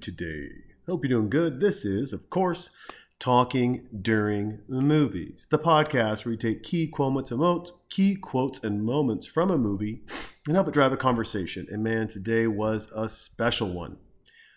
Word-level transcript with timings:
today? 0.00 0.48
Hope 0.86 1.04
you're 1.04 1.20
doing 1.20 1.30
good. 1.30 1.60
This 1.60 1.84
is, 1.84 2.12
of 2.12 2.30
course, 2.30 2.70
Talking 3.18 3.86
During 4.00 4.60
Movies, 4.66 5.46
the 5.50 5.58
podcast 5.58 6.24
where 6.24 6.30
we 6.30 6.36
take 6.38 6.62
key 6.62 6.86
quotes 6.86 7.30
and 7.30 7.40
moments, 7.40 7.72
key 7.90 8.14
quotes 8.14 8.60
and 8.64 8.82
moments 8.82 9.26
from 9.26 9.50
a 9.50 9.58
movie 9.58 10.02
and 10.46 10.56
help 10.56 10.68
it 10.68 10.74
drive 10.74 10.92
a 10.92 10.96
conversation. 10.96 11.66
And 11.70 11.84
man, 11.84 12.08
today 12.08 12.46
was 12.46 12.88
a 12.96 13.08
special 13.08 13.68
one. 13.68 13.98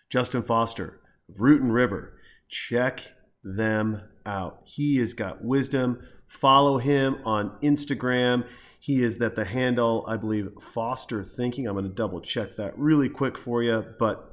Justin 0.09 0.43
Foster 0.43 1.01
of 1.27 1.41
Root 1.41 1.61
and 1.61 1.73
River. 1.73 2.13
Check 2.47 3.11
them 3.43 4.01
out. 4.25 4.61
He 4.63 4.97
has 4.99 5.13
got 5.13 5.43
wisdom. 5.43 6.01
Follow 6.27 6.77
him 6.77 7.17
on 7.25 7.57
Instagram. 7.61 8.47
He 8.79 9.03
is 9.03 9.17
that 9.17 9.35
the 9.35 9.45
handle, 9.45 10.05
I 10.07 10.17
believe, 10.17 10.49
Foster 10.61 11.21
Thinking. 11.21 11.67
I'm 11.67 11.73
going 11.73 11.85
to 11.85 11.91
double 11.91 12.21
check 12.21 12.55
that 12.55 12.77
really 12.77 13.09
quick 13.09 13.37
for 13.37 13.61
you, 13.61 13.85
but 13.99 14.32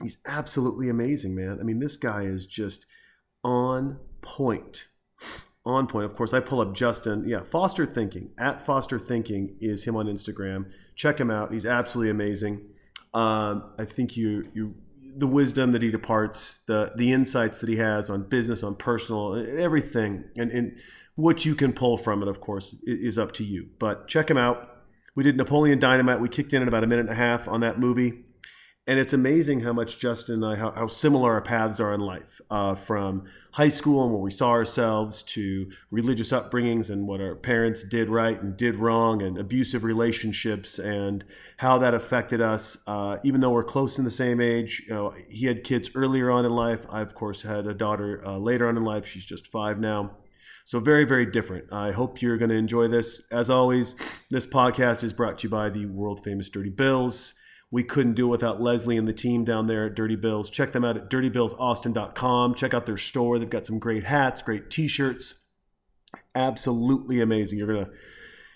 he's 0.00 0.18
absolutely 0.26 0.88
amazing, 0.88 1.34
man. 1.34 1.58
I 1.60 1.64
mean, 1.64 1.80
this 1.80 1.96
guy 1.96 2.22
is 2.22 2.46
just 2.46 2.86
on 3.44 3.98
point. 4.20 4.88
On 5.64 5.86
point. 5.86 6.06
Of 6.06 6.16
course, 6.16 6.32
I 6.32 6.40
pull 6.40 6.60
up 6.60 6.74
Justin. 6.74 7.24
Yeah, 7.26 7.42
Foster 7.42 7.86
Thinking. 7.86 8.30
At 8.38 8.64
Foster 8.66 8.98
Thinking 8.98 9.56
is 9.60 9.84
him 9.84 9.96
on 9.96 10.06
Instagram. 10.06 10.70
Check 10.96 11.20
him 11.20 11.30
out. 11.30 11.52
He's 11.52 11.66
absolutely 11.66 12.10
amazing. 12.10 12.62
Um, 13.14 13.72
I 13.78 13.84
think 13.84 14.16
you 14.16 14.48
you 14.54 14.74
the 15.16 15.26
wisdom 15.26 15.72
that 15.72 15.82
he 15.82 15.90
departs, 15.90 16.62
the 16.66 16.92
the 16.96 17.12
insights 17.12 17.58
that 17.58 17.68
he 17.68 17.76
has 17.76 18.10
on 18.10 18.28
business, 18.28 18.62
on 18.62 18.74
personal, 18.74 19.36
everything, 19.58 20.24
and 20.36 20.50
and 20.50 20.78
what 21.14 21.44
you 21.44 21.54
can 21.54 21.72
pull 21.72 21.96
from 21.96 22.22
it, 22.22 22.28
of 22.28 22.40
course, 22.40 22.74
is 22.84 23.18
up 23.18 23.32
to 23.32 23.44
you. 23.44 23.68
But 23.78 24.08
check 24.08 24.30
him 24.30 24.38
out. 24.38 24.68
We 25.14 25.22
did 25.22 25.36
Napoleon 25.36 25.78
Dynamite. 25.78 26.20
We 26.20 26.28
kicked 26.28 26.54
in 26.54 26.62
in 26.62 26.68
about 26.68 26.84
a 26.84 26.86
minute 26.86 27.02
and 27.02 27.10
a 27.10 27.14
half 27.14 27.46
on 27.46 27.60
that 27.60 27.78
movie 27.78 28.24
and 28.86 28.98
it's 28.98 29.12
amazing 29.12 29.60
how 29.60 29.72
much 29.72 30.00
Justin 30.00 30.42
and 30.42 30.44
I, 30.44 30.56
how, 30.56 30.72
how 30.72 30.88
similar 30.88 31.32
our 31.32 31.40
paths 31.40 31.78
are 31.78 31.94
in 31.94 32.00
life, 32.00 32.40
uh, 32.50 32.74
from 32.74 33.26
high 33.52 33.68
school 33.68 34.02
and 34.02 34.12
where 34.12 34.20
we 34.20 34.30
saw 34.32 34.50
ourselves 34.50 35.22
to 35.22 35.70
religious 35.92 36.32
upbringings 36.32 36.90
and 36.90 37.06
what 37.06 37.20
our 37.20 37.36
parents 37.36 37.84
did 37.84 38.08
right 38.08 38.42
and 38.42 38.56
did 38.56 38.76
wrong, 38.76 39.22
and 39.22 39.38
abusive 39.38 39.84
relationships 39.84 40.80
and 40.80 41.24
how 41.58 41.78
that 41.78 41.94
affected 41.94 42.40
us. 42.40 42.76
Uh, 42.86 43.18
even 43.22 43.40
though 43.40 43.50
we're 43.50 43.62
close 43.62 43.98
in 43.98 44.04
the 44.04 44.10
same 44.10 44.40
age, 44.40 44.84
you 44.88 44.94
know, 44.94 45.14
he 45.28 45.46
had 45.46 45.62
kids 45.62 45.90
earlier 45.94 46.28
on 46.28 46.44
in 46.44 46.52
life. 46.52 46.84
I, 46.90 47.02
of 47.02 47.14
course, 47.14 47.42
had 47.42 47.68
a 47.68 47.74
daughter 47.74 48.20
uh, 48.26 48.36
later 48.36 48.66
on 48.66 48.76
in 48.76 48.84
life. 48.84 49.06
She's 49.06 49.24
just 49.24 49.46
five 49.46 49.78
now. 49.78 50.16
So, 50.64 50.80
very, 50.80 51.04
very 51.04 51.26
different. 51.26 51.72
I 51.72 51.92
hope 51.92 52.20
you're 52.20 52.36
going 52.36 52.50
to 52.50 52.56
enjoy 52.56 52.88
this. 52.88 53.28
As 53.30 53.48
always, 53.48 53.94
this 54.30 54.46
podcast 54.46 55.04
is 55.04 55.12
brought 55.12 55.38
to 55.38 55.46
you 55.46 55.50
by 55.50 55.70
the 55.70 55.86
world 55.86 56.24
famous 56.24 56.48
Dirty 56.48 56.70
Bills. 56.70 57.34
We 57.72 57.82
couldn't 57.82 58.14
do 58.14 58.26
it 58.26 58.30
without 58.30 58.60
Leslie 58.60 58.98
and 58.98 59.08
the 59.08 59.14
team 59.14 59.44
down 59.44 59.66
there 59.66 59.86
at 59.86 59.94
Dirty 59.94 60.14
Bills. 60.14 60.50
Check 60.50 60.72
them 60.72 60.84
out 60.84 60.98
at 60.98 61.08
dirtybillsaustin.com. 61.10 62.54
Check 62.54 62.74
out 62.74 62.84
their 62.84 62.98
store. 62.98 63.38
They've 63.38 63.48
got 63.48 63.64
some 63.64 63.78
great 63.78 64.04
hats, 64.04 64.42
great 64.42 64.68
t-shirts. 64.68 65.36
Absolutely 66.34 67.20
amazing. 67.20 67.58
You're 67.58 67.66
going 67.66 67.86
to 67.86 67.90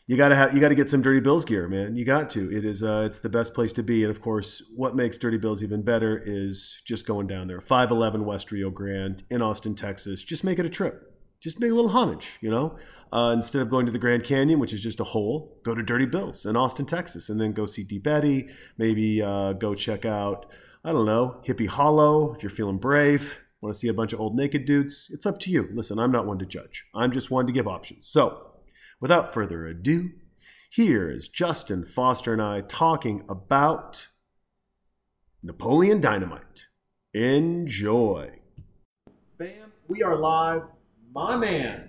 you 0.07 0.17
got 0.17 0.29
to 0.29 0.37
have 0.37 0.55
you 0.55 0.61
got 0.61 0.69
to 0.69 0.75
get 0.77 0.89
some 0.89 1.03
Dirty 1.03 1.19
Bills 1.19 1.45
gear, 1.45 1.67
man. 1.67 1.97
You 1.97 2.05
got 2.05 2.31
to. 2.31 2.55
It 2.55 2.65
is 2.65 2.83
uh, 2.83 3.05
it's 3.07 3.19
the 3.19 3.29
best 3.29 3.55
place 3.55 3.73
to 3.73 3.83
be. 3.83 4.05
And 4.05 4.11
of 4.11 4.21
course, 4.21 4.63
what 4.75 4.95
makes 4.95 5.19
Dirty 5.19 5.39
Bills 5.39 5.65
even 5.65 5.83
better 5.83 6.23
is 6.25 6.81
just 6.85 7.07
going 7.07 7.27
down 7.27 7.49
there. 7.49 7.61
511 7.61 8.25
West 8.25 8.53
Rio 8.53 8.71
Grande 8.71 9.25
in 9.31 9.43
Austin, 9.43 9.75
Texas. 9.75 10.23
Just 10.23 10.45
make 10.45 10.61
it 10.61 10.67
a 10.67 10.71
trip. 10.71 11.13
Just 11.41 11.59
make 11.59 11.73
a 11.73 11.75
little 11.75 11.91
homage, 11.91 12.39
you 12.41 12.51
know. 12.51 12.77
Uh, 13.13 13.33
instead 13.35 13.63
of 13.63 13.71
going 13.71 13.87
to 13.87 13.93
the 13.93 13.99
Grand 13.99 14.25
Canyon, 14.25 14.59
which 14.59 14.73
is 14.73 14.83
just 14.83 15.01
a 15.01 15.05
hole, 15.05 15.59
go 15.63 15.75
to 15.75 15.83
Dirty 15.83 16.07
Bills 16.07 16.45
in 16.45 16.57
Austin, 16.57 16.87
Texas, 16.87 17.29
and 17.29 17.41
then 17.41 17.53
go 17.53 17.65
see 17.65 17.85
Deep 17.85 18.07
Eddy. 18.07 18.49
Maybe 18.79 19.23
uh, 19.23 19.53
go 19.53 19.75
check 19.75 20.05
out, 20.05 20.47
I 20.85 20.93
don't 20.93 21.07
know, 21.07 21.41
Hippie 21.47 21.69
Hollow 21.69 22.35
if 22.35 22.43
you're 22.43 22.51
feeling 22.51 22.79
brave. 22.79 23.39
Want 23.61 23.75
to 23.75 23.79
see 23.79 23.89
a 23.89 23.95
bunch 23.95 24.13
of 24.13 24.21
old 24.21 24.37
naked 24.37 24.67
dudes? 24.67 25.09
It's 25.11 25.25
up 25.25 25.41
to 25.41 25.51
you. 25.51 25.69
Listen, 25.73 25.99
I'm 25.99 26.13
not 26.13 26.27
one 26.27 26.39
to 26.39 26.47
judge. 26.47 26.85
I'm 26.95 27.11
just 27.13 27.31
one 27.31 27.47
to 27.47 27.53
give 27.53 27.67
options. 27.67 28.07
So, 28.07 28.53
without 29.01 29.33
further 29.33 29.67
ado, 29.67 30.11
here 30.71 31.11
is 31.11 31.29
Justin 31.29 31.85
Foster 31.85 32.33
and 32.33 32.43
I 32.43 32.61
talking 32.61 33.25
about 33.29 34.09
Napoleon 35.43 36.01
Dynamite. 36.01 36.67
Enjoy. 37.15 38.41
Bam, 39.39 39.73
we 39.89 40.03
are 40.03 40.17
live. 40.17 40.63
My 41.15 41.37
man, 41.37 41.86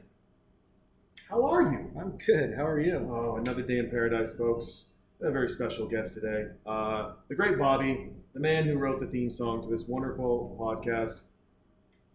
how 1.29 1.45
are 1.45 1.61
you? 1.71 1.91
I'm 1.99 2.17
good. 2.25 2.53
How 2.55 2.65
are 2.65 2.79
you? 2.79 2.95
Oh, 3.11 3.35
another 3.35 3.61
day 3.61 3.79
in 3.79 3.89
paradise, 3.89 4.33
folks. 4.33 4.85
A 5.21 5.31
very 5.31 5.49
special 5.49 5.87
guest 5.87 6.13
today. 6.13 6.45
Uh, 6.65 7.13
the 7.27 7.35
great 7.35 7.57
Bobby, 7.57 8.11
the 8.33 8.39
man 8.39 8.65
who 8.65 8.77
wrote 8.77 8.99
the 8.99 9.07
theme 9.07 9.29
song 9.29 9.61
to 9.63 9.69
this 9.69 9.87
wonderful 9.87 10.55
podcast, 10.59 11.23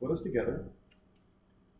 put 0.00 0.10
us 0.10 0.22
together. 0.22 0.64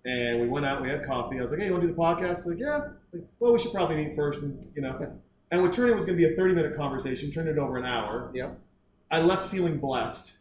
And 0.04 0.40
we 0.40 0.48
went 0.48 0.66
out, 0.66 0.82
we 0.82 0.90
had 0.90 1.06
coffee. 1.06 1.38
I 1.38 1.42
was 1.42 1.52
like, 1.52 1.60
hey, 1.60 1.66
you 1.66 1.72
want 1.72 1.82
to 1.82 1.88
do 1.88 1.94
the 1.94 2.00
podcast? 2.00 2.36
He's 2.36 2.46
like, 2.46 2.58
yeah. 2.58 2.88
Like, 3.12 3.22
well, 3.38 3.52
we 3.52 3.58
should 3.58 3.72
probably 3.72 3.96
meet 3.96 4.16
first. 4.16 4.42
And, 4.42 4.70
you 4.74 4.82
know. 4.82 5.12
And 5.52 5.62
what 5.62 5.72
turned 5.72 5.90
it 5.90 5.94
was 5.94 6.04
going 6.04 6.18
to 6.18 6.26
be 6.26 6.32
a 6.32 6.36
30 6.36 6.54
minute 6.54 6.76
conversation, 6.76 7.30
turned 7.30 7.48
it 7.48 7.56
over 7.56 7.76
an 7.76 7.86
hour. 7.86 8.30
Yep. 8.34 8.58
I 9.10 9.20
left 9.20 9.48
feeling 9.48 9.78
blessed. 9.78 10.38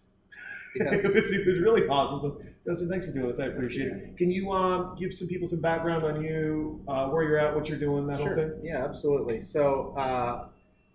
Yes. 0.76 0.94
it, 1.06 1.14
was, 1.14 1.32
it 1.32 1.46
was 1.46 1.60
really 1.60 1.88
awesome. 1.88 2.20
So, 2.20 2.42
Justin, 2.66 2.90
thanks 2.90 3.06
for 3.06 3.12
doing 3.12 3.28
this. 3.28 3.40
I 3.40 3.46
appreciate 3.48 3.88
it. 3.92 4.18
Can 4.18 4.30
you 4.30 4.52
um, 4.52 4.96
give 5.00 5.12
some 5.14 5.28
people 5.28 5.48
some 5.48 5.62
background 5.62 6.04
on 6.04 6.24
you, 6.24 6.84
uh, 6.88 7.08
where 7.10 7.24
you're 7.24 7.40
at, 7.40 7.56
what 7.56 7.68
you're 7.68 7.80
doing, 7.80 8.06
that 8.08 8.18
whole 8.18 8.28
Sure. 8.28 8.36
thing? 8.36 8.52
Yeah, 8.64 8.84
absolutely. 8.86 9.42
So 9.42 9.96
uh, 9.98 10.50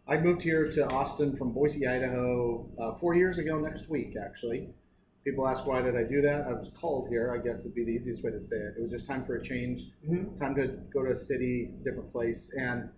I 0.06 0.20
moved 0.20 0.42
here 0.42 0.70
to 0.70 0.86
Austin 0.88 1.36
from 1.36 1.52
Boise, 1.52 1.84
Idaho, 1.86 2.68
uh, 2.78 2.94
four 2.94 3.14
years 3.16 3.38
ago 3.38 3.58
next 3.58 3.88
week, 3.90 4.16
actually. 4.16 4.72
People 5.24 5.48
ask 5.48 5.66
why 5.66 5.82
did 5.82 5.96
I 5.96 6.04
do 6.04 6.20
that? 6.22 6.46
I 6.46 6.52
was 6.52 6.70
called 6.72 7.08
here. 7.08 7.32
I 7.32 7.38
guess 7.44 7.64
would 7.64 7.74
be 7.74 7.84
the 7.84 7.90
easiest 7.90 8.22
way 8.22 8.30
to 8.30 8.38
say 8.38 8.54
it. 8.58 8.74
It 8.78 8.82
was 8.82 8.92
just 8.92 9.06
time 9.06 9.24
for 9.24 9.34
a 9.34 9.42
change, 9.42 9.90
Mhm. 10.08 10.36
time 10.36 10.54
to 10.54 10.68
go 10.92 11.02
to 11.04 11.10
a 11.10 11.14
city, 11.16 11.72
different 11.82 12.12
place, 12.12 12.52
and 12.56 12.88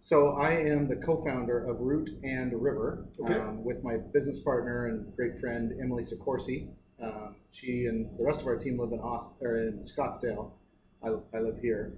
so 0.00 0.32
I 0.32 0.50
am 0.52 0.86
the 0.86 0.96
co-founder 0.96 1.64
of 1.64 1.80
Root 1.80 2.10
and 2.22 2.52
River 2.62 3.06
Okay. 3.18 3.32
um, 3.38 3.64
with 3.64 3.82
my 3.82 3.96
business 3.96 4.38
partner 4.38 4.86
and 4.88 5.16
great 5.16 5.38
friend 5.38 5.72
Emily 5.80 6.02
Soccorsy. 6.02 6.68
Um, 7.02 7.36
she 7.50 7.86
and 7.86 8.08
the 8.18 8.24
rest 8.24 8.40
of 8.40 8.46
our 8.46 8.56
team 8.56 8.78
live 8.78 8.92
in 8.92 9.00
Aust- 9.00 9.34
or 9.40 9.58
in 9.58 9.80
Scottsdale. 9.80 10.50
I, 11.02 11.08
I 11.34 11.40
live 11.40 11.58
here. 11.60 11.92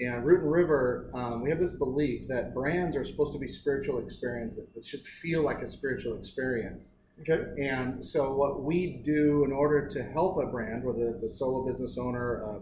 And 0.00 0.24
Root 0.24 0.42
and 0.42 0.52
River, 0.52 1.10
um, 1.14 1.42
we 1.42 1.50
have 1.50 1.60
this 1.60 1.72
belief 1.72 2.26
that 2.28 2.52
brands 2.52 2.96
are 2.96 3.04
supposed 3.04 3.32
to 3.32 3.38
be 3.38 3.46
spiritual 3.46 4.00
experiences. 4.00 4.76
It 4.76 4.84
should 4.84 5.06
feel 5.06 5.42
like 5.42 5.62
a 5.62 5.66
spiritual 5.66 6.18
experience. 6.18 6.94
Okay. 7.20 7.44
And 7.62 8.04
so, 8.04 8.32
what 8.34 8.64
we 8.64 9.00
do 9.04 9.44
in 9.44 9.52
order 9.52 9.86
to 9.86 10.02
help 10.02 10.36
a 10.38 10.46
brand, 10.46 10.82
whether 10.82 11.08
it's 11.08 11.22
a 11.22 11.28
solo 11.28 11.64
business 11.64 11.96
owner, 11.96 12.42
a, 12.42 12.56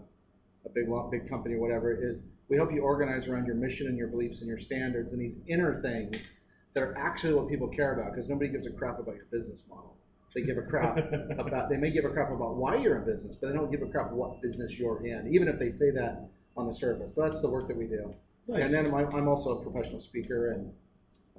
a 0.65 0.69
big 0.73 0.85
big 1.09 1.27
company, 1.27 1.55
whatever, 1.55 1.91
is 1.91 2.25
we 2.49 2.57
help 2.57 2.71
you 2.71 2.81
organize 2.81 3.27
around 3.27 3.47
your 3.47 3.55
mission 3.55 3.87
and 3.87 3.97
your 3.97 4.09
beliefs 4.09 4.41
and 4.41 4.47
your 4.47 4.59
standards 4.59 5.13
and 5.13 5.21
these 5.21 5.39
inner 5.47 5.81
things 5.81 6.31
that 6.75 6.83
are 6.83 6.95
actually 6.97 7.33
what 7.33 7.49
people 7.49 7.67
care 7.67 7.93
about. 7.99 8.11
Because 8.11 8.29
nobody 8.29 8.51
gives 8.51 8.67
a 8.67 8.71
crap 8.71 8.99
about 8.99 9.15
your 9.15 9.25
business 9.31 9.63
model. 9.67 9.95
They 10.33 10.41
give 10.41 10.57
a 10.57 10.63
crap 10.63 10.97
about. 11.37 11.69
They 11.69 11.77
may 11.77 11.91
give 11.91 12.05
a 12.05 12.09
crap 12.09 12.31
about 12.31 12.55
why 12.55 12.75
you're 12.77 12.97
in 12.97 13.05
business, 13.05 13.35
but 13.39 13.49
they 13.49 13.53
don't 13.53 13.71
give 13.71 13.81
a 13.81 13.87
crap 13.87 14.11
what 14.11 14.41
business 14.41 14.77
you're 14.79 15.05
in, 15.05 15.31
even 15.33 15.47
if 15.47 15.59
they 15.59 15.69
say 15.69 15.91
that 15.91 16.27
on 16.57 16.67
the 16.67 16.73
surface. 16.73 17.13
So 17.13 17.21
that's 17.21 17.41
the 17.41 17.49
work 17.49 17.67
that 17.67 17.77
we 17.77 17.85
do. 17.85 18.13
Nice. 18.47 18.65
And 18.65 18.73
then 18.73 18.93
I'm, 18.93 19.13
I'm 19.15 19.27
also 19.27 19.51
a 19.57 19.63
professional 19.63 20.01
speaker 20.01 20.51
and 20.51 20.71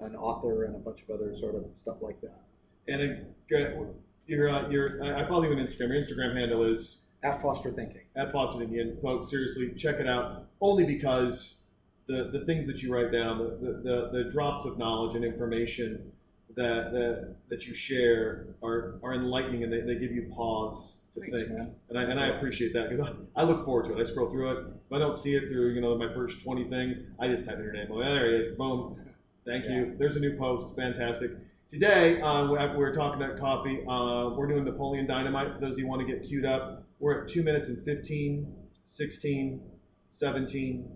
an 0.00 0.16
author 0.16 0.64
and 0.64 0.74
a 0.74 0.78
bunch 0.78 1.02
of 1.02 1.10
other 1.14 1.36
sort 1.38 1.54
of 1.54 1.64
stuff 1.74 1.96
like 2.00 2.20
that. 2.22 2.40
And 2.88 3.02
uh, 3.02 3.84
your, 4.26 4.48
uh, 4.48 4.68
your, 4.68 5.04
I 5.04 5.22
I 5.24 5.28
follow 5.28 5.44
you 5.44 5.50
on 5.50 5.58
Instagram. 5.58 5.88
Your 5.88 6.02
Instagram 6.02 6.36
handle 6.36 6.64
is 6.64 7.02
At 7.22 7.42
Foster 7.42 7.70
Thinking. 7.72 8.02
at 8.16 8.32
Foster 8.32 8.58
Thinking. 8.60 8.80
And 8.80 9.00
folks, 9.02 9.28
seriously, 9.30 9.72
check 9.76 9.96
it 10.00 10.08
out. 10.08 10.46
Only 10.60 10.84
because 10.84 11.60
the, 12.06 12.30
the 12.32 12.44
things 12.44 12.66
that 12.66 12.82
you 12.82 12.92
write 12.94 13.12
down, 13.12 13.38
the, 13.38 13.44
the, 13.60 13.72
the, 13.82 14.24
the 14.24 14.30
drops 14.30 14.64
of 14.64 14.78
knowledge 14.78 15.14
and 15.14 15.24
information 15.24 16.10
that, 16.56 16.92
that, 16.92 17.34
that 17.48 17.66
you 17.66 17.74
share 17.74 18.46
are, 18.62 18.98
are 19.02 19.14
enlightening 19.14 19.64
and 19.64 19.72
they, 19.72 19.80
they 19.80 19.96
give 19.96 20.12
you 20.12 20.30
pause 20.34 20.98
to 21.14 21.20
Thanks, 21.20 21.36
think. 21.36 21.48
man. 21.50 21.74
And 21.88 21.98
I, 21.98 22.02
and 22.04 22.18
I 22.20 22.28
appreciate 22.28 22.72
that 22.74 22.90
because 22.90 23.08
I, 23.08 23.40
I 23.40 23.44
look 23.44 23.64
forward 23.64 23.86
to 23.86 23.96
it. 23.98 24.00
I 24.00 24.04
scroll 24.04 24.30
through 24.30 24.50
it. 24.52 24.58
If 24.86 24.92
I 24.92 24.98
don't 24.98 25.14
see 25.16 25.34
it 25.34 25.48
through, 25.48 25.70
you 25.74 25.80
know, 25.80 25.96
my 25.96 26.12
first 26.12 26.42
20 26.42 26.64
things, 26.64 27.00
I 27.20 27.28
just 27.28 27.44
type 27.44 27.58
in 27.58 27.64
your 27.64 27.72
name. 27.72 27.88
Oh, 27.90 27.98
there 28.02 28.30
he 28.30 28.36
is. 28.36 28.48
Boom. 28.56 28.96
Thank 29.44 29.66
you. 29.66 29.94
There's 29.98 30.16
a 30.16 30.20
new 30.20 30.36
post. 30.36 30.74
Fantastic. 30.76 31.32
Today, 31.68 32.20
uh, 32.20 32.44
we- 32.50 32.76
we're 32.78 32.92
talking 32.92 33.22
about 33.22 33.38
coffee. 33.38 33.80
Uh, 33.88 34.30
we're 34.36 34.46
doing 34.46 34.64
Napoleon 34.64 35.06
Dynamite 35.06 35.54
for 35.54 35.60
those 35.60 35.74
of 35.74 35.78
you 35.78 35.84
who 35.84 35.90
want 35.90 36.00
to 36.00 36.06
get 36.06 36.22
queued 36.24 36.44
up. 36.44 36.84
We're 37.00 37.22
at 37.22 37.28
2 37.28 37.42
minutes 37.42 37.68
and 37.68 37.82
15, 37.84 38.46
16, 38.82 39.60
17, 40.08 40.88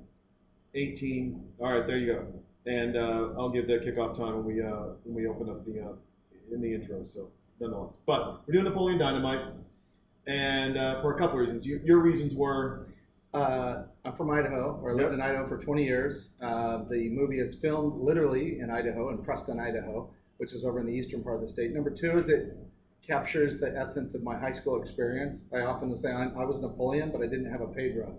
18. 0.74 1.44
All 1.58 1.72
right, 1.72 1.86
there 1.86 1.98
you 1.98 2.12
go. 2.12 2.26
And 2.66 2.96
uh, 2.96 3.28
I'll 3.38 3.48
give 3.50 3.66
the 3.66 3.74
kickoff 3.78 4.16
time 4.16 4.36
when 4.36 4.44
we 4.44 4.62
uh, 4.62 4.94
when 5.04 5.14
we 5.14 5.26
open 5.26 5.48
up 5.48 5.64
the 5.64 5.80
uh, 5.80 6.54
in 6.54 6.60
the 6.60 6.74
intro. 6.74 7.04
So 7.04 7.28
nonetheless. 7.60 7.98
But 8.06 8.42
we're 8.46 8.52
doing 8.52 8.64
Napoleon 8.64 8.98
Dynamite, 8.98 9.52
and 10.26 10.76
uh, 10.76 11.00
for 11.00 11.14
a 11.14 11.18
couple 11.18 11.36
of 11.36 11.40
reasons. 11.40 11.66
Your, 11.66 11.80
your 11.80 11.98
reasons 11.98 12.34
were 12.34 12.86
Uh, 13.34 13.84
I'm 14.06 14.14
from 14.14 14.30
Idaho, 14.30 14.80
or 14.82 14.94
lived 14.94 15.10
Yep. 15.10 15.12
in 15.12 15.20
Idaho 15.20 15.46
for 15.46 15.58
20 15.58 15.84
years. 15.84 16.32
Uh, 16.40 16.84
the 16.88 17.10
movie 17.10 17.40
is 17.40 17.54
filmed 17.54 18.00
literally 18.00 18.58
in 18.60 18.70
Idaho, 18.70 19.10
in 19.10 19.18
Preston, 19.18 19.60
Idaho, 19.60 20.08
which 20.38 20.54
is 20.54 20.64
over 20.64 20.80
in 20.80 20.86
the 20.86 20.92
eastern 20.94 21.22
part 21.22 21.36
of 21.36 21.42
the 21.42 21.48
state. 21.48 21.74
Number 21.74 21.90
two 21.90 22.16
is 22.16 22.30
it 22.30 22.56
captures 23.06 23.58
the 23.58 23.70
essence 23.76 24.14
of 24.14 24.22
my 24.22 24.36
high 24.38 24.50
school 24.52 24.80
experience. 24.80 25.44
I 25.52 25.60
often 25.60 25.90
will 25.90 25.96
say 25.98 26.10
I, 26.10 26.24
I 26.42 26.44
was 26.44 26.58
Napoleon, 26.58 27.10
but 27.12 27.20
I 27.20 27.26
didn't 27.26 27.50
have 27.52 27.60
a 27.60 27.66
Pedro. 27.66 28.16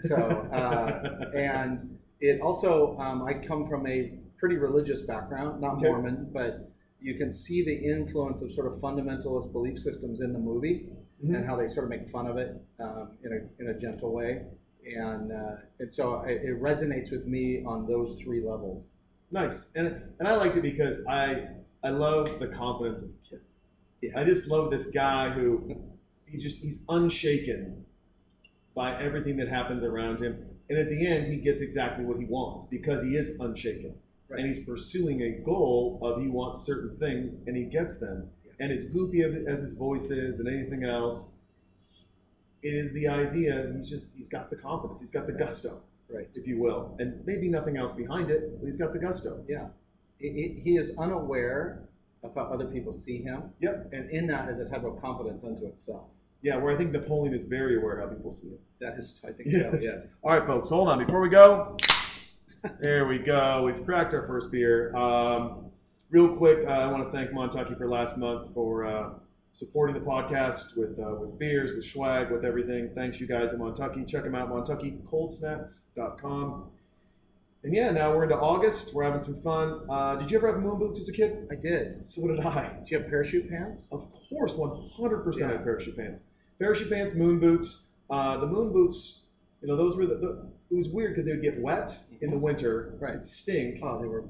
So, 0.00 0.16
uh, 0.16 1.30
and 1.34 1.98
it 2.20 2.40
also, 2.40 2.96
um, 2.98 3.22
I 3.22 3.34
come 3.34 3.66
from 3.66 3.86
a 3.86 4.18
pretty 4.38 4.56
religious 4.56 5.02
background, 5.02 5.60
not 5.60 5.76
Okay. 5.78 5.88
Mormon, 5.88 6.30
but 6.32 6.70
you 7.00 7.14
can 7.14 7.30
see 7.30 7.64
the 7.64 7.74
influence 7.74 8.42
of 8.42 8.50
sort 8.52 8.66
of 8.66 8.74
fundamentalist 8.80 9.52
belief 9.52 9.78
systems 9.78 10.20
in 10.20 10.32
the 10.32 10.38
movie 10.38 10.88
Mhm. 11.24 11.36
and 11.36 11.46
how 11.46 11.56
they 11.56 11.68
sort 11.68 11.84
of 11.84 11.90
make 11.90 12.08
fun 12.08 12.26
of 12.26 12.36
it 12.36 12.60
um, 12.80 13.10
in, 13.24 13.32
a, 13.32 13.62
in 13.62 13.68
a 13.70 13.78
gentle 13.78 14.12
way. 14.12 14.44
And, 14.96 15.32
uh, 15.32 15.56
and 15.80 15.92
so 15.92 16.20
it, 16.22 16.42
it 16.42 16.60
resonates 16.62 17.10
with 17.10 17.26
me 17.26 17.64
on 17.64 17.86
those 17.86 18.16
three 18.22 18.40
levels. 18.40 18.90
nice, 19.30 19.70
and 19.74 19.88
and 20.18 20.26
I 20.26 20.34
liked 20.36 20.56
it 20.56 20.62
because 20.62 21.04
I 21.06 21.48
I 21.84 21.90
love 21.90 22.38
the 22.40 22.48
confidence 22.48 23.02
of 23.02 23.10
kid. 23.28 23.40
Yes. 24.00 24.14
I 24.16 24.24
just 24.24 24.46
love 24.48 24.70
this 24.70 24.86
guy 24.86 25.28
who 25.30 25.76
he 26.26 26.38
just 26.38 26.58
he's 26.60 26.80
unshaken 26.88 27.84
by 28.74 28.98
everything 29.02 29.36
that 29.36 29.48
happens 29.48 29.82
around 29.84 30.20
him, 30.22 30.46
and 30.68 30.78
at 30.78 30.90
the 30.90 31.06
end 31.06 31.26
he 31.26 31.36
gets 31.38 31.60
exactly 31.62 32.04
what 32.04 32.18
he 32.18 32.24
wants 32.24 32.64
because 32.66 33.02
he 33.02 33.16
is 33.16 33.38
unshaken, 33.40 33.94
Right. 34.28 34.40
and 34.40 34.48
he's 34.48 34.60
pursuing 34.60 35.22
a 35.22 35.30
goal 35.42 35.98
of 36.02 36.20
he 36.20 36.28
wants 36.28 36.62
certain 36.62 36.96
things 36.98 37.34
and 37.46 37.56
he 37.56 37.64
gets 37.64 37.98
them. 37.98 38.28
And 38.60 38.70
as 38.72 38.84
goofy 38.84 39.22
as 39.22 39.60
his 39.62 39.74
voice 39.74 40.10
is 40.10 40.40
and 40.40 40.48
anything 40.48 40.84
else, 40.84 41.28
it 42.62 42.74
is 42.74 42.92
the 42.92 43.06
idea. 43.08 43.72
He's 43.74 43.88
just 43.88 44.14
he's 44.16 44.28
got 44.28 44.50
the 44.50 44.56
confidence, 44.56 45.00
he's 45.00 45.10
got 45.12 45.26
the 45.26 45.32
gusto, 45.32 45.80
Right. 46.10 46.28
if 46.34 46.46
you 46.46 46.58
will, 46.58 46.96
and 46.98 47.24
maybe 47.24 47.48
nothing 47.48 47.76
else 47.76 47.92
behind 47.92 48.30
it, 48.30 48.58
but 48.58 48.66
he's 48.66 48.76
got 48.76 48.92
the 48.92 48.98
gusto. 48.98 49.44
Yeah. 49.48 49.68
He 50.18 50.76
is 50.76 50.92
unaware 50.98 51.84
of 52.24 52.34
how 52.34 52.42
other 52.42 52.66
people 52.66 52.92
see 52.92 53.22
him. 53.22 53.44
Yep. 53.60 53.90
And 53.92 54.10
in 54.10 54.26
that 54.26 54.48
is 54.48 54.58
a 54.58 54.68
type 54.68 54.82
of 54.82 55.00
confidence 55.00 55.44
unto 55.44 55.64
itself. 55.66 56.08
Yeah, 56.42 56.56
where 56.56 56.72
I 56.72 56.76
think 56.78 56.92
Napoleon 56.92 57.34
is 57.34 57.44
very 57.44 57.76
aware 57.76 58.00
how 58.00 58.06
people 58.06 58.30
see 58.30 58.46
it. 58.48 58.60
That 58.80 58.96
is, 58.96 59.20
I 59.26 59.32
think 59.32 59.50
so, 59.50 59.76
yes. 59.80 60.18
All 60.22 60.38
right, 60.38 60.46
folks, 60.46 60.68
hold 60.68 60.88
on. 60.88 61.04
Before 61.04 61.20
we 61.20 61.28
go, 61.28 61.76
there 62.80 63.06
we 63.06 63.18
go. 63.18 63.64
We've 63.64 63.84
cracked 63.84 64.14
our 64.14 64.24
first 64.26 64.50
beer. 64.52 64.94
Um, 64.94 65.66
real 66.10 66.36
quick, 66.36 66.64
uh, 66.66 66.70
I 66.70 66.90
want 66.90 67.04
to 67.04 67.10
thank 67.10 67.30
Montucky 67.30 67.76
for 67.76 67.88
last 67.88 68.16
month 68.18 68.54
for 68.54 68.86
uh, 68.86 69.10
supporting 69.52 69.94
the 69.94 70.00
podcast 70.00 70.76
with 70.76 70.98
uh, 70.98 71.14
with 71.16 71.38
beers, 71.38 71.72
with 71.74 71.84
swag, 71.84 72.30
with 72.30 72.44
everything. 72.44 72.90
Thanks, 72.94 73.20
you 73.20 73.26
guys 73.26 73.52
at 73.52 73.58
Montucky. 73.58 74.06
Check 74.06 74.22
them 74.22 74.36
out, 74.36 74.48
MontuckyColdSnacks.com. 74.50 76.70
And 77.68 77.76
yeah, 77.76 77.90
now 77.90 78.16
we're 78.16 78.22
into 78.22 78.34
August. 78.34 78.94
We're 78.94 79.04
having 79.04 79.20
some 79.20 79.34
fun. 79.42 79.82
Uh, 79.90 80.16
did 80.16 80.30
you 80.30 80.38
ever 80.38 80.50
have 80.50 80.62
moon 80.62 80.78
boots 80.78 81.00
as 81.00 81.10
a 81.10 81.12
kid? 81.12 81.46
I 81.50 81.54
did. 81.54 82.02
So 82.02 82.26
did 82.26 82.40
I. 82.40 82.68
Do 82.82 82.94
you 82.94 82.98
have 82.98 83.10
parachute 83.10 83.50
pants? 83.50 83.86
Of 83.92 84.08
course, 84.30 84.52
100% 84.54 85.38
Yeah. 85.38 85.50
of 85.50 85.64
parachute 85.64 85.94
pants. 85.94 86.24
Parachute 86.58 86.88
pants, 86.90 87.12
moon 87.12 87.38
boots. 87.38 87.82
Uh, 88.08 88.38
the 88.38 88.46
moon 88.46 88.72
boots, 88.72 89.20
you 89.60 89.68
know, 89.68 89.76
those 89.76 89.98
were 89.98 90.06
the, 90.06 90.14
the 90.14 90.46
it 90.70 90.76
was 90.78 90.88
weird 90.88 91.10
because 91.12 91.26
they 91.26 91.32
would 91.32 91.42
get 91.42 91.60
wet 91.60 91.94
in 92.22 92.30
the 92.30 92.38
winter, 92.38 92.94
Right. 92.98 93.10
It'd 93.10 93.26
stink. 93.26 93.80
Oh, 93.82 94.00
they 94.00 94.08
were, 94.08 94.24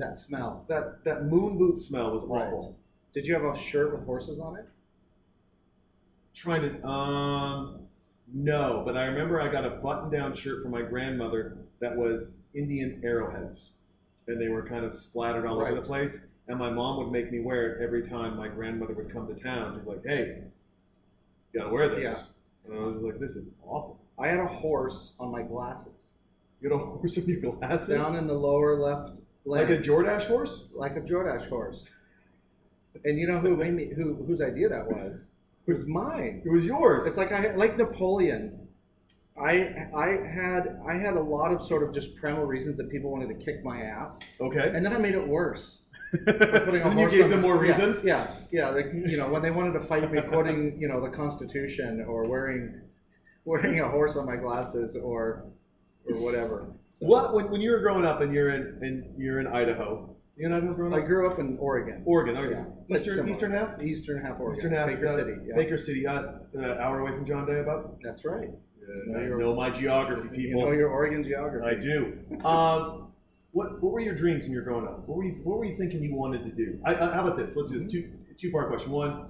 that 0.00 0.16
smell. 0.16 0.64
That 0.68 1.04
that 1.04 1.26
moon 1.26 1.58
boot 1.58 1.78
smell 1.78 2.10
was 2.10 2.24
Right. 2.24 2.48
awful. 2.48 2.76
Did 3.12 3.28
you 3.28 3.34
have 3.34 3.44
a 3.44 3.56
shirt 3.56 3.92
with 3.92 4.04
horses 4.06 4.40
on 4.40 4.56
it? 4.56 4.66
Trying 6.34 6.62
to, 6.62 6.84
um, 6.84 7.82
no, 8.34 8.82
but 8.84 8.96
I 8.96 9.04
remember 9.04 9.40
I 9.40 9.46
got 9.52 9.64
a 9.64 9.70
button-down 9.70 10.34
shirt 10.34 10.62
from 10.64 10.72
my 10.72 10.82
grandmother 10.82 11.58
that 11.78 11.96
was 11.96 12.34
Indian 12.54 13.00
arrowheads, 13.04 13.72
and 14.28 14.40
they 14.40 14.48
were 14.48 14.62
kind 14.62 14.84
of 14.84 14.94
splattered 14.94 15.46
all 15.46 15.60
over 15.60 15.74
the 15.74 15.80
place. 15.82 16.26
And 16.48 16.58
my 16.58 16.70
mom 16.70 16.98
would 16.98 17.12
make 17.12 17.30
me 17.30 17.40
wear 17.40 17.74
it 17.76 17.82
every 17.82 18.02
time 18.06 18.36
my 18.36 18.48
grandmother 18.48 18.94
would 18.94 19.12
come 19.12 19.26
to 19.28 19.34
town. 19.40 19.78
She's 19.78 19.86
like, 19.86 20.04
"Hey, 20.04 20.42
you 21.52 21.60
gotta 21.60 21.72
wear 21.72 21.88
this." 21.88 22.02
Yeah. 22.02 22.72
And 22.74 22.80
I 22.80 22.84
was 22.84 23.02
like, 23.02 23.18
"This 23.18 23.36
is 23.36 23.50
awful." 23.62 23.98
I 24.18 24.28
had 24.28 24.40
a 24.40 24.46
horse 24.46 25.14
on 25.18 25.30
my 25.30 25.42
glasses. 25.42 26.14
You 26.60 26.68
got 26.68 26.76
a 26.76 26.78
horse 26.84 27.18
on 27.18 27.24
your 27.26 27.40
glasses, 27.40 27.88
Down 27.88 28.16
in 28.16 28.26
the 28.26 28.34
lower 28.34 28.76
left 28.76 29.20
like 29.44 29.68
a 29.68 29.72
lens. 29.74 29.86
Jordache 29.86 30.26
horse. 30.26 30.68
like 30.74 30.96
a 30.96 31.00
Jordache 31.00 31.48
horse. 31.48 31.88
And 33.04 33.18
you 33.18 33.26
know 33.26 33.38
who 33.38 33.56
made 33.56 33.74
me 33.74 33.86
who 33.94 34.14
whose 34.26 34.42
idea 34.42 34.68
that 34.68 34.86
was? 34.86 35.28
It 35.66 35.74
was 35.74 35.86
mine. 35.86 36.42
It 36.44 36.50
was 36.50 36.64
yours. 36.64 37.06
It's 37.06 37.16
like 37.16 37.32
I 37.32 37.54
like 37.54 37.76
Napoleon. 37.78 38.68
I 39.40 39.88
I 39.94 40.08
had 40.26 40.80
I 40.86 40.94
had 40.94 41.16
a 41.16 41.20
lot 41.20 41.52
of 41.52 41.62
sort 41.62 41.82
of 41.82 41.94
just 41.94 42.16
primal 42.16 42.44
reasons 42.44 42.76
that 42.76 42.90
people 42.90 43.10
wanted 43.10 43.28
to 43.28 43.44
kick 43.44 43.64
my 43.64 43.82
ass, 43.82 44.20
okay. 44.40 44.72
and 44.74 44.84
then 44.84 44.92
I 44.92 44.98
made 44.98 45.14
it 45.14 45.26
worse. 45.26 45.84
putting 46.26 46.82
a 46.82 46.90
Then 46.90 46.98
you 46.98 47.08
gave 47.08 47.24
on 47.24 47.30
them 47.30 47.40
more 47.40 47.54
yeah, 47.56 47.72
reasons. 47.72 48.04
Yeah, 48.04 48.26
yeah, 48.50 48.68
like 48.68 48.92
you 48.92 49.16
know 49.16 49.30
when 49.30 49.40
they 49.40 49.50
wanted 49.50 49.72
to 49.72 49.80
fight 49.80 50.12
me, 50.12 50.20
quoting 50.20 50.78
you 50.78 50.86
know 50.86 51.00
the 51.00 51.08
Constitution 51.08 52.04
or 52.06 52.28
wearing 52.28 52.82
wearing 53.46 53.80
a 53.80 53.88
horse 53.88 54.16
on 54.16 54.26
my 54.26 54.36
glasses 54.36 54.94
or 54.96 55.46
or 56.06 56.20
whatever. 56.20 56.70
So, 56.92 57.06
What 57.06 57.34
when, 57.34 57.50
when 57.50 57.60
you 57.62 57.70
were 57.70 57.80
growing 57.80 58.04
up 58.04 58.20
and 58.20 58.34
you're 58.34 58.50
in 58.50 58.78
and 58.82 59.18
you're 59.18 59.40
in 59.40 59.46
Idaho? 59.46 60.14
You 60.36 60.46
in 60.46 60.52
Idaho 60.52 60.74
growing 60.74 60.92
up. 60.92 60.98
I 60.98 61.06
grew 61.06 61.30
up 61.30 61.38
in 61.38 61.56
Oregon. 61.58 62.02
Oregon. 62.04 62.36
Okay. 62.36 62.62
Yeah, 62.88 62.96
Eastern. 62.98 63.28
Eastern 63.28 63.52
half. 63.52 63.82
Eastern 63.82 64.22
half 64.22 64.38
Oregon. 64.38 64.58
Eastern 64.58 64.72
half. 64.74 64.86
Baker 64.88 65.06
uh, 65.06 65.16
City. 65.16 65.34
Yeah. 65.46 65.56
Baker 65.56 65.78
City. 65.78 66.06
Uh, 66.06 66.22
uh, 66.58 66.76
hour 66.78 67.00
away 67.00 67.12
from 67.12 67.26
John 67.26 67.46
Day, 67.46 67.60
about. 67.60 67.98
That's 68.02 68.24
right. 68.24 68.50
I 69.16 69.22
your- 69.24 69.38
know 69.38 69.54
my 69.54 69.70
geography, 69.70 70.28
You 70.40 70.48
people. 70.48 70.62
know 70.62 70.72
your 70.72 70.88
Oregon 70.90 71.22
geography. 71.24 71.66
I 71.66 71.74
do. 71.80 72.18
Um, 72.44 73.08
what 73.52 73.82
what 73.82 73.92
were 73.92 74.00
your 74.00 74.14
dreams 74.14 74.42
when 74.44 74.52
you 74.52 74.58
were 74.58 74.64
growing 74.64 74.86
up? 74.86 75.06
What 75.06 75.16
were 75.18 75.24
you 75.24 75.40
what 75.44 75.58
were 75.58 75.64
you 75.64 75.76
thinking 75.76 76.02
you 76.02 76.14
wanted 76.14 76.42
to 76.44 76.50
do? 76.50 76.78
I, 76.84 76.94
I, 76.94 77.12
how 77.14 77.26
about 77.26 77.36
this? 77.38 77.54
Let's 77.56 77.70
do 77.70 77.78
this 77.78 77.92
two 77.92 78.10
two 78.38 78.50
part 78.50 78.68
question. 78.68 78.90
One, 78.92 79.26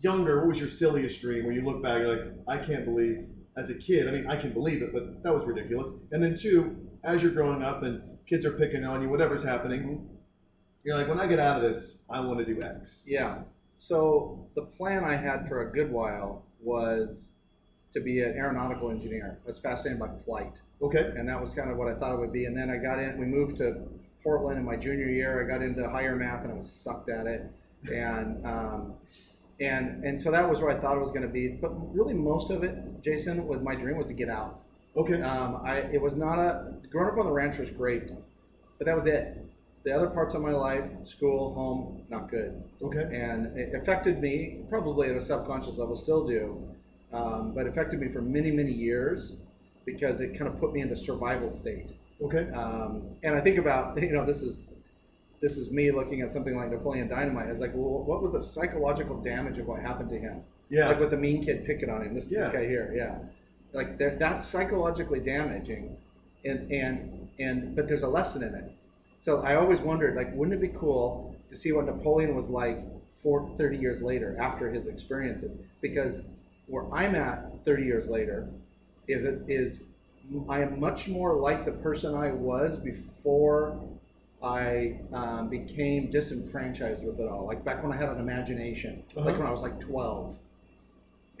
younger, 0.00 0.38
what 0.40 0.48
was 0.48 0.58
your 0.58 0.68
silliest 0.68 1.20
dream? 1.20 1.46
When 1.46 1.54
you 1.54 1.62
look 1.62 1.82
back, 1.82 1.98
and 2.00 2.06
you're 2.06 2.16
like, 2.16 2.34
I 2.48 2.58
can't 2.58 2.84
believe. 2.84 3.28
As 3.56 3.68
a 3.68 3.74
kid, 3.74 4.06
I 4.08 4.12
mean, 4.12 4.26
I 4.28 4.36
can 4.36 4.52
believe 4.52 4.80
it, 4.80 4.92
but 4.92 5.22
that 5.24 5.34
was 5.34 5.44
ridiculous. 5.44 5.92
And 6.12 6.22
then 6.22 6.38
two, 6.38 6.88
as 7.02 7.20
you're 7.20 7.32
growing 7.32 7.62
up 7.62 7.82
and 7.82 8.00
kids 8.24 8.46
are 8.46 8.52
picking 8.52 8.84
on 8.84 9.02
you, 9.02 9.08
whatever's 9.08 9.42
happening, 9.42 10.08
you're 10.84 10.96
like, 10.96 11.08
when 11.08 11.18
I 11.18 11.26
get 11.26 11.40
out 11.40 11.56
of 11.56 11.62
this, 11.62 11.98
I 12.08 12.20
want 12.20 12.38
to 12.38 12.44
do 12.44 12.62
X. 12.62 13.04
Yeah. 13.08 13.42
So 13.76 14.46
the 14.54 14.62
plan 14.62 15.04
I 15.04 15.16
had 15.16 15.48
for 15.48 15.68
a 15.68 15.72
good 15.72 15.90
while 15.90 16.46
was 16.62 17.32
to 17.92 18.00
be 18.00 18.22
an 18.22 18.32
aeronautical 18.36 18.90
engineer. 18.90 19.38
I 19.44 19.46
was 19.46 19.58
fascinated 19.58 19.98
by 20.00 20.08
flight, 20.24 20.60
Okay. 20.82 21.12
and 21.16 21.28
that 21.28 21.40
was 21.40 21.54
kind 21.54 21.70
of 21.70 21.76
what 21.76 21.88
I 21.88 21.94
thought 21.94 22.14
it 22.14 22.20
would 22.20 22.32
be. 22.32 22.44
And 22.46 22.56
then 22.56 22.70
I 22.70 22.76
got 22.76 22.98
in. 23.00 23.18
We 23.18 23.26
moved 23.26 23.56
to 23.58 23.82
Portland 24.22 24.58
in 24.58 24.64
my 24.64 24.76
junior 24.76 25.06
year. 25.08 25.42
I 25.44 25.48
got 25.48 25.62
into 25.62 25.88
higher 25.88 26.14
math, 26.16 26.44
and 26.44 26.52
I 26.52 26.56
was 26.56 26.70
sucked 26.70 27.10
at 27.10 27.26
it. 27.26 27.50
And 27.92 28.44
um, 28.46 28.94
and 29.60 30.04
and 30.04 30.20
so 30.20 30.30
that 30.30 30.48
was 30.48 30.60
where 30.60 30.70
I 30.70 30.78
thought 30.80 30.96
it 30.96 31.00
was 31.00 31.10
going 31.10 31.22
to 31.22 31.28
be. 31.28 31.48
But 31.48 31.70
really, 31.94 32.14
most 32.14 32.50
of 32.50 32.62
it, 32.62 32.76
Jason, 33.02 33.46
with 33.46 33.62
my 33.62 33.74
dream 33.74 33.96
was 33.96 34.06
to 34.06 34.14
get 34.14 34.28
out. 34.28 34.60
Okay. 34.96 35.20
Um, 35.22 35.60
I 35.64 35.78
it 35.92 36.00
was 36.00 36.14
not 36.14 36.38
a 36.38 36.74
growing 36.90 37.10
up 37.12 37.18
on 37.18 37.26
the 37.26 37.32
ranch 37.32 37.58
was 37.58 37.70
great, 37.70 38.08
but 38.78 38.84
that 38.86 38.94
was 38.94 39.06
it. 39.06 39.38
The 39.82 39.92
other 39.92 40.08
parts 40.10 40.34
of 40.34 40.42
my 40.42 40.50
life, 40.50 40.84
school, 41.04 41.54
home, 41.54 42.02
not 42.10 42.30
good, 42.30 42.62
Okay. 42.82 43.00
and 43.18 43.56
it 43.56 43.74
affected 43.74 44.20
me 44.20 44.60
probably 44.68 45.08
at 45.08 45.16
a 45.16 45.20
subconscious 45.22 45.78
level, 45.78 45.96
still 45.96 46.26
do, 46.26 46.62
um, 47.12 47.52
but 47.54 47.66
affected 47.66 48.00
me 48.00 48.08
for 48.08 48.20
many 48.20 48.50
many 48.50 48.72
years 48.72 49.34
because 49.84 50.20
it 50.20 50.38
kind 50.38 50.52
of 50.52 50.58
put 50.58 50.72
me 50.72 50.80
into 50.80 50.96
survival 50.96 51.50
state. 51.50 51.92
Okay. 52.22 52.50
Um, 52.50 53.02
and 53.22 53.34
I 53.34 53.40
think 53.40 53.58
about 53.58 54.00
you 54.02 54.12
know 54.12 54.24
this 54.24 54.42
is 54.42 54.68
this 55.40 55.56
is 55.56 55.70
me 55.70 55.90
looking 55.90 56.20
at 56.20 56.30
something 56.30 56.56
like 56.56 56.70
Napoleon 56.70 57.08
Dynamite. 57.08 57.48
It's 57.48 57.60
like, 57.60 57.72
well, 57.74 58.04
what 58.04 58.20
was 58.20 58.32
the 58.32 58.42
psychological 58.42 59.20
damage 59.22 59.58
of 59.58 59.66
what 59.66 59.80
happened 59.80 60.10
to 60.10 60.18
him? 60.18 60.42
Yeah. 60.68 60.86
like 60.86 61.00
with 61.00 61.10
the 61.10 61.16
mean 61.16 61.42
kid 61.42 61.64
picking 61.64 61.90
on 61.90 62.02
him. 62.02 62.14
This 62.14 62.26
this 62.26 62.48
guy 62.48 62.66
here, 62.66 62.92
yeah. 62.94 63.18
Like 63.72 63.98
that's 63.98 64.46
psychologically 64.46 65.20
damaging, 65.20 65.96
and 66.44 66.70
and 66.70 67.28
and 67.38 67.74
but 67.74 67.88
there's 67.88 68.02
a 68.02 68.08
lesson 68.08 68.42
in 68.42 68.54
it. 68.54 68.72
So 69.18 69.42
I 69.42 69.56
always 69.56 69.80
wondered, 69.80 70.16
like, 70.16 70.34
wouldn't 70.34 70.54
it 70.54 70.62
be 70.62 70.78
cool 70.78 71.36
to 71.50 71.54
see 71.54 71.72
what 71.72 71.84
Napoleon 71.84 72.34
was 72.34 72.48
like 72.48 72.78
for 73.22 73.54
30 73.58 73.76
years 73.76 74.00
later 74.00 74.34
after 74.40 74.70
his 74.70 74.86
experiences? 74.86 75.60
Because 75.82 76.22
where 76.70 76.92
I'm 76.94 77.14
at 77.14 77.64
30 77.64 77.84
years 77.84 78.08
later 78.08 78.48
is 79.08 79.24
it 79.24 79.42
is 79.48 79.84
I 80.48 80.60
am 80.62 80.78
much 80.78 81.08
more 81.08 81.34
like 81.34 81.64
the 81.64 81.72
person 81.72 82.14
I 82.14 82.30
was 82.30 82.76
before 82.76 83.80
I 84.42 85.00
um, 85.12 85.48
became 85.48 86.08
disenfranchised 86.10 87.04
with 87.04 87.18
it 87.20 87.28
all. 87.28 87.46
Like 87.46 87.64
back 87.64 87.82
when 87.82 87.92
I 87.92 87.96
had 87.96 88.08
an 88.10 88.20
imagination, 88.20 89.02
like 89.16 89.26
Uh-huh. 89.26 89.38
when 89.38 89.46
I 89.46 89.50
was 89.50 89.62
like 89.62 89.80
12. 89.80 90.38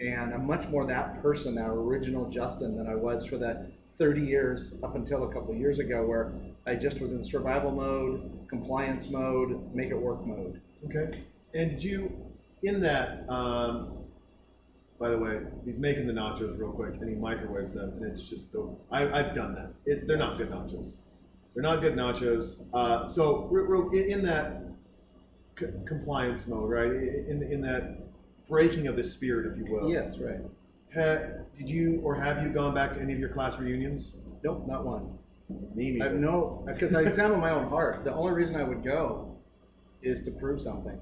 And 0.00 0.34
I'm 0.34 0.46
much 0.46 0.66
more 0.68 0.86
that 0.86 1.22
person, 1.22 1.54
that 1.54 1.68
original 1.68 2.28
Justin, 2.28 2.76
than 2.76 2.88
I 2.88 2.94
was 2.96 3.24
for 3.26 3.36
that 3.38 3.66
30 3.96 4.22
years 4.22 4.74
up 4.82 4.96
until 4.96 5.24
a 5.24 5.32
couple 5.32 5.52
of 5.52 5.58
years 5.58 5.78
ago, 5.78 6.04
where 6.06 6.32
I 6.66 6.74
just 6.74 7.00
was 7.00 7.12
in 7.12 7.22
survival 7.22 7.70
mode, 7.70 8.46
compliance 8.48 9.08
mode, 9.10 9.72
make 9.74 9.90
it 9.90 9.96
work 9.98 10.26
mode. 10.26 10.60
Okay. 10.86 11.20
And 11.54 11.70
did 11.70 11.84
you, 11.84 12.10
in 12.62 12.80
that, 12.80 13.28
um, 13.28 13.99
by 15.00 15.08
the 15.08 15.18
way, 15.18 15.40
he's 15.64 15.78
making 15.78 16.06
the 16.06 16.12
nachos 16.12 16.58
real 16.58 16.70
quick, 16.70 16.94
and 17.00 17.08
he 17.08 17.14
microwaves 17.16 17.72
them, 17.72 17.88
and 17.96 18.04
it's 18.04 18.28
just 18.28 18.52
the 18.52 18.68
I, 18.92 19.08
I've 19.18 19.34
done 19.34 19.54
that. 19.54 19.70
It's 19.86 20.04
they're 20.04 20.18
not 20.18 20.36
good 20.36 20.50
nachos. 20.50 20.96
They're 21.54 21.62
not 21.62 21.80
good 21.80 21.94
nachos. 21.94 22.62
Uh, 22.74 23.08
so 23.08 23.48
re- 23.50 23.62
re- 23.66 24.10
in 24.12 24.22
that 24.24 24.62
c- 25.58 25.66
compliance 25.86 26.46
mode, 26.46 26.68
right? 26.70 26.92
In 26.92 27.42
in 27.42 27.62
that 27.62 28.02
breaking 28.46 28.88
of 28.88 28.96
the 28.96 29.02
spirit, 29.02 29.50
if 29.50 29.56
you 29.56 29.64
will. 29.72 29.90
Yes, 29.90 30.18
right. 30.18 30.40
Ha, 30.94 31.18
did 31.56 31.70
you 31.70 32.00
or 32.04 32.14
have 32.14 32.42
you 32.42 32.50
gone 32.50 32.74
back 32.74 32.92
to 32.92 33.00
any 33.00 33.14
of 33.14 33.18
your 33.18 33.30
class 33.30 33.58
reunions? 33.58 34.16
Nope, 34.44 34.66
not 34.68 34.84
one. 34.84 35.16
Me 35.74 35.98
have 35.98 36.12
neither. 36.12 36.18
no, 36.20 36.62
because 36.66 36.94
I 36.94 37.00
examine 37.02 37.40
my 37.40 37.50
own 37.50 37.68
heart. 37.70 38.04
The 38.04 38.12
only 38.12 38.32
reason 38.32 38.54
I 38.56 38.64
would 38.64 38.84
go 38.84 39.34
is 40.02 40.22
to 40.24 40.30
prove 40.30 40.60
something, 40.60 41.00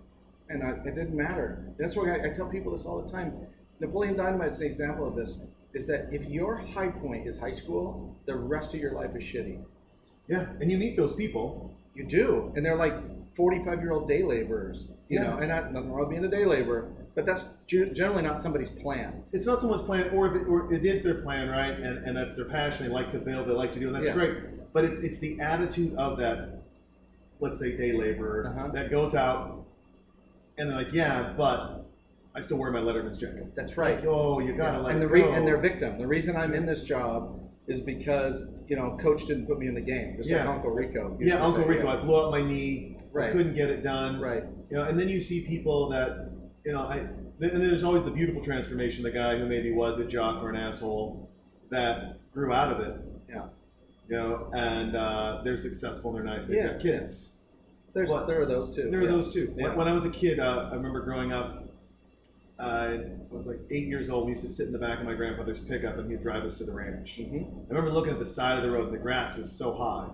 and 0.48 0.62
I, 0.62 0.70
it 0.86 0.94
didn't 0.94 1.16
matter. 1.16 1.64
That's 1.78 1.96
why 1.96 2.16
I, 2.16 2.26
I 2.26 2.28
tell 2.30 2.48
people 2.48 2.72
this 2.72 2.86
all 2.86 3.02
the 3.02 3.10
time. 3.10 3.32
Napoleon 3.80 4.16
Dynamite 4.16 4.52
is 4.52 4.60
an 4.60 4.66
example 4.66 5.06
of 5.06 5.14
this. 5.14 5.38
Is 5.74 5.86
that 5.86 6.08
if 6.12 6.28
your 6.28 6.56
high 6.56 6.88
point 6.88 7.26
is 7.28 7.38
high 7.38 7.52
school, 7.52 8.16
the 8.26 8.34
rest 8.34 8.74
of 8.74 8.80
your 8.80 8.92
life 8.92 9.14
is 9.14 9.22
shitty. 9.22 9.60
Yeah, 10.26 10.46
and 10.60 10.70
you 10.72 10.78
meet 10.78 10.96
those 10.96 11.12
people. 11.12 11.74
You 11.94 12.04
do, 12.04 12.52
and 12.56 12.64
they're 12.64 12.76
like 12.76 12.94
forty-five-year-old 13.34 14.08
day 14.08 14.22
laborers. 14.22 14.86
You 15.08 15.20
Yeah. 15.20 15.30
know, 15.30 15.36
and 15.38 15.48
not, 15.48 15.72
nothing 15.72 15.90
wrong 15.90 16.00
with 16.00 16.10
being 16.10 16.24
a 16.24 16.28
day 16.28 16.44
laborer, 16.44 16.88
but 17.14 17.24
that's 17.26 17.48
generally 17.66 18.22
not 18.22 18.38
somebody's 18.40 18.68
plan. 18.70 19.22
It's 19.32 19.46
not 19.46 19.60
someone's 19.60 19.82
plan, 19.82 20.10
or 20.10 20.26
if 20.34 20.42
it, 20.42 20.46
or 20.48 20.72
it 20.72 20.84
is 20.84 21.02
their 21.02 21.14
plan, 21.16 21.48
right? 21.50 21.72
And, 21.78 22.04
and 22.06 22.16
that's 22.16 22.34
their 22.34 22.44
passion. 22.44 22.86
They 22.86 22.92
like 22.92 23.10
to 23.10 23.18
build. 23.18 23.46
They 23.48 23.52
like 23.52 23.72
to 23.72 23.80
do, 23.80 23.86
and 23.88 23.94
that's 23.96 24.08
Yeah. 24.08 24.14
great. 24.14 24.72
But 24.72 24.84
it's 24.84 25.00
it's 25.00 25.18
the 25.18 25.38
attitude 25.40 25.94
of 25.96 26.18
that, 26.18 26.62
let's 27.40 27.58
say, 27.58 27.76
day 27.76 27.92
laborer 27.92 28.48
Uh-huh. 28.48 28.68
that 28.72 28.90
goes 28.90 29.14
out, 29.14 29.64
and 30.56 30.68
they're 30.70 30.76
like, 30.78 30.92
yeah, 30.92 31.34
but 31.36 31.84
I 32.34 32.40
still 32.40 32.58
wear 32.58 32.70
my 32.70 32.80
Letterman's 32.80 33.18
jacket. 33.18 33.52
That's 33.56 33.76
right. 33.76 33.96
Like, 33.96 34.06
oh, 34.06 34.38
you 34.40 34.52
gotta 34.52 34.80
let 34.80 34.94
and 34.94 35.02
it 35.02 35.06
the 35.06 35.12
re- 35.12 35.22
go. 35.22 35.32
and 35.32 35.46
they're 35.46 35.56
victim. 35.60 35.98
The 35.98 36.06
reason 36.06 36.36
I'm 36.36 36.54
in 36.54 36.66
this 36.66 36.82
job 36.84 37.40
is 37.66 37.80
because 37.80 38.42
you 38.66 38.76
know 38.76 38.96
coach 39.00 39.26
didn't 39.26 39.46
put 39.46 39.58
me 39.58 39.66
in 39.66 39.74
the 39.74 39.80
game, 39.80 40.14
just 40.16 40.30
Yeah. 40.30 40.44
like 40.46 40.56
Uncle 40.56 40.70
Rico. 40.70 41.16
yeah, 41.20 41.36
Uncle 41.44 41.62
say, 41.64 41.68
Rico. 41.68 41.84
yeah. 41.84 41.92
I 41.94 41.96
blew 41.96 42.16
up 42.16 42.30
my 42.30 42.42
knee. 42.42 42.96
I 42.98 43.02
Right. 43.12 43.32
couldn't 43.32 43.54
get 43.54 43.70
it 43.70 43.82
done. 43.82 44.20
Right. 44.20 44.44
You 44.70 44.76
know, 44.76 44.84
and 44.84 44.98
then 44.98 45.08
you 45.08 45.18
see 45.20 45.40
people 45.46 45.88
that, 45.90 46.30
you 46.64 46.72
know, 46.72 46.80
I. 46.82 46.98
And 47.40 47.62
there's 47.62 47.84
always 47.84 48.02
the 48.02 48.10
beautiful 48.10 48.42
transformation. 48.42 49.02
The 49.04 49.10
guy 49.12 49.38
who 49.38 49.46
maybe 49.46 49.72
was 49.72 49.98
a 49.98 50.04
jock 50.04 50.42
or 50.42 50.50
an 50.50 50.56
asshole 50.56 51.30
that 51.70 52.18
grew 52.32 52.52
out 52.52 52.72
of 52.72 52.80
it. 52.80 52.96
Yeah. 53.28 53.46
You 54.08 54.16
know, 54.16 54.50
and 54.54 54.96
uh, 54.96 55.40
they're 55.44 55.56
successful. 55.56 56.12
They're 56.12 56.24
nice. 56.24 56.46
They've 56.46 56.56
Yeah. 56.56 56.72
got 56.72 56.80
kids. 56.80 57.34
There's 57.94 58.10
there 58.26 58.40
are 58.42 58.46
those 58.46 58.74
too. 58.74 58.90
There 58.90 59.00
are 59.00 59.04
yeah. 59.04 59.10
those 59.10 59.32
too. 59.32 59.52
When, 59.54 59.64
Yeah. 59.66 59.74
when 59.76 59.86
I 59.88 59.92
was 59.92 60.04
a 60.04 60.10
kid, 60.10 60.38
uh, 60.40 60.68
I 60.70 60.74
remember 60.74 61.00
growing 61.00 61.32
up. 61.32 61.64
Uh, 62.58 62.62
I 62.62 63.00
was 63.30 63.46
like 63.46 63.60
eight 63.70 63.86
years 63.86 64.10
old. 64.10 64.24
We 64.24 64.30
used 64.30 64.42
to 64.42 64.48
sit 64.48 64.66
in 64.66 64.72
the 64.72 64.78
back 64.78 64.98
of 64.98 65.04
my 65.06 65.14
grandfather's 65.14 65.60
pickup, 65.60 65.96
and 65.98 66.10
he'd 66.10 66.20
drive 66.20 66.42
us 66.44 66.56
to 66.58 66.64
the 66.64 66.72
ranch. 66.72 67.18
Mhm. 67.18 67.64
I 67.66 67.68
remember 67.68 67.92
looking 67.92 68.12
at 68.12 68.18
the 68.18 68.24
side 68.24 68.56
of 68.56 68.64
the 68.64 68.70
road, 68.70 68.86
and 68.86 68.94
the 68.94 68.98
grass 68.98 69.36
was 69.36 69.50
so 69.52 69.72
high, 69.74 70.08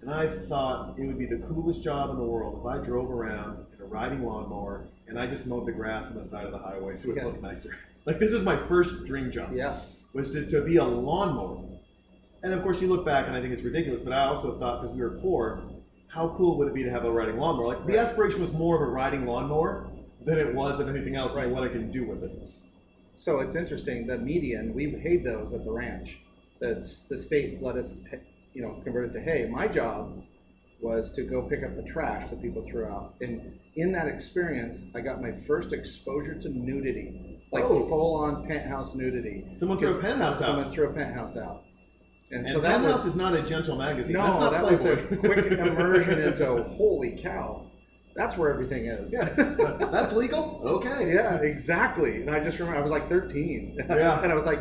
and 0.00 0.10
I 0.10 0.26
thought 0.26 0.98
it 0.98 1.06
would 1.06 1.18
be 1.18 1.26
the 1.26 1.38
coolest 1.38 1.82
job 1.82 2.10
in 2.10 2.16
the 2.16 2.24
world 2.24 2.58
if 2.60 2.66
I 2.66 2.78
drove 2.78 3.10
around 3.12 3.64
in 3.76 3.82
a 3.82 3.86
riding 3.86 4.24
lawnmower 4.24 4.86
and 5.08 5.18
I 5.18 5.26
just 5.26 5.46
mowed 5.46 5.66
the 5.66 5.72
grass 5.72 6.10
on 6.10 6.16
the 6.16 6.22
side 6.24 6.44
of 6.44 6.52
the 6.52 6.58
highway 6.58 6.94
so 6.94 7.10
it 7.10 7.16
Yes. 7.16 7.24
looked 7.24 7.42
nicer. 7.42 7.70
Like 8.06 8.18
this 8.20 8.32
was 8.32 8.42
my 8.44 8.56
first 8.68 9.04
dream 9.04 9.30
job 9.30 9.50
Yes. 9.54 10.04
was 10.14 10.30
to, 10.30 10.46
to 10.46 10.62
be 10.62 10.76
a 10.76 10.84
lawnmower. 10.84 11.64
And 12.44 12.54
of 12.54 12.62
course, 12.62 12.80
you 12.80 12.86
look 12.88 13.04
back 13.04 13.26
and 13.26 13.36
I 13.36 13.40
think 13.40 13.52
it's 13.52 13.62
ridiculous, 13.64 14.00
but 14.00 14.12
I 14.12 14.24
also 14.26 14.56
thought 14.58 14.80
because 14.82 14.94
we 14.96 15.02
were 15.02 15.18
poor, 15.20 15.62
how 16.06 16.28
cool 16.36 16.56
would 16.58 16.68
it 16.68 16.74
be 16.74 16.84
to 16.84 16.90
have 16.90 17.04
a 17.04 17.10
riding 17.10 17.36
lawnmower? 17.36 17.66
Like 17.66 17.86
the 17.86 17.98
aspiration 17.98 18.40
was 18.40 18.52
more 18.52 18.76
of 18.76 18.82
a 18.88 18.90
riding 18.90 19.26
lawnmower 19.26 19.88
than 20.24 20.38
it 20.38 20.54
was 20.54 20.80
of 20.80 20.88
anything 20.88 21.16
else 21.16 21.34
Right. 21.34 21.44
and 21.46 21.52
what 21.54 21.62
I 21.64 21.68
can 21.68 21.90
do 21.90 22.06
with 22.06 22.22
it. 22.24 22.32
So 23.14 23.40
it's 23.40 23.54
interesting. 23.56 24.06
The 24.06 24.18
median 24.18 24.74
we 24.74 24.86
paid 24.88 25.24
those 25.24 25.52
at 25.52 25.64
the 25.64 25.72
ranch. 25.72 26.18
That's 26.60 27.02
the 27.02 27.16
state 27.16 27.62
let 27.62 27.76
us, 27.76 28.02
you 28.52 28.62
know, 28.62 28.80
convert 28.84 29.10
it 29.10 29.12
to 29.14 29.20
hay. 29.20 29.48
My 29.48 29.66
job 29.68 30.22
was 30.80 31.10
to 31.12 31.22
go 31.22 31.42
pick 31.42 31.64
up 31.64 31.74
the 31.76 31.82
trash 31.82 32.28
that 32.30 32.40
people 32.40 32.62
threw 32.68 32.84
out. 32.86 33.14
And 33.20 33.58
in 33.74 33.90
that 33.92 34.06
experience, 34.06 34.82
I 34.94 35.00
got 35.00 35.20
my 35.20 35.32
first 35.32 35.72
exposure 35.72 36.34
to 36.40 36.48
nudity, 36.48 37.40
like 37.52 37.64
Oh. 37.64 37.86
full-on 37.88 38.46
penthouse 38.46 38.94
nudity. 38.94 39.44
Someone 39.56 39.78
threw 39.78 39.94
a 39.96 39.98
penthouse 40.00 40.36
out. 40.36 40.46
Someone 40.46 40.70
threw 40.70 40.88
a 40.88 40.92
penthouse 40.92 41.36
out. 41.36 41.62
And, 42.30 42.40
And 42.44 42.48
so 42.54 42.60
that 42.60 42.80
Penthouse 42.80 43.04
was 43.04 43.06
is 43.06 43.16
not 43.16 43.34
a 43.34 43.42
gentle 43.42 43.76
magazine. 43.76 44.12
no, 44.12 44.22
That's 44.22 44.38
not 44.38 44.52
that 44.52 44.62
Playboy. 44.62 44.90
was 44.90 45.12
a 45.12 45.16
quick 45.16 45.52
immersion 45.66 46.20
into 46.20 46.62
holy 46.64 47.16
cow. 47.16 47.67
That's 48.18 48.36
where 48.36 48.50
everything 48.52 48.86
is. 48.86 49.12
yeah, 49.12 49.28
that's 49.92 50.12
legal. 50.12 50.60
Okay. 50.64 51.14
Yeah, 51.14 51.36
exactly. 51.36 52.22
And 52.22 52.30
I 52.30 52.40
just 52.40 52.58
remember 52.58 52.80
I 52.80 52.82
was 52.82 52.90
like 52.90 53.08
13. 53.08 53.76
Yeah. 53.88 54.20
and 54.22 54.32
I 54.32 54.34
was 54.34 54.44
like, 54.44 54.58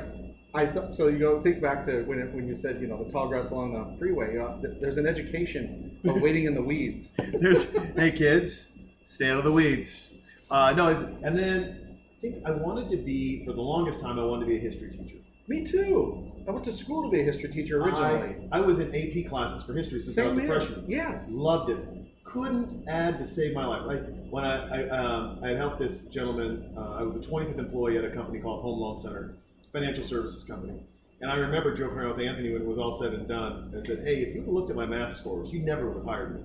I 0.53 0.67
thought 0.67 0.93
so. 0.93 1.07
You 1.07 1.17
go 1.17 1.41
think 1.41 1.59
back 1.59 1.83
to 1.85 2.03
when 2.03 2.19
it, 2.19 2.31
when 2.35 2.47
you 2.47 2.55
said 2.55 2.79
you 2.79 2.85
know 2.85 3.03
the 3.03 3.11
tall 3.11 3.27
grass 3.27 3.49
along 3.49 3.73
the 3.73 3.97
freeway. 3.97 4.33
You 4.33 4.39
know, 4.39 4.59
th- 4.61 4.77
there's 4.79 4.97
an 4.97 5.07
education 5.07 5.99
of 6.05 6.21
waiting 6.25 6.45
in 6.45 6.53
the 6.53 6.61
weeds. 6.61 7.13
There's, 7.17 7.65
hey 7.95 8.11
kids, 8.11 8.73
stay 9.01 9.31
out 9.31 9.39
of 9.39 9.43
the 9.43 9.51
weeds. 9.51 10.11
Uh, 10.51 10.73
no, 10.77 10.89
and 11.23 11.35
then 11.35 11.97
I 12.15 12.21
think 12.21 12.45
I 12.45 12.51
wanted 12.51 12.89
to 12.89 12.97
be 12.97 13.43
for 13.43 13.53
the 13.53 13.61
longest 13.61 14.01
time. 14.01 14.19
I 14.19 14.23
wanted 14.23 14.45
to 14.45 14.51
be 14.51 14.57
a 14.57 14.61
history 14.61 14.91
teacher. 14.91 15.17
Me 15.47 15.65
too. 15.65 16.31
I 16.47 16.51
went 16.51 16.63
to 16.65 16.71
school 16.71 17.03
to 17.03 17.09
be 17.09 17.21
a 17.21 17.23
history 17.23 17.49
teacher 17.49 17.81
originally. 17.81 18.47
I, 18.51 18.59
I 18.59 18.61
was 18.61 18.77
in 18.79 18.93
AP 18.93 19.29
classes 19.29 19.63
for 19.63 19.73
history 19.73 19.99
since 19.99 20.17
I 20.17 20.27
was 20.27 20.37
a 20.37 20.45
freshman. 20.45 20.85
Yes. 20.87 21.31
Loved 21.31 21.71
it. 21.71 21.79
Couldn't 22.27 22.88
add 22.89 23.19
to 23.19 23.25
save 23.25 23.53
my 23.53 23.65
life. 23.65 23.84
Like 23.86 24.03
when 24.29 24.43
I, 24.43 24.84
I, 24.84 24.89
um, 24.89 25.39
I 25.41 25.50
had 25.50 25.57
helped 25.57 25.79
this 25.79 26.05
gentleman. 26.05 26.74
Uh, 26.77 26.98
I 27.00 27.01
was 27.01 27.13
the 27.13 27.25
25th 27.31 27.57
employee 27.57 27.98
at 27.98 28.03
a 28.03 28.10
company 28.10 28.39
called 28.39 28.62
Home 28.63 28.79
Loan 28.79 28.98
Center, 28.98 29.38
financial 29.72 30.03
services 30.03 30.43
company. 30.43 30.84
And 31.22 31.31
I 31.31 31.36
remember 31.36 31.74
joking 31.74 31.98
around 31.98 32.17
with 32.17 32.27
Anthony 32.27 32.51
when 32.51 32.62
it 32.62 32.67
was 32.67 32.77
all 32.77 32.93
said 32.93 33.13
and 33.13 33.27
done. 33.29 33.72
And 33.72 33.81
I 33.81 33.88
said, 33.88 34.05
"Hey, 34.05 34.17
if 34.24 34.36
you 34.36 34.43
looked 34.46 34.69
at 34.69 34.75
my 34.75 34.86
math 34.86 35.15
scores, 35.15 35.53
you 35.53 35.62
never 35.62 35.88
would 35.88 35.98
have 35.98 36.05
hired 36.05 36.36
me. 36.36 36.41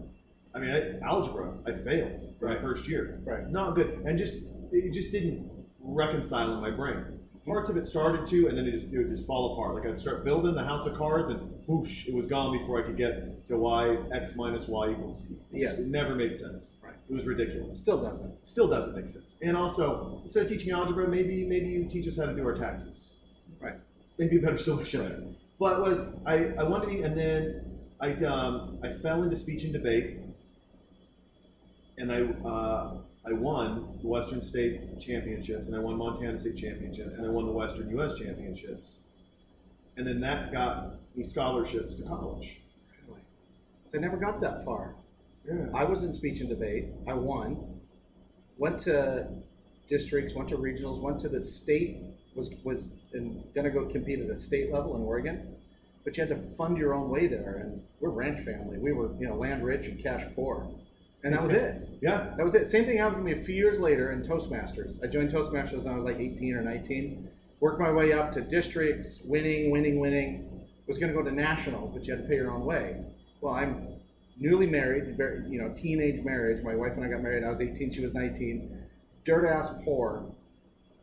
I 0.55 0.61
mean, 0.61 0.71
I, 0.71 0.99
algebra, 1.05 1.53
I 1.67 1.73
failed 1.73 2.21
for 2.39 2.49
my 2.49 2.61
first 2.61 2.89
year. 2.89 3.21
Right. 3.25 3.49
Not 3.49 3.75
good, 3.75 4.03
and 4.07 4.17
just 4.17 4.35
it 4.71 4.93
just 4.93 5.11
didn't 5.11 5.51
reconcile 5.81 6.55
in 6.55 6.61
my 6.61 6.71
brain. 6.71 7.19
Parts 7.45 7.69
of 7.69 7.77
it 7.77 7.87
started 7.89 8.25
to, 8.27 8.47
and 8.47 8.57
then 8.57 8.67
it, 8.69 8.71
just, 8.73 8.85
it 8.93 8.99
would 8.99 9.11
just 9.11 9.27
fall 9.27 9.53
apart. 9.55 9.75
Like 9.75 9.85
I'd 9.87 9.99
start 9.99 10.25
building 10.25 10.55
the 10.55 10.63
house 10.65 10.87
of 10.87 10.95
cards, 10.97 11.29
and 11.29 11.41
whoosh, 11.67 12.07
it 12.07 12.15
was 12.15 12.29
gone 12.29 12.57
before 12.57 12.79
I 12.81 12.83
could 12.87 12.97
get 12.97 13.45
to 13.49 13.57
y 13.59 13.97
x 14.15 14.37
minus 14.37 14.69
y 14.69 14.91
equals. 14.91 15.27
It 15.53 15.61
just 15.61 15.79
Yes. 15.79 15.87
never 15.89 16.15
made 16.15 16.35
sense. 16.37 16.75
Right. 16.85 16.95
It 17.11 17.13
was 17.13 17.27
ridiculous. 17.27 17.77
Still 17.77 18.01
doesn't. 18.01 18.33
Still 18.47 18.69
doesn't 18.69 18.95
make 18.95 19.09
sense. 19.09 19.35
And 19.43 19.57
also, 19.57 20.21
instead 20.23 20.45
of 20.45 20.51
teaching 20.51 20.71
algebra, 20.73 21.09
maybe 21.09 21.45
maybe 21.45 21.67
you 21.67 21.85
teach 21.89 22.07
us 22.07 22.17
how 22.17 22.27
to 22.27 22.35
do 22.35 22.47
our 22.47 22.55
taxes. 22.55 23.15
Right. 23.61 23.75
Maybe 24.19 24.37
a 24.37 24.41
better 24.41 24.59
solution. 24.71 25.01
there. 25.01 25.21
But 25.59 25.81
what 25.81 26.15
I, 26.25 26.53
I 26.59 26.63
wanted 26.63 26.87
to 26.87 26.93
be, 26.93 27.03
and 27.03 27.17
then 27.17 27.65
I 28.01 28.13
um, 28.25 28.79
I 28.85 28.93
fell 28.93 29.25
into 29.25 29.35
speech 29.35 29.65
and 29.65 29.73
debate, 29.73 30.19
and 31.99 32.13
I 32.13 32.23
uh, 32.49 32.95
I 33.25 33.33
won 33.33 33.99
the 34.03 34.09
Western 34.09 34.43
State 34.43 35.01
Championships, 35.01 35.69
and 35.69 35.77
I 35.77 35.79
won 35.79 35.97
Montana 35.97 36.37
State 36.37 36.57
Championships, 36.57 37.19
and 37.19 37.27
I 37.27 37.31
won 37.31 37.47
the 37.47 37.53
Western 37.53 37.89
U.S. 37.91 38.19
Championships, 38.19 38.99
and 39.97 40.07
then 40.07 40.21
that 40.21 40.53
got 40.53 40.95
me 41.15 41.23
scholarships 41.23 41.95
to 41.97 42.03
college. 42.03 42.61
Really. 43.07 43.21
So 43.87 43.99
I 43.99 44.01
never 44.01 44.17
got 44.17 44.41
that 44.41 44.65
far. 44.65 44.95
Yeah. 45.45 45.67
I 45.75 45.85
was 45.85 46.03
in 46.03 46.13
speech 46.13 46.41
and 46.41 46.49
debate. 46.49 46.87
I 47.07 47.15
won. 47.15 47.81
Went 48.59 48.79
to 48.81 49.27
districts, 49.89 50.35
went 50.35 50.49
to 50.49 50.57
regionals, 50.57 51.01
went 51.01 51.21
to 51.21 51.29
the 51.29 51.41
state. 51.41 51.99
Was 52.35 52.51
was 52.65 52.89
going 53.13 53.65
to 53.65 53.71
go 53.71 53.87
compete 53.87 54.19
at 54.21 54.31
a 54.31 54.37
state 54.37 54.73
level 54.73 54.97
in 54.97 55.03
Oregon, 55.03 55.57
but 56.03 56.17
you 56.17 56.27
had 56.27 56.31
to 56.31 56.57
fund 56.57 56.79
your 56.79 56.95
own 56.95 57.11
way 57.11 57.27
there. 57.27 57.59
And 57.59 57.83
we're 58.01 58.11
ranch 58.11 58.41
family. 58.41 58.79
We 58.79 58.93
were 58.93 59.11
you 59.19 59.29
know 59.29 59.35
land 59.35 59.63
rich 59.65 59.87
and 59.87 60.03
cash 60.03 60.23
poor, 60.35 60.67
and 61.25 61.33
that 61.33 61.43
was 61.43 61.53
it. 61.53 61.89
Yeah. 62.01 62.35
That 62.37 62.45
was 62.45 62.55
it. 62.55 62.67
Same 62.67 62.85
thing 62.85 62.99
happened 62.99 63.25
to 63.25 63.35
me 63.35 63.41
a 63.41 63.45
few 63.45 63.55
years 63.55 63.79
later 63.79 64.11
in 64.11 64.23
Toastmasters. 64.23 65.03
I 65.03 65.07
joined 65.07 65.31
Toastmasters 65.31 65.85
when 65.85 65.95
I 65.95 65.97
was 65.97 66.05
like 66.05 66.19
18 66.19 66.55
or 66.55 66.63
19. 66.63 67.29
Worked 67.61 67.81
my 67.81 67.93
way 67.93 68.13
up 68.13 68.33
to 68.33 68.41
districts, 68.41 69.21
winning, 69.25 69.71
winning, 69.71 70.01
winning. 70.01 70.49
Was 70.89 70.99
going 70.99 71.13
to 71.13 71.17
go 71.17 71.25
to 71.25 71.35
nationals, 71.35 71.93
but 71.95 72.07
you 72.07 72.15
had 72.15 72.25
to 72.25 72.29
pay 72.29 72.35
your 72.35 72.51
own 72.51 72.65
way. 72.65 73.05
Well, 73.41 73.55
I'm 73.55 73.87
newly 74.37 74.67
married, 74.67 75.17
very, 75.17 75.49
you 75.49 75.63
know, 75.63 75.73
teenage 75.75 76.25
marriage. 76.25 76.63
My 76.65 76.75
wife 76.75 76.95
and 76.97 77.05
I 77.05 77.09
got 77.09 77.23
married. 77.23 77.45
I 77.45 77.51
was 77.51 77.61
18, 77.61 77.93
she 77.93 78.01
was 78.01 78.15
19. 78.15 78.79
Dirt 79.25 79.47
ass 79.47 79.71
poor, 79.85 80.25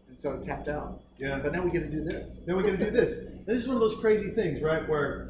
and 0.09 0.19
so 0.19 0.33
it 0.33 0.45
capped 0.45 0.67
out. 0.67 1.01
Yeah. 1.17 1.39
But 1.39 1.53
now 1.53 1.63
we 1.63 1.71
get 1.71 1.79
to 1.79 1.89
do 1.89 2.03
this. 2.03 2.41
Then 2.45 2.57
we're 2.57 2.63
going 2.63 2.77
to 2.77 2.85
do 2.85 2.91
this. 2.91 3.17
And 3.19 3.45
this 3.45 3.57
is 3.57 3.67
one 3.67 3.77
of 3.77 3.81
those 3.81 3.95
crazy 3.95 4.29
things, 4.31 4.61
right? 4.61 4.87
Where 4.87 5.29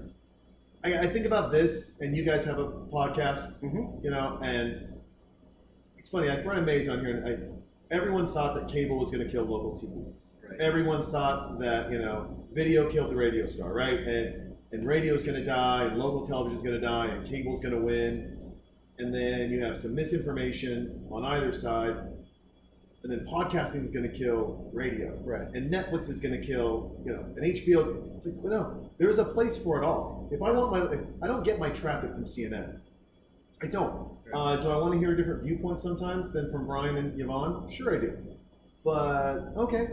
I, 0.83 1.00
I 1.00 1.07
think 1.07 1.25
about 1.25 1.51
this, 1.51 1.95
and 2.00 2.15
you 2.15 2.24
guys 2.24 2.45
have 2.45 2.57
a 2.59 2.67
podcast, 2.67 3.59
Mhm. 3.62 4.03
you 4.03 4.09
know, 4.12 4.39
and 4.41 4.93
it's 5.98 6.09
funny. 6.09 6.29
I 6.29 6.36
had 6.36 6.43
Brian 6.45 6.65
Mays 6.65 6.88
on 6.88 7.00
here, 7.05 7.17
and 7.17 7.27
I, 7.27 7.95
everyone 7.95 8.27
thought 8.31 8.55
that 8.55 8.69
cable 8.69 8.98
was 8.98 9.12
going 9.12 9.24
to 9.25 9.29
kill 9.31 9.43
local 9.43 9.71
TV. 9.75 10.13
Right. 10.50 10.59
Everyone 10.62 11.03
thought 11.03 11.59
that 11.59 11.91
you 11.91 12.00
know, 12.00 12.48
video 12.53 12.89
killed 12.89 13.12
the 13.12 13.15
radio 13.15 13.45
star, 13.45 13.74
right? 13.74 14.00
And 14.00 14.45
and 14.71 14.88
radio's 14.88 15.24
going 15.24 15.36
to 15.36 15.43
die, 15.43 15.86
and 15.86 15.98
local 15.98 16.24
television's 16.24 16.62
going 16.62 16.79
to 16.79 16.86
die, 16.88 17.07
and 17.07 17.27
cable's 17.27 17.59
going 17.59 17.74
to 17.74 17.81
win. 17.81 18.38
And 19.00 19.12
then 19.13 19.50
you 19.50 19.63
have 19.63 19.75
some 19.77 19.95
misinformation 19.95 21.07
on 21.09 21.25
either 21.25 21.51
side. 21.51 21.95
and 23.01 23.09
then 23.09 23.25
podcasting 23.25 23.81
is 23.81 23.91
going 23.91 24.03
to 24.03 24.15
kill 24.15 24.69
radio, 24.74 25.17
Right. 25.24 25.48
And 25.55 25.71
Netflix 25.71 26.09
is 26.09 26.19
going 26.19 26.39
to 26.39 26.45
kill, 26.45 27.01
you 27.05 27.13
know, 27.13 27.21
and 27.38 27.45
HBO. 27.45 28.13
It's 28.17 28.25
like, 28.25 28.36
well, 28.39 28.51
no, 28.53 28.89
there's 28.98 29.17
a 29.19 29.24
place 29.24 29.57
for 29.57 29.81
it 29.81 29.86
all. 29.86 30.19
If 30.31 30.41
I 30.41 30.51
want 30.51 30.71
my, 30.71 31.00
I 31.24 31.27
don't 31.27 31.43
get 31.43 31.59
my 31.59 31.69
traffic 31.69 32.12
from 32.12 32.25
CNN. 32.25 32.79
I 33.62 33.67
don't. 33.67 34.12
Uh, 34.33 34.55
do 34.57 34.69
I 34.69 34.77
want 34.77 34.93
to 34.93 35.00
hear 35.00 35.13
a 35.13 35.17
different 35.17 35.43
viewpoint 35.43 35.79
sometimes 35.79 36.31
than 36.31 36.51
from 36.51 36.65
Brian 36.67 36.98
and 36.98 37.19
Yvonne? 37.19 37.69
Sure, 37.69 37.95
I 37.95 38.00
do. 38.00 38.17
But 38.83 39.53
okay. 39.57 39.88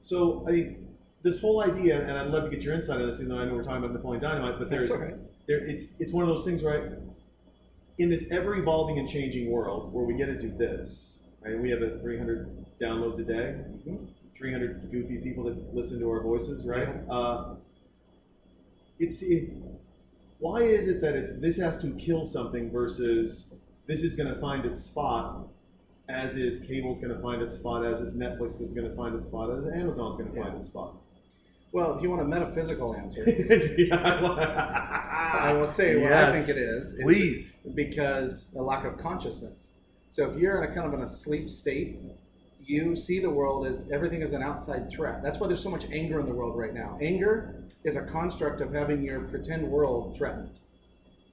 So 0.00 0.44
I 0.48 0.52
mean, 0.52 0.96
this 1.22 1.40
whole 1.40 1.62
idea, 1.62 2.00
and 2.00 2.12
I'd 2.12 2.28
love 2.28 2.44
to 2.44 2.50
get 2.50 2.62
your 2.62 2.74
insight 2.74 3.00
on 3.00 3.06
this, 3.06 3.16
even 3.16 3.28
though 3.28 3.38
I 3.38 3.44
know 3.44 3.54
we're 3.54 3.62
talking 3.62 3.84
about 3.84 3.92
Napoleon 3.92 4.22
Dynamite, 4.22 4.58
but 4.58 4.68
there's 4.68 4.90
right. 4.90 5.14
there 5.46 5.58
it's 5.58 5.88
it's 5.98 6.12
one 6.12 6.22
of 6.24 6.28
those 6.28 6.44
things, 6.44 6.62
right? 6.62 6.82
In 7.98 8.10
this 8.10 8.26
ever 8.30 8.54
evolving 8.56 8.98
and 8.98 9.08
changing 9.08 9.50
world 9.50 9.92
where 9.92 10.04
we 10.04 10.14
get 10.14 10.26
to 10.26 10.38
do 10.38 10.56
this, 10.56 11.18
right? 11.40 11.58
We 11.58 11.70
have 11.70 11.82
a 11.82 11.98
300 11.98 12.66
downloads 12.80 13.18
a 13.18 13.24
day, 13.24 13.56
Mhm. 13.86 14.06
300 14.32 14.92
goofy 14.92 15.18
people 15.18 15.44
that 15.44 15.74
listen 15.74 15.98
to 15.98 16.08
our 16.10 16.22
voices, 16.22 16.64
right? 16.64 16.88
Uh, 17.10 17.56
it's 18.98 19.22
it, 19.22 19.50
why 20.38 20.60
is 20.60 20.88
it 20.88 21.00
that 21.00 21.14
it's 21.14 21.38
this 21.40 21.56
has 21.56 21.78
to 21.80 21.90
kill 21.94 22.24
something 22.24 22.70
versus 22.70 23.52
this 23.86 24.02
is 24.02 24.14
going 24.14 24.32
to 24.32 24.40
find 24.40 24.64
its 24.64 24.80
spot, 24.80 25.48
as 26.08 26.36
is 26.36 26.60
cable's 26.60 27.00
going 27.00 27.14
to 27.14 27.20
find 27.20 27.42
its 27.42 27.56
spot, 27.56 27.84
as 27.84 28.00
is 28.00 28.14
Netflix 28.16 28.60
is 28.60 28.72
going 28.72 28.88
to 28.88 28.94
find 28.94 29.14
its 29.14 29.26
spot, 29.26 29.50
as 29.50 29.66
Amazon's 29.66 30.18
going 30.18 30.32
to 30.32 30.42
find 30.42 30.56
its 30.56 30.68
spot. 30.68 30.94
Well, 31.72 31.96
if 31.96 32.02
you 32.02 32.08
want 32.08 32.22
a 32.22 32.24
metaphysical 32.24 32.94
answer, 32.94 33.24
yeah. 33.78 35.08
I 35.34 35.52
will 35.52 35.66
say 35.66 36.00
what 36.02 36.12
I 36.12 36.32
think 36.32 36.48
it 36.48 36.56
is. 36.56 36.94
is 36.94 37.02
Please. 37.02 37.66
because 37.74 38.54
a 38.56 38.62
lack 38.62 38.84
of 38.84 38.96
consciousness. 38.96 39.72
So 40.08 40.30
if 40.30 40.38
you're 40.38 40.62
in 40.62 40.70
a 40.70 40.74
kind 40.74 40.86
of 40.86 40.94
in 40.94 41.00
a 41.00 41.06
sleep 41.06 41.50
state, 41.50 41.98
you 42.64 42.96
see 42.96 43.20
the 43.20 43.30
world 43.30 43.66
as 43.66 43.86
everything 43.92 44.22
is 44.22 44.32
an 44.32 44.42
outside 44.42 44.90
threat. 44.90 45.22
That's 45.22 45.38
why 45.38 45.46
there's 45.46 45.62
so 45.62 45.70
much 45.70 45.84
anger 45.90 46.20
in 46.20 46.26
the 46.26 46.32
world 46.32 46.56
right 46.56 46.72
now. 46.72 46.98
Anger 47.02 47.67
is 47.84 47.96
a 47.96 48.02
construct 48.02 48.60
of 48.60 48.72
having 48.72 49.02
your 49.02 49.20
pretend 49.20 49.68
world 49.68 50.16
threatened. 50.16 50.50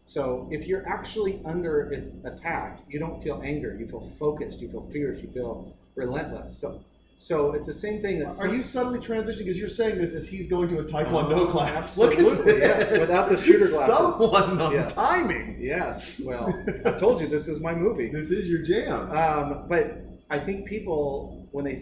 So 0.05 0.47
if 0.51 0.67
you're 0.67 0.87
actually 0.87 1.41
under 1.45 1.91
attack, 2.23 2.79
you 2.87 2.99
don't 2.99 3.21
feel 3.23 3.41
anger. 3.43 3.75
You 3.77 3.87
feel 3.87 4.01
focused. 4.01 4.59
You 4.61 4.69
feel 4.69 4.83
fierce. 4.91 5.19
You 5.21 5.29
feel 5.31 5.73
relentless. 5.95 6.55
So, 6.55 6.81
so 7.17 7.53
it's 7.53 7.65
the 7.65 7.73
same 7.73 8.01
thing. 8.01 8.19
That 8.19 8.37
Are 8.39 8.47
you 8.53 8.61
subtly 8.61 8.99
transitioning 8.99 9.39
because 9.39 9.57
you're 9.57 9.67
saying 9.69 9.97
this 9.97 10.13
as 10.13 10.27
he's 10.27 10.47
going 10.47 10.69
to 10.69 10.75
his 10.75 10.87
Taekwondo 10.91 11.31
Oh, 11.39 11.45
class? 11.47 11.75
absolutely, 11.75 12.57
yes, 12.57 12.91
without 12.99 13.29
the 13.29 13.37
shooter 13.41 13.67
glasses. 13.67 14.17
Someone 14.19 14.61
on 14.61 14.73
Yes. 14.73 14.93
timing. 14.93 15.57
Yes. 15.59 16.19
Well, 16.23 16.53
I 16.85 16.91
told 16.91 17.19
you 17.21 17.27
this 17.27 17.47
is 17.47 17.59
my 17.59 17.73
movie. 17.73 18.09
This 18.09 18.29
is 18.29 18.47
your 18.47 18.61
jam. 18.61 19.09
Um, 19.11 19.65
but 19.67 19.97
I 20.29 20.37
think 20.39 20.67
people, 20.67 21.47
when 21.51 21.65
they 21.65 21.75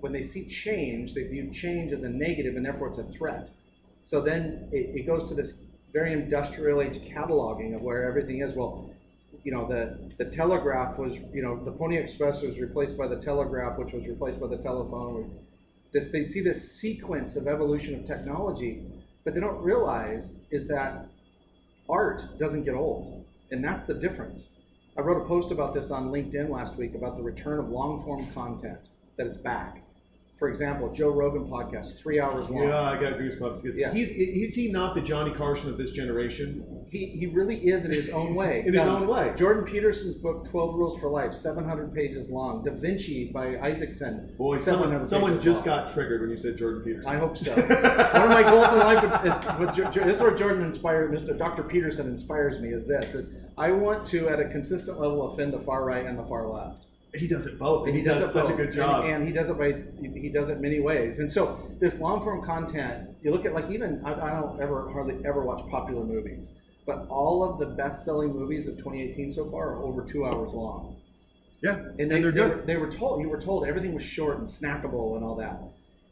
when 0.00 0.12
they 0.12 0.22
see 0.22 0.46
change, 0.46 1.14
they 1.14 1.22
view 1.24 1.48
change 1.52 1.92
as 1.92 2.02
a 2.02 2.08
negative, 2.08 2.56
and 2.56 2.64
therefore 2.66 2.88
it's 2.88 2.98
a 2.98 3.04
threat. 3.04 3.50
So 4.08 4.22
then 4.22 4.70
it, 4.72 5.00
it 5.00 5.06
goes 5.06 5.26
to 5.26 5.34
this 5.34 5.60
very 5.92 6.14
industrial 6.14 6.80
age 6.80 6.98
cataloging 7.00 7.74
of 7.74 7.82
where 7.82 8.08
everything 8.08 8.40
is. 8.40 8.54
Well, 8.54 8.90
you 9.44 9.52
know, 9.52 9.68
the 9.68 10.14
the 10.16 10.24
telegraph 10.30 10.96
was, 10.96 11.16
you 11.34 11.42
know, 11.42 11.62
the 11.62 11.72
Pony 11.72 11.98
Express 11.98 12.40
was 12.40 12.58
replaced 12.58 12.96
by 12.96 13.06
the 13.06 13.16
telegraph, 13.16 13.76
which 13.76 13.92
was 13.92 14.06
replaced 14.06 14.40
by 14.40 14.46
the 14.46 14.56
telephone. 14.56 15.38
This 15.92 16.08
they 16.08 16.24
see 16.24 16.40
this 16.40 16.72
sequence 16.80 17.36
of 17.36 17.46
evolution 17.46 17.96
of 17.96 18.06
technology, 18.06 18.82
but 19.24 19.34
they 19.34 19.40
don't 19.40 19.62
realize 19.62 20.32
is 20.50 20.66
that 20.68 21.06
art 21.86 22.38
doesn't 22.38 22.64
get 22.64 22.72
old, 22.72 23.26
and 23.50 23.62
that's 23.62 23.84
the 23.84 23.92
difference. 23.92 24.48
I 24.96 25.02
wrote 25.02 25.22
a 25.22 25.28
post 25.28 25.50
about 25.52 25.74
this 25.74 25.90
on 25.90 26.08
LinkedIn 26.08 26.48
last 26.48 26.76
week 26.76 26.94
about 26.94 27.18
the 27.18 27.22
return 27.22 27.58
of 27.58 27.68
long 27.68 28.02
form 28.02 28.26
content, 28.32 28.88
that 29.18 29.26
it's 29.26 29.36
back. 29.36 29.82
For 30.38 30.48
example, 30.48 30.92
Joe 30.92 31.10
Rogan 31.10 31.46
podcast, 31.50 31.98
three 31.98 32.20
hours 32.20 32.48
long. 32.48 32.62
Yeah, 32.68 32.80
I 32.80 32.96
got 33.00 33.14
goosebumps 33.14 33.60
because 33.60 33.74
Yeah. 33.74 33.92
he's 33.92 34.08
is 34.08 34.54
he 34.54 34.70
not 34.70 34.94
the 34.94 35.00
Johnny 35.00 35.32
Carson 35.34 35.68
of 35.68 35.76
this 35.78 35.90
generation? 35.90 36.64
He, 36.90 37.06
he 37.06 37.26
really 37.26 37.56
is 37.68 37.84
in 37.84 37.90
his 37.90 38.08
own 38.10 38.34
way. 38.36 38.60
In 38.66 38.72
his 38.72 38.80
Um, 38.82 39.02
own 39.02 39.08
way. 39.08 39.32
Jordan 39.36 39.64
Peterson's 39.64 40.14
book, 40.14 40.48
12 40.48 40.74
Rules 40.76 40.98
for 41.00 41.10
Life, 41.10 41.34
700 41.34 41.92
pages 41.92 42.30
long. 42.30 42.62
Da 42.62 42.70
Vinci 42.72 43.30
by 43.34 43.58
Isaacson. 43.58 44.32
Boy, 44.38 44.56
someone 44.58 45.04
someone 45.04 45.38
just 45.40 45.66
long. 45.66 45.84
got 45.84 45.92
triggered 45.92 46.20
when 46.22 46.30
you 46.30 46.36
said 46.38 46.56
Jordan 46.56 46.82
Peterson. 46.84 47.10
I 47.10 47.16
hope 47.18 47.36
so. 47.36 47.52
One 47.56 48.22
of 48.22 48.30
my 48.30 48.42
goals 48.42 48.72
in 48.72 48.78
life 48.78 49.24
is, 49.26 49.76
Jo- 49.76 49.90
this 50.04 50.16
is 50.16 50.22
where 50.22 50.34
Jordan 50.34 50.62
inspired, 50.64 51.10
Mr. 51.10 51.36
Dr. 51.36 51.64
Peterson 51.64 52.06
inspires 52.06 52.60
me, 52.60 52.68
is 52.68 52.86
this, 52.86 53.14
is 53.14 53.30
I 53.58 53.72
want 53.72 54.06
to, 54.08 54.28
at 54.28 54.38
a 54.40 54.48
consistent 54.48 54.98
level, 55.00 55.32
offend 55.32 55.52
the 55.52 55.60
far 55.60 55.84
right 55.84 56.06
and 56.06 56.16
the 56.18 56.24
far 56.24 56.46
left. 56.48 56.86
He 57.14 57.26
does 57.26 57.46
it 57.46 57.58
both, 57.58 57.86
and 57.86 57.96
he, 57.96 58.02
does, 58.02 58.28
it 58.28 58.32
such 58.32 58.50
a 58.50 58.54
good 58.54 58.72
job. 58.72 59.04
And, 59.04 59.14
and 59.14 59.26
he 59.26 59.32
does 59.32 59.48
it 59.48 59.58
by 59.58 59.82
he 60.00 60.28
does 60.28 60.48
it 60.48 60.60
many 60.60 60.80
ways. 60.80 61.18
And 61.18 61.30
so 61.30 61.58
this 61.78 62.00
long 62.00 62.22
form 62.22 62.42
content, 62.44 63.08
you 63.22 63.30
look 63.30 63.44
at 63.46 63.54
like 63.54 63.70
even 63.70 64.02
I, 64.04 64.12
I 64.14 64.40
don't 64.40 64.60
ever 64.60 64.90
hardly 64.92 65.24
ever 65.24 65.42
watch 65.42 65.66
popular 65.70 66.04
movies, 66.04 66.52
but 66.86 67.06
all 67.08 67.42
of 67.42 67.58
the 67.58 67.66
best 67.66 68.04
selling 68.04 68.32
movies 68.32 68.68
of 68.68 68.76
2018 68.76 69.32
so 69.32 69.50
far 69.50 69.70
are 69.74 69.82
over 69.82 70.04
two 70.04 70.26
hours 70.26 70.52
long. 70.52 70.96
yeah, 71.62 71.76
And, 71.76 72.00
and, 72.00 72.10
they, 72.10 72.20
they're 72.20 72.32
they 72.32 72.38
good. 72.40 72.56
Were, 72.56 72.62
they 72.62 72.76
were 72.76 72.90
told 72.90 73.22
you 73.22 73.28
were 73.28 73.40
told 73.40 73.66
everything 73.66 73.94
was 73.94 74.02
short 74.02 74.38
and 74.38 74.46
snackable 74.46 75.16
and 75.16 75.24
all 75.24 75.36
that. 75.36 75.60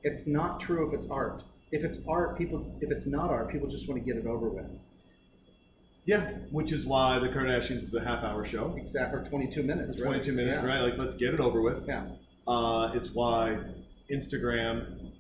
It's 0.03 0.27
not 0.27 0.61
true 0.61 0.87
if 0.89 0.95
it's 0.95 1.09
art. 1.11 1.43
If 1.73 1.85
it's 1.85 1.99
art, 2.09 2.39
people 2.39 2.79
if 2.81 2.91
it's 2.91 3.07
not 3.07 3.31
art, 3.31 3.51
people 3.51 3.69
just 3.69 3.89
want 3.89 4.01
to 4.01 4.07
get 4.07 4.17
it 4.17 4.27
over 4.27 4.49
with. 4.49 4.71
Yeah, 6.07 6.31
which 6.51 6.73
is 6.73 6.87
why 6.87 7.19
the 7.19 7.29
Kardashians 7.29 7.83
is 7.83 7.95
a 7.95 8.03
half 8.05 8.23
hour 8.25 8.45
show. 8.45 8.75
Exact 8.77 9.15
or 9.15 9.23
22 9.25 9.63
minutes. 9.63 9.97
right? 10.01 10.07
22 10.07 10.33
minutes, 10.33 10.63
Yeah. 10.63 10.69
right? 10.69 10.81
Like, 10.81 10.97
let's 10.99 11.15
get 11.17 11.35
it 11.35 11.41
over 11.41 11.61
with. 11.61 11.85
Yeah. 11.87 12.05
Uh, 12.47 12.93
it's 12.95 13.11
why 13.13 13.59
Instagram 14.13 15.11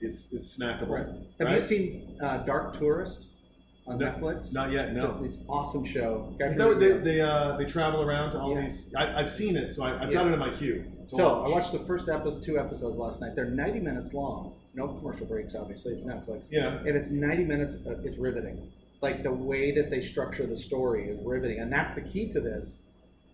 is, 0.00 0.28
is 0.32 0.56
snackable. 0.58 0.90
Right. 0.90 1.06
Have 1.40 1.48
right? 1.48 1.54
you 1.54 1.60
seen 1.60 2.18
uh, 2.22 2.38
Dark 2.38 2.78
Tourist 2.78 3.26
on 3.86 3.98
No, 3.98 4.06
Netflix? 4.06 4.52
Not 4.54 4.70
yet, 4.70 4.94
no. 4.94 5.20
It's, 5.24 5.34
it's 5.34 5.44
awesome 5.48 5.84
show. 5.84 6.34
Guy 6.38 6.50
that 6.52 6.78
they, 6.78 6.92
they, 6.98 7.20
uh, 7.20 7.56
they 7.56 7.64
travel 7.64 8.02
around 8.02 8.30
to 8.32 8.38
all 8.40 8.54
Yeah. 8.54 8.62
these? 8.62 8.92
I, 8.96 9.20
I've 9.20 9.30
seen 9.30 9.56
it, 9.56 9.72
so 9.72 9.82
I, 9.82 10.00
I've 10.02 10.08
Yeah. 10.12 10.18
got 10.18 10.28
it 10.28 10.34
in 10.34 10.38
my 10.38 10.50
queue. 10.50 10.84
So 11.06 11.40
watch. 11.40 11.48
I 11.48 11.52
watched 11.52 11.72
the 11.72 11.80
first 11.80 12.08
episode, 12.08 12.44
two 12.44 12.58
episodes 12.60 12.96
last 12.98 13.20
night. 13.22 13.34
They're 13.34 13.46
90 13.46 13.80
minutes 13.80 14.14
long. 14.14 14.54
No 14.74 14.86
commercial 14.86 15.26
breaks, 15.26 15.56
obviously. 15.56 15.94
It's 15.94 16.04
Netflix. 16.04 16.46
Yeah. 16.52 16.78
And 16.78 16.90
it's 16.90 17.10
90 17.10 17.44
minutes. 17.44 17.74
Uh, 17.84 17.96
it's 18.04 18.18
riveting. 18.18 18.70
Like 19.00 19.22
the 19.22 19.32
way 19.32 19.70
that 19.72 19.90
they 19.90 20.00
structure 20.00 20.46
the 20.46 20.56
story 20.56 21.08
is 21.08 21.20
riveting, 21.24 21.60
and 21.60 21.72
that's 21.72 21.94
the 21.94 22.02
key 22.02 22.28
to 22.30 22.40
this. 22.40 22.82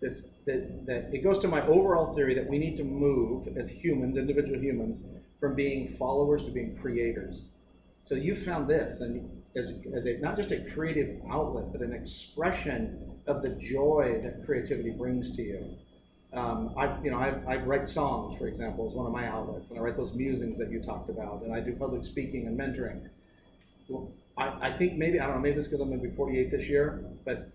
This 0.00 0.28
that 0.44 0.86
that 0.86 1.08
it 1.14 1.22
goes 1.22 1.38
to 1.40 1.48
my 1.48 1.66
overall 1.66 2.14
theory 2.14 2.34
that 2.34 2.46
we 2.46 2.58
need 2.58 2.76
to 2.76 2.84
move 2.84 3.48
as 3.56 3.68
humans, 3.70 4.18
individual 4.18 4.60
humans, 4.60 5.02
from 5.40 5.54
being 5.54 5.88
followers 5.88 6.44
to 6.44 6.50
being 6.50 6.76
creators. 6.76 7.46
So 8.02 8.14
you 8.14 8.34
found 8.34 8.68
this, 8.68 9.00
and 9.00 9.42
as, 9.56 9.72
as 9.94 10.06
a 10.06 10.18
not 10.18 10.36
just 10.36 10.52
a 10.52 10.60
creative 10.60 11.20
outlet, 11.30 11.72
but 11.72 11.80
an 11.80 11.94
expression 11.94 13.12
of 13.26 13.42
the 13.42 13.50
joy 13.50 14.20
that 14.22 14.44
creativity 14.44 14.90
brings 14.90 15.34
to 15.36 15.42
you. 15.42 15.76
Um, 16.34 16.74
I, 16.76 17.00
you 17.02 17.10
know, 17.10 17.18
I, 17.18 17.40
I 17.46 17.56
write 17.56 17.88
songs, 17.88 18.36
for 18.38 18.48
example, 18.48 18.88
is 18.88 18.94
one 18.94 19.06
of 19.06 19.12
my 19.12 19.26
outlets, 19.28 19.70
and 19.70 19.78
I 19.78 19.82
write 19.82 19.96
those 19.96 20.12
musings 20.14 20.58
that 20.58 20.70
you 20.70 20.82
talked 20.82 21.08
about, 21.08 21.42
and 21.42 21.54
I 21.54 21.60
do 21.60 21.74
public 21.76 22.04
speaking 22.04 22.46
and 22.46 22.58
mentoring. 22.58 23.08
Well, 23.88 24.12
I, 24.36 24.68
I 24.68 24.72
think 24.72 24.94
maybe 24.94 25.20
I 25.20 25.26
don't 25.26 25.36
know, 25.36 25.42
maybe 25.42 25.58
it's 25.58 25.68
because 25.68 25.80
I'm 25.80 25.88
going 25.88 26.02
to 26.02 26.08
be 26.08 26.14
48 26.14 26.50
this 26.50 26.68
year, 26.68 27.04
but 27.24 27.50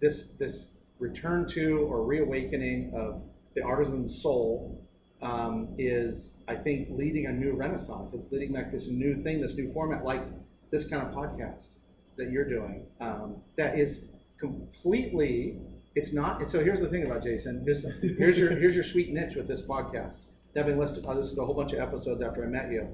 this 0.00 0.28
this 0.38 0.70
return 0.98 1.46
to 1.48 1.86
or 1.90 2.04
reawakening 2.04 2.92
of 2.94 3.22
the 3.54 3.62
artisan 3.62 4.08
soul 4.08 4.86
um, 5.22 5.68
is, 5.78 6.38
I 6.46 6.54
think, 6.54 6.88
leading 6.90 7.26
a 7.26 7.32
new 7.32 7.52
renaissance. 7.52 8.14
It's 8.14 8.30
leading 8.30 8.52
like 8.52 8.70
this 8.70 8.88
new 8.88 9.16
thing, 9.16 9.40
this 9.40 9.56
new 9.56 9.72
format, 9.72 10.04
like 10.04 10.22
this 10.70 10.88
kind 10.88 11.06
of 11.06 11.14
podcast 11.14 11.76
that 12.16 12.30
you're 12.30 12.48
doing. 12.48 12.86
Um, 13.00 13.36
that 13.56 13.78
is 13.78 14.06
completely. 14.38 15.58
It's 15.94 16.12
not. 16.12 16.46
So 16.46 16.62
here's 16.62 16.80
the 16.80 16.88
thing 16.88 17.04
about 17.04 17.22
Jason. 17.22 17.62
Here's, 17.64 17.84
here's 18.18 18.38
your 18.38 18.50
here's 18.50 18.74
your 18.74 18.84
sweet 18.84 19.12
niche 19.12 19.34
with 19.34 19.48
this 19.48 19.62
podcast. 19.62 20.26
Having 20.54 20.78
listened, 20.78 21.06
I 21.06 21.12
listened 21.12 21.36
to 21.36 21.42
a 21.42 21.46
whole 21.46 21.54
bunch 21.54 21.72
of 21.72 21.80
episodes 21.80 22.22
after 22.22 22.44
I 22.44 22.48
met 22.48 22.70
you. 22.70 22.86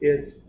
Is 0.00 0.40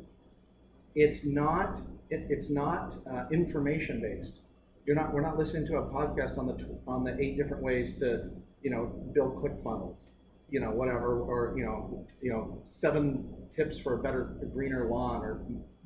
it's 0.96 1.26
not 1.26 1.82
it, 2.12 2.28
it's 2.30 2.50
not 2.50 2.96
uh, 3.12 3.24
information 3.32 4.02
based. 4.02 4.42
You're 4.86 4.96
not 4.96 5.14
we're 5.14 5.22
not 5.22 5.38
listening 5.38 5.66
to 5.68 5.78
a 5.78 5.84
podcast 5.84 6.38
on 6.38 6.48
the 6.48 6.80
on 6.88 7.04
the 7.04 7.20
eight 7.20 7.38
different 7.38 7.64
ways 7.64 7.98
to 8.00 8.30
you 8.62 8.70
know 8.70 8.86
build 9.14 9.40
click 9.40 9.54
funnels, 9.64 10.10
you 10.50 10.60
know 10.60 10.72
whatever 10.72 11.22
or 11.22 11.54
you 11.58 11.66
know 11.66 12.06
you 12.22 12.32
know 12.32 12.62
seven 12.66 13.34
tips 13.50 13.80
for 13.80 14.00
a 14.00 14.04
better 14.04 14.36
a 14.42 14.46
greener 14.46 14.88
lawn 14.88 15.22
or 15.22 15.42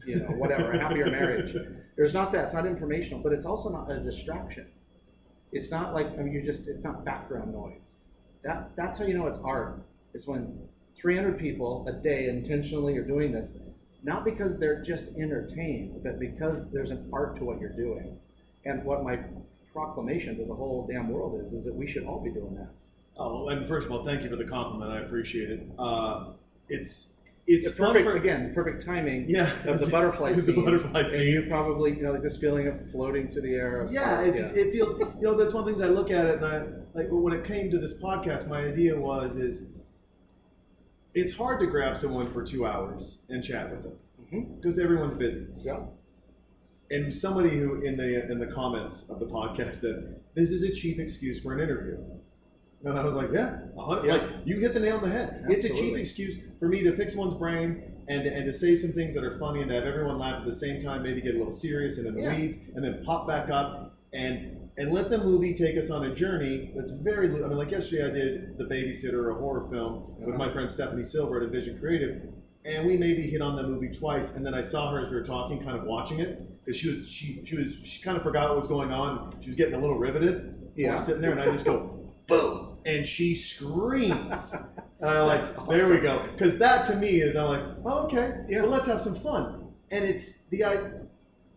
you 0.05 0.15
know 0.15 0.27
whatever 0.37 0.71
a 0.71 0.79
happier 0.79 1.05
marriage. 1.05 1.55
There's 1.95 2.13
not 2.13 2.31
that. 2.33 2.45
It's 2.45 2.53
not 2.53 2.65
informational, 2.65 3.21
but 3.21 3.31
it's 3.31 3.45
also 3.45 3.69
not 3.69 3.89
a 3.91 3.99
distraction. 3.99 4.67
It's 5.51 5.71
not 5.71 5.93
like 5.93 6.07
I 6.17 6.23
mean 6.23 6.33
you 6.33 6.41
just 6.41 6.67
it's 6.67 6.83
not 6.83 7.05
background 7.05 7.53
noise. 7.53 7.95
That 8.43 8.75
that's 8.75 8.97
how 8.97 9.05
you 9.05 9.17
know 9.17 9.27
it's 9.27 9.37
art. 9.37 9.83
It's 10.13 10.25
when 10.25 10.57
300 10.97 11.37
people 11.37 11.85
a 11.87 11.93
day 11.93 12.29
intentionally 12.29 12.97
are 12.97 13.03
doing 13.03 13.31
this, 13.31 13.51
not 14.05 14.23
because 14.23 14.59
they're 14.59 14.81
just 14.81 15.17
entertained, 15.17 16.01
but 16.03 16.19
because 16.19 16.71
there's 16.71 16.91
an 16.91 17.09
art 17.11 17.35
to 17.37 17.43
what 17.43 17.59
you're 17.59 17.75
doing. 17.75 18.17
And 18.63 18.83
what 18.83 19.03
my 19.03 19.19
proclamation 19.73 20.37
to 20.37 20.45
the 20.45 20.53
whole 20.53 20.87
damn 20.89 21.09
world 21.09 21.41
is, 21.43 21.53
is 21.53 21.65
that 21.65 21.73
we 21.73 21.87
should 21.87 22.05
all 22.05 22.19
be 22.23 22.31
doing 22.31 22.55
that. 22.55 22.69
Oh, 23.17 23.49
and 23.49 23.67
first 23.67 23.87
of 23.87 23.91
all, 23.91 24.05
thank 24.05 24.23
you 24.23 24.29
for 24.29 24.35
the 24.35 24.45
compliment. 24.45 24.91
I 24.91 24.99
appreciate 24.99 25.49
it. 25.49 25.67
Uh, 25.77 26.33
it's 26.69 27.09
it's 27.47 27.71
perfect 27.71 28.05
for 28.05 28.15
again, 28.15 28.53
perfect 28.53 28.85
timing. 28.85 29.25
Yeah, 29.27 29.51
of 29.65 29.79
the 29.79 29.87
butterfly 29.87 30.33
the 30.33 30.41
scene. 30.41 30.63
butterfly 30.63 30.99
And 31.01 31.11
scene. 31.11 31.27
you 31.27 31.45
probably 31.47 31.95
you 31.95 32.03
know 32.03 32.11
like 32.11 32.23
this 32.23 32.37
feeling 32.37 32.67
of 32.67 32.91
floating 32.91 33.27
through 33.27 33.43
the 33.43 33.53
air. 33.53 33.81
Of, 33.81 33.91
Yeah, 33.91 34.21
it's 34.21 34.39
Just, 34.39 34.55
it 34.55 34.71
feels. 34.71 34.99
You 34.99 35.21
know, 35.21 35.35
that's 35.35 35.53
one 35.53 35.63
of 35.63 35.67
the 35.67 35.73
things 35.73 35.81
I 35.81 35.93
look 35.93 36.11
at 36.11 36.25
it, 36.25 36.41
and 36.41 36.45
I 36.45 36.63
like 36.93 37.07
when 37.09 37.33
it 37.33 37.45
came 37.45 37.71
to 37.71 37.77
this 37.77 37.99
podcast. 37.99 38.47
My 38.49 38.61
idea 38.61 38.99
was 38.99 39.37
is 39.37 39.67
it's 41.15 41.33
hard 41.35 41.59
to 41.61 41.67
grab 41.67 41.97
someone 41.97 42.31
for 42.31 42.43
two 42.43 42.65
hours 42.65 43.19
and 43.29 43.43
chat 43.43 43.71
with 43.71 43.83
them 43.83 43.93
mm-hmm. 44.21 44.55
because 44.55 44.77
everyone's 44.77 45.15
busy. 45.15 45.47
yeah. 45.57 45.79
And 46.91 47.13
somebody 47.15 47.49
who 47.49 47.81
in 47.81 47.97
the 47.97 48.29
in 48.31 48.37
the 48.37 48.45
comments 48.45 49.05
of 49.09 49.19
the 49.19 49.25
podcast 49.25 49.75
said 49.75 50.19
this 50.35 50.51
is 50.51 50.61
a 50.61 50.71
cheap 50.71 50.99
excuse 50.99 51.41
for 51.41 51.53
an 51.53 51.59
interview. 51.59 51.97
And 52.83 52.99
I 52.99 53.03
was 53.03 53.15
like, 53.15 53.29
yeah, 53.33 53.61
Yeah. 53.75 54.13
like 54.13 54.21
you 54.45 54.59
hit 54.59 54.75
the 54.75 54.79
nail 54.79 54.97
on 54.97 55.03
the 55.03 55.09
head. 55.09 55.45
It's 55.49 55.65
a 55.65 55.69
cheap 55.73 55.97
excuse 55.97 56.35
for 56.59 56.67
me 56.67 56.83
to 56.83 56.91
pick 56.91 57.09
someone's 57.09 57.33
brain 57.33 57.81
and 58.07 58.27
and 58.27 58.45
to 58.45 58.53
say 58.53 58.75
some 58.75 58.91
things 58.91 59.15
that 59.15 59.23
are 59.23 59.35
funny 59.39 59.61
and 59.61 59.69
to 59.69 59.75
have 59.75 59.85
everyone 59.85 60.19
laugh 60.19 60.39
at 60.41 60.45
the 60.45 60.53
same 60.53 60.79
time, 60.79 61.01
maybe 61.01 61.21
get 61.21 61.33
a 61.33 61.37
little 61.39 61.51
serious 61.51 61.97
and 61.97 62.05
in 62.05 62.13
the 62.13 62.21
Yeah. 62.21 62.35
weeds, 62.35 62.57
and 62.75 62.85
then 62.85 63.03
pop 63.03 63.27
back 63.27 63.49
up 63.49 63.97
and 64.13 64.54
and 64.77 64.91
let 64.93 65.09
the 65.09 65.17
movie 65.17 65.53
take 65.53 65.77
us 65.77 65.89
on 65.89 66.05
a 66.05 66.13
journey 66.13 66.71
that's 66.75 66.91
very. 66.91 67.27
I 67.29 67.47
mean, 67.47 67.57
like 67.57 67.71
yesterday, 67.71 68.05
I 68.05 68.09
did 68.11 68.57
the 68.57 68.65
Babysitter, 68.65 69.31
a 69.31 69.35
horror 69.39 69.69
film, 69.69 70.15
with 70.19 70.29
Uh-huh. 70.29 70.37
my 70.37 70.51
friend 70.51 70.69
Stephanie 70.69 71.03
Silver 71.03 71.41
at 71.41 71.49
Vision 71.49 71.79
Creative, 71.79 72.21
and 72.65 72.85
we 72.85 72.97
maybe 72.97 73.21
hit 73.23 73.41
on 73.41 73.55
the 73.55 73.63
movie 73.63 73.89
twice, 73.89 74.35
and 74.35 74.45
then 74.45 74.53
I 74.53 74.61
saw 74.61 74.91
her 74.91 74.99
as 74.99 75.09
we 75.09 75.15
were 75.15 75.23
talking, 75.23 75.61
kind 75.63 75.77
of 75.77 75.85
watching 75.85 76.19
it 76.19 76.41
because 76.63 76.77
she 76.77 76.89
was 76.89 77.07
she 77.09 77.43
she 77.45 77.55
was 77.55 77.73
she 77.83 78.01
kind 78.01 78.17
of 78.17 78.23
forgot 78.23 78.49
what 78.49 78.57
was 78.57 78.67
going 78.67 78.91
on. 78.91 79.35
She 79.41 79.47
was 79.47 79.55
getting 79.55 79.75
a 79.75 79.79
little 79.79 79.97
riveted. 79.97 80.53
Yeah. 80.75 80.97
Sitting 80.97 81.21
there, 81.21 81.31
and 81.31 81.39
I 81.39 81.45
just 81.51 81.63
go 81.65 82.11
boom, 82.27 82.77
and 82.85 83.05
she 83.05 83.35
screams. 83.35 84.55
And 85.01 85.09
I'm 85.09 85.27
like, 85.27 85.41
That's 85.41 85.67
there 85.67 85.89
we 85.89 85.99
go, 85.99 86.25
because 86.31 86.57
that 86.57 86.85
to 86.85 86.95
me 86.95 87.19
is 87.19 87.35
I'm 87.35 87.47
like, 87.49 87.63
oh, 87.83 88.05
okay, 88.05 88.45
Yeah. 88.47 88.61
well 88.61 88.71
let's 88.71 88.85
have 88.87 89.01
some 89.01 89.13
fun, 89.13 89.73
and 89.91 90.05
it's 90.05 90.43
the 90.47 90.63
I. 90.63 90.77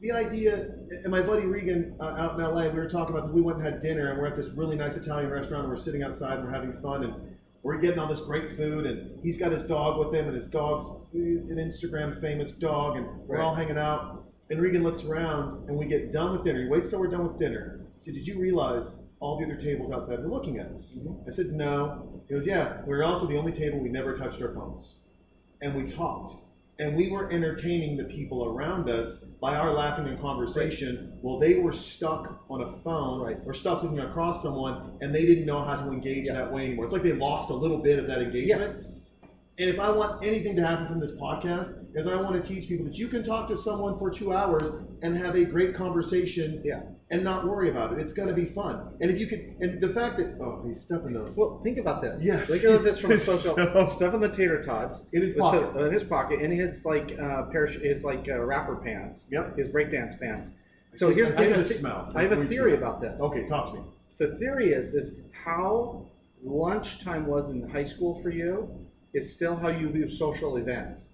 The 0.01 0.13
idea, 0.13 0.55
and 1.03 1.11
my 1.11 1.23
buddy 1.23 1.45
Regan 1.47 1.97
uh, 1.99 2.05
out 2.05 2.39
in 2.39 2.45
LA, 2.45 2.69
we 2.69 2.79
were 2.79 2.89
talking 2.89 3.15
about 3.15 3.27
this. 3.27 3.35
We 3.35 3.43
went 3.43 3.59
and 3.59 3.67
had 3.67 3.81
dinner, 3.81 4.11
and 4.11 4.19
we're 4.21 4.29
at 4.29 4.37
this 4.37 4.49
really 4.51 4.77
nice 4.77 4.97
Italian 4.97 5.31
restaurant. 5.31 5.65
And 5.65 5.71
we're 5.71 5.77
sitting 5.77 6.05
outside, 6.05 6.39
and 6.39 6.45
we're 6.45 6.55
having 6.55 6.73
fun, 6.81 7.03
and 7.03 7.37
we're 7.65 7.79
getting 7.79 7.99
all 7.99 8.07
this 8.07 8.21
great 8.21 8.51
food. 8.51 8.87
And 8.87 9.21
he's 9.25 9.39
got 9.39 9.51
his 9.51 9.65
dog 9.65 9.99
with 9.99 10.15
him, 10.15 10.27
and 10.27 10.37
his 10.37 10.47
dog's 10.47 10.87
an 11.13 11.57
Instagram 11.57 12.21
famous 12.21 12.53
dog, 12.53 12.97
and 12.97 13.07
we're 13.27 13.41
all 13.41 13.57
hanging 13.57 13.79
out. 13.79 14.25
And 14.51 14.63
Regan 14.63 14.85
looks 14.85 15.05
around, 15.05 15.69
and 15.69 15.77
we 15.77 15.87
get 15.87 16.13
done 16.13 16.33
with 16.33 16.45
dinner. 16.45 16.63
He 16.63 16.69
waits 16.69 16.91
till 16.91 17.01
we're 17.01 17.09
done 17.09 17.27
with 17.27 17.39
dinner. 17.39 17.81
He 17.97 18.01
said, 18.01 18.15
"Did 18.15 18.27
you 18.27 18.39
realize 18.39 19.01
all 19.19 19.37
the 19.37 19.45
other 19.45 19.57
tables 19.57 19.91
outside 19.91 20.21
were 20.21 20.29
looking 20.29 20.59
at 20.59 20.67
us?" 20.67 20.97
Mhm. 20.97 21.27
I 21.27 21.31
said, 21.31 21.47
"No." 21.47 22.23
He 22.29 22.35
goes, 22.35 22.47
"Yeah, 22.47 22.83
we 22.83 22.91
we're 22.91 23.03
also 23.03 23.27
the 23.27 23.37
only 23.37 23.53
table 23.53 23.81
we 23.81 23.89
never 23.89 24.15
touched 24.17 24.41
our 24.41 24.53
phones." 24.53 24.95
and 25.61 25.75
we 25.75 25.85
talked 25.85 26.33
and 26.81 26.97
we 26.97 27.11
were 27.11 27.31
entertaining 27.33 27.97
the 27.97 28.05
people 28.05 28.45
around 28.45 28.89
us 28.89 29.25
by 29.41 29.57
our 29.57 29.73
laughing 29.75 30.07
and 30.07 30.21
conversation 30.21 31.19
while 31.23 31.39
they 31.39 31.59
were 31.59 31.73
stuck 31.73 32.45
on 32.49 32.63
a 32.63 32.69
phone 32.83 33.21
Right. 33.21 33.39
or 33.45 33.53
stuck 33.53 33.83
looking 33.83 33.99
across 34.01 34.43
someone 34.43 34.97
and 35.01 35.15
they 35.15 35.27
didn't 35.27 35.45
know 35.47 35.63
how 35.63 35.77
to 35.77 35.91
engage 35.91 36.27
Yes. 36.27 36.37
that 36.37 36.53
way 36.53 36.67
anymore 36.67 36.85
it's 36.85 36.93
like 36.93 37.03
they 37.03 37.13
lost 37.13 37.51
a 37.51 37.55
little 37.55 37.79
bit 37.79 37.99
of 37.99 38.07
that 38.07 38.23
engagement 38.23 38.61
Yes. 38.61 38.77
and 39.59 39.71
if 39.71 39.79
i 39.81 39.91
want 39.91 40.25
anything 40.25 40.55
to 40.57 40.65
happen 40.67 40.87
from 40.87 41.01
this 41.01 41.13
podcast 41.17 41.75
is 41.97 42.07
i 42.07 42.15
want 42.21 42.43
to 42.43 42.49
teach 42.55 42.69
people 42.69 42.85
that 42.87 42.97
you 42.97 43.09
can 43.09 43.23
talk 43.25 43.49
to 43.49 43.57
someone 43.57 43.99
for 43.99 44.11
two 44.11 44.33
hours 44.33 44.71
and 45.03 45.17
have 45.17 45.35
a 45.37 45.45
great 45.45 45.75
conversation 45.75 46.63
Yeah. 46.65 46.83
And 47.11 47.25
not 47.25 47.47
worry 47.47 47.71
about 47.71 47.93
it 47.93 47.99
it's 47.99 48.13
going 48.13 48.29
to 48.29 48.35
be 48.35 48.45
fun 48.45 48.75
and 49.01 49.11
if 49.11 49.19
you 49.19 49.27
could 49.27 49.41
and 49.61 49.81
the 49.81 49.89
fact 49.89 50.17
that 50.19 50.37
oh 50.41 50.63
he's 50.67 50.81
stuffing 50.81 51.13
those 51.15 51.35
Well, 51.37 51.59
think 51.63 51.79
about 51.79 52.03
this. 52.03 52.23
Yes. 52.23 52.49
Think 52.49 52.65
about 52.65 52.85
this 52.85 52.99
from 53.01 53.13
a 53.13 53.19
social 53.31 53.55
So- 53.57 53.87
stuff 53.87 54.13
in 54.15 54.21
the 54.21 54.29
tater 54.29 54.61
tots 54.63 55.07
In 55.13 55.23
his 55.23 55.33
pocket. 55.35 55.65
says- 55.65 55.77
in 55.87 55.93
his 55.93 56.05
pocket, 56.05 56.41
in 56.41 56.51
his 56.51 56.85
like 56.85 57.19
uh, 57.19 57.45
pair, 57.45 57.67
his 57.67 58.05
like 58.05 58.29
uh, 58.29 58.43
rapper 58.45 58.77
pants. 58.77 59.27
Yep. 59.31 59.57
His 59.57 59.69
breakdance 59.69 60.19
pants. 60.21 60.51
So 60.93 61.11
here's 61.11 61.31
I 61.33 61.43
have 61.45 61.53
the 61.53 61.59
the 61.59 61.65
smell. 61.65 62.13
I 62.15 62.23
have 62.23 62.33
a 62.33 62.45
theory 62.45 62.75
about 62.75 63.01
this. 63.01 63.21
okay 63.21 63.47
talk 63.47 63.67
to 63.71 63.75
me 63.79 63.83
The 64.19 64.37
theory 64.37 64.73
is 64.73 64.95
is 64.95 65.07
how 65.45 66.07
lunchtime 66.45 67.27
was 67.27 67.51
in 67.51 67.69
high 67.69 67.85
school 67.85 68.15
for 68.23 68.31
you 68.31 68.69
is 69.15 69.33
still 69.33 69.57
how 69.57 69.69
you 69.69 69.89
view 69.91 70.07
social 70.09 70.57
events. 70.59 71.09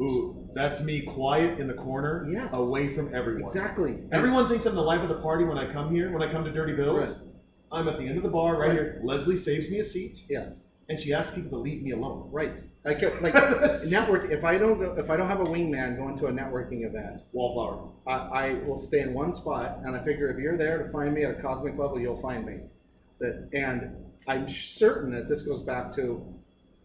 Ooh, 0.00 0.48
that's 0.54 0.82
me 0.82 1.02
quiet 1.02 1.58
in 1.58 1.66
the 1.66 1.74
corner, 1.74 2.26
Yes. 2.30 2.52
away 2.54 2.88
from 2.88 3.14
everyone. 3.14 3.42
Exactly. 3.42 3.98
Everyone 4.12 4.48
thinks 4.48 4.66
I'm 4.66 4.74
the 4.74 4.82
life 4.82 5.02
of 5.02 5.08
the 5.08 5.20
party 5.20 5.44
when 5.44 5.58
I 5.58 5.70
come 5.70 5.90
here, 5.90 6.10
when 6.12 6.22
I 6.22 6.30
come 6.30 6.44
to 6.44 6.50
Dirty 6.52 6.74
Bills. 6.74 7.18
Right. 7.20 7.28
I'm 7.72 7.88
at 7.88 7.98
the 7.98 8.06
end 8.06 8.16
of 8.16 8.22
the 8.24 8.28
bar 8.30 8.54
right, 8.54 8.68
Right. 8.68 8.72
here. 8.72 9.00
Leslie 9.04 9.36
saves 9.36 9.70
me 9.70 9.78
a 9.78 9.84
seat, 9.84 10.24
Yes. 10.28 10.64
and 10.88 10.98
she 10.98 11.12
asks 11.12 11.34
people 11.36 11.50
to 11.50 11.58
leave 11.58 11.82
me 11.82 11.90
alone. 11.92 12.28
Right. 12.32 12.62
I 12.84 12.94
kept, 12.94 13.20
like 13.22 13.34
network. 13.90 14.30
If 14.32 14.42
I 14.42 14.56
don't 14.58 14.78
go, 14.78 14.94
if 14.98 15.10
I 15.10 15.16
don't 15.16 15.28
have 15.28 15.40
a 15.40 15.44
wingman 15.44 15.96
going 15.98 16.16
to 16.18 16.26
a 16.28 16.32
networking 16.32 16.84
event, 16.86 17.22
Wallflower. 17.32 17.90
I, 18.06 18.12
I 18.48 18.52
will 18.66 18.78
stay 18.78 19.00
in 19.00 19.12
one 19.12 19.32
spot, 19.34 19.80
and 19.84 19.94
I 19.94 20.02
figure 20.02 20.28
if 20.30 20.38
you're 20.38 20.56
there 20.56 20.82
to 20.82 20.90
find 20.90 21.12
me 21.14 21.24
at 21.24 21.38
a 21.38 21.42
cosmic 21.42 21.76
level, 21.78 22.00
you'll 22.00 22.16
find 22.16 22.44
me. 22.46 22.60
That, 23.20 23.50
and 23.52 23.94
I'm 24.26 24.48
certain 24.48 25.10
that 25.12 25.28
this 25.28 25.42
goes 25.42 25.62
back 25.62 25.92
to 25.96 26.24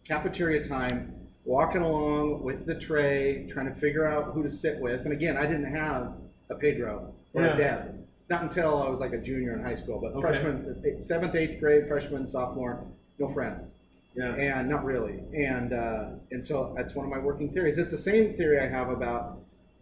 cafeteria 0.06 0.62
time, 0.62 1.14
walking 1.46 1.82
along 1.82 2.42
with 2.42 2.66
the 2.66 2.74
tray, 2.74 3.46
trying 3.48 3.66
to 3.72 3.74
figure 3.74 4.06
out 4.06 4.34
who 4.34 4.42
to 4.42 4.50
sit 4.50 4.78
with. 4.80 5.02
And 5.04 5.12
again, 5.12 5.36
I 5.38 5.46
didn't 5.46 5.72
have 5.72 6.12
a 6.50 6.54
Pedro 6.56 7.14
or 7.32 7.42
Yeah. 7.42 7.54
a 7.54 7.56
Deb. 7.56 8.06
Not 8.28 8.42
until 8.42 8.82
I 8.82 8.88
was 8.88 8.98
like 9.00 9.12
a 9.12 9.18
junior 9.18 9.52
in 9.54 9.62
high 9.62 9.76
school, 9.76 10.00
but 10.00 10.12
Okay. 10.12 10.20
freshman, 10.20 11.00
seventh, 11.02 11.34
eighth 11.36 11.60
grade, 11.60 11.86
freshman, 11.86 12.26
sophomore, 12.26 12.84
no 13.18 13.28
friends 13.28 13.76
Yeah. 14.14 14.34
and 14.34 14.68
not 14.68 14.84
really 14.84 15.22
and 15.34 15.72
uh, 15.72 16.10
and 16.32 16.42
so 16.44 16.74
that's 16.76 16.94
one 16.94 17.06
of 17.06 17.10
my 17.10 17.18
working 17.18 17.50
theories 17.50 17.78
it's 17.78 17.90
the 17.90 17.96
same 17.98 18.34
theory 18.34 18.58
i 18.60 18.66
have 18.66 18.90
about 18.90 19.38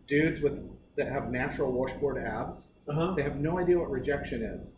dudes 0.06 0.40
with 0.40 0.60
that 0.96 1.08
have 1.08 1.30
natural 1.32 1.72
washboard 1.72 2.16
abs 2.18 2.68
Uh 2.88 2.92
huh. 2.94 3.14
they 3.16 3.22
have 3.22 3.36
no 3.40 3.58
idea 3.58 3.76
what 3.78 3.90
rejection 3.90 4.42
is 4.42 4.76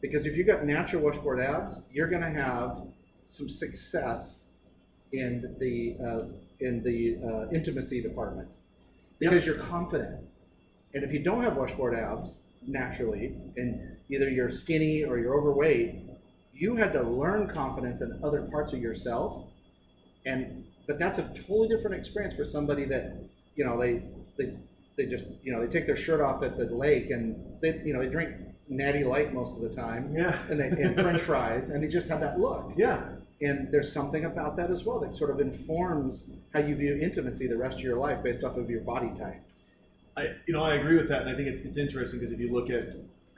because 0.00 0.24
if 0.24 0.34
you've 0.36 0.46
got 0.46 0.64
natural 0.64 1.02
washboard 1.02 1.40
abs 1.40 1.78
you're 1.92 2.08
going 2.08 2.22
to 2.22 2.30
have 2.30 2.82
some 3.26 3.48
success 3.50 4.39
in 5.12 5.56
the 5.58 5.96
uh, 6.04 6.24
in 6.60 6.82
the 6.82 7.18
uh, 7.26 7.54
intimacy 7.54 8.02
department. 8.02 8.48
Because 9.18 9.44
you're 9.44 9.56
confident. 9.56 10.24
And 10.94 11.04
if 11.04 11.12
you 11.12 11.18
don't 11.18 11.42
have 11.42 11.56
washboard 11.56 11.94
abs 11.94 12.38
naturally 12.66 13.34
and 13.56 13.96
either 14.10 14.28
you're 14.28 14.50
skinny 14.50 15.04
or 15.04 15.18
you're 15.18 15.34
overweight 15.34 15.94
you 16.60 16.76
had 16.76 16.92
to 16.92 17.02
learn 17.02 17.48
confidence 17.48 18.02
in 18.02 18.20
other 18.22 18.42
parts 18.42 18.74
of 18.74 18.80
yourself. 18.80 19.44
And 20.26 20.64
but 20.86 20.98
that's 20.98 21.18
a 21.18 21.22
totally 21.34 21.68
different 21.68 21.96
experience 21.96 22.34
for 22.34 22.44
somebody 22.44 22.84
that 22.84 23.16
you 23.56 23.64
know 23.64 23.80
they 23.80 24.02
they 24.36 24.54
they 24.96 25.06
just 25.06 25.24
you 25.42 25.52
know 25.52 25.60
they 25.60 25.66
take 25.66 25.86
their 25.86 25.96
shirt 25.96 26.20
off 26.20 26.42
at 26.42 26.58
the 26.58 26.66
lake 26.66 27.10
and 27.10 27.34
they 27.62 27.80
you 27.84 27.94
know 27.94 28.00
they 28.00 28.10
drink 28.10 28.34
natty 28.68 29.02
light 29.04 29.32
most 29.32 29.56
of 29.56 29.62
the 29.62 29.74
time. 29.74 30.14
Yeah. 30.14 30.38
and 30.50 30.60
they 30.60 30.68
and 30.68 31.00
french 31.00 31.20
fries 31.20 31.70
and 31.70 31.82
they 31.82 31.88
just 31.88 32.08
have 32.08 32.20
that 32.20 32.38
look. 32.38 32.74
Yeah. 32.76 33.00
And 33.42 33.72
there's 33.72 33.92
something 33.92 34.24
about 34.24 34.56
that 34.56 34.70
as 34.70 34.84
well 34.84 35.00
that 35.00 35.14
sort 35.14 35.30
of 35.30 35.40
informs 35.40 36.30
how 36.52 36.60
you 36.60 36.74
view 36.74 36.98
intimacy 37.00 37.46
the 37.46 37.56
rest 37.56 37.78
of 37.78 37.82
your 37.82 37.96
life 37.96 38.22
based 38.22 38.44
off 38.44 38.56
of 38.56 38.68
your 38.68 38.80
body 38.80 39.10
type 39.14 39.42
I, 40.16 40.34
you 40.46 40.54
know, 40.54 40.62
I 40.62 40.74
agree 40.74 40.96
with 40.96 41.08
that, 41.08 41.22
and 41.22 41.30
I 41.30 41.34
think 41.34 41.48
it's, 41.48 41.62
it's 41.62 41.76
interesting 41.76 42.20
because 42.20 42.32
if 42.32 42.40
you 42.40 42.52
look 42.52 42.68
at, 42.70 42.82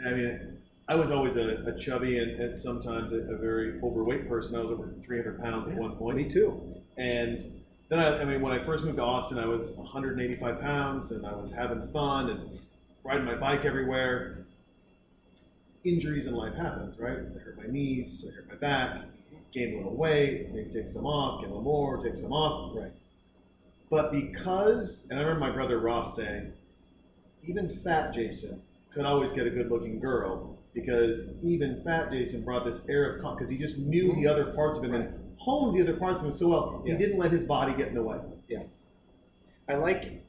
I 0.05 0.11
mean, 0.11 0.59
I 0.88 0.95
was 0.97 1.11
always 1.11 1.37
a, 1.37 1.65
a 1.67 1.79
chubby 1.79 2.19
and, 2.19 2.41
and 2.41 2.59
sometimes 2.59 3.12
a, 3.12 3.19
a 3.19 3.37
very 3.37 3.81
overweight 3.83 4.29
person. 4.29 4.57
I 4.57 4.61
was 4.61 4.73
over 4.73 4.93
300 5.05 5.41
pounds 5.41 5.69
at 5.69 5.75
one 5.75 5.97
point. 5.97 6.17
me 6.17 6.29
too 6.29 6.61
And 6.97 7.62
then 7.88 8.01
I, 8.01 8.23
I 8.23 8.25
mean, 8.25 8.41
when 8.41 8.53
I 8.53 8.65
first 8.65 8.83
moved 8.85 8.97
to 8.97 9.03
Austin, 9.03 9.38
I 9.38 9.47
was 9.47 9.71
185 9.73 10.61
pounds 10.61 11.12
and 11.12 11.25
I 11.25 11.35
was 11.35 11.53
having 11.53 11.87
fun 11.93 12.31
and 12.31 12.59
riding 13.05 13.25
my 13.25 13.37
bike 13.37 13.65
everywhere. 13.65 14.45
Injuries 15.85 16.27
in 16.27 16.35
life 16.35 16.55
happens, 16.55 16.99
right? 16.99 17.19
I 17.19 17.38
hurt 17.38 17.59
my 17.59 17.71
knees, 17.71 18.27
I 18.29 18.35
hurt 18.35 18.49
my 18.49 18.57
back, 18.57 19.03
gained 19.53 19.75
a 19.75 19.77
little 19.77 19.97
weight, 19.97 20.51
maybe 20.53 20.71
take 20.71 20.88
some 20.88 21.07
off, 21.07 21.41
get 21.41 21.51
a 21.51 21.55
little 21.55 21.62
more, 21.62 22.03
take 22.03 22.17
some 22.17 22.33
off. 22.33 22.77
right 22.77 22.93
But 23.91 24.12
because, 24.12 25.07
and 25.11 25.19
I 25.19 25.23
remember 25.23 25.41
my 25.41 25.51
brother 25.51 25.79
Ross 25.79 26.17
saying, 26.17 26.53
even 27.45 27.69
fat 27.69 28.15
Jason 28.15 28.62
could 28.93 29.05
always 29.05 29.33
get 29.33 29.47
a 29.47 29.51
good 29.51 29.71
looking 29.71 29.99
girl 29.99 30.59
because 30.75 31.25
even 31.43 31.83
fat 31.85 32.11
Jason 32.11 32.45
brought 32.45 32.65
this 32.65 32.83
air 32.88 33.17
of 33.17 33.37
because 33.37 33.51
he 33.51 33.59
just 33.59 33.79
knew 33.79 34.15
the 34.15 34.27
other 34.27 34.47
parts 34.53 34.79
of 34.79 34.85
him 34.85 34.95
and 34.95 35.12
honed 35.38 35.77
the 35.77 35.83
other 35.83 35.99
parts 35.99 36.19
of 36.19 36.25
him 36.25 36.33
so 36.33 36.49
well. 36.49 36.83
Yes. 36.85 36.99
He 36.99 37.05
didn't 37.05 37.19
let 37.19 37.31
his 37.31 37.45
body 37.45 37.75
get 37.75 37.88
in 37.88 37.95
the 37.95 38.03
way. 38.03 38.19
Yes, 38.49 38.88
I 39.69 39.75
like, 39.75 40.25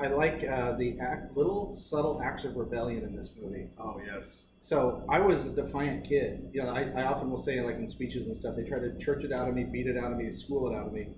I 0.00 0.08
like 0.08 0.42
uh, 0.44 0.72
the 0.72 0.98
act, 1.00 1.36
little 1.36 1.70
subtle 1.70 2.20
acts 2.22 2.44
of 2.44 2.56
rebellion 2.56 3.04
in 3.04 3.14
this 3.14 3.30
movie. 3.40 3.68
Oh 3.78 4.00
yes. 4.04 4.48
So 4.60 5.04
I 5.08 5.20
was 5.20 5.46
a 5.46 5.50
defiant 5.50 6.08
kid. 6.08 6.48
You 6.52 6.62
know, 6.62 6.70
I, 6.70 6.90
I 6.96 7.04
often 7.04 7.30
will 7.30 7.38
say 7.38 7.60
like 7.60 7.76
in 7.76 7.86
speeches 7.86 8.26
and 8.26 8.36
stuff, 8.36 8.56
they 8.56 8.64
try 8.64 8.80
to 8.80 8.96
church 8.98 9.22
it 9.24 9.30
out 9.32 9.48
of 9.48 9.54
me, 9.54 9.64
beat 9.64 9.86
it 9.86 9.96
out 9.96 10.10
of 10.10 10.18
me, 10.18 10.30
school 10.32 10.70
it 10.70 10.76
out 10.76 10.88
of 10.88 10.92
me. 10.92 11.08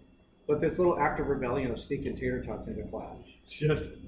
But 0.47 0.61
this 0.61 0.79
little 0.79 0.99
act 0.99 1.21
of 1.21 1.29
rebellion 1.29 1.71
of 1.71 1.79
sneaking 1.81 2.17
tater 2.17 2.43
tots 2.43 2.67
into 2.67 2.85
class. 2.85 3.29
Just 3.49 4.01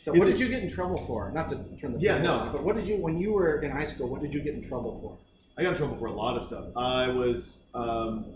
So 0.00 0.12
what 0.12 0.26
did 0.26 0.38
you 0.38 0.48
get 0.48 0.62
in 0.62 0.70
trouble 0.70 0.98
for? 1.00 1.30
Not 1.32 1.48
to 1.48 1.56
turn 1.80 1.92
the 1.92 1.98
Yeah, 1.98 2.18
no. 2.18 2.34
on, 2.34 2.52
but 2.52 2.62
what 2.62 2.76
did 2.76 2.86
you 2.86 2.96
when 2.98 3.18
you 3.18 3.32
were 3.32 3.60
in 3.60 3.72
high 3.72 3.84
school? 3.84 4.08
What 4.08 4.22
did 4.22 4.32
you 4.32 4.40
get 4.40 4.54
in 4.54 4.66
trouble 4.66 4.98
for? 5.00 5.18
I 5.58 5.62
got 5.64 5.70
in 5.70 5.76
trouble 5.76 5.96
for 5.96 6.06
a 6.06 6.12
lot 6.12 6.36
of 6.36 6.42
stuff. 6.44 6.66
I 6.76 7.08
was, 7.08 7.62
um, 7.74 8.26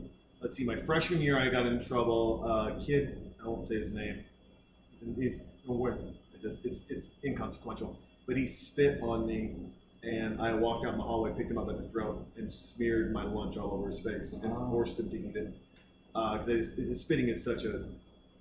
let's 0.41 0.55
see, 0.57 0.65
my 0.65 0.77
freshman 0.77 1.21
year, 1.21 1.39
I 1.39 1.49
got 1.49 1.67
in 1.67 1.79
trouble. 1.79 2.45
A 2.45 2.81
kid, 2.81 3.35
I 3.43 3.47
won't 3.47 3.65
say 3.65 3.77
his 3.77 3.93
name. 3.93 4.25
He's, 5.19 5.43
it 6.35 6.43
just, 6.43 6.65
it's 6.65 6.83
it's 6.89 7.11
inconsequential. 7.25 7.99
But 8.27 8.37
he 8.37 8.47
spit 8.47 9.01
on 9.03 9.27
me, 9.27 9.55
and 10.03 10.41
I 10.41 10.55
walked 10.55 10.85
out 10.87 10.93
in 10.93 10.99
the 10.99 11.05
hallway, 11.05 11.33
picked 11.33 11.51
him 11.51 11.59
up 11.59 11.67
by 11.67 11.75
the 11.75 11.83
throat, 11.83 12.25
and 12.37 12.51
smeared 12.51 13.13
my 13.13 13.25
lunch 13.25 13.57
all 13.57 13.73
over 13.73 13.87
his 13.87 14.01
face, 14.01 14.39
and 14.43 14.53
forced 14.71 14.99
him 14.99 15.11
to 15.11 15.17
eat 15.17 15.37
it. 15.37 15.55
Because 16.13 16.75
his 16.77 17.01
spitting 17.01 17.29
is 17.29 17.45
such 17.45 17.65
a 17.65 17.85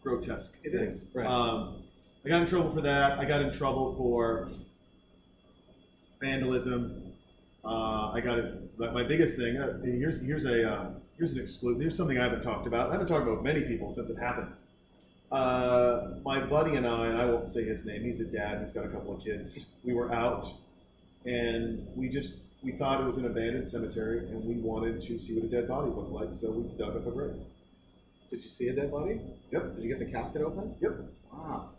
grotesque. 0.04 0.58
It 0.64 0.72
thing. 0.72 0.82
is, 0.82 1.06
right. 1.14 1.26
Um, 1.26 1.84
I 2.26 2.30
got 2.30 2.42
in 2.42 2.48
trouble 2.48 2.72
for 2.72 2.82
that. 2.82 3.20
I 3.20 3.26
got 3.26 3.42
in 3.42 3.52
trouble 3.52 3.96
for 3.96 4.50
vandalism. 6.22 7.14
Uh, 7.64 8.12
I 8.12 8.22
got 8.22 8.40
it. 8.40 8.78
My 8.78 8.92
my 8.92 9.04
biggest 9.04 9.38
thing. 9.38 9.58
Uh, 9.58 9.80
here's 9.84 10.24
here's 10.26 10.46
a 10.46 10.72
uh, 10.72 10.90
here's 11.18 11.34
an 11.34 11.40
exclude. 11.40 11.82
Here's 11.82 11.96
something 11.96 12.18
I 12.18 12.24
haven't 12.24 12.42
talked 12.42 12.68
about. 12.68 12.90
I 12.90 12.94
haven't 12.94 13.08
talked 13.08 13.24
about 13.24 13.38
with 13.38 13.46
many 13.46 13.64
people 13.64 13.90
since 13.90 14.10
it 14.10 14.18
happened. 14.18 14.54
Uh, 15.32 16.16
my 16.24 16.40
buddy 16.40 16.76
and 16.76 16.88
I, 16.88 17.08
and 17.08 17.18
I 17.18 17.26
won't 17.26 17.50
say 17.50 17.64
his 17.64 17.86
name. 17.86 18.04
He's 18.04 18.20
a 18.20 18.26
dad. 18.26 18.62
He's 18.62 18.74
got 18.74 18.86
a 18.86 18.90
couple 18.90 19.16
of 19.16 19.24
kids. 19.24 19.66
We 19.84 19.94
were 19.94 20.12
out, 20.12 20.48
and 21.26 21.88
we 21.96 22.10
just 22.10 22.36
we 22.64 22.72
thought 22.72 23.00
it 23.00 23.06
was 23.06 23.18
an 23.18 23.26
abandoned 23.26 23.68
cemetery, 23.68 24.20
and 24.20 24.44
we 24.44 24.56
wanted 24.56 25.02
to 25.04 25.20
see 25.20 25.36
what 25.36 25.46
a 25.46 25.48
dead 25.48 25.68
body 25.68 25.90
looked 25.90 26.12
like. 26.12 26.34
So 26.34 26.52
we 26.52 26.64
dug 26.78 26.96
up 26.96 27.06
a 27.06 27.12
grave. 27.12 27.36
Did 28.30 28.44
you 28.44 28.50
see 28.50 28.68
a 28.70 28.74
dead 28.74 28.92
body? 28.92 29.20
Yep. 29.52 29.76
Did 29.76 29.84
you 29.84 29.90
get 29.96 30.00
the 30.00 30.12
casket 30.12 30.42
open? 30.42 30.76
Yep. 30.82 31.00
Wow. 31.32 31.70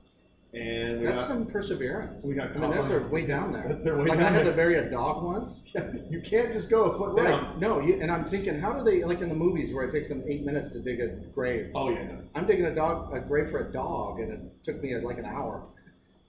And 0.53 0.99
we 1.01 1.07
That's 1.07 1.21
got, 1.21 1.29
some 1.29 1.47
perseverance. 1.47 2.25
we 2.25 2.35
got 2.35 2.49
I 2.57 2.59
mean, 2.59 2.73
caught 2.73 2.89
that's 2.89 3.11
way 3.11 3.25
down 3.25 3.53
there. 3.57 3.73
Their 3.85 3.99
way 3.99 4.09
like 4.09 4.19
down 4.19 4.27
I 4.27 4.31
had 4.33 4.45
there. 4.47 4.51
to 4.51 4.57
bury 4.57 4.75
a 4.79 4.91
dog 4.91 5.23
once. 5.23 5.73
you 6.11 6.21
can't 6.23 6.53
just 6.53 6.69
go 6.69 6.85
a 6.91 6.99
foot 6.99 7.17
down. 7.17 7.25
Right. 7.27 7.59
No, 7.61 7.79
you, 7.81 8.01
and 8.03 8.11
I'm 8.11 8.25
thinking, 8.25 8.59
how 8.59 8.73
do 8.73 8.83
they 8.83 9.05
like 9.05 9.21
in 9.21 9.29
the 9.29 9.35
movies 9.37 9.73
where 9.73 9.85
it 9.85 9.93
takes 9.93 10.09
them 10.09 10.25
eight 10.27 10.45
minutes 10.45 10.69
to 10.71 10.81
dig 10.81 11.01
a 11.01 11.09
grave? 11.33 11.71
Oh 11.77 11.91
yeah, 11.91 12.03
no. 12.03 12.19
I'm 12.35 12.47
digging 12.47 12.65
a 12.65 12.75
dog 12.75 13.15
a 13.15 13.21
grave 13.21 13.49
for 13.49 13.61
a 13.69 13.73
dog, 13.73 14.19
and 14.19 14.33
it 14.33 14.41
took 14.65 14.83
me 14.83 14.97
like 14.99 15.19
an 15.19 15.25
hour. 15.25 15.63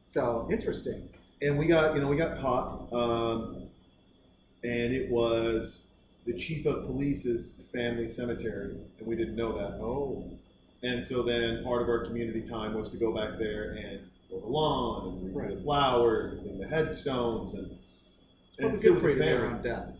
So 0.05 0.47
interesting. 0.51 1.09
and 1.41 1.57
we 1.57 1.65
got 1.65 1.95
you 1.95 2.01
know 2.01 2.07
we 2.07 2.15
got 2.17 2.37
caught 2.39 2.93
um, 2.93 3.69
and 4.63 4.93
it 4.93 5.09
was 5.09 5.81
the 6.27 6.33
chief 6.37 6.67
of 6.67 6.85
police's 6.85 7.53
family 7.73 8.07
cemetery 8.07 8.77
and 8.99 9.07
we 9.07 9.15
didn't 9.15 9.35
know 9.35 9.57
that 9.57 9.79
Oh, 9.81 10.29
and 10.83 11.03
so 11.03 11.23
then 11.23 11.63
part 11.63 11.81
of 11.81 11.89
our 11.89 12.05
community 12.05 12.41
time 12.43 12.73
was 12.75 12.89
to 12.91 12.97
go 12.97 13.11
back 13.15 13.39
there 13.39 13.71
and 13.71 14.01
mow 14.31 14.39
the 14.39 14.47
lawn 14.47 15.17
and 15.23 15.35
Right. 15.35 15.49
the 15.55 15.61
flowers 15.63 16.29
and 16.31 16.41
clean 16.41 16.59
the 16.59 16.67
headstones 16.67 17.53
and 17.53 17.77
it's 18.57 18.83
and 18.83 18.93
good 18.95 19.01
for 19.01 19.09
you 19.09 19.15
the 19.15 19.19
to 19.21 19.25
be 19.25 19.31
family. 19.31 19.47
around 19.47 19.63
death. 19.63 19.97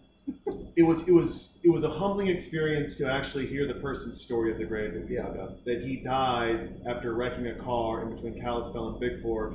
it 0.75 0.83
was 0.83 1.07
it 1.07 1.11
was 1.11 1.57
it 1.63 1.69
was 1.69 1.83
a 1.83 1.89
humbling 1.89 2.27
experience 2.27 2.95
to 2.95 3.05
actually 3.11 3.45
hear 3.47 3.67
the 3.67 3.73
person's 3.75 4.21
story 4.21 4.51
at 4.51 4.57
the 4.57 4.65
grave 4.65 4.93
that 4.93 5.07
we 5.07 5.15
Yeah. 5.15 5.23
dug 5.23 5.37
up. 5.37 5.49
Uh, 5.49 5.53
that 5.65 5.81
he 5.81 5.97
died 5.97 6.81
after 6.87 7.13
wrecking 7.13 7.47
a 7.47 7.55
car 7.55 8.03
in 8.03 8.15
between 8.15 8.39
Kalispell 8.39 8.89
and 8.89 8.99
Big 8.99 9.21
Fork, 9.21 9.53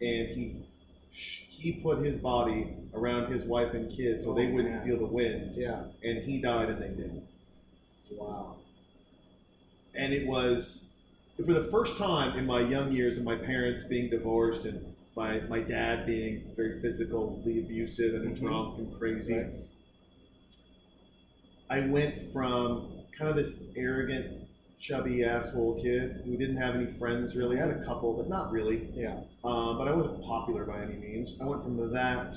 and 0.00 0.28
he 0.28 0.56
he 1.10 1.72
put 1.72 1.98
his 1.98 2.16
body 2.16 2.68
around 2.94 3.30
his 3.30 3.44
wife 3.44 3.74
and 3.74 3.90
kids 3.92 4.24
so 4.24 4.32
they 4.32 4.46
Oh, 4.48 4.54
wouldn't 4.54 4.74
man. 4.76 4.86
feel 4.86 4.96
the 4.98 5.06
wind, 5.06 5.52
Yeah. 5.56 5.84
and 6.02 6.22
he 6.24 6.40
died 6.40 6.70
and 6.70 6.80
they 6.82 6.88
didn't. 6.88 7.24
Wow. 8.12 8.56
And 9.94 10.12
it 10.14 10.26
was 10.26 10.84
for 11.44 11.52
the 11.54 11.64
first 11.64 11.96
time 11.96 12.38
in 12.38 12.46
my 12.46 12.60
young 12.60 12.92
years 12.92 13.16
of 13.18 13.24
my 13.24 13.36
parents 13.36 13.84
being 13.84 14.10
divorced 14.10 14.64
and 14.64 14.94
my, 15.16 15.40
my 15.48 15.60
dad 15.60 16.06
being 16.06 16.52
very 16.56 16.80
physically 16.80 17.58
abusive 17.60 18.14
and 18.14 18.26
a 18.26 18.30
Mhm. 18.30 18.40
drunk 18.40 18.78
and 18.78 18.98
crazy. 18.98 19.34
Right. 19.34 19.50
I 21.68 21.86
went 21.86 22.32
from 22.32 23.04
kind 23.16 23.30
of 23.30 23.36
this 23.36 23.54
arrogant, 23.76 24.46
chubby 24.78 25.24
asshole 25.24 25.80
kid 25.82 26.22
who 26.24 26.36
didn't 26.36 26.56
have 26.56 26.74
any 26.74 26.86
friends 26.92 27.36
really. 27.36 27.58
I 27.58 27.66
had 27.66 27.70
a 27.76 27.84
couple, 27.84 28.14
but 28.14 28.28
not 28.28 28.50
really. 28.50 28.88
Yeah. 28.94 29.20
Um, 29.44 29.76
but 29.78 29.86
I 29.88 29.94
wasn't 29.94 30.22
popular 30.22 30.64
by 30.64 30.82
any 30.82 30.94
means. 30.96 31.36
I 31.40 31.44
went 31.44 31.62
from 31.62 31.76
that 31.92 32.36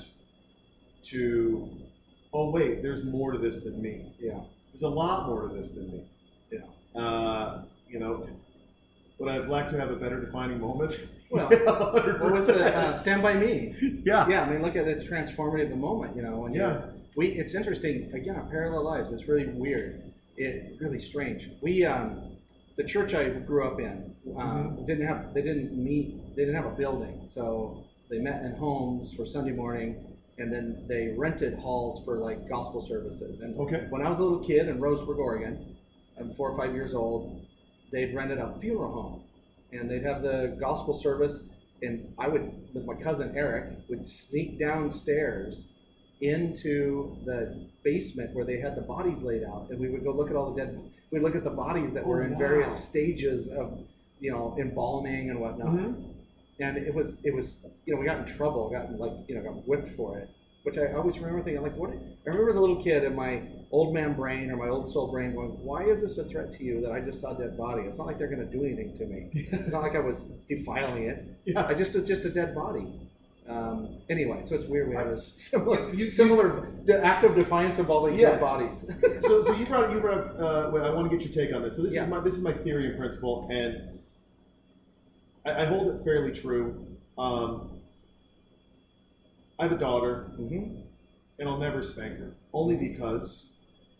to, 1.04 1.68
oh 2.32 2.50
wait, 2.50 2.82
there's 2.82 3.04
more 3.04 3.32
to 3.32 3.38
this 3.38 3.60
than 3.60 3.80
me. 3.80 4.12
Yeah. 4.18 4.40
There's 4.72 4.82
a 4.82 4.88
lot 4.88 5.26
more 5.28 5.48
to 5.48 5.54
this 5.54 5.72
than 5.72 5.88
me. 5.90 6.04
Yeah. 6.50 7.00
Uh, 7.00 7.64
you 7.88 7.98
know, 7.98 8.26
would 9.18 9.30
I've 9.30 9.48
liked 9.48 9.70
to 9.70 9.78
have 9.78 9.90
a 9.90 9.96
better 9.96 10.20
defining 10.20 10.60
moment? 10.60 10.98
Well, 11.30 11.48
What 11.48 12.32
was 12.32 12.48
it? 12.48 12.58
Uh, 12.60 12.92
Stand 12.94 13.20
by 13.20 13.34
Me. 13.34 13.74
yeah. 14.04 14.28
Yeah. 14.28 14.42
I 14.44 14.50
mean, 14.50 14.62
look 14.62 14.76
at 14.76 14.86
its 14.86 15.02
transformative 15.04 15.76
moment. 15.76 16.14
You 16.14 16.22
know, 16.22 16.36
when 16.38 16.54
you- 16.54 16.60
Yeah. 16.60 16.82
we. 17.16 17.28
It's 17.28 17.54
interesting. 17.56 18.08
Again, 18.14 18.36
our 18.36 18.44
parallel 18.48 18.84
lives. 18.84 19.10
It's 19.10 19.26
really 19.26 19.46
weird. 19.46 20.00
It 20.36 20.76
really 20.80 21.00
strange. 21.00 21.48
We 21.60 21.84
um, 21.86 22.36
the 22.76 22.84
church 22.84 23.14
I 23.14 23.30
grew 23.30 23.66
up 23.66 23.80
in 23.80 24.14
um, 24.36 24.76
Mm-hmm. 24.76 24.84
didn't 24.84 25.06
have. 25.08 25.34
They 25.34 25.42
didn't 25.42 25.72
meet. 25.76 26.36
They 26.36 26.42
didn't 26.44 26.54
have 26.54 26.66
a 26.66 26.76
building, 26.76 27.22
so 27.26 27.84
they 28.10 28.18
met 28.18 28.44
in 28.44 28.52
homes 28.54 29.12
for 29.14 29.26
Sunday 29.26 29.52
morning. 29.52 29.96
And 30.38 30.52
then 30.52 30.84
they 30.88 31.14
rented 31.16 31.58
halls 31.58 32.04
for 32.04 32.18
like 32.18 32.48
gospel 32.48 32.80
services. 32.82 33.40
And 33.40 33.56
Okay. 33.58 33.86
when 33.90 34.02
I 34.02 34.08
was 34.08 34.18
a 34.20 34.22
little 34.22 34.44
kid 34.44 34.68
in 34.68 34.78
Roseburg, 34.78 35.18
Oregon, 35.18 35.74
I'm 36.20 36.32
four 36.34 36.50
or 36.50 36.56
five 36.56 36.74
years 36.74 36.92
old, 36.94 37.43
they'd 37.92 38.14
rented 38.14 38.38
a 38.38 38.54
funeral 38.60 38.92
home 38.92 39.22
and 39.72 39.90
they'd 39.90 40.02
have 40.04 40.22
the 40.22 40.56
gospel 40.60 40.94
service 40.94 41.44
and 41.82 42.12
i 42.18 42.26
would 42.28 42.42
with 42.74 42.84
my 42.84 42.94
cousin 42.94 43.32
eric 43.36 43.64
would 43.88 44.04
sneak 44.06 44.58
downstairs 44.58 45.66
into 46.20 47.16
the 47.24 47.68
basement 47.82 48.34
where 48.34 48.44
they 48.44 48.58
had 48.58 48.76
the 48.76 48.80
bodies 48.82 49.22
laid 49.22 49.42
out 49.44 49.66
and 49.70 49.78
we 49.78 49.88
would 49.88 50.04
go 50.04 50.12
look 50.12 50.30
at 50.30 50.36
all 50.36 50.52
the 50.52 50.60
dead 50.64 50.80
we'd 51.10 51.22
look 51.22 51.34
at 51.36 51.44
the 51.44 51.50
bodies 51.50 51.92
that 51.92 52.04
were 52.06 52.22
Oh, 52.22 52.26
in 52.26 52.32
wow. 52.32 52.38
various 52.38 52.72
stages 52.84 53.48
of 53.48 53.78
you 54.20 54.30
know 54.30 54.56
embalming 54.58 55.30
and 55.30 55.38
whatnot 55.40 55.74
Mhm. 55.74 56.14
and 56.60 56.76
it 56.76 56.94
was 56.94 57.22
it 57.24 57.34
was 57.34 57.66
you 57.84 57.92
know 57.94 58.00
we 58.00 58.06
got 58.06 58.18
in 58.18 58.24
trouble 58.36 58.70
got 58.70 58.90
like 58.98 59.12
you 59.28 59.34
know 59.34 59.42
got 59.42 59.66
whipped 59.68 59.88
for 59.88 60.18
it 60.18 60.28
which 60.62 60.78
i 60.78 60.92
always 60.92 61.18
remember 61.18 61.42
thinking 61.42 61.62
like 61.62 61.76
what 61.76 61.90
i 61.90 61.98
remember 62.26 62.48
as 62.48 62.56
a 62.56 62.60
little 62.60 62.82
kid 62.82 63.04
in 63.04 63.14
my 63.14 63.42
old 63.74 63.92
man 63.92 64.12
brain 64.14 64.50
or 64.52 64.56
my 64.56 64.68
old 64.68 64.88
soul 64.88 65.08
brain 65.10 65.34
going 65.34 65.48
why 65.68 65.82
is 65.82 66.00
this 66.00 66.16
a 66.18 66.24
threat 66.24 66.52
to 66.52 66.62
you 66.62 66.80
that 66.80 66.92
i 66.92 67.00
just 67.00 67.20
saw 67.20 67.34
a 67.34 67.38
dead 67.42 67.56
body 67.58 67.82
it's 67.82 67.98
not 67.98 68.06
like 68.06 68.16
they're 68.18 68.28
going 68.34 68.46
to 68.48 68.52
do 68.58 68.64
anything 68.64 68.96
to 68.96 69.04
me 69.06 69.20
it's 69.34 69.72
not 69.72 69.82
like 69.82 69.96
i 69.96 69.98
was 70.10 70.18
defiling 70.54 71.02
it 71.12 71.24
Yeah. 71.44 71.66
i 71.66 71.74
just 71.74 71.96
it's 71.96 72.06
just 72.06 72.24
a 72.24 72.30
dead 72.30 72.54
body 72.54 72.86
um, 73.48 73.98
anyway 74.08 74.40
so 74.44 74.54
it's 74.54 74.64
weird 74.66 74.88
we 74.88 74.94
have 74.94 75.08
this 75.08 75.26
similar 75.50 75.78
You- 75.92 76.04
you- 76.04 76.10
similar 76.12 76.46
de- 76.86 77.04
act 77.04 77.24
of 77.24 77.34
defiance 77.34 77.78
involving 77.80 78.14
Yes. 78.14 78.32
dead 78.34 78.40
bodies 78.40 78.78
so, 79.26 79.42
so 79.42 79.52
you 79.54 79.66
brought 79.66 79.90
you 79.92 79.98
brought 80.00 80.18
up. 80.18 80.30
Uh, 80.38 80.70
well, 80.72 80.84
I 80.86 80.90
want 80.96 81.10
to 81.10 81.16
get 81.16 81.26
your 81.26 81.34
take 81.44 81.54
on 81.54 81.62
this. 81.62 81.74
So 81.76 81.82
this 81.82 81.94
Yeah. 81.96 82.04
is 82.04 82.08
my 82.10 82.20
this 82.20 82.34
is 82.38 82.42
my 82.42 82.52
theory 82.52 82.86
and 82.90 82.96
principle, 82.98 83.46
and 83.50 83.98
I, 85.44 85.62
I 85.62 85.64
hold 85.66 85.88
it 85.94 86.04
fairly 86.04 86.32
true. 86.32 86.86
Um, 87.18 87.70
I 89.58 89.64
have 89.64 89.72
a 89.72 89.78
daughter, 89.78 90.14
hmm 90.36 90.76
and 91.38 91.48
I'll 91.48 91.58
never 91.58 91.82
spank 91.82 92.18
her, 92.18 92.30
only 92.52 92.76
because 92.76 93.50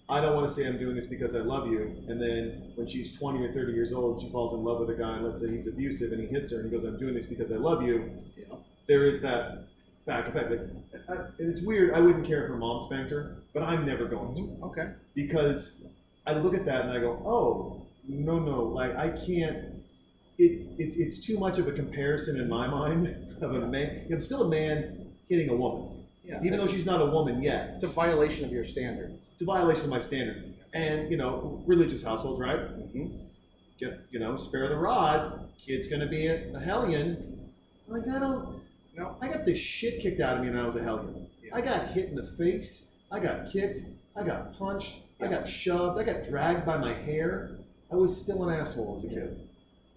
I 0.08 0.20
don't 0.20 0.34
want 0.34 0.46
to 0.46 0.52
say 0.52 0.66
I'm 0.66 0.78
doing 0.78 0.94
this 0.94 1.06
because 1.06 1.34
I 1.34 1.38
love 1.38 1.66
you, 1.66 2.04
and 2.08 2.20
then 2.20 2.72
when 2.74 2.86
she's 2.86 3.16
20 3.18 3.42
or 3.42 3.52
30 3.52 3.72
years 3.72 3.92
old, 3.92 4.20
she 4.20 4.28
falls 4.30 4.52
in 4.52 4.62
love 4.62 4.80
with 4.80 4.90
a 4.90 4.94
guy, 4.94 5.16
and 5.16 5.24
let's 5.24 5.40
say 5.40 5.50
he's 5.50 5.66
abusive, 5.66 6.12
and 6.12 6.20
he 6.20 6.26
hits 6.26 6.50
her, 6.50 6.60
and 6.60 6.70
he 6.70 6.76
goes, 6.76 6.84
"I'm 6.84 6.98
doing 6.98 7.14
this 7.14 7.26
because 7.26 7.50
I 7.50 7.56
love 7.56 7.82
you." 7.82 8.12
yeah. 8.36 8.54
There 8.86 9.06
is 9.06 9.22
that 9.22 9.64
back 10.06 10.28
effect. 10.28 10.50
Like, 10.50 10.60
I, 11.08 11.12
and 11.38 11.50
it's 11.50 11.62
weird. 11.62 11.94
I 11.94 12.00
wouldn't 12.00 12.26
care 12.26 12.42
if 12.42 12.48
her 12.48 12.56
mom 12.56 12.82
spanked 12.82 13.10
her, 13.12 13.36
but 13.54 13.62
I'm 13.62 13.86
never 13.86 14.04
going 14.04 14.34
to 14.36 14.42
mm-hmm, 14.42 14.64
okay 14.64 14.92
because 15.14 15.82
I 16.26 16.34
look 16.34 16.54
at 16.54 16.64
that 16.66 16.82
and 16.82 16.90
I 16.90 17.00
go, 17.00 17.22
oh, 17.24 17.86
no, 18.08 18.38
no, 18.38 18.64
like 18.64 18.96
I 18.96 19.08
can't. 19.08 19.72
It, 20.36 20.66
it 20.78 20.96
it's 20.98 21.24
too 21.24 21.38
much 21.38 21.58
of 21.58 21.68
a 21.68 21.72
comparison 21.72 22.40
in 22.40 22.48
my 22.48 22.66
mind 22.66 23.14
of 23.40 23.54
a 23.54 23.66
man. 23.66 24.06
I'm 24.10 24.20
still 24.20 24.42
a 24.42 24.48
man 24.48 25.12
hitting 25.28 25.48
a 25.48 25.56
woman, 25.56 26.03
yeah 26.24 26.40
even 26.42 26.58
though 26.58 26.66
she's 26.66 26.86
not 26.86 27.00
a 27.00 27.06
woman 27.06 27.42
yet. 27.42 27.70
it's 27.74 27.84
a 27.84 27.88
violation 27.88 28.44
of 28.44 28.50
your 28.50 28.64
standards 28.64 29.28
It's 29.32 29.42
a 29.42 29.44
violation 29.44 29.84
of 29.84 29.90
my 29.90 30.00
standards. 30.00 30.40
And 30.72 31.10
you 31.10 31.16
know, 31.16 31.62
religious 31.66 32.02
households, 32.02 32.40
right? 32.40 32.58
hmm 32.58 33.06
Get 33.78 34.00
you 34.10 34.18
know, 34.20 34.36
spare 34.36 34.68
the 34.68 34.76
rod. 34.76 35.48
Kid's 35.64 35.88
gonna 35.88 36.06
be 36.06 36.26
a, 36.26 36.52
a 36.54 36.60
hellion. 36.60 37.50
Like 37.88 38.06
I 38.08 38.18
don't. 38.18 38.60
no 38.96 39.16
I 39.20 39.28
got 39.28 39.44
the 39.44 39.54
shit 39.54 40.00
kicked 40.00 40.20
out 40.20 40.36
of 40.36 40.42
me 40.44 40.50
when 40.50 40.58
I 40.58 40.64
was 40.66 40.76
a 40.76 40.82
hellion. 40.82 41.26
Yeah. 41.42 41.56
I 41.56 41.60
got 41.60 41.88
hit 41.88 42.08
in 42.08 42.14
the 42.16 42.24
face. 42.24 42.88
I 43.10 43.20
got 43.20 43.50
kicked. 43.52 43.80
I 44.16 44.22
got 44.24 44.56
punched. 44.58 44.94
I 45.20 45.26
got 45.28 45.48
shoved. 45.48 45.98
I 45.98 46.04
got 46.04 46.24
dragged 46.24 46.64
by 46.66 46.76
my 46.76 46.92
hair. 46.92 47.56
I 47.92 47.96
was 47.96 48.20
still 48.20 48.48
an 48.48 48.54
asshole 48.60 48.96
as 48.96 49.04
a 49.04 49.08
kid. 49.08 49.38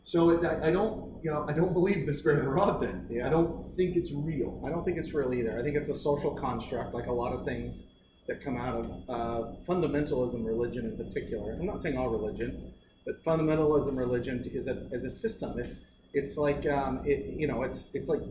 So 0.04 0.30
it, 0.32 0.46
I, 0.46 0.68
I 0.70 0.72
don't, 0.72 1.22
you 1.24 1.32
know, 1.32 1.46
I 1.48 1.54
don't 1.54 1.74
believe 1.74 2.06
the 2.06 2.32
of 2.32 2.42
the 2.44 2.50
rod. 2.50 2.82
Then 2.82 3.08
Yeah. 3.10 3.28
I 3.28 3.30
don't 3.30 3.67
think 3.78 3.96
it's 3.96 4.12
real. 4.12 4.62
I 4.66 4.70
don't 4.70 4.84
think 4.84 4.98
it's 4.98 5.14
real 5.14 5.34
either. 5.34 5.58
I 5.60 5.64
think 5.64 5.76
it's 5.76 5.90
a 5.90 5.96
social 5.96 6.32
construct, 6.36 6.94
like 6.94 7.08
a 7.08 7.12
lot 7.14 7.32
of 7.34 7.46
things 7.46 7.84
that 8.28 8.44
come 8.44 8.58
out 8.58 8.76
of 8.76 8.86
uh, 9.10 9.52
fundamentalism 9.68 10.46
religion 10.46 10.86
in 10.86 10.98
particular. 10.98 11.54
I'm 11.54 11.66
not 11.66 11.82
saying 11.82 11.98
all 11.98 12.10
religion, 12.10 12.74
but 13.06 13.24
fundamentalism 13.24 13.98
religion 13.98 14.44
is 14.54 14.68
a, 14.68 14.88
is 14.92 15.04
a 15.06 15.10
system. 15.10 15.58
It's 15.60 15.82
it's 16.14 16.36
like 16.38 16.66
um, 16.68 17.02
it, 17.06 17.26
you 17.40 17.48
know 17.48 17.64
it's 17.64 17.90
it's 17.94 18.10
like 18.10 18.22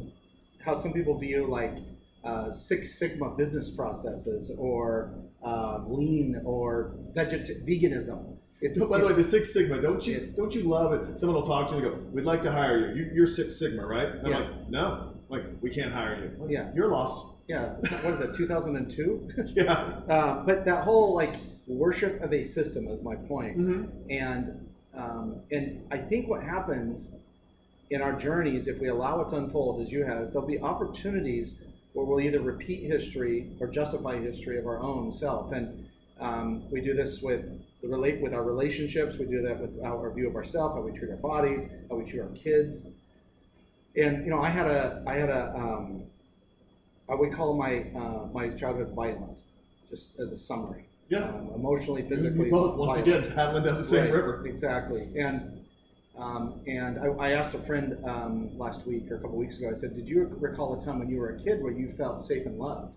how 0.65 0.75
some 0.75 0.93
people 0.93 1.19
view 1.19 1.47
like 1.47 1.77
uh, 2.25 2.53
Six 2.53 2.99
Sigma 2.99 3.31
business 3.37 3.71
processes 3.71 4.51
or 4.59 5.15
uh, 5.45 5.79
lean 5.87 6.41
or 6.45 6.93
veget- 7.17 7.65
veganism. 7.67 8.37
It's, 8.61 8.79
By 8.83 8.99
the 8.99 9.07
way, 9.07 9.13
the 9.13 9.23
Six 9.23 9.53
Sigma, 9.53 9.81
don't 9.81 10.05
you 10.07 10.15
Yeah. 10.17 10.37
don't 10.37 10.55
you 10.55 10.63
love 10.63 10.93
it? 10.95 11.19
Someone 11.19 11.37
will 11.37 11.47
talk 11.47 11.69
to 11.71 11.77
you 11.77 11.83
and 11.87 11.91
go, 11.95 12.01
"We'd 12.13 12.25
like 12.25 12.43
to 12.43 12.51
hire 12.53 12.79
you. 12.95 13.05
you 13.05 13.11
you're 13.15 13.27
Six 13.27 13.59
Sigma, 13.59 13.87
right?" 13.87 14.09
And 14.09 14.27
I'm 14.27 14.33
like, 14.33 14.69
"No, 14.71 15.13
like 15.29 15.45
we 15.61 15.71
can't 15.71 15.93
hire 15.93 16.17
you. 16.17 16.31
Like, 16.43 16.51
Yeah. 16.51 16.73
your 16.75 16.89
loss. 16.89 17.33
yeah, 17.49 17.75
what 18.03 18.15
is 18.15 18.19
that? 18.21 18.35
2002? 18.37 19.29
Yeah. 19.57 19.73
Uh, 20.09 20.45
but 20.45 20.65
that 20.65 20.85
whole 20.85 21.15
like 21.15 21.35
worship 21.67 22.21
of 22.23 22.33
a 22.33 22.45
system 22.45 22.87
is 22.89 23.03
my 23.03 23.17
point. 23.17 23.59
Mhm. 23.59 23.89
And 24.11 24.69
um, 24.95 25.41
and 25.53 25.87
I 25.91 25.99
think 25.99 26.29
what 26.29 26.43
happens 26.43 27.11
in 27.91 28.01
our 28.01 28.15
journeys, 28.15 28.67
if 28.67 28.81
we 28.81 28.89
allow 28.89 29.21
it 29.21 29.29
to 29.31 29.37
unfold 29.37 29.83
as 29.83 29.93
you 29.93 30.05
have, 30.05 30.23
is 30.23 30.33
there'll 30.33 30.47
be 30.49 30.59
opportunities 30.61 31.57
where 31.93 32.05
we'll 32.07 32.21
either 32.21 32.41
repeat 32.41 32.83
history 32.85 33.49
or 33.61 33.67
justify 33.69 34.19
history 34.19 34.59
of 34.59 34.67
our 34.67 34.81
own 34.81 35.13
self. 35.13 35.53
And 35.53 35.87
um, 36.19 36.69
we 36.71 36.81
do 36.81 36.95
this 36.95 37.21
with 37.21 37.45
the 37.83 37.89
relate 37.89 38.21
with 38.23 38.33
our 38.35 38.43
relationships. 38.43 39.17
We 39.19 39.27
do 39.27 39.43
that 39.43 39.61
with 39.61 39.83
our 39.85 40.11
view 40.13 40.29
of 40.29 40.35
ourselves, 40.35 40.75
how 40.75 40.81
we 40.83 40.99
treat 40.99 41.11
our 41.11 41.17
bodies, 41.19 41.69
how 41.91 41.97
we 41.97 42.05
treat 42.11 42.21
our 42.21 42.29
kids. 42.31 42.87
And 43.97 44.25
you 44.25 44.31
know, 44.31 44.41
I 44.41 44.51
had 44.51 44.67
a 44.67 45.03
I 45.07 45.15
had 45.15 45.31
a 45.31 45.55
um, 45.57 46.03
I 47.09 47.15
would 47.15 47.33
call 47.33 47.55
my 47.57 47.85
uh, 47.97 48.27
my 48.33 48.51
childhood 48.51 48.93
violent, 48.95 49.39
just 49.91 50.19
as 50.19 50.33
a 50.33 50.37
summary. 50.37 50.85
Yeah. 51.09 51.21
Um, 51.29 51.51
emotionally, 51.55 52.03
physically. 52.03 52.47
you 52.47 52.51
both 52.51 52.77
once 52.77 52.99
violent. 52.99 53.25
again 53.27 53.35
paddling 53.35 53.65
down 53.65 53.79
the 53.79 53.85
same 53.85 54.05
Right, 54.05 54.13
river. 54.13 54.45
Exactly. 54.47 55.09
And 55.19 55.63
um, 56.19 56.61
and 56.67 56.99
I, 56.99 57.07
I 57.07 57.31
asked 57.33 57.55
a 57.55 57.59
friend 57.59 57.97
um, 58.05 58.59
last 58.59 58.87
week 58.87 59.11
or 59.11 59.17
a 59.17 59.21
couple 59.21 59.37
weeks 59.37 59.59
ago. 59.59 59.71
I 59.71 59.75
said, 59.75 59.95
"Did 59.95 60.09
you 60.09 60.27
recall 60.41 60.79
a 60.79 60.85
time 60.85 60.99
when 60.99 61.09
you 61.09 61.19
were 61.19 61.31
a 61.31 61.39
kid 61.39 61.63
where 61.63 61.73
you 61.73 61.89
felt 61.89 62.23
safe 62.25 62.45
and 62.45 62.59
loved, 62.59 62.93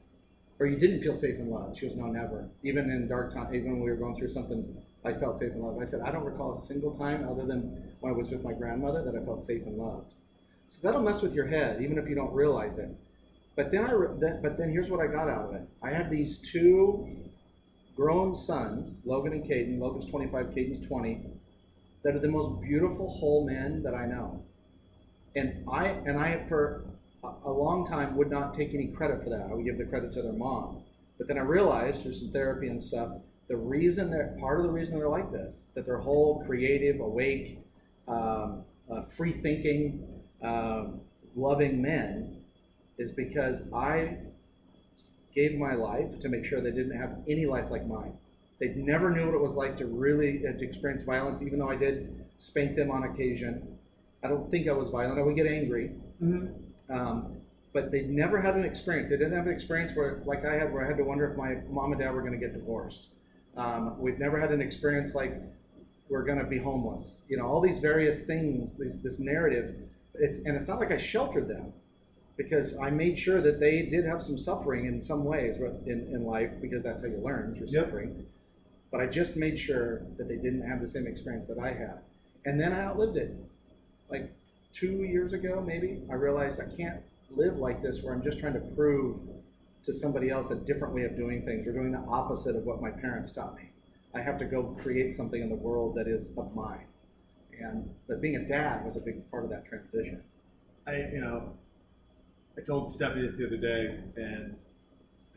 or 0.60 0.66
you 0.66 0.78
didn't 0.78 1.02
feel 1.02 1.16
safe 1.16 1.36
and 1.36 1.50
loved?" 1.50 1.78
She 1.78 1.88
goes, 1.88 1.96
"No, 1.96 2.08
never. 2.08 2.50
Even 2.64 2.90
in 2.90 3.08
dark 3.08 3.34
time, 3.34 3.54
even 3.54 3.72
when 3.74 3.82
we 3.82 3.90
were 3.90 3.96
going 3.98 4.16
through 4.18 4.30
something, 4.30 4.76
I 5.06 5.14
felt 5.14 5.38
safe 5.38 5.52
and 5.52 5.62
loved." 5.62 5.80
I 5.82 5.86
said, 5.86 6.02
"I 6.02 6.12
don't 6.12 6.26
recall 6.26 6.54
a 6.54 6.58
single 6.58 6.94
time 6.94 7.28
other 7.30 7.46
than 7.46 7.94
when 8.00 8.12
I 8.12 8.16
was 8.16 8.30
with 8.32 8.44
my 8.44 8.54
grandmother 8.54 9.04
that 9.04 9.16
I 9.16 9.24
felt 9.24 9.40
safe 9.42 9.64
and 9.66 9.78
loved." 9.78 10.14
So 10.70 10.80
that'll 10.84 11.02
mess 11.02 11.24
with 11.24 11.34
your 11.34 11.48
head, 11.48 11.82
even 11.82 11.98
if 11.98 12.08
you 12.08 12.14
don't 12.14 12.32
realize 12.32 12.78
it. 12.78 12.90
But 13.56 13.72
then 13.72 13.84
I, 13.86 13.92
but 14.42 14.58
then 14.58 14.72
here's 14.72 14.90
what 14.90 15.00
I 15.00 15.08
got 15.08 15.28
out 15.28 15.50
of 15.50 15.56
it. 15.56 15.68
I 15.82 15.90
had 15.90 16.12
these 16.12 16.38
two 16.38 17.08
grown 17.96 18.36
sons, 18.36 19.00
Logan 19.04 19.34
and 19.34 19.44
Caden. 19.44 19.80
Logan's 19.80 20.06
25, 20.06 20.54
Caden's 20.54 20.88
20, 20.88 21.24
that 22.04 22.16
are 22.16 22.20
the 22.20 22.30
most 22.30 22.62
beautiful 22.62 23.10
whole 23.10 23.46
men 23.46 23.82
that 23.82 23.96
I 23.96 24.06
know. 24.06 24.46
And 25.36 25.68
I 25.68 25.88
and 25.88 26.20
I 26.20 26.46
for 26.48 26.86
a, 27.24 27.52
long 27.52 27.86
time 27.86 28.16
would 28.16 28.30
not 28.30 28.54
take 28.54 28.74
any 28.76 28.88
credit 28.88 29.24
for 29.24 29.30
that. 29.32 29.48
I 29.50 29.54
would 29.56 29.66
give 29.66 29.80
the 29.80 29.86
credit 29.86 30.14
to 30.14 30.22
their 30.22 30.34
mom. 30.34 30.84
But 31.18 31.28
then 31.28 31.38
I 31.38 31.42
realized 31.42 32.04
through 32.04 32.14
some 32.14 32.32
therapy 32.32 32.68
and 32.68 32.82
stuff, 32.82 33.10
the 33.48 33.58
reason 33.58 34.12
they're 34.12 34.38
part 34.40 34.60
of 34.60 34.64
the 34.64 34.72
reason 34.72 35.00
they're 35.00 35.10
like 35.10 35.32
this, 35.32 35.72
that 35.74 35.86
they're 35.86 35.98
whole, 35.98 36.44
creative, 36.46 37.02
awake, 37.02 37.60
um, 38.08 38.64
uh, 38.90 39.02
free 39.02 39.34
thinking, 39.34 40.08
um, 40.44 41.02
loving 41.36 41.82
men, 41.82 42.42
is 42.98 43.12
because 43.12 43.64
I 43.74 44.18
gave 45.34 45.58
my 45.58 45.74
life 45.76 46.20
to 46.22 46.30
make 46.30 46.44
sure 46.46 46.60
they 46.62 46.72
didn't 46.72 46.98
have 46.98 47.18
any 47.28 47.46
life 47.46 47.70
like 47.70 47.86
mine. 47.86 48.14
They 48.60 48.70
never 48.70 49.10
knew 49.10 49.26
what 49.26 49.36
it 49.36 49.42
was 49.42 49.56
like 49.56 49.78
to 49.78 49.86
really 49.86 50.46
uh, 50.46 50.52
to 50.54 50.66
experience 50.66 51.04
violence, 51.04 51.42
even 51.42 51.60
though 51.60 51.70
I 51.70 51.76
did 51.78 52.26
spank 52.38 52.76
them 52.76 52.92
on 52.92 53.04
occasion. 53.04 53.78
I 54.24 54.28
don't 54.28 54.50
think 54.52 54.68
I 54.68 54.74
was 54.74 54.90
violent. 54.90 55.20
I 55.20 55.24
would 55.24 55.36
get 55.36 55.48
angry, 55.48 55.92
Mm-hmm. 56.22 56.94
um, 56.94 57.38
but 57.72 57.92
they 57.92 58.02
never 58.02 58.42
had 58.42 58.56
an 58.56 58.66
experience. 58.66 59.10
They 59.10 59.16
didn't 59.18 59.34
have 59.38 59.48
an 59.48 59.54
experience 59.54 59.96
where, 59.96 60.20
like 60.26 60.44
I 60.44 60.56
had, 60.56 60.74
where 60.74 60.84
I 60.84 60.88
had 60.88 60.98
to 60.98 61.04
wonder 61.04 61.26
if 61.30 61.38
my 61.38 61.58
mom 61.70 61.94
and 61.94 62.02
dad 62.02 62.12
were 62.14 62.22
going 62.22 62.34
to 62.34 62.38
get 62.40 62.54
divorced. 62.54 63.08
Um, 63.56 63.98
we've 64.02 64.20
never 64.20 64.40
had 64.40 64.52
an 64.52 64.62
experience 64.62 65.16
like 65.16 65.34
we're 66.10 66.24
going 66.24 66.40
to 66.40 66.46
be 66.46 66.58
homeless. 66.58 67.22
You 67.30 67.38
know, 67.38 67.46
all 67.48 67.62
these 67.62 67.80
various 67.80 68.24
things, 68.26 68.78
these, 68.78 69.02
this 69.02 69.20
narrative. 69.20 69.76
It's 70.20 70.38
and 70.40 70.56
it's 70.56 70.68
not 70.68 70.80
like 70.80 70.92
I 70.92 70.98
sheltered 70.98 71.48
them 71.48 71.74
because 72.38 72.78
I 72.78 72.90
made 72.90 73.20
sure 73.20 73.42
that 73.42 73.60
they 73.60 73.84
did 73.84 74.06
have 74.06 74.22
some 74.24 74.38
suffering 74.38 74.86
in 74.86 75.02
some 75.02 75.26
ways 75.26 75.58
in, 75.86 76.08
in 76.14 76.24
life 76.24 76.52
because 76.62 76.84
that's 76.84 77.02
how 77.02 77.08
you 77.08 77.18
learn 77.18 77.56
through 77.56 77.68
Yep. 77.70 77.86
suffering. 77.86 78.26
But 78.92 79.02
I 79.02 79.08
just 79.08 79.36
made 79.38 79.60
sure 79.60 80.02
that 80.18 80.28
they 80.28 80.38
didn't 80.38 80.62
have 80.62 80.80
the 80.82 80.88
same 80.88 81.06
experience 81.06 81.48
that 81.48 81.60
I 81.60 81.74
had. 81.74 82.00
And 82.46 82.60
then 82.60 82.72
I 82.74 82.82
outlived 82.82 83.18
it. 83.18 83.36
Like 84.10 84.32
two 84.74 85.04
years 85.04 85.34
ago, 85.34 85.62
maybe, 85.66 86.02
I 86.10 86.16
realized 86.16 86.60
I 86.62 86.76
can't 86.76 87.02
live 87.30 87.58
like 87.58 87.82
this 87.82 88.02
where 88.02 88.14
I'm 88.14 88.24
just 88.24 88.40
trying 88.40 88.54
to 88.54 88.76
prove 88.76 89.18
to 89.84 89.94
somebody 89.94 90.30
else 90.30 90.50
a 90.50 90.56
different 90.56 90.94
way 90.94 91.04
of 91.04 91.16
doing 91.16 91.44
things 91.44 91.68
or 91.68 91.74
doing 91.74 91.92
the 91.92 92.00
opposite 92.00 92.56
of 92.56 92.64
what 92.64 92.82
my 92.82 92.90
parents 92.90 93.32
taught 93.32 93.56
me. 93.56 93.70
I 94.16 94.22
have 94.22 94.40
to 94.40 94.46
go 94.46 94.64
create 94.64 95.14
something 95.14 95.42
in 95.42 95.50
the 95.50 95.56
world 95.56 95.96
that 95.96 96.08
is 96.08 96.32
of 96.38 96.56
mine. 96.56 96.86
And 97.62 97.90
but 98.08 98.22
being 98.22 98.36
a 98.36 98.48
dad 98.48 98.86
was 98.86 98.96
a 98.96 99.02
big 99.02 99.30
part 99.32 99.44
of 99.44 99.50
that 99.50 99.66
transition. 99.66 100.22
I, 100.88 100.98
you 101.14 101.22
know, 101.22 101.54
I 102.58 102.62
told 102.62 102.92
Stephanie 102.92 103.22
this 103.22 103.36
the 103.36 103.48
other 103.48 103.58
day, 103.58 104.00
and 104.16 104.58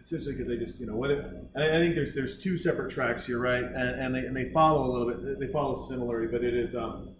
essentially 0.00 0.32
because 0.32 0.48
they 0.48 0.56
just, 0.56 0.80
you 0.80 0.86
know, 0.86 0.96
whether 0.96 1.46
I, 1.56 1.68
I 1.68 1.78
think 1.78 1.94
there's 1.94 2.14
there's 2.14 2.38
two 2.38 2.56
separate 2.56 2.90
tracks 2.90 3.26
here, 3.26 3.38
right? 3.38 3.64
And, 3.64 4.00
and 4.00 4.14
they 4.14 4.26
and 4.26 4.36
they 4.36 4.50
follow 4.50 4.86
a 4.86 4.90
little 4.90 5.08
bit. 5.12 5.38
They 5.40 5.48
follow 5.48 5.80
similarly, 5.86 6.26
but 6.26 6.42
it 6.44 6.54
is 6.54 6.74
um, 6.74 7.10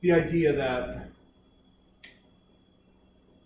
the 0.00 0.12
idea 0.12 0.52
that 0.52 1.08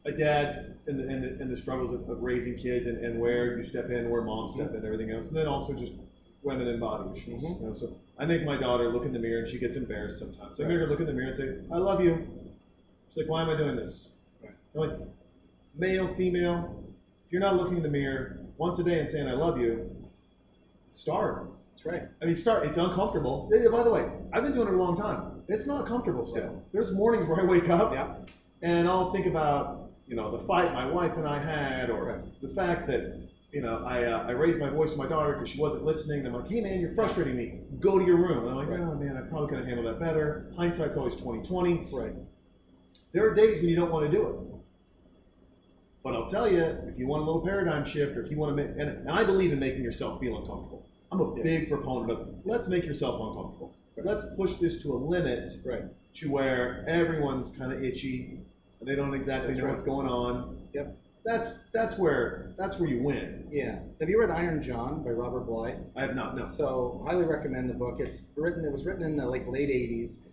a 0.05 0.13
dad 0.13 0.77
and 0.87 0.99
the, 0.99 1.09
and 1.09 1.23
the, 1.23 1.29
and 1.43 1.51
the 1.51 1.57
struggles 1.57 1.95
of, 1.95 2.09
of 2.09 2.23
raising 2.23 2.57
kids 2.57 2.87
and, 2.87 2.99
and 3.05 3.21
where 3.21 3.57
you 3.57 3.63
step 3.63 3.89
in, 3.91 4.11
where 4.11 4.23
mom 4.23 4.49
step 4.49 4.75
in, 4.75 4.85
everything 4.85 5.11
else, 5.11 5.29
and 5.29 5.37
then 5.37 5.47
also 5.47 5.73
just 5.75 5.93
women 6.43 6.67
and 6.69 6.81
body 6.81 7.11
issues. 7.17 7.41
Mhm. 7.41 7.61
You 7.61 7.67
know, 7.69 7.75
so 7.75 7.97
I 8.23 8.25
make 8.25 8.45
my 8.45 8.57
daughter 8.57 8.89
look 8.89 9.05
in 9.05 9.13
the 9.13 9.19
mirror 9.19 9.41
and 9.41 9.49
she 9.49 9.59
gets 9.59 9.75
embarrassed 9.75 10.21
sometimes. 10.21 10.57
So 10.57 10.65
I 10.65 10.69
make 10.69 10.79
her 10.79 10.87
look 10.87 11.01
in 11.01 11.07
the 11.07 11.13
mirror 11.13 11.27
and 11.31 11.37
say, 11.37 11.57
"I 11.73 11.79
love 11.79 12.01
you." 12.05 12.25
She's 13.09 13.17
like, 13.17 13.29
"Why 13.29 13.43
am 13.43 13.51
I 13.51 13.57
doing 13.57 13.75
this?" 13.75 14.11
Right. 14.41 14.53
I'm 14.77 14.81
like, 14.81 14.99
male, 15.77 16.07
female. 16.15 16.85
If 17.27 17.33
you're 17.33 17.41
not 17.41 17.57
looking 17.57 17.79
in 17.79 17.83
the 17.83 17.91
mirror 17.91 18.39
once 18.59 18.79
a 18.79 18.85
day 18.85 19.01
and 19.01 19.11
saying 19.11 19.27
"I 19.27 19.33
love 19.33 19.61
you," 19.61 19.91
start. 20.93 21.51
That's 21.71 21.85
right. 21.85 22.03
I 22.23 22.27
mean, 22.27 22.37
start. 22.37 22.65
It's 22.65 22.79
uncomfortable. 22.79 23.51
By 23.51 23.83
the 23.83 23.91
way, 23.91 24.09
I've 24.33 24.45
been 24.45 24.53
doing 24.53 24.69
it 24.69 24.75
a 24.75 24.77
long 24.77 24.95
time. 24.95 25.43
It's 25.49 25.67
not 25.67 25.87
comfortable 25.87 26.25
still. 26.25 26.63
There's 26.73 26.93
mornings 26.93 27.27
where 27.27 27.41
I 27.41 27.45
wake 27.45 27.69
up 27.71 27.93
Yeah. 27.93 28.15
and 28.63 28.87
I'll 28.87 29.11
think 29.11 29.27
about, 29.27 29.91
you 30.07 30.15
know, 30.15 30.31
the 30.31 30.39
fight 30.47 30.73
my 30.73 30.87
wife 30.89 31.17
and 31.17 31.27
I 31.27 31.41
had, 31.41 31.91
or 31.91 32.05
Right. 32.05 32.41
the 32.41 32.47
fact 32.49 32.87
that, 32.87 33.19
you 33.53 33.61
know, 33.61 33.85
I, 33.85 34.05
uh, 34.05 34.25
I 34.27 34.31
raised 34.33 34.59
my 34.59 34.71
voice 34.71 34.93
to 34.93 34.99
my 34.99 35.07
daughter 35.07 35.35
because 35.35 35.51
she 35.51 35.61
wasn't 35.61 35.85
listening. 35.85 36.21
And 36.21 36.29
I'm 36.29 36.43
like, 36.43 36.51
hey 36.51 36.61
man, 36.63 36.81
you're 36.81 36.95
frustrating 36.95 37.37
me. 37.37 37.61
Go 37.81 37.99
to 37.99 38.05
your 38.05 38.17
room. 38.17 38.39
And 38.47 38.51
I'm 38.51 38.57
like, 38.57 38.69
Right. 38.69 38.81
oh 38.81 38.95
man, 38.95 39.17
I 39.17 39.21
probably 39.29 39.49
could 39.49 39.59
have 39.59 39.67
handled 39.67 39.87
that 39.87 40.01
better. 40.01 40.51
Hindsight's 40.57 40.97
always 40.97 41.15
2020. 41.17 41.89
Right. 41.93 42.13
There 43.13 43.29
are 43.31 43.35
days 43.35 43.61
when 43.61 43.69
you 43.69 43.77
don't 43.77 43.91
want 43.93 44.11
to 44.11 44.17
do 44.17 44.27
it. 44.27 44.37
But 46.03 46.15
I'll 46.15 46.27
tell 46.27 46.51
you, 46.51 46.63
if 46.63 46.99
you 46.99 47.07
want 47.07 47.23
a 47.23 47.27
little 47.27 47.43
paradigm 47.43 47.85
shift, 47.85 48.17
or 48.17 48.23
if 48.23 48.31
you 48.31 48.37
want 48.37 48.57
to 48.57 48.63
make, 48.63 48.73
and, 48.77 48.89
and 48.91 49.11
I 49.11 49.23
believe 49.23 49.53
in 49.53 49.61
making 49.61 49.85
yourself 49.85 50.19
feel 50.19 50.37
uncomfortable. 50.39 50.87
I'm 51.13 51.21
a 51.21 51.37
Yes. 51.37 51.45
big 51.45 51.69
proponent 51.69 52.11
of 52.11 52.29
let's 52.45 52.69
make 52.69 52.85
yourself 52.85 53.21
uncomfortable. 53.21 53.75
Let's 54.03 54.25
push 54.35 54.55
this 54.55 54.83
to 54.83 54.95
a 54.95 54.97
limit 54.97 55.53
Right. 55.65 55.85
to 56.15 56.31
where 56.31 56.85
everyone's 56.89 57.51
kind 57.51 57.71
of 57.73 57.85
itchy 57.85 58.41
and 58.81 58.89
they 58.89 58.97
don't 58.97 59.13
exactly 59.15 59.49
That's 59.49 59.59
know 59.59 59.65
right. 59.67 59.71
what's 59.73 59.83
going 59.85 60.09
on. 60.09 60.57
Yep. 60.73 60.97
That's 61.25 61.71
that's 61.71 61.99
where 61.99 62.53
that's 62.59 62.79
where 62.79 62.89
you 62.89 63.03
win. 63.03 63.47
Yeah. 63.51 63.79
Have 64.01 64.09
you 64.09 64.19
read 64.21 64.31
Iron 64.31 64.61
John 64.61 65.05
by 65.05 65.11
Robert 65.11 65.47
Bly? 65.47 65.77
I 65.97 66.03
have 66.03 66.17
not 66.17 66.37
no. 66.37 66.45
So 66.45 67.03
highly 67.07 67.25
recommend 67.25 67.71
the 67.71 67.75
book. 67.75 68.01
It's 68.01 68.33
written. 68.37 68.65
It 68.65 68.73
was 68.73 68.85
written 68.85 69.05
in 69.05 69.17
the 69.17 69.27
like 69.27 69.47
late 69.47 69.69
'80s. 69.69 70.25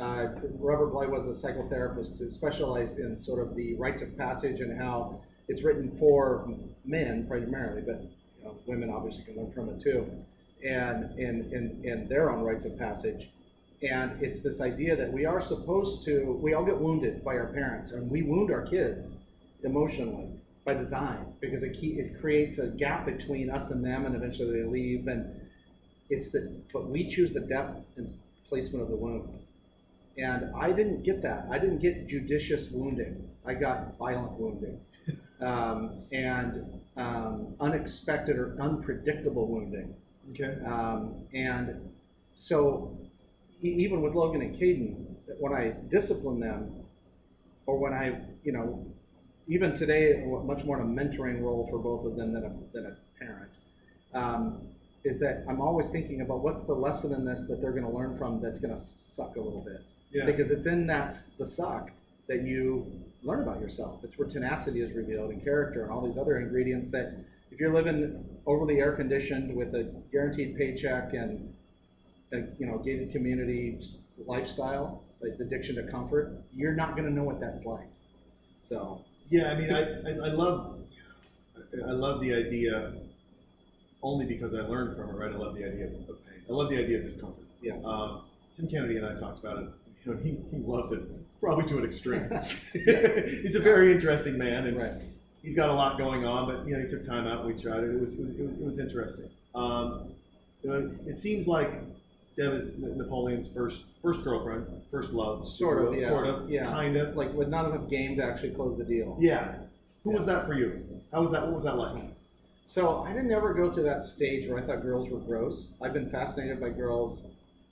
Uh, 0.00 0.28
Robert 0.60 0.86
Bly 0.86 1.06
was 1.06 1.26
a 1.26 1.30
psychotherapist 1.30 2.18
who 2.18 2.30
specialized 2.30 2.98
in 2.98 3.14
sort 3.14 3.46
of 3.46 3.56
the 3.56 3.74
rites 3.74 4.00
of 4.00 4.16
passage 4.16 4.60
and 4.60 4.80
how 4.80 5.20
it's 5.48 5.62
written 5.62 5.90
for 5.98 6.48
men 6.84 7.26
primarily, 7.26 7.82
but 7.82 8.02
you 8.38 8.44
know, 8.44 8.56
women 8.66 8.90
obviously 8.90 9.24
can 9.24 9.36
learn 9.36 9.52
from 9.52 9.68
it 9.70 9.80
too, 9.80 10.08
and 10.64 11.18
in, 11.18 11.50
in 11.52 11.80
in 11.84 12.08
their 12.08 12.30
own 12.30 12.42
rites 12.42 12.64
of 12.64 12.78
passage. 12.78 13.28
And 13.82 14.20
it's 14.22 14.40
this 14.40 14.60
idea 14.60 14.96
that 14.96 15.12
we 15.12 15.24
are 15.24 15.40
supposed 15.40 16.04
to. 16.04 16.38
We 16.42 16.54
all 16.54 16.64
get 16.64 16.78
wounded 16.78 17.22
by 17.22 17.36
our 17.36 17.52
parents, 17.52 17.90
and 17.90 18.10
we 18.10 18.22
wound 18.22 18.50
our 18.50 18.62
kids 18.62 19.14
emotionally 19.64 20.30
by 20.64 20.74
design 20.74 21.34
because 21.40 21.62
it, 21.62 21.72
key, 21.78 21.98
it 21.98 22.20
creates 22.20 22.58
a 22.58 22.68
gap 22.68 23.06
between 23.06 23.50
us 23.50 23.70
and 23.70 23.84
them, 23.84 24.06
and 24.06 24.14
eventually 24.14 24.60
they 24.60 24.68
leave. 24.68 25.06
And 25.06 25.40
it's 26.10 26.30
the 26.30 26.62
but 26.72 26.88
we 26.88 27.08
choose 27.08 27.32
the 27.32 27.40
depth 27.40 27.80
and 27.96 28.12
placement 28.48 28.82
of 28.82 28.90
the 28.90 28.96
wound. 28.96 29.28
And 30.16 30.54
I 30.56 30.72
didn't 30.72 31.04
get 31.04 31.22
that. 31.22 31.46
I 31.50 31.58
didn't 31.58 31.78
get 31.78 32.08
judicious 32.08 32.70
wounding. 32.70 33.28
I 33.46 33.54
got 33.54 33.96
violent 33.98 34.32
wounding, 34.32 34.80
um, 35.40 36.02
and 36.12 36.64
um, 36.96 37.54
unexpected 37.60 38.36
or 38.36 38.56
unpredictable 38.60 39.46
wounding. 39.48 39.94
Okay. 40.30 40.58
Um, 40.66 41.26
and 41.32 41.90
so, 42.34 42.98
even 43.62 44.02
with 44.02 44.14
Logan 44.14 44.42
and 44.42 44.54
Caden, 44.54 45.06
when 45.38 45.52
I 45.52 45.74
discipline 45.88 46.40
them, 46.40 46.72
or 47.66 47.78
when 47.78 47.92
I, 47.92 48.20
you 48.44 48.52
know, 48.52 48.86
even 49.48 49.74
today, 49.74 50.22
much 50.44 50.64
more 50.64 50.80
in 50.80 50.82
a 50.82 51.02
mentoring 51.02 51.40
role 51.40 51.66
for 51.70 51.78
both 51.78 52.04
of 52.04 52.16
them 52.16 52.34
than 52.34 52.44
a, 52.44 52.72
than 52.72 52.86
a 52.86 53.18
parent, 53.18 53.50
um, 54.12 54.60
is 55.04 55.18
that 55.20 55.44
I'm 55.48 55.60
always 55.60 55.88
thinking 55.88 56.20
about 56.20 56.40
what's 56.40 56.62
the 56.66 56.74
lesson 56.74 57.14
in 57.14 57.24
this 57.24 57.44
that 57.48 57.62
they're 57.62 57.72
going 57.72 57.84
to 57.84 57.90
learn 57.90 58.18
from 58.18 58.42
that's 58.42 58.58
going 58.58 58.74
to 58.74 58.80
suck 58.80 59.36
a 59.36 59.40
little 59.40 59.62
bit. 59.62 59.80
Yeah. 60.12 60.26
Because 60.26 60.50
it's 60.50 60.66
in 60.66 60.86
that 60.88 61.14
the 61.38 61.46
suck 61.46 61.90
that 62.28 62.42
you 62.42 62.86
learn 63.22 63.42
about 63.42 63.60
yourself. 63.60 64.04
It's 64.04 64.18
where 64.18 64.28
tenacity 64.28 64.80
is 64.80 64.94
revealed 64.94 65.30
and 65.30 65.42
character 65.42 65.82
and 65.82 65.90
all 65.90 66.06
these 66.06 66.18
other 66.18 66.38
ingredients 66.38 66.90
that 66.90 67.14
if 67.50 67.58
you're 67.58 67.72
living 67.72 68.22
overly 68.46 68.80
air 68.80 68.92
conditioned 68.92 69.54
with 69.56 69.74
a 69.74 69.84
guaranteed 70.12 70.56
paycheck 70.56 71.14
and 71.14 71.54
a 72.32 72.40
you 72.58 72.66
know 72.66 72.78
gated 72.78 73.12
community 73.12 73.78
lifestyle, 74.26 75.04
like 75.22 75.32
addiction 75.40 75.76
to 75.76 75.90
comfort, 75.90 76.32
you're 76.54 76.74
not 76.74 76.96
going 76.96 77.08
to 77.08 77.12
know 77.12 77.24
what 77.24 77.40
that's 77.40 77.64
like. 77.64 77.88
So 78.62 79.02
Yeah, 79.30 79.50
I 79.50 79.54
mean, 79.54 79.72
I, 79.72 79.82
I, 79.82 80.28
I 80.28 80.32
love, 80.32 80.80
I 81.86 81.90
love 81.92 82.20
the 82.20 82.34
idea 82.34 82.92
only 84.02 84.26
because 84.26 84.54
I 84.54 84.60
learned 84.60 84.96
from 84.96 85.10
it, 85.10 85.12
right? 85.14 85.32
I 85.32 85.36
love 85.36 85.54
the 85.54 85.64
idea 85.64 85.86
of, 85.86 85.92
of 86.08 86.26
pain. 86.26 86.40
I 86.48 86.52
love 86.52 86.70
the 86.70 86.78
idea 86.78 86.98
of 86.98 87.04
discomfort. 87.04 87.44
yes, 87.62 87.84
Um, 87.84 88.22
Tim 88.56 88.68
Kennedy 88.68 88.96
and 88.96 89.06
I 89.06 89.14
talked 89.18 89.40
about 89.44 89.58
it. 89.58 89.68
You 90.04 90.14
know, 90.14 90.20
he, 90.20 90.30
he 90.50 90.58
loves 90.58 90.92
it, 90.92 91.02
probably 91.40 91.66
to 91.66 91.78
an 91.78 91.84
extreme. 91.84 92.30
He's 92.72 93.54
a 93.54 93.60
very 93.60 93.92
interesting 93.92 94.38
man, 94.38 94.66
and 94.66 94.78
right. 94.78 94.92
he's 95.42 95.54
got 95.54 95.68
a 95.68 95.72
lot 95.72 95.98
going 95.98 96.24
on. 96.24 96.46
But 96.46 96.66
you 96.66 96.76
know, 96.76 96.82
he 96.82 96.88
took 96.88 97.04
time 97.04 97.26
out. 97.26 97.44
and 97.44 97.54
We 97.54 97.60
tried 97.60 97.84
it. 97.84 97.90
It 97.90 98.00
was 98.00 98.14
it 98.14 98.20
was, 98.20 98.38
it 98.38 98.64
was, 98.64 98.78
interesting. 98.78 99.28
Um, 99.54 100.12
you 100.62 100.70
know, 100.70 100.90
it 101.06 101.18
seems 101.18 101.46
like 101.46 101.72
Deb 102.38 102.52
is 102.52 102.70
Napoleon's 102.78 103.48
first 103.48 103.84
first 104.00 104.22
girlfriend, 104.22 104.66
first 104.92 105.12
love, 105.12 105.46
Sort 105.46 105.82
of, 105.84 105.98
yeah, 105.98 106.08
sort 106.08 106.26
of, 106.26 106.48
yeah. 106.48 106.66
kind 106.66 106.96
of. 106.96 107.16
Like 107.16 107.32
with 107.34 107.48
not 107.48 107.66
enough 107.66 107.90
game 107.90 108.16
to 108.16 108.24
actually 108.24 108.50
close 108.50 108.78
the 108.78 108.84
deal. 108.84 109.18
Yeah. 109.20 109.56
Who 110.04 110.12
was 110.12 110.24
that 110.26 110.46
for 110.46 110.54
you? 110.54 111.02
How 111.12 111.20
was 111.20 111.32
that? 111.32 111.42
What 111.42 111.52
was 111.52 111.64
that 111.64 111.76
like? 111.76 112.00
So 112.64 113.00
I 113.00 113.12
didn't 113.12 113.32
ever 113.32 113.52
go 113.54 113.70
through 113.70 113.84
that 113.84 114.04
stage 114.04 114.48
where 114.48 114.58
I 114.58 114.62
thought 114.62 114.82
girls 114.82 115.10
were 115.10 115.18
gross. 115.18 115.72
I've 115.82 115.92
been 115.92 116.08
fascinated 116.08 116.60
by 116.60 116.68
girls 116.68 117.24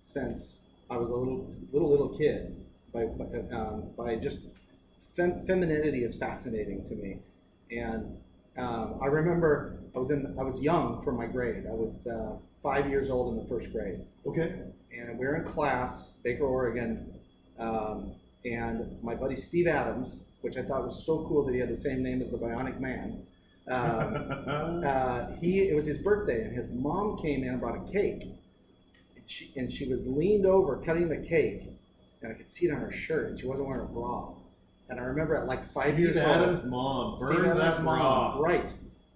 since 0.02 0.62
I 0.90 0.96
was 0.96 1.10
a 1.10 1.14
little 1.14 1.54
little 1.72 1.90
little 1.90 2.18
kid. 2.18 2.56
By 2.92 3.04
by, 3.04 3.24
um, 3.56 3.90
by 3.96 4.16
just 4.16 4.38
fem- 5.14 5.46
femininity 5.46 6.02
is 6.02 6.16
fascinating 6.16 6.84
to 6.88 6.94
me, 6.96 7.18
and 7.70 8.16
um, 8.56 8.98
I 9.00 9.06
remember 9.06 9.78
I 9.94 9.98
was 9.98 10.10
in 10.10 10.34
I 10.38 10.42
was 10.42 10.60
young 10.60 11.02
for 11.04 11.12
my 11.12 11.26
grade. 11.26 11.66
I 11.68 11.74
was 11.74 12.06
uh, 12.06 12.36
five 12.62 12.88
years 12.88 13.10
old 13.10 13.32
in 13.32 13.42
the 13.42 13.48
first 13.48 13.72
grade, 13.72 14.00
Okay. 14.26 14.60
and 14.92 15.18
we 15.18 15.26
were 15.26 15.36
in 15.36 15.44
class, 15.44 16.14
Baker, 16.24 16.44
Oregon, 16.44 17.12
um, 17.58 18.12
and 18.44 19.02
my 19.02 19.14
buddy 19.14 19.36
Steve 19.36 19.66
Adams, 19.66 20.20
which 20.40 20.56
I 20.56 20.62
thought 20.62 20.84
was 20.84 21.04
so 21.04 21.24
cool 21.28 21.44
that 21.44 21.52
he 21.52 21.60
had 21.60 21.68
the 21.68 21.76
same 21.76 22.02
name 22.02 22.20
as 22.20 22.30
the 22.30 22.38
Bionic 22.38 22.80
Man. 22.80 23.26
Um, 23.68 24.84
uh, 24.86 25.32
he 25.40 25.68
it 25.68 25.74
was 25.74 25.86
his 25.86 25.98
birthday 25.98 26.42
and 26.44 26.54
his 26.56 26.68
mom 26.70 27.18
came 27.20 27.42
in 27.42 27.48
and 27.50 27.60
brought 27.60 27.76
a 27.76 27.92
cake 27.92 28.22
and 29.16 29.24
she, 29.26 29.52
and 29.56 29.72
she 29.72 29.88
was 29.88 30.06
leaned 30.06 30.46
over 30.46 30.76
cutting 30.84 31.08
the 31.08 31.16
cake 31.16 31.62
and 32.22 32.32
i 32.32 32.34
could 32.36 32.48
see 32.48 32.66
it 32.66 32.72
on 32.72 32.80
her 32.80 32.92
shirt 32.92 33.28
and 33.28 33.40
she 33.40 33.44
wasn't 33.44 33.66
wearing 33.66 33.82
a 33.82 33.92
bra 33.92 34.32
and 34.88 35.00
i 35.00 35.02
remember 35.02 35.34
at 35.36 35.46
like 35.46 35.58
five 35.58 35.94
Steve 35.94 35.98
years 35.98 36.16
Adams' 36.16 36.60
old 36.60 36.70
mom 36.70 37.16
Steve 37.16 37.28
burned 37.28 37.58
Adams' 37.58 37.76
that 37.76 37.82
mom, 37.82 38.38
bra. 38.38 38.46
right 38.48 38.72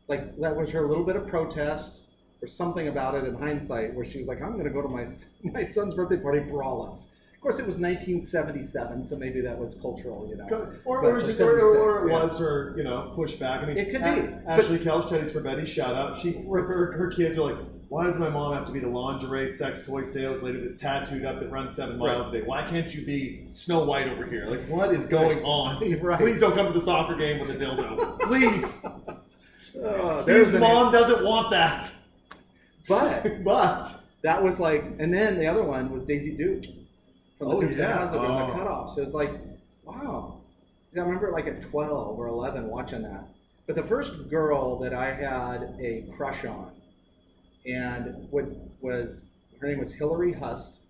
like 0.08 0.36
that 0.38 0.56
was 0.56 0.68
her 0.70 0.84
little 0.84 1.04
bit 1.04 1.14
of 1.14 1.28
protest 1.28 2.02
or 2.43 2.47
something 2.47 2.88
about 2.88 3.14
it 3.14 3.24
in 3.24 3.34
hindsight 3.34 3.95
where 3.95 4.05
she 4.05 4.18
was 4.18 4.28
like 4.28 4.41
i'm 4.43 4.53
going 4.53 4.64
to 4.64 4.70
go 4.70 4.82
to 4.82 4.88
my 4.88 5.05
my 5.53 5.62
son's 5.62 5.95
birthday 5.95 6.16
party 6.16 6.41
braless 6.41 7.09
of 7.34 7.41
course 7.43 7.59
it 7.59 7.66
was 7.66 7.76
1977 7.76 9.05
so 9.05 9.16
maybe 9.16 9.41
that 9.41 9.59
was 9.59 9.74
cultural 9.76 10.26
you 10.28 10.36
know 10.36 10.45
Or, 10.84 11.01
But 11.03 11.09
or, 11.12 11.20
just, 11.20 11.41
or, 11.41 11.59
or, 11.59 12.07
it 12.07 12.11
yeah. 12.12 12.22
was 12.22 12.38
her, 12.38 12.74
you 12.76 12.84
know, 12.84 13.14
pushback. 13.16 13.62
I 13.62 13.66
mean, 13.66 13.78
It 13.78 13.91
could 13.91 14.03
A- 14.03 14.14
be, 14.14 14.20
but- 14.45 14.47
Ashley 14.47 14.78
Kelch, 14.78 15.09
Teddy's 15.09 15.32
for 15.32 15.41
Betty, 15.41 15.64
shout 15.64 15.95
out. 15.95 16.18
She, 16.18 16.32
her, 16.32 16.62
her, 16.62 16.93
her 16.93 17.11
kids 17.11 17.38
are 17.38 17.43
like, 17.51 17.57
why 17.88 18.05
does 18.07 18.18
my 18.18 18.28
mom 18.28 18.53
have 18.55 18.66
to 18.66 18.72
be 18.72 18.78
the 18.78 18.88
lingerie 18.88 19.49
sex 19.49 19.86
toy 19.86 20.03
sales 20.03 20.43
lady 20.43 20.59
that's 20.61 20.76
tattooed 20.76 21.24
up 21.24 21.41
that 21.41 21.51
runs 21.51 21.74
seven 21.74 21.97
miles 21.99 22.28
a 22.28 22.32
day? 22.32 22.43
Why 22.43 22.62
can't 22.62 22.95
you 22.95 23.07
be 23.07 23.47
Snow 23.49 23.84
White 23.84 24.07
over 24.09 24.26
here? 24.26 24.45
Like, 24.45 24.61
what 24.68 24.91
is 24.93 25.05
going 25.07 25.43
on? 25.43 25.80
Right. 26.03 26.20
Please 26.20 26.41
don't 26.41 26.55
come 26.55 26.66
to 26.66 26.72
the 26.78 26.84
soccer 26.84 27.16
game 27.16 27.41
with 27.41 27.51
a 27.51 27.55
dildo. 27.57 28.20
Please. 28.28 28.84
Oh, 29.82 30.22
Steve's 30.22 30.55
mom 30.57 30.93
doesn't 30.93 31.24
want 31.24 31.51
that. 31.53 31.91
But 32.89 33.45
but 33.45 33.95
that 34.22 34.43
was 34.43 34.61
like, 34.61 34.85
and 34.99 35.12
then 35.12 35.39
the 35.39 35.47
other 35.47 35.62
one 35.62 35.91
was 35.91 36.05
Daisy 36.05 36.37
Duke 36.37 36.64
from 37.39 37.49
the 37.49 37.55
Oh, 37.57 37.61
Dukes 37.61 37.78
yeah. 37.78 38.07
and 38.07 38.16
Oh. 38.16 38.47
the 38.47 38.53
cutoff. 38.53 38.95
So 38.95 39.03
it's 39.03 39.14
like, 39.14 39.33
wow. 39.85 40.41
I 40.97 41.01
remember 41.01 41.31
like 41.33 41.47
at 41.47 41.61
12 41.62 42.18
or 42.18 42.26
11 42.26 42.66
watching 42.68 43.03
that. 43.03 43.24
But 43.66 43.76
the 43.76 43.83
first 43.85 44.28
girl 44.28 44.78
that 44.81 44.93
I 44.93 45.12
had 45.12 45.74
a 45.81 46.05
crush 46.16 46.45
on, 46.45 46.72
and 47.66 48.26
what 48.31 48.47
was 48.81 49.26
her 49.61 49.68
name 49.68 49.78
was 49.78 49.95
Hillary 49.95 50.33
Hust. 50.33 50.81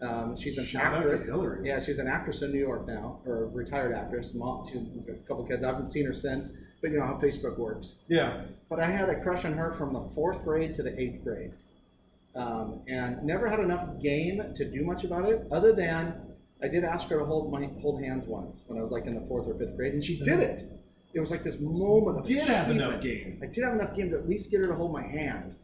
Um, 0.00 0.36
she's 0.36 0.58
an 0.58 0.64
Shout 0.64 0.94
actress. 0.94 1.28
Yeah, 1.62 1.80
she's 1.80 1.98
an 1.98 2.08
actress 2.08 2.42
in 2.42 2.50
New 2.52 2.58
York 2.58 2.86
now, 2.88 3.20
or 3.24 3.44
a 3.44 3.46
retired 3.48 3.94
actress. 3.94 4.34
Mom, 4.34 4.66
she's 4.66 4.82
a 5.08 5.14
couple 5.28 5.44
kids. 5.46 5.62
I 5.62 5.68
haven't 5.68 5.86
seen 5.88 6.06
her 6.06 6.12
since, 6.12 6.52
but 6.82 6.90
you 6.90 6.98
know 6.98 7.06
how 7.06 7.14
Facebook 7.14 7.56
works. 7.56 7.96
yeah, 8.08 8.42
But 8.68 8.80
I 8.80 8.86
had 8.86 9.08
a 9.08 9.20
crush 9.22 9.44
on 9.44 9.52
her 9.54 9.72
from 9.72 9.92
the 9.94 10.00
fourth 10.00 10.42
grade 10.44 10.74
to 10.74 10.82
the 10.82 10.98
eighth 11.00 11.22
grade, 11.24 11.52
um, 12.34 12.80
and 12.88 13.22
never 13.22 13.48
had 13.48 13.60
enough 13.60 14.00
game 14.00 14.42
to 14.56 14.64
do 14.70 14.84
much 14.84 15.04
about 15.04 15.28
it. 15.28 15.46
Other 15.50 15.72
than 15.72 16.14
I 16.62 16.68
did 16.68 16.84
ask 16.84 17.08
her 17.08 17.18
to 17.18 17.24
hold 17.24 17.50
my 17.52 17.66
hold 17.80 18.02
hands 18.02 18.26
once 18.26 18.64
when 18.66 18.78
I 18.78 18.82
was 18.82 18.90
like 18.92 19.06
in 19.06 19.14
the 19.14 19.26
fourth 19.26 19.46
or 19.48 19.54
fifth 19.54 19.76
grade, 19.76 19.92
and 19.94 20.02
she 20.04 20.18
did 20.18 20.40
it. 20.40 20.62
It 21.14 21.20
was 21.20 21.30
like 21.30 21.42
this 21.44 21.60
moment 21.60 22.18
of 22.20 22.26
Did 22.26 22.44
have 22.44 22.70
enough 22.70 23.02
game. 23.02 23.38
I 23.42 23.46
did 23.46 23.64
have 23.64 23.74
enough 23.74 23.94
game 23.94 24.08
to 24.10 24.16
at 24.16 24.26
least 24.28 24.50
get 24.50 24.60
her 24.60 24.66
to 24.68 24.74
hold 24.74 24.92
my 24.92 25.02
hand. 25.02 25.54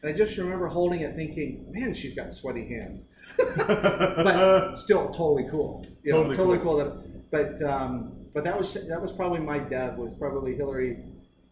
And 0.00 0.10
I 0.10 0.12
just 0.12 0.36
remember 0.36 0.68
holding 0.68 1.00
it, 1.00 1.14
thinking, 1.16 1.66
"Man, 1.70 1.92
she's 1.92 2.14
got 2.14 2.30
sweaty 2.32 2.66
hands." 2.68 3.08
but 3.36 4.74
still 4.76 5.06
totally 5.08 5.48
cool. 5.50 5.86
You 6.04 6.12
Totally 6.12 6.28
know, 6.30 6.34
totally 6.36 6.58
cool. 6.58 6.76
cool. 6.76 7.04
that, 7.30 7.30
but 7.58 7.62
um, 7.68 8.12
but 8.34 8.44
that 8.44 8.56
was 8.56 8.74
that 8.74 9.00
was 9.00 9.12
probably 9.12 9.40
my 9.40 9.58
dad 9.58 9.96
was 9.98 10.14
probably 10.14 10.54
Hillary 10.54 10.98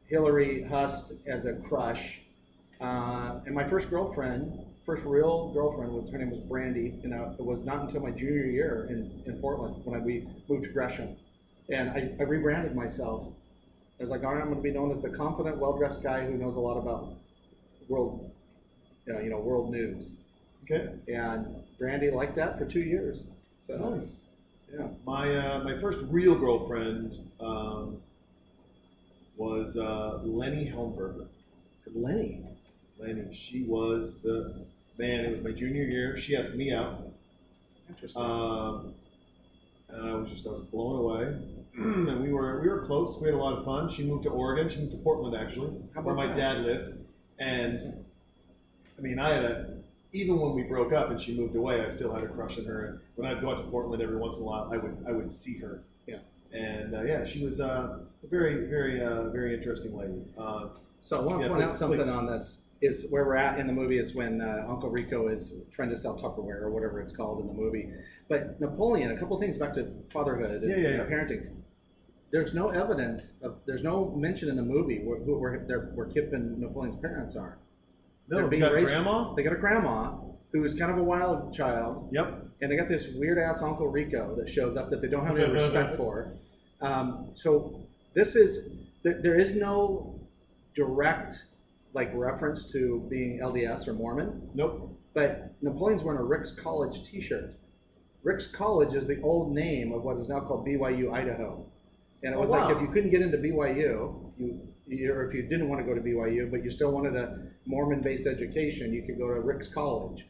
Hillary 0.08 0.62
Hust 0.62 1.12
as 1.26 1.46
a 1.46 1.54
crush, 1.54 2.20
uh, 2.80 3.40
and 3.46 3.54
my 3.54 3.66
first 3.66 3.90
girlfriend, 3.90 4.58
first 4.84 5.04
real 5.04 5.52
girlfriend 5.52 5.92
was 5.92 6.10
her 6.10 6.18
name 6.18 6.30
was 6.30 6.40
Brandy. 6.40 6.98
You 7.02 7.10
know, 7.10 7.34
it 7.38 7.44
was 7.44 7.64
not 7.64 7.80
until 7.82 8.00
my 8.00 8.10
junior 8.10 8.46
year 8.46 8.86
in, 8.90 9.22
in 9.26 9.40
Portland 9.40 9.76
when 9.84 10.00
I, 10.00 10.04
we 10.04 10.26
moved 10.48 10.64
to 10.64 10.70
Gresham, 10.70 11.16
and 11.68 11.90
I, 11.90 12.12
I 12.18 12.24
rebranded 12.24 12.74
myself. 12.74 13.28
I 13.98 14.02
was 14.02 14.10
like, 14.10 14.24
all 14.24 14.32
right, 14.32 14.40
I'm 14.40 14.48
going 14.48 14.56
to 14.56 14.62
be 14.62 14.70
known 14.70 14.90
as 14.90 15.02
the 15.02 15.10
confident, 15.10 15.58
well-dressed 15.58 16.02
guy 16.02 16.24
who 16.24 16.32
knows 16.38 16.56
a 16.56 16.60
lot 16.60 16.78
about 16.78 17.12
world, 17.86 18.32
you 19.06 19.12
know, 19.12 19.20
you 19.20 19.28
know 19.28 19.38
world 19.38 19.70
news. 19.70 20.14
okay, 20.64 20.94
And 21.06 21.46
Brandy 21.78 22.10
liked 22.10 22.34
that 22.36 22.58
for 22.58 22.64
two 22.64 22.80
years. 22.80 23.24
So 23.58 23.76
nice. 23.76 24.29
Yeah. 24.72 24.88
My 25.06 25.34
uh, 25.34 25.62
my 25.64 25.78
first 25.78 26.00
real 26.10 26.34
girlfriend 26.34 27.14
um, 27.40 27.98
was 29.36 29.76
uh, 29.76 30.20
Lenny 30.24 30.66
Helmberger. 30.66 31.28
Lenny. 31.94 32.44
Lenny, 32.98 33.32
she 33.34 33.62
was 33.64 34.20
the 34.22 34.66
man. 34.98 35.24
It 35.24 35.30
was 35.30 35.42
my 35.42 35.52
junior 35.52 35.84
year. 35.84 36.16
She 36.16 36.36
asked 36.36 36.54
me 36.54 36.72
out, 36.72 37.00
Interesting. 37.88 38.22
um, 38.22 38.94
and 39.88 40.08
I 40.10 40.14
was 40.14 40.30
just 40.30 40.46
I 40.46 40.50
was 40.50 40.64
blown 40.64 40.96
away. 41.00 41.36
and 41.76 42.22
we 42.22 42.32
were 42.32 42.60
we 42.60 42.68
were 42.68 42.80
close. 42.84 43.16
We 43.20 43.26
had 43.28 43.34
a 43.34 43.38
lot 43.38 43.56
of 43.58 43.64
fun. 43.64 43.88
She 43.88 44.04
moved 44.04 44.24
to 44.24 44.30
Oregon. 44.30 44.68
She 44.68 44.80
moved 44.80 44.92
to 44.92 44.98
Portland 44.98 45.34
actually, 45.34 45.72
How 45.94 46.02
where 46.02 46.14
my 46.14 46.26
that? 46.26 46.36
dad 46.36 46.64
lived. 46.64 46.92
And 47.38 48.04
I 48.98 49.00
mean, 49.00 49.18
I 49.18 49.32
had 49.32 49.44
a 49.44 49.79
even 50.12 50.38
when 50.40 50.54
we 50.54 50.62
broke 50.62 50.92
up 50.92 51.10
and 51.10 51.20
she 51.20 51.36
moved 51.38 51.54
away, 51.56 51.84
I 51.84 51.88
still 51.88 52.12
had 52.12 52.24
a 52.24 52.28
crush 52.28 52.58
on 52.58 52.64
her. 52.64 52.84
And 52.86 53.00
when 53.16 53.30
I'd 53.30 53.40
go 53.40 53.50
out 53.50 53.58
to 53.58 53.64
Portland 53.64 54.02
every 54.02 54.16
once 54.16 54.36
in 54.36 54.42
a 54.42 54.46
while, 54.46 54.68
I 54.72 54.76
would 54.76 55.04
I 55.06 55.12
would 55.12 55.30
see 55.30 55.58
her. 55.58 55.82
Yeah. 56.06 56.18
And 56.52 56.94
uh, 56.94 57.02
yeah, 57.02 57.24
she 57.24 57.44
was 57.44 57.60
uh, 57.60 57.98
a 58.22 58.26
very 58.26 58.66
very 58.66 59.02
uh, 59.02 59.30
very 59.30 59.54
interesting 59.54 59.96
lady. 59.96 60.24
Uh, 60.38 60.68
So 61.02 61.18
I 61.18 61.22
want 61.22 61.38
to 61.40 61.46
Yeah, 61.46 61.52
point 61.52 61.62
out 61.64 61.74
something 61.76 62.00
please. 62.00 62.08
on 62.08 62.26
this. 62.26 62.58
Is 62.82 63.06
where 63.10 63.26
we're 63.26 63.36
at 63.36 63.58
in 63.58 63.66
the 63.66 63.74
movie 63.74 63.98
is 63.98 64.14
when 64.14 64.40
uh, 64.40 64.64
Uncle 64.66 64.88
Rico 64.88 65.28
is 65.28 65.52
trying 65.70 65.90
to 65.90 65.96
sell 65.98 66.16
Tupperware 66.18 66.62
or 66.62 66.70
whatever 66.70 66.98
it's 66.98 67.12
called 67.12 67.40
in 67.42 67.46
the 67.46 67.52
movie. 67.52 67.90
But 68.26 68.58
Napoleon, 68.58 69.10
a 69.10 69.18
couple 69.18 69.38
things 69.38 69.58
back 69.58 69.74
to 69.74 69.86
fatherhood 70.10 70.62
and, 70.62 70.70
Yeah, 70.70 70.76
yeah, 70.78 71.00
and 71.02 71.10
parenting. 71.12 71.46
There's 72.32 72.54
no 72.54 72.70
evidence 72.70 73.34
of, 73.42 73.56
there's 73.66 73.82
no 73.82 74.10
mention 74.16 74.48
in 74.48 74.56
the 74.56 74.62
movie 74.62 75.00
where, 75.04 75.18
where, 75.18 75.80
where 75.94 76.06
Kip 76.06 76.32
and 76.32 76.58
Napoleon's 76.58 76.96
parents 76.96 77.36
are. 77.36 77.58
No, 78.30 78.36
They're 78.38 78.46
being 78.48 78.60
got 78.62 78.72
raised- 78.72 78.88
grandma. 78.88 79.34
They 79.34 79.42
got 79.42 79.52
a 79.52 79.56
grandma 79.58 80.12
who 80.52 80.62
is 80.64 80.74
kind 80.74 80.90
of 80.90 80.98
a 80.98 81.02
wild 81.02 81.52
child, 81.52 82.08
Yep. 82.12 82.34
and 82.62 82.70
they 82.70 82.76
got 82.76 82.88
this 82.88 83.08
weird 83.14 83.38
ass 83.38 83.60
Uncle 83.62 83.88
Rico 83.88 84.34
that 84.36 84.48
shows 84.48 84.76
up 84.76 84.90
that 84.90 85.00
they 85.00 85.08
don't 85.08 85.26
have 85.26 85.36
any 85.36 85.52
respect 85.52 85.96
for. 85.96 86.32
Um, 86.80 87.30
so 87.34 87.80
this 88.14 88.36
is 88.36 88.68
there, 89.02 89.20
there 89.22 89.38
is 89.38 89.54
no 89.54 90.14
direct 90.74 91.42
like 91.92 92.10
reference 92.14 92.70
to 92.72 93.04
being 93.10 93.40
LDS 93.40 93.88
or 93.88 93.94
Mormon, 93.94 94.48
Nope. 94.54 94.90
but 95.12 95.50
Napoleon's 95.60 96.04
wearing 96.04 96.20
a 96.20 96.24
Ricks 96.24 96.52
College 96.52 97.02
T-shirt. 97.04 97.52
Ricks 98.22 98.46
College 98.46 98.94
is 98.94 99.06
the 99.08 99.20
old 99.22 99.52
name 99.54 99.92
of 99.92 100.04
what 100.04 100.16
is 100.18 100.28
now 100.28 100.38
called 100.40 100.64
BYU 100.66 101.12
Idaho. 101.12 101.66
and 102.22 102.34
it 102.34 102.36
Oh, 102.36 102.40
was 102.40 102.50
like 102.50 102.74
if 102.76 102.80
you 102.82 102.88
couldn't 102.88 103.10
get 103.10 103.22
into 103.22 103.38
BYU, 103.38 104.32
you, 104.38 104.60
you 104.86 105.12
or 105.12 105.26
if 105.26 105.34
you 105.34 105.42
didn't 105.42 105.68
want 105.68 105.80
to 105.80 105.86
go 105.86 105.94
to 105.94 106.00
BYU, 106.00 106.50
but 106.50 106.62
you 106.62 106.70
still 106.70 106.92
wanted 106.92 107.16
a 107.16 107.49
Mormon-based 107.66 108.26
education, 108.26 108.92
you 108.92 109.02
could 109.02 109.18
go 109.18 109.28
to 109.28 109.40
Ricks 109.40 109.68
College, 109.68 110.26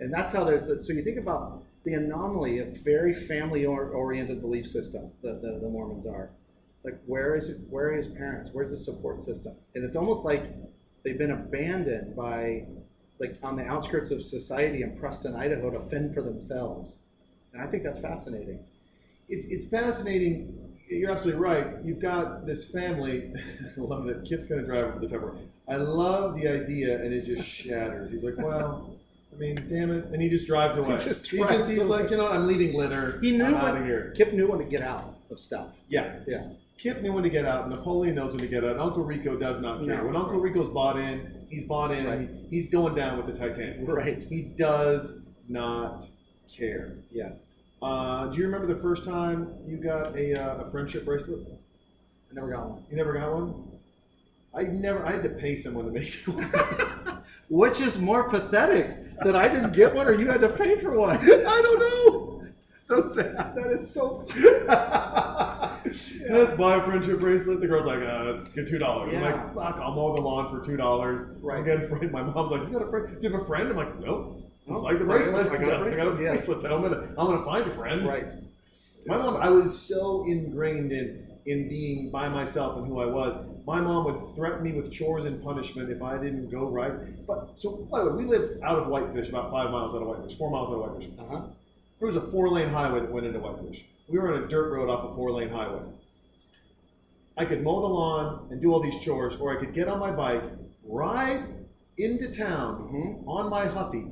and 0.00 0.12
that's 0.12 0.32
how 0.32 0.44
there's. 0.44 0.66
So 0.86 0.92
you 0.92 1.02
think 1.02 1.18
about 1.18 1.62
the 1.84 1.94
anomaly 1.94 2.58
of 2.58 2.76
very 2.84 3.14
family-oriented 3.14 4.40
belief 4.40 4.66
system 4.66 5.10
that 5.22 5.40
the, 5.40 5.60
the 5.60 5.68
Mormons 5.68 6.06
are. 6.06 6.30
Like, 6.84 6.98
where 7.06 7.36
is 7.36 7.48
it? 7.48 7.58
Where 7.70 7.92
his 7.92 8.06
parents? 8.06 8.50
Where's 8.52 8.70
the 8.70 8.78
support 8.78 9.20
system? 9.20 9.54
And 9.74 9.84
it's 9.84 9.96
almost 9.96 10.24
like 10.24 10.44
they've 11.04 11.18
been 11.18 11.30
abandoned 11.30 12.14
by, 12.16 12.66
like, 13.18 13.38
on 13.42 13.56
the 13.56 13.64
outskirts 13.66 14.10
of 14.10 14.22
society 14.22 14.82
in 14.82 14.98
Preston, 14.98 15.34
Idaho, 15.34 15.70
to 15.70 15.80
fend 15.80 16.14
for 16.14 16.22
themselves. 16.22 16.98
And 17.52 17.62
I 17.62 17.66
think 17.66 17.82
that's 17.82 18.00
fascinating. 18.00 18.60
It's, 19.28 19.46
it's 19.48 19.66
fascinating. 19.66 20.76
You're 20.88 21.10
absolutely 21.10 21.40
right. 21.40 21.66
You've 21.84 22.00
got 22.00 22.46
this 22.46 22.70
family. 22.70 23.32
I 23.76 23.80
love 23.80 24.06
that. 24.06 24.24
Kip's 24.28 24.46
going 24.46 24.60
to 24.60 24.66
drive 24.66 24.84
over 24.84 24.98
the 24.98 25.08
Tupperware. 25.08 25.38
I 25.68 25.76
love 25.76 26.36
the 26.40 26.46
idea, 26.48 27.02
and 27.02 27.12
it 27.12 27.24
just 27.24 27.44
shatters. 27.44 28.10
He's 28.10 28.22
like, 28.24 28.36
well, 28.38 28.94
I 29.34 29.38
mean, 29.38 29.56
damn 29.68 29.90
it. 29.90 30.04
And 30.06 30.22
he 30.22 30.28
just 30.28 30.46
drives 30.46 30.76
away. 30.78 30.96
He 30.98 31.04
just 31.04 31.26
He 31.26 31.38
drives 31.38 31.68
he's 31.68 31.78
away. 31.78 32.02
like, 32.02 32.10
you 32.10 32.16
know? 32.16 32.28
I'm 32.28 32.46
leaving 32.46 32.74
litter. 32.76 33.18
He 33.20 33.32
knew 33.36 33.44
I'm 33.44 33.52
when, 33.54 33.64
out 33.64 33.76
of 33.76 33.84
here. 33.84 34.12
Kip 34.16 34.32
knew 34.32 34.46
when 34.48 34.58
to 34.60 34.64
get 34.64 34.80
out 34.82 35.16
of 35.30 35.40
stuff. 35.40 35.76
Yeah. 35.88 36.20
Yeah. 36.26 36.48
Kip 36.78 37.02
knew 37.02 37.12
when 37.12 37.24
to 37.24 37.30
get 37.30 37.44
out. 37.44 37.68
Napoleon 37.68 38.14
knows 38.14 38.30
when 38.32 38.40
to 38.40 38.46
get 38.46 38.62
out. 38.64 38.72
and 38.72 38.80
Uncle 38.80 39.02
Rico 39.04 39.36
does 39.36 39.60
not 39.60 39.84
care. 39.84 39.96
No. 39.98 40.04
when 40.06 40.14
Uncle 40.16 40.38
Rico's 40.38 40.68
bought 40.70 40.98
in, 40.98 41.46
he's 41.50 41.64
bought 41.64 41.90
in. 41.90 42.06
Right. 42.06 42.18
and 42.20 42.28
he- 42.48 42.56
he's 42.56 42.68
going 42.70 42.94
down 42.94 43.16
with 43.16 43.26
the 43.26 43.32
Titanic. 43.32 43.78
Right. 43.88 44.22
He 44.22 44.42
does 44.42 45.18
not 45.48 46.06
care. 46.54 46.92
Yes. 47.10 47.54
Uh, 47.82 48.26
do 48.28 48.38
you 48.38 48.44
remember 48.44 48.66
the 48.72 48.80
first 48.80 49.04
time 49.04 49.52
you 49.66 49.76
got 49.78 50.16
a, 50.16 50.34
uh, 50.34 50.64
a 50.64 50.70
friendship 50.70 51.04
bracelet? 51.04 51.40
I 52.30 52.34
never 52.34 52.48
got 52.48 52.68
one. 52.70 52.82
You 52.90 52.96
never 52.96 53.12
got 53.12 53.32
one? 53.32 53.65
I 54.56 54.62
never. 54.64 55.04
I 55.04 55.12
had 55.12 55.22
to 55.24 55.28
pay 55.28 55.54
someone 55.56 55.84
to 55.86 55.90
make 55.92 56.26
me 56.26 56.34
one. 56.34 57.18
Which 57.48 57.80
is 57.80 57.98
more 58.00 58.28
pathetic 58.28 59.18
that 59.22 59.36
I 59.36 59.48
didn't 59.48 59.72
get 59.72 59.94
one 59.94 60.06
or 60.08 60.14
you 60.14 60.26
had 60.28 60.40
to 60.40 60.48
pay 60.48 60.76
for 60.78 60.92
one? 60.98 61.18
I 61.22 61.62
don't 61.62 61.78
know. 61.78 62.44
It's 62.68 62.86
so 62.86 63.04
sad. 63.04 63.54
That 63.54 63.66
is 63.68 63.88
so. 63.92 64.26
Let's 66.28 66.52
buy 66.54 66.76
a 66.76 66.82
friendship 66.82 67.20
bracelet. 67.20 67.60
The 67.60 67.68
girl's 67.68 67.86
like, 67.86 68.00
uh, 68.00 68.24
let's 68.24 68.48
get 68.48 68.66
two 68.68 68.78
dollars. 68.78 69.14
I'm 69.14 69.20
like, 69.22 69.54
fuck, 69.54 69.78
I'll 69.80 69.92
mow 69.94 70.14
the 70.14 70.20
lawn 70.20 70.50
for 70.50 70.64
two 70.64 70.76
dollars. 70.76 71.26
Right. 71.40 71.60
I 71.60 71.64
get 71.64 71.84
a 71.84 71.88
friend. 71.88 72.10
My 72.10 72.22
mom's 72.22 72.50
like, 72.50 72.62
you 72.62 72.70
got 72.72 72.82
a 72.82 72.90
friend? 72.90 73.08
Do 73.08 73.22
you 73.22 73.32
have 73.32 73.40
a 73.40 73.44
friend? 73.44 73.68
I'm 73.68 73.76
like, 73.76 73.98
nope. 74.00 74.42
Just 74.66 74.80
Oh, 74.80 74.82
like 74.82 74.98
the 74.98 75.04
right, 75.04 75.22
bracelet. 75.22 75.46
I 75.52 75.64
got 75.64 75.80
a 75.80 75.84
bracelet. 75.84 76.20
Yes. 76.20 76.48
I'm 76.48 76.60
gonna, 76.82 77.02
I'm 77.16 77.26
gonna 77.26 77.44
find 77.44 77.66
a 77.66 77.70
friend. 77.70 78.06
Right. 78.06 78.26
My 79.06 79.16
mom, 79.18 79.36
I 79.36 79.48
was 79.48 79.78
so 79.80 80.24
ingrained 80.26 80.90
in 80.90 81.24
in 81.46 81.68
being 81.68 82.10
by 82.10 82.28
myself 82.28 82.76
and 82.78 82.86
who 82.88 82.98
I 83.00 83.06
was. 83.06 83.36
My 83.66 83.80
mom 83.80 84.04
would 84.04 84.36
threaten 84.36 84.62
me 84.62 84.72
with 84.72 84.92
chores 84.92 85.24
and 85.24 85.42
punishment 85.42 85.90
if 85.90 86.00
I 86.00 86.16
didn't 86.18 86.50
go 86.50 86.66
right. 86.68 87.26
But 87.26 87.54
so, 87.56 87.88
by 87.90 87.98
the 88.04 88.10
way, 88.10 88.22
we 88.22 88.24
lived 88.24 88.62
out 88.62 88.78
of 88.78 88.86
Whitefish, 88.86 89.28
about 89.28 89.50
five 89.50 89.72
miles 89.72 89.92
out 89.92 90.02
of 90.02 90.08
Whitefish, 90.08 90.38
four 90.38 90.50
miles 90.50 90.68
out 90.68 90.74
of 90.74 90.80
Whitefish. 90.82 91.10
Uh 91.18 91.24
huh. 91.28 91.42
There 91.98 92.06
was 92.06 92.16
a 92.16 92.30
four 92.30 92.48
lane 92.48 92.68
highway 92.68 93.00
that 93.00 93.10
went 93.10 93.26
into 93.26 93.40
Whitefish. 93.40 93.84
We 94.08 94.20
were 94.20 94.32
on 94.32 94.44
a 94.44 94.46
dirt 94.46 94.72
road 94.72 94.88
off 94.88 95.10
a 95.10 95.14
four 95.16 95.32
lane 95.32 95.48
highway. 95.48 95.82
I 97.36 97.44
could 97.44 97.64
mow 97.64 97.80
the 97.80 97.88
lawn 97.88 98.46
and 98.52 98.62
do 98.62 98.72
all 98.72 98.80
these 98.80 98.98
chores, 99.00 99.34
or 99.36 99.56
I 99.56 99.58
could 99.58 99.74
get 99.74 99.88
on 99.88 99.98
my 99.98 100.12
bike, 100.12 100.44
ride 100.84 101.42
into 101.98 102.32
town 102.32 102.88
Mhm. 102.92 103.26
on 103.28 103.50
my 103.50 103.66
Huffy 103.66 104.06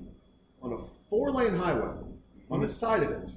on 0.62 0.72
a 0.72 0.78
four 1.08 1.30
lane 1.30 1.54
highway 1.54 1.94
on 2.50 2.60
the 2.60 2.68
side 2.68 3.04
of 3.04 3.10
it 3.12 3.30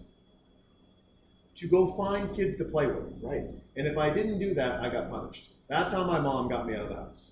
to 1.58 1.68
go 1.68 1.86
find 1.86 2.36
kids 2.36 2.56
to 2.56 2.66
play 2.66 2.88
with. 2.88 3.22
Right. 3.22 3.44
And 3.76 3.86
if 3.88 3.98
I 3.98 4.10
didn't 4.10 4.40
do 4.40 4.56
that, 4.56 4.80
I 4.82 4.90
got 4.90 5.12
punished. 5.12 5.52
That's 5.70 5.92
how 5.94 6.04
my 6.06 6.20
mom 6.20 6.48
got 6.48 6.66
me 6.68 6.76
out 6.76 6.84
of 6.84 6.90
the 6.90 6.96
house. 6.96 7.32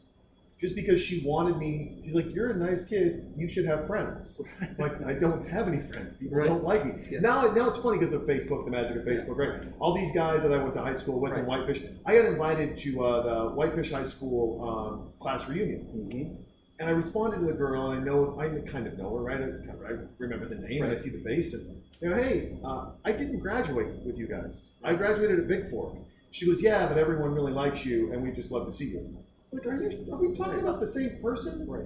Just 0.58 0.74
because 0.74 1.02
she 1.02 1.22
wanted 1.26 1.58
me, 1.58 2.00
she's 2.06 2.16
like, 2.16 2.34
"You're 2.34 2.52
a 2.52 2.56
nice 2.56 2.86
kid. 2.86 3.34
You 3.36 3.50
should 3.50 3.66
have 3.66 3.88
friends." 3.88 4.40
like, 4.78 5.02
I 5.06 5.14
don't 5.14 5.48
have 5.50 5.68
any 5.68 5.80
friends. 5.80 6.14
People 6.14 6.38
Right. 6.38 6.48
don't 6.48 6.64
like 6.64 6.86
me. 6.86 6.94
Yes. 7.12 7.22
Now, 7.22 7.52
now 7.52 7.68
it's 7.70 7.78
funny 7.78 7.98
because 8.00 8.14
of 8.14 8.22
Facebook, 8.24 8.64
the 8.64 8.72
magic 8.72 8.96
of 8.96 9.04
Facebook, 9.04 9.38
right? 9.38 9.62
All 9.80 9.94
these 9.94 10.14
guys 10.14 10.44
that 10.44 10.54
I 10.54 10.58
went 10.58 10.74
to 10.76 10.82
high 10.82 10.94
school 10.94 11.20
with 11.20 11.34
in 11.34 11.46
Whitefish, 11.46 11.82
I 12.06 12.16
got 12.16 12.26
invited 12.26 12.78
to 12.78 13.04
uh, 13.04 13.22
the 13.50 13.56
Whitefish 13.56 13.92
High 13.92 14.04
School 14.04 14.68
um, 14.68 15.14
class 15.20 15.48
reunion. 15.50 15.82
Mm-hmm. 15.94 16.42
And 16.80 16.90
I 16.90 16.92
responded 16.94 17.40
to 17.40 17.46
the 17.46 17.54
girl, 17.54 17.92
and 17.92 18.02
I 18.02 18.04
know 18.04 18.38
I 18.40 18.48
kind 18.70 18.88
of 18.88 18.98
know 18.98 19.16
her, 19.18 19.24
right? 19.24 19.42
I, 19.42 19.94
I 19.94 19.98
remember 20.20 20.46
the 20.48 20.56
name, 20.56 20.84
and 20.84 20.92
I 20.92 20.96
see 20.96 21.10
the 21.10 21.20
face, 21.24 21.54
and 21.54 21.82
you 22.02 22.10
know, 22.10 22.16
hey, 22.16 22.58
uh, 22.64 22.92
I 23.04 23.12
didn't 23.12 23.40
graduate 23.40 23.88
with 24.06 24.18
you 24.18 24.28
guys. 24.28 24.72
I 24.84 24.96
graduated 24.96 25.40
at 25.40 25.48
Bigfork. 25.48 25.98
She 26.36 26.46
goes, 26.46 26.62
yeah, 26.62 26.86
but 26.86 26.98
everyone 26.98 27.34
really 27.34 27.54
likes 27.54 27.86
you, 27.86 28.12
and 28.12 28.22
we 28.22 28.30
just 28.30 28.52
love 28.52 28.66
to 28.66 28.72
see 28.74 28.88
you. 28.88 29.18
Like, 29.54 29.66
are 29.68 29.82
you? 29.82 30.06
Are 30.12 30.18
we 30.18 30.36
talking 30.36 30.60
about 30.60 30.82
the 30.82 30.86
same 30.86 31.18
person? 31.22 31.66
Right. 31.66 31.86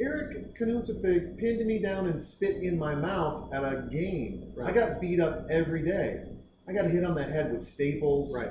Eric 0.00 0.58
Canunsafig 0.58 1.38
pinned 1.38 1.66
me 1.66 1.78
down 1.78 2.06
and 2.06 2.22
spit 2.22 2.62
in 2.62 2.78
my 2.78 2.94
mouth 2.94 3.52
at 3.52 3.62
a 3.62 3.86
game. 3.92 4.50
Right. 4.56 4.70
I 4.70 4.72
got 4.72 4.98
beat 4.98 5.20
up 5.20 5.44
every 5.50 5.84
day. 5.84 6.24
I 6.66 6.72
got 6.72 6.86
hit 6.86 7.04
on 7.04 7.14
the 7.14 7.22
head 7.22 7.52
with 7.52 7.62
staples. 7.62 8.34
Right. 8.34 8.48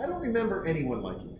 I 0.00 0.06
don't 0.06 0.22
remember 0.22 0.64
anyone 0.66 1.02
liking 1.02 1.26
me. 1.26 1.38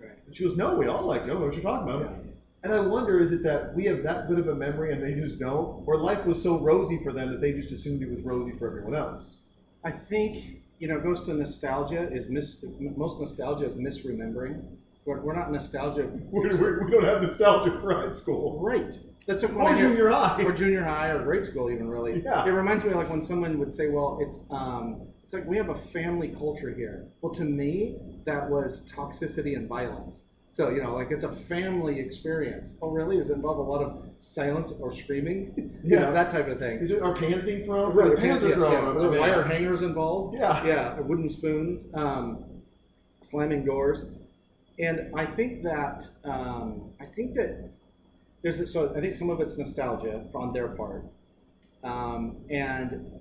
Right. 0.00 0.12
And 0.24 0.36
she 0.36 0.44
goes, 0.44 0.56
no, 0.56 0.76
we 0.76 0.86
all 0.86 1.02
liked 1.02 1.26
you. 1.26 1.32
I 1.32 1.34
don't 1.34 1.40
know 1.40 1.46
what 1.48 1.56
you're 1.56 1.64
talking 1.64 1.92
about. 1.92 2.12
Yeah. 2.12 2.30
And 2.62 2.72
I 2.72 2.78
wonder, 2.78 3.18
is 3.18 3.32
it 3.32 3.42
that 3.42 3.74
we 3.74 3.86
have 3.86 4.04
that 4.04 4.28
good 4.28 4.38
of 4.38 4.46
a 4.46 4.54
memory 4.54 4.92
and 4.92 5.02
they 5.02 5.14
just 5.14 5.40
don't? 5.40 5.82
Or 5.84 5.96
life 5.96 6.24
was 6.26 6.40
so 6.40 6.60
rosy 6.60 7.02
for 7.02 7.12
them 7.12 7.32
that 7.32 7.40
they 7.40 7.52
just 7.52 7.72
assumed 7.72 8.02
it 8.02 8.10
was 8.10 8.20
rosy 8.20 8.52
for 8.52 8.68
everyone 8.68 8.94
else? 8.94 9.40
I 9.82 9.90
think 9.90 10.60
you 10.78 10.88
know, 10.88 10.96
it 10.96 11.02
goes 11.02 11.20
to 11.22 11.34
nostalgia. 11.34 12.10
Is 12.12 12.28
mis 12.28 12.64
most 12.96 13.20
nostalgia 13.20 13.66
is 13.66 13.74
misremembering. 13.74 14.62
We're, 15.04 15.20
we're 15.20 15.34
not 15.36 15.52
nostalgia. 15.52 16.08
We're, 16.30 16.56
we're, 16.58 16.84
we 16.84 16.90
don't 16.90 17.04
have 17.04 17.20
nostalgia 17.22 17.78
for 17.78 17.94
high 17.94 18.12
school. 18.12 18.58
Right. 18.62 18.98
That's 19.26 19.42
what 19.42 19.52
Or 19.52 19.76
junior 19.76 20.08
high. 20.10 20.42
or 20.42 20.52
junior 20.52 20.82
high 20.84 21.08
or 21.10 21.22
grade 21.22 21.44
school 21.44 21.70
even 21.70 21.88
really. 21.88 22.22
Yeah. 22.22 22.44
It 22.46 22.50
reminds 22.50 22.84
me 22.84 22.90
of 22.90 22.96
like 22.96 23.10
when 23.10 23.20
someone 23.22 23.58
would 23.58 23.72
say, 23.72 23.88
"Well, 23.90 24.18
it's 24.20 24.44
um, 24.50 25.06
it's 25.22 25.32
like 25.32 25.46
we 25.46 25.56
have 25.56 25.70
a 25.70 25.74
family 25.74 26.28
culture 26.28 26.70
here." 26.74 27.06
Well, 27.22 27.32
to 27.34 27.44
me, 27.44 27.96
that 28.26 28.48
was 28.50 28.90
toxicity 28.90 29.56
and 29.56 29.66
violence. 29.68 30.24
So 30.54 30.68
you 30.70 30.80
know, 30.80 30.94
like 30.94 31.10
it's 31.10 31.24
a 31.24 31.32
family 31.32 31.98
experience. 31.98 32.76
Oh, 32.80 32.90
really? 32.90 33.16
Does 33.16 33.28
it 33.28 33.32
involve 33.32 33.58
a 33.58 33.62
lot 33.62 33.82
of 33.82 34.08
silence 34.20 34.70
or 34.78 34.94
screaming? 34.94 35.52
you 35.56 35.96
Yeah. 35.96 36.02
know, 36.02 36.12
that 36.12 36.30
type 36.30 36.46
of 36.46 36.60
thing. 36.60 36.78
Is 36.78 36.92
it, 36.92 37.02
are 37.02 37.12
pans 37.12 37.42
being 37.42 37.64
thrown? 37.64 37.92
Right, 37.92 38.12
the 38.12 38.16
pans 38.16 38.40
are 38.44 38.50
yeah, 38.50 38.54
thrown. 38.54 38.72
yeah. 38.72 39.02
Are 39.04 39.20
wire 39.20 39.42
hangers 39.42 39.82
involved. 39.82 40.36
Yeah. 40.38 40.64
yeah, 40.64 41.00
wooden 41.00 41.28
spoons, 41.28 41.88
um, 41.94 42.44
slamming 43.20 43.64
doors, 43.64 44.04
and 44.78 45.10
I 45.16 45.26
think 45.26 45.64
that 45.64 46.06
um, 46.24 46.92
I 47.00 47.06
think 47.06 47.34
that 47.34 47.70
there's 48.42 48.60
a, 48.60 48.66
so 48.68 48.94
I 48.96 49.00
think 49.00 49.16
some 49.16 49.30
of 49.30 49.40
it's 49.40 49.58
nostalgia 49.58 50.24
on 50.36 50.52
their 50.52 50.68
part, 50.68 51.04
um, 51.82 52.36
and 52.48 53.20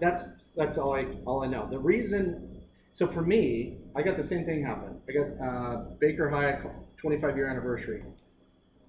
that's 0.00 0.50
that's 0.56 0.78
all 0.78 0.94
I 0.94 1.04
all 1.26 1.44
I 1.44 1.48
know. 1.48 1.68
The 1.70 1.78
reason, 1.78 2.62
so 2.92 3.06
for 3.06 3.20
me, 3.20 3.76
I 3.94 4.00
got 4.00 4.16
the 4.16 4.24
same 4.24 4.46
thing 4.46 4.64
happen. 4.64 4.93
I 5.08 5.12
got 5.12 5.46
uh, 5.46 5.84
Baker 6.00 6.28
High 6.30 6.60
25 6.96 7.36
year 7.36 7.48
anniversary. 7.48 8.02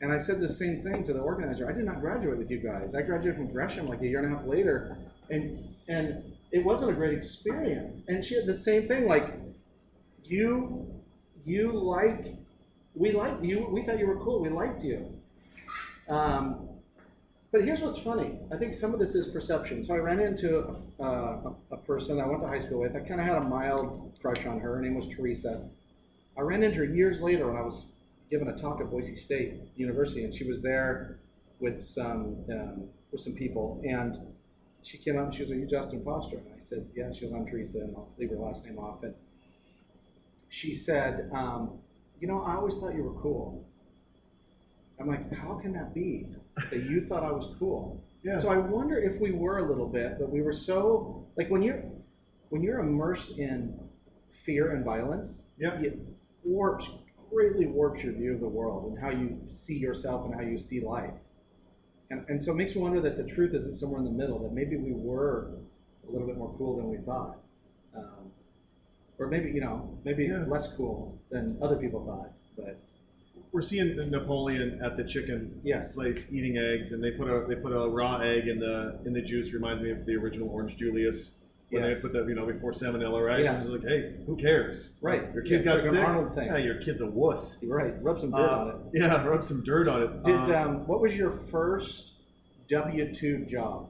And 0.02 0.12
I 0.14 0.18
said 0.18 0.40
the 0.40 0.50
same 0.50 0.84
thing 0.84 1.04
to 1.06 1.14
the 1.14 1.20
organizer. 1.20 1.70
I 1.70 1.74
did 1.74 1.86
not 1.86 2.02
graduate 2.02 2.38
with 2.38 2.52
you 2.52 2.60
guys. 2.60 2.96
I 2.96 3.02
graduated 3.02 3.36
from 3.36 3.52
Gresham 3.52 3.88
like 3.88 4.02
a 4.02 4.08
year 4.08 4.20
and 4.24 4.34
a 4.34 4.38
half 4.38 4.46
later, 4.46 4.98
and 5.30 5.58
and 5.88 6.24
it 6.52 6.64
wasn't 6.64 6.92
a 6.92 6.94
great 6.94 7.18
experience. 7.18 8.04
And 8.08 8.24
she 8.24 8.36
had 8.36 8.46
the 8.46 8.56
same 8.56 8.88
thing. 8.88 9.08
Like 9.08 9.34
you, 10.26 11.02
you 11.46 11.72
like, 11.72 12.26
we 12.94 13.12
like 13.12 13.42
you. 13.42 13.68
We 13.70 13.84
thought 13.84 14.00
you 14.00 14.08
were 14.08 14.20
cool. 14.20 14.42
We 14.42 14.50
liked 14.50 14.84
you. 14.84 15.08
Um, 16.10 16.70
but 17.52 17.64
here's 17.64 17.82
what's 17.82 18.00
funny. 18.00 18.38
I 18.52 18.58
think 18.58 18.74
some 18.74 18.94
of 18.94 19.00
this 19.00 19.16
is 19.16 19.28
perception. 19.28 19.82
So 19.84 19.94
I 19.96 20.00
ran 20.00 20.20
into 20.20 20.76
uh, 21.00 21.04
a, 21.04 21.56
a 21.72 21.78
person 21.78 22.20
I 22.20 22.26
went 22.28 22.42
to 22.42 22.48
high 22.48 22.60
school 22.60 22.82
with. 22.82 22.96
I 22.96 23.00
kind 23.00 23.22
of 23.22 23.26
had 23.26 23.38
a 23.38 23.42
mild 23.42 24.18
crush 24.22 24.46
on 24.46 24.60
her. 24.60 24.76
Her 24.76 24.82
name 24.82 24.96
was 24.96 25.08
Teresa. 25.08 25.70
I 26.38 26.42
ran 26.42 26.64
into 26.64 26.78
her 26.80 26.86
years 26.86 27.22
later 27.22 27.48
when 27.48 27.56
I 27.56 27.62
was 27.62 27.94
giving 28.30 28.48
a 28.48 28.56
talk 28.56 28.82
at 28.82 28.90
Boise 28.90 29.16
State 29.16 29.54
University, 29.76 30.24
and 30.24 30.34
she 30.34 30.44
was 30.44 30.62
there 30.62 31.20
with 31.60 31.80
some 31.82 32.44
um, 32.52 32.90
with 33.12 33.22
some 33.22 33.34
people, 33.34 33.82
and 33.88 34.18
she 34.84 34.98
came 34.98 35.18
up 35.18 35.26
and 35.26 35.34
she 35.34 35.42
was 35.44 35.50
like, 35.52 35.60
"You 35.60 35.66
Justin 35.68 36.04
Foster?" 36.04 36.38
And 36.38 36.48
I 36.56 36.60
said, 36.60 36.88
"Yeah." 36.96 37.12
She 37.12 37.26
was 37.26 37.34
on 37.34 37.46
Teresa, 37.46 37.80
and 37.80 37.96
I'll 37.96 38.12
leave 38.18 38.30
her 38.32 38.36
last 38.36 38.66
name 38.66 38.78
off. 38.78 39.04
And 39.04 39.14
she 40.50 40.74
said, 40.74 41.30
um, 41.34 41.80
"You 42.20 42.28
know, 42.28 42.42
I 42.42 42.56
always 42.56 42.78
thought 42.78 42.96
you 42.96 43.04
were 43.04 43.20
cool." 43.22 43.66
I'm 45.00 45.08
like, 45.08 45.34
"How 45.34 45.56
can 45.56 45.74
that 45.74 45.94
be 45.94 46.28
that 46.70 46.84
you 46.84 47.02
thought 47.02 47.24
I 47.24 47.32
was 47.32 47.56
cool?" 47.58 48.04
Yeah. 48.24 48.38
So 48.38 48.50
I 48.50 48.58
wonder 48.58 48.98
if 48.98 49.20
we 49.22 49.32
were 49.32 49.60
a 49.60 49.64
little 49.68 49.88
bit, 49.88 50.18
but 50.20 50.30
we 50.30 50.42
were 50.42 50.54
so 50.54 51.24
like 51.38 51.50
when 51.50 51.62
you're 51.62 51.82
when 52.50 52.62
you're 52.62 52.80
immersed 52.80 53.38
in 53.38 53.80
fear 54.32 54.72
and 54.72 54.84
violence, 54.84 55.42
Yeah. 55.58 55.80
it 55.82 55.98
warps 56.46 56.90
greatly 57.32 57.66
warps 57.66 58.04
your 58.04 58.14
view 58.14 58.34
of 58.34 58.40
the 58.40 58.48
world 58.48 58.92
and 58.92 59.00
how 59.00 59.10
you 59.10 59.38
see 59.50 59.78
yourself 59.78 60.26
and 60.26 60.36
how 60.36 60.42
you 60.42 60.58
see 60.58 60.80
life. 60.80 61.12
And, 62.12 62.24
and 62.30 62.42
so 62.42 62.52
it 62.52 62.56
makes 62.56 62.76
me 62.76 62.82
wonder 62.82 63.02
that 63.02 63.18
the 63.18 63.24
truth 63.24 63.54
isn't 63.56 63.74
somewhere 63.76 64.00
in 64.00 64.06
the 64.06 64.12
middle, 64.12 64.40
that 64.40 64.54
maybe 64.54 64.78
we 64.78 64.92
were 64.94 65.50
a 66.08 66.12
little 66.12 66.28
bit 66.28 66.38
more 66.38 66.54
cool 66.58 66.78
than 66.78 66.90
we 66.90 66.98
thought. 66.98 67.38
Um, 67.98 68.32
or 69.18 69.28
maybe 69.28 69.52
you 69.52 69.62
know, 69.62 69.98
maybe 70.04 70.26
Yeah. 70.26 70.46
less 70.46 70.68
cool 70.74 71.18
than 71.32 71.58
other 71.62 71.78
people 71.78 72.06
thought. 72.06 72.32
But 72.56 72.78
We're 73.52 73.62
seeing 73.62 73.96
Napoleon 74.12 74.80
at 74.82 74.98
the 74.98 75.04
chicken 75.04 75.60
Yes. 75.64 75.94
place 75.96 76.32
eating 76.32 76.58
eggs, 76.58 76.92
and 76.92 77.04
they 77.04 77.12
put 77.12 77.28
a 77.30 77.46
they 77.48 77.56
put 77.56 77.72
a 77.72 77.90
raw 77.90 78.18
egg 78.18 78.48
in 78.48 78.60
the 78.60 79.00
in 79.06 79.14
the 79.14 79.22
juice. 79.22 79.54
Reminds 79.54 79.82
me 79.82 79.92
of 79.92 80.06
the 80.06 80.16
original 80.16 80.50
Orange 80.50 80.76
Julius 80.78 81.32
when 81.70 81.84
Yes. 81.84 81.96
they 81.96 82.02
put 82.02 82.14
that, 82.14 82.28
you 82.30 82.36
know 82.36 82.46
before 82.46 82.72
salmonella, 82.72 83.26
right? 83.26 83.42
Yes. 83.44 83.64
It's 83.66 83.74
like, 83.74 83.84
hey, 83.84 84.14
who 84.26 84.36
cares? 84.38 84.92
Right. 85.02 85.34
Your 85.34 85.44
kid 85.44 85.60
Yeah, 85.66 85.76
got 85.76 85.82
like 85.84 85.92
sick. 85.92 86.06
Arnold 86.06 86.36
thing. 86.36 86.46
Yeah, 86.48 86.58
your 86.58 86.76
kid's 86.76 87.02
a 87.02 87.08
wuss. 87.10 87.64
right, 87.64 87.94
rub 88.04 88.18
some 88.18 88.32
dirt 88.32 88.38
Uh, 88.38 88.58
on 88.60 88.70
it. 88.70 88.76
Yeah, 88.94 89.28
rub 89.28 89.44
some 89.44 89.64
dirt 89.64 89.88
on 89.88 90.04
it. 90.04 90.24
Did 90.24 90.36
Uh, 90.36 90.62
um, 90.64 90.88
what 90.88 91.02
was 91.02 91.18
your 91.18 91.32
first 91.32 92.14
W 92.70 93.14
two 93.14 93.46
job? 93.46 93.90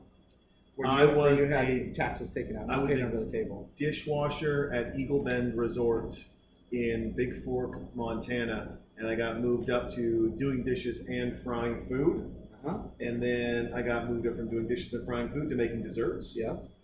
Where 0.76 0.88
I 0.90 1.06
where 1.06 1.16
was 1.16 1.40
you 1.40 1.46
had 1.48 1.70
a- 1.70 1.92
taxes 1.94 2.32
taken 2.32 2.58
out. 2.58 2.70
I 2.70 2.76
I 2.76 2.78
was 2.80 2.92
was 2.92 3.02
under 3.02 3.24
the 3.24 3.32
table. 3.32 3.70
dishwasher 3.78 4.72
at 4.74 4.98
Eagle 5.00 5.24
Bend 5.24 5.56
Resort 5.58 6.26
in 6.72 7.14
Bigfork, 7.14 7.80
Montana, 7.96 8.78
and 8.98 9.08
I 9.08 9.16
got 9.16 9.40
moved 9.40 9.70
up 9.70 9.90
to 9.92 10.32
doing 10.38 10.64
dishes 10.64 11.06
and 11.08 11.36
frying 11.38 11.86
food. 11.88 12.30
Uh-huh. 12.66 12.80
And 13.00 13.22
then 13.22 13.72
I 13.74 13.82
got 13.84 14.10
moved 14.10 14.28
up 14.28 14.36
from 14.36 14.50
doing 14.50 14.68
dishes 14.68 14.94
and 14.94 15.06
frying 15.06 15.30
food 15.30 15.48
to 15.50 15.56
making 15.56 15.84
desserts. 15.84 16.36
Yes. 16.36 16.75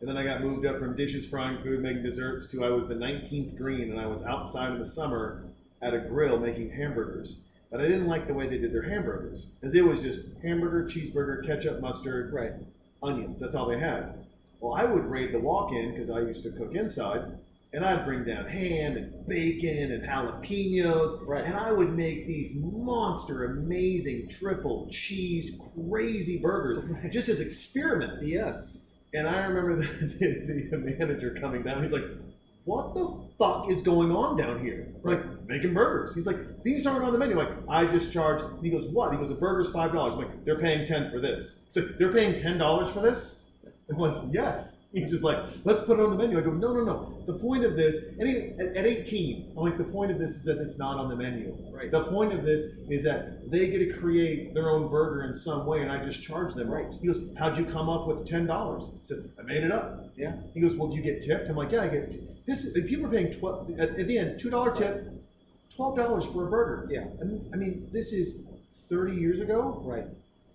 And 0.00 0.08
then 0.08 0.16
I 0.16 0.24
got 0.24 0.42
moved 0.42 0.64
up 0.64 0.78
from 0.78 0.96
dishes, 0.96 1.26
frying 1.26 1.60
food, 1.62 1.80
making 1.80 2.04
desserts 2.04 2.46
to 2.52 2.64
I 2.64 2.70
was 2.70 2.86
the 2.86 2.94
19th 2.94 3.56
green 3.56 3.90
and 3.90 4.00
I 4.00 4.06
was 4.06 4.22
outside 4.24 4.72
in 4.72 4.78
the 4.78 4.86
summer 4.86 5.42
at 5.82 5.94
a 5.94 5.98
grill 5.98 6.38
making 6.38 6.70
hamburgers. 6.70 7.38
But 7.70 7.80
I 7.80 7.88
didn't 7.88 8.06
like 8.06 8.26
the 8.26 8.34
way 8.34 8.46
they 8.46 8.58
did 8.58 8.72
their 8.72 8.82
hamburgers 8.88 9.44
because 9.44 9.74
it 9.74 9.84
was 9.84 10.00
just 10.02 10.20
hamburger, 10.42 10.84
cheeseburger, 10.88 11.44
ketchup, 11.44 11.80
mustard, 11.80 12.32
Right. 12.32 12.52
onions. 13.02 13.40
That's 13.40 13.54
all 13.54 13.68
they 13.68 13.78
had. 13.78 14.14
Well, 14.60 14.74
I 14.74 14.84
would 14.84 15.04
raid 15.04 15.32
the 15.32 15.38
walk-in 15.40 15.90
because 15.92 16.10
I 16.10 16.20
used 16.20 16.42
to 16.44 16.50
cook 16.50 16.74
inside, 16.74 17.22
and 17.72 17.84
I'd 17.84 18.04
bring 18.04 18.24
down 18.24 18.46
ham 18.46 18.96
and 18.96 19.26
bacon 19.28 19.92
and 19.92 20.02
jalapenos, 20.02 21.26
Right. 21.26 21.44
and 21.44 21.54
I 21.54 21.70
would 21.70 21.94
make 21.94 22.26
these 22.26 22.54
monster, 22.54 23.44
amazing 23.44 24.28
triple 24.28 24.88
cheese, 24.90 25.56
crazy 25.88 26.38
burgers 26.38 26.80
just 27.12 27.28
as 27.28 27.40
experiments. 27.40 28.26
Yes. 28.28 28.78
And 29.14 29.26
I 29.26 29.46
remember 29.46 29.76
the, 29.76 29.86
the, 30.18 30.68
the 30.70 30.78
manager 30.78 31.36
coming 31.40 31.62
down. 31.62 31.82
He's 31.82 31.92
like, 31.92 32.04
"What 32.64 32.94
the 32.94 33.28
fuck 33.38 33.70
is 33.70 33.82
going 33.82 34.14
on 34.14 34.36
down 34.36 34.60
here? 34.60 34.88
We're 35.02 35.16
like 35.16 35.46
making 35.46 35.74
burgers." 35.74 36.14
He's 36.14 36.26
like, 36.26 36.62
"These 36.62 36.86
aren't 36.86 37.04
on 37.04 37.12
the 37.12 37.18
menu." 37.18 37.40
I'm 37.40 37.46
like, 37.46 37.56
I 37.68 37.90
just 37.90 38.12
charge. 38.12 38.42
And 38.42 38.62
he 38.62 38.70
goes, 38.70 38.86
"What?" 38.88 39.12
He 39.12 39.18
goes, 39.18 39.30
"A 39.30 39.34
burger's 39.34 39.70
five 39.70 39.92
dollars." 39.92 40.14
I'm 40.14 40.18
like, 40.20 40.44
"They're 40.44 40.58
paying 40.58 40.86
ten 40.86 41.10
for 41.10 41.20
this." 41.20 41.60
He's 41.66 41.82
like, 41.82 41.98
"They're 41.98 42.12
paying 42.12 42.38
ten 42.38 42.58
dollars 42.58 42.90
for 42.90 43.00
this?" 43.00 43.44
I'm 43.90 43.98
like, 43.98 44.24
"Yes." 44.30 44.77
He's 44.92 45.10
just 45.10 45.22
like, 45.22 45.42
"Let's 45.64 45.82
put 45.82 45.98
it 45.98 46.02
on 46.02 46.10
the 46.10 46.16
menu." 46.16 46.38
I 46.38 46.40
go, 46.40 46.50
"No, 46.50 46.72
no, 46.72 46.82
no. 46.82 47.22
The 47.26 47.34
point 47.34 47.62
of 47.64 47.76
this, 47.76 47.96
at, 48.18 48.26
at 48.26 48.86
18, 48.86 49.52
I'm 49.56 49.62
like, 49.62 49.76
the 49.76 49.84
point 49.84 50.10
of 50.10 50.18
this 50.18 50.30
is 50.30 50.44
that 50.44 50.58
it's 50.58 50.78
not 50.78 50.96
on 50.96 51.10
the 51.10 51.16
menu. 51.16 51.54
Right. 51.70 51.90
The 51.90 52.04
point 52.04 52.32
of 52.32 52.42
this 52.42 52.62
is 52.88 53.04
that 53.04 53.50
they 53.50 53.68
get 53.68 53.78
to 53.80 53.92
create 53.98 54.54
their 54.54 54.70
own 54.70 54.88
burger 54.88 55.24
in 55.24 55.34
some 55.34 55.66
way, 55.66 55.82
and 55.82 55.92
I 55.92 56.02
just 56.02 56.22
charge 56.22 56.54
them. 56.54 56.70
Right. 56.70 56.86
He 57.02 57.06
goes, 57.06 57.20
"How'd 57.38 57.58
you 57.58 57.66
come 57.66 57.90
up 57.90 58.06
with 58.06 58.26
ten 58.26 58.46
dollars?" 58.46 58.84
I 58.84 58.98
said, 59.02 59.30
"I 59.38 59.42
made 59.42 59.62
it 59.62 59.70
up." 59.70 60.06
Yeah. 60.16 60.36
He 60.54 60.60
goes, 60.60 60.74
"Well, 60.74 60.88
do 60.88 60.96
you 60.96 61.02
get 61.02 61.22
tipped?" 61.22 61.50
I'm 61.50 61.56
like, 61.56 61.70
"Yeah, 61.70 61.82
I 61.82 61.88
get." 61.88 62.10
T- 62.12 62.20
this 62.46 62.64
is, 62.64 62.72
people 62.88 63.06
are 63.06 63.10
paying 63.10 63.30
twelve 63.32 63.70
at, 63.78 63.90
at 63.90 64.06
the 64.08 64.16
end, 64.16 64.40
two 64.40 64.48
dollar 64.48 64.74
tip, 64.74 65.06
twelve 65.76 65.98
dollars 65.98 66.24
for 66.24 66.46
a 66.46 66.50
burger. 66.50 66.88
Yeah. 66.90 67.04
I 67.20 67.24
mean, 67.24 67.50
I 67.52 67.56
mean, 67.58 67.90
this 67.92 68.14
is 68.14 68.40
thirty 68.88 69.16
years 69.16 69.40
ago. 69.40 69.82
Right. 69.84 70.04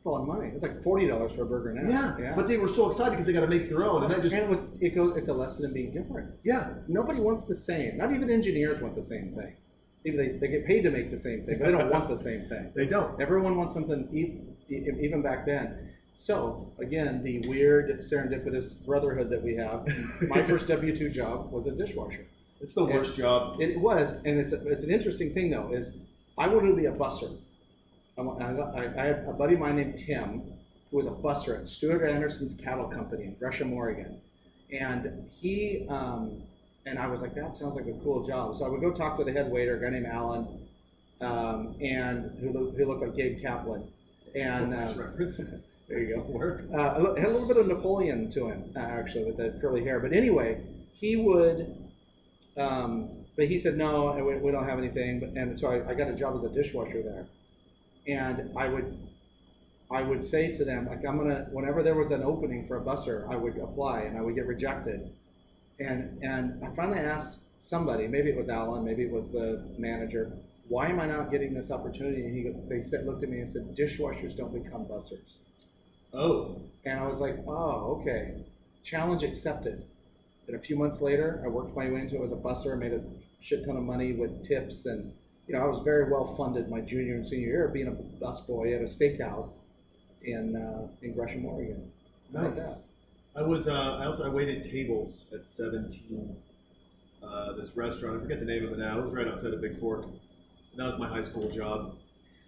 It's 0.03 0.07
a 0.07 0.09
lot 0.09 0.19
of 0.23 0.27
money. 0.27 0.49
It's 0.53 0.61
like 0.63 0.83
forty 0.83 1.07
dollars 1.07 1.31
for 1.31 1.43
a 1.43 1.45
burger 1.45 1.71
now. 1.73 1.89
Yeah, 1.89 2.17
Yeah. 2.19 2.35
but 2.35 2.45
they 2.49 2.57
were 2.57 2.67
so 2.67 2.89
excited 2.89 3.11
because 3.11 3.25
they 3.25 3.31
got 3.31 3.39
to 3.39 3.47
make 3.47 3.69
their 3.69 3.85
own, 3.85 4.03
and 4.03 4.11
that 4.11 4.21
just 4.21 4.35
and 4.35 4.43
it 4.43 4.49
was 4.49 4.65
it 4.81 4.93
goes. 4.93 5.15
It's 5.15 5.29
a 5.29 5.33
lesson 5.33 5.63
in 5.63 5.71
being 5.73 5.93
different. 5.93 6.29
yeah, 6.43 6.73
Nobody 6.89 7.21
wants 7.21 7.45
the 7.45 7.55
same. 7.55 7.95
Not 7.95 8.11
even 8.11 8.29
engineers 8.29 8.81
want 8.81 8.95
the 8.95 9.01
same 9.01 9.33
thing. 9.33 9.55
Even 10.03 10.17
they, 10.19 10.37
they 10.39 10.49
get 10.49 10.65
paid 10.65 10.81
to 10.81 10.91
make 10.91 11.09
the 11.09 11.17
same 11.17 11.45
thing, 11.45 11.57
but 11.57 11.67
they 11.67 11.71
don't 11.71 11.89
want 11.89 12.09
the 12.09 12.17
same 12.17 12.41
thing. 12.49 12.69
they 12.75 12.85
don't. 12.85 13.21
Everyone 13.21 13.55
wants 13.55 13.73
something, 13.73 14.09
e- 14.11 14.41
e- 14.69 14.91
even 14.99 15.21
back 15.21 15.45
then. 15.45 15.91
So 16.17 16.69
again, 16.79 17.23
the 17.23 17.39
weird 17.47 17.89
serendipitous 18.01 18.85
brotherhood 18.85 19.29
that 19.29 19.41
we 19.41 19.55
have. 19.55 19.87
My 20.27 20.41
first 20.43 20.67
W 20.67 20.93
two 20.93 21.11
job 21.11 21.49
was 21.49 21.65
a 21.65 21.71
dishwasher. 21.71 22.25
It's 22.59 22.73
the 22.73 22.83
worst 22.83 23.15
job. 23.15 23.61
It 23.61 23.79
was, 23.79 24.15
and 24.25 24.37
it's 24.37 24.51
a, 24.51 24.67
it's 24.67 24.83
an 24.83 24.91
interesting 24.91 25.33
thing 25.33 25.49
though. 25.51 25.71
Is 25.73 25.95
I 26.37 26.49
wanted 26.49 26.71
to 26.71 26.75
be 26.75 26.87
a 26.87 26.91
busser. 26.91 27.37
I, 28.17 28.21
I, 28.21 29.01
I 29.01 29.05
have 29.05 29.27
a 29.27 29.33
buddy 29.33 29.55
of 29.55 29.59
mine 29.59 29.77
named 29.77 29.97
Tim 29.97 30.43
who 30.91 30.97
was 30.97 31.07
a 31.07 31.11
buster 31.11 31.55
at 31.55 31.67
Stuart 31.67 32.05
Anderson's 32.05 32.53
Cattle 32.53 32.85
Company 32.85 33.25
in 33.25 33.35
Gresham, 33.35 33.73
Oregon, 33.73 34.21
and 34.71 35.27
he 35.31 35.85
um, 35.89 36.43
and 36.85 36.99
I 36.99 37.07
was 37.07 37.21
like, 37.21 37.33
that 37.35 37.55
sounds 37.55 37.75
like 37.75 37.87
a 37.87 37.93
cool 38.03 38.23
job. 38.23 38.55
So 38.55 38.65
I 38.65 38.69
would 38.69 38.81
go 38.81 38.91
talk 38.91 39.17
to 39.17 39.23
the 39.23 39.31
head 39.31 39.49
waiter, 39.49 39.77
a 39.77 39.81
guy 39.81 39.89
named 39.89 40.05
Alan, 40.05 40.47
um, 41.21 41.75
and 41.81 42.31
who, 42.39 42.71
who 42.71 42.85
looked 42.85 43.01
like 43.01 43.15
Gabe 43.15 43.41
Kaplan, 43.41 43.87
and 44.35 44.71
Nice 44.71 44.95
uh, 44.95 45.03
reference. 45.03 45.37
there 45.87 46.01
you 46.01 46.07
go. 46.07 46.21
Work. 46.23 46.65
Uh, 46.73 46.77
a 46.77 47.19
had 47.19 47.29
a 47.29 47.31
little 47.31 47.47
bit 47.47 47.57
of 47.57 47.67
Napoleon 47.67 48.29
to 48.31 48.47
him, 48.47 48.63
uh, 48.75 48.79
actually, 48.79 49.25
with 49.25 49.37
the 49.37 49.57
curly 49.61 49.83
hair. 49.83 49.99
But 49.99 50.13
anyway, 50.13 50.61
he 50.93 51.15
would, 51.15 51.73
um, 52.57 53.09
but 53.37 53.47
he 53.47 53.57
said, 53.57 53.77
no, 53.77 54.13
we, 54.15 54.35
we 54.35 54.51
don't 54.51 54.67
have 54.67 54.77
anything. 54.77 55.21
But, 55.21 55.29
and 55.29 55.57
so 55.57 55.69
I, 55.69 55.91
I 55.91 55.93
got 55.93 56.09
a 56.09 56.15
job 56.15 56.35
as 56.35 56.43
a 56.43 56.53
dishwasher 56.53 57.01
there. 57.01 57.25
And 58.07 58.51
I 58.57 58.67
would, 58.67 58.97
I 59.91 60.01
would 60.01 60.23
say 60.23 60.53
to 60.55 60.65
them, 60.65 60.87
like, 60.87 61.05
I'm 61.05 61.19
to, 61.19 61.47
whenever 61.51 61.83
there 61.83 61.95
was 61.95 62.11
an 62.11 62.23
opening 62.23 62.65
for 62.67 62.77
a 62.77 62.81
busser, 62.81 63.29
I 63.31 63.35
would 63.35 63.57
apply 63.57 64.01
and 64.01 64.17
I 64.17 64.21
would 64.21 64.35
get 64.35 64.47
rejected. 64.47 65.09
And, 65.79 66.21
and 66.23 66.63
I 66.63 66.73
finally 66.75 66.99
asked 66.99 67.39
somebody, 67.59 68.07
maybe 68.07 68.29
it 68.29 68.35
was 68.35 68.49
Alan, 68.49 68.83
maybe 68.83 69.03
it 69.03 69.11
was 69.11 69.31
the 69.31 69.63
manager, 69.77 70.31
why 70.67 70.87
am 70.87 70.99
I 70.99 71.07
not 71.07 71.31
getting 71.31 71.53
this 71.53 71.71
opportunity? 71.71 72.23
And 72.23 72.33
he, 72.33 72.53
they 72.69 72.81
said, 72.81 73.05
looked 73.05 73.23
at 73.23 73.29
me 73.29 73.39
and 73.39 73.47
said, 73.47 73.75
dishwashers 73.75 74.35
don't 74.35 74.53
become 74.53 74.85
bussers. 74.85 75.37
Oh, 76.13 76.61
And 76.85 76.99
I 76.99 77.07
was 77.07 77.19
like, 77.19 77.35
oh, 77.47 77.99
okay. 77.99 78.35
Challenge 78.83 79.23
accepted. 79.23 79.83
And 80.47 80.55
a 80.55 80.59
few 80.59 80.75
months 80.75 81.01
later, 81.01 81.41
I 81.43 81.47
worked 81.47 81.75
my 81.75 81.89
way 81.89 82.01
into 82.01 82.21
it 82.21 82.25
as 82.25 82.31
a 82.31 82.35
busser, 82.35 82.77
made 82.77 82.93
a 82.93 83.01
shit 83.41 83.65
ton 83.65 83.77
of 83.77 83.83
money 83.83 84.13
with 84.13 84.45
tips. 84.45 84.85
And, 84.85 85.13
you 85.47 85.55
know, 85.55 85.61
I 85.61 85.67
was 85.67 85.79
very 85.79 86.11
well 86.11 86.25
funded 86.25 86.69
my 86.69 86.81
junior 86.81 87.15
and 87.15 87.27
senior 87.27 87.47
year 87.47 87.67
being 87.67 87.87
a 87.87 88.23
busboy 88.23 88.75
at 88.75 88.81
a 88.81 88.85
steakhouse 88.85 89.57
in, 90.23 90.55
uh, 90.55 90.87
in 91.01 91.13
Gresham, 91.13 91.45
Oregon. 91.45 91.91
Nice. 92.31 92.89
I 93.35 93.41
was. 93.41 93.67
Uh, 93.67 93.97
I 93.97 94.05
also 94.05 94.25
I 94.25 94.29
waited 94.29 94.63
tables 94.63 95.25
at 95.33 95.45
17. 95.45 96.35
Uh, 97.23 97.53
this 97.53 97.75
restaurant. 97.75 98.17
I 98.17 98.21
forget 98.21 98.39
the 98.39 98.45
name 98.45 98.65
of 98.65 98.73
it 98.73 98.79
now. 98.79 98.99
It 98.99 99.05
was 99.05 99.13
right 99.13 99.27
outside 99.27 99.53
of 99.53 99.61
Bigfork. 99.61 100.09
That 100.75 100.85
was 100.85 100.99
my 100.99 101.07
high 101.07 101.21
school 101.21 101.49
job. 101.49 101.95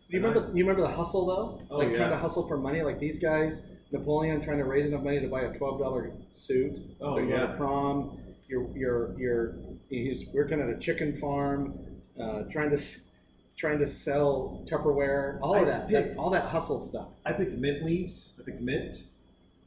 You 0.09 0.21
remember, 0.21 0.51
you 0.53 0.63
remember 0.63 0.81
the 0.81 0.95
hustle 0.95 1.25
though? 1.25 1.61
Oh, 1.71 1.77
like 1.77 1.89
yeah. 1.89 1.97
trying 1.97 2.09
to 2.11 2.17
hustle 2.17 2.47
for 2.47 2.57
money, 2.57 2.81
like 2.83 2.99
these 2.99 3.17
guys, 3.17 3.61
Napoleon 3.91 4.41
trying 4.41 4.57
to 4.57 4.65
raise 4.65 4.85
enough 4.85 5.01
money 5.01 5.19
to 5.19 5.27
buy 5.27 5.41
a 5.41 5.53
twelve 5.53 5.79
dollar 5.79 6.11
suit. 6.33 6.79
Oh, 7.01 7.15
so 7.15 7.21
you 7.21 7.29
go 7.29 7.35
yeah. 7.35 7.47
to 7.47 7.53
prom. 7.53 8.19
You're 8.47 8.67
you're 8.75 9.17
you're 9.17 9.55
he's 9.89 10.25
working 10.33 10.61
at 10.61 10.69
a 10.69 10.77
chicken 10.77 11.15
farm, 11.15 11.73
uh, 12.19 12.43
trying 12.51 12.69
to 12.69 12.81
trying 13.57 13.79
to 13.79 13.87
sell 13.87 14.63
Tupperware, 14.69 15.39
all 15.41 15.55
I 15.55 15.59
of 15.59 15.67
that, 15.67 15.89
that 15.89 16.17
all 16.17 16.29
that 16.31 16.45
hustle 16.45 16.79
stuff. 16.79 17.09
I 17.25 17.33
picked 17.33 17.53
mint 17.53 17.83
leaves. 17.83 18.33
I 18.39 18.43
picked 18.43 18.61
mint. 18.61 18.95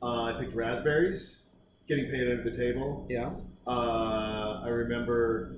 Uh, 0.03 0.25
I 0.25 0.33
picked 0.39 0.55
raspberries. 0.55 1.43
Getting 1.89 2.11
paid 2.11 2.31
under 2.31 2.43
the 2.43 2.57
table. 2.57 3.07
Yeah. 3.09 3.31
Uh, 3.67 4.61
I 4.63 4.69
remember 4.69 5.57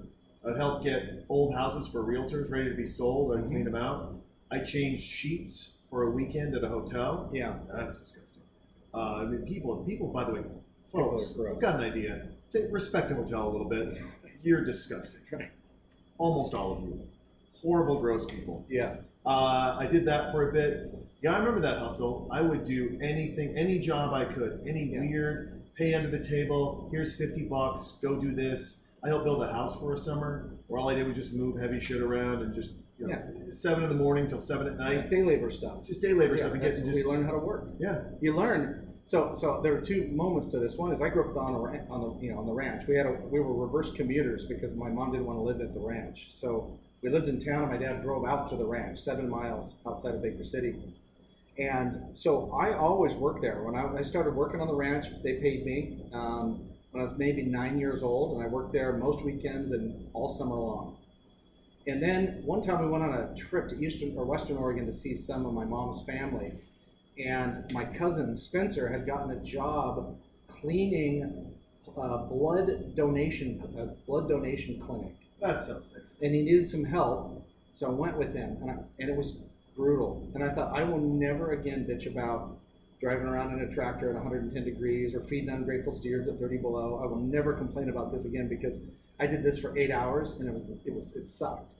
I'd 0.48 0.56
help 0.56 0.84
get 0.84 1.24
old 1.28 1.54
houses 1.54 1.88
for 1.88 2.04
realtors 2.04 2.50
ready 2.50 2.70
to 2.70 2.76
be 2.76 2.86
sold. 2.86 3.36
I'd 3.36 3.46
clean 3.46 3.64
them 3.64 3.74
out. 3.74 4.14
I 4.50 4.60
changed 4.60 5.02
sheets 5.02 5.70
for 5.90 6.04
a 6.04 6.10
weekend 6.10 6.54
at 6.54 6.62
a 6.62 6.68
hotel. 6.68 7.30
Yeah. 7.32 7.54
That's 7.72 7.98
disgusting. 7.98 8.42
Uh, 8.94 9.16
I 9.16 9.24
mean, 9.24 9.44
people, 9.44 9.84
people. 9.84 10.12
By 10.12 10.24
the 10.24 10.34
way, 10.34 10.42
folks, 10.92 11.32
got 11.60 11.76
an 11.76 11.82
idea. 11.82 12.28
Take, 12.52 12.64
respect 12.70 13.08
the 13.08 13.16
hotel 13.16 13.48
a 13.48 13.50
little 13.50 13.68
bit. 13.68 13.98
You're 14.42 14.64
disgusting. 14.64 15.20
Right. 15.32 15.50
Almost 16.20 16.52
all 16.52 16.72
of 16.76 16.82
you. 16.84 17.00
Horrible, 17.62 17.98
gross 17.98 18.26
people. 18.26 18.66
Yes. 18.68 19.12
Uh, 19.24 19.76
I 19.78 19.88
did 19.90 20.04
that 20.04 20.32
for 20.32 20.50
a 20.50 20.52
bit. 20.52 20.88
Yeah, 21.22 21.32
I 21.34 21.38
remember 21.38 21.60
that 21.60 21.78
hustle. 21.78 22.28
I 22.30 22.42
would 22.42 22.66
do 22.66 22.98
anything, 23.02 23.56
any 23.56 23.78
job 23.78 24.12
I 24.12 24.26
could, 24.26 24.60
any 24.66 24.84
Yeah. 24.84 25.00
weird, 25.00 25.62
pay 25.76 25.94
under 25.94 26.10
the 26.10 26.22
table. 26.22 26.88
Here's 26.92 27.14
fifty 27.16 27.44
bucks. 27.48 27.94
Go 28.02 28.20
do 28.20 28.34
this. 28.34 28.80
I 29.02 29.08
helped 29.08 29.24
build 29.24 29.42
a 29.42 29.50
house 29.50 29.78
for 29.80 29.94
a 29.94 29.96
summer, 29.96 30.50
where 30.66 30.78
all 30.78 30.90
I 30.90 30.94
did 30.94 31.06
was 31.06 31.16
just 31.16 31.32
move 31.32 31.58
heavy 31.58 31.80
shit 31.80 32.02
around 32.02 32.42
and 32.42 32.54
just 32.54 32.70
you 32.98 33.06
know, 33.06 33.18
seven 33.50 33.82
in 33.82 33.88
the 33.88 33.96
morning 33.96 34.26
till 34.26 34.38
seven 34.40 34.66
at 34.66 34.76
night, 34.76 35.08
Day 35.08 35.22
labor 35.22 35.50
stuff. 35.50 35.82
just 35.86 36.02
day 36.02 36.12
labor 36.12 36.34
Yeah, 36.34 36.40
stuff 36.42 36.52
and 36.52 36.60
get 36.60 36.74
to 36.74 36.82
just 36.82 36.96
we 36.96 37.02
learn 37.04 37.24
how 37.24 37.32
to 37.32 37.38
work. 37.38 37.64
yeah. 37.78 38.02
you 38.20 38.36
learn. 38.36 38.89
So, 39.10 39.34
so 39.34 39.58
there 39.60 39.72
were 39.72 39.80
two 39.80 40.06
moments 40.12 40.46
to 40.52 40.60
this. 40.60 40.76
One 40.76 40.92
is 40.92 41.02
I 41.02 41.08
grew 41.08 41.28
up 41.28 41.36
on 41.36 41.54
a 41.54 41.92
on 41.92 42.00
the 42.00 42.24
you 42.24 42.30
know 42.30 42.38
on 42.38 42.46
the 42.46 42.52
ranch. 42.52 42.86
We 42.86 42.94
had 42.94 43.06
a 43.06 43.10
we 43.10 43.40
were 43.40 43.52
reverse 43.52 43.90
commuters 43.90 44.46
because 44.46 44.72
my 44.76 44.88
mom 44.88 45.10
didn't 45.10 45.26
want 45.26 45.36
to 45.36 45.42
live 45.42 45.60
at 45.60 45.74
the 45.74 45.80
ranch. 45.80 46.28
So 46.30 46.78
we 47.02 47.10
lived 47.10 47.26
in 47.26 47.40
town, 47.40 47.64
and 47.64 47.72
my 47.72 47.76
dad 47.76 48.02
drove 48.02 48.24
out 48.24 48.48
to 48.50 48.56
the 48.56 48.64
ranch, 48.64 49.00
seven 49.00 49.28
miles 49.28 49.78
outside 49.84 50.14
of 50.14 50.22
Baker 50.22 50.44
City. 50.44 50.76
And 51.58 52.16
so 52.16 52.52
I 52.52 52.74
always 52.74 53.14
worked 53.14 53.40
there. 53.40 53.64
When 53.64 53.74
I, 53.74 53.96
I 53.96 54.02
started 54.02 54.32
working 54.36 54.60
on 54.60 54.68
the 54.68 54.76
ranch, 54.76 55.06
they 55.24 55.40
paid 55.40 55.66
me. 55.66 55.98
Um, 56.12 56.68
when 56.92 57.00
I 57.00 57.02
was 57.02 57.18
maybe 57.18 57.42
nine 57.42 57.80
years 57.80 58.04
old, 58.04 58.36
and 58.36 58.44
I 58.44 58.46
worked 58.46 58.72
there 58.72 58.92
most 58.92 59.24
weekends 59.24 59.72
and 59.72 60.08
all 60.12 60.28
summer 60.28 60.54
long. 60.54 60.96
And 61.88 62.00
then 62.00 62.42
one 62.44 62.62
time 62.62 62.80
we 62.80 62.88
went 62.88 63.02
on 63.02 63.12
a 63.12 63.34
trip 63.34 63.70
to 63.70 63.84
Eastern 63.84 64.16
or 64.16 64.24
Western 64.24 64.56
Oregon 64.56 64.86
to 64.86 64.92
see 64.92 65.14
some 65.14 65.46
of 65.46 65.52
my 65.52 65.64
mom's 65.64 66.04
family, 66.04 66.52
and 67.26 67.70
my 67.72 67.84
cousin 67.84 68.34
Spencer 68.34 68.88
had 68.88 69.06
gotten 69.06 69.30
a 69.30 69.42
job 69.44 70.16
cleaning 70.48 71.54
a 71.96 72.18
blood 72.28 72.94
donation 72.94 73.62
a 73.78 73.86
blood 74.06 74.28
donation 74.28 74.80
clinic, 74.80 75.12
That 75.40 75.60
sounds 75.60 75.92
safe. 75.92 76.02
and 76.22 76.34
he 76.34 76.42
needed 76.42 76.68
some 76.68 76.84
help, 76.84 77.46
so 77.72 77.86
I 77.88 77.90
went 77.90 78.16
with 78.16 78.34
him, 78.34 78.56
and, 78.60 78.70
I, 78.70 78.74
and 78.98 79.10
it 79.10 79.16
was 79.16 79.36
brutal. 79.76 80.30
And 80.34 80.44
I 80.44 80.50
thought 80.54 80.76
I 80.76 80.84
will 80.84 81.00
never 81.00 81.52
again 81.52 81.86
bitch 81.88 82.06
about 82.10 82.56
driving 83.00 83.26
around 83.26 83.58
in 83.58 83.66
a 83.68 83.74
tractor 83.74 84.10
at 84.10 84.14
110 84.14 84.64
degrees 84.64 85.14
or 85.14 85.20
feeding 85.22 85.48
ungrateful 85.48 85.92
steers 85.92 86.28
at 86.28 86.38
30 86.38 86.58
below. 86.58 87.00
I 87.02 87.06
will 87.06 87.20
never 87.20 87.54
complain 87.54 87.88
about 87.88 88.12
this 88.12 88.24
again 88.26 88.46
because 88.48 88.82
I 89.18 89.26
did 89.26 89.42
this 89.42 89.58
for 89.58 89.76
eight 89.78 89.90
hours 89.90 90.34
and 90.34 90.46
it 90.48 90.52
was 90.52 90.64
it 90.84 90.94
was 90.94 91.16
it 91.16 91.26
sucked. 91.26 91.74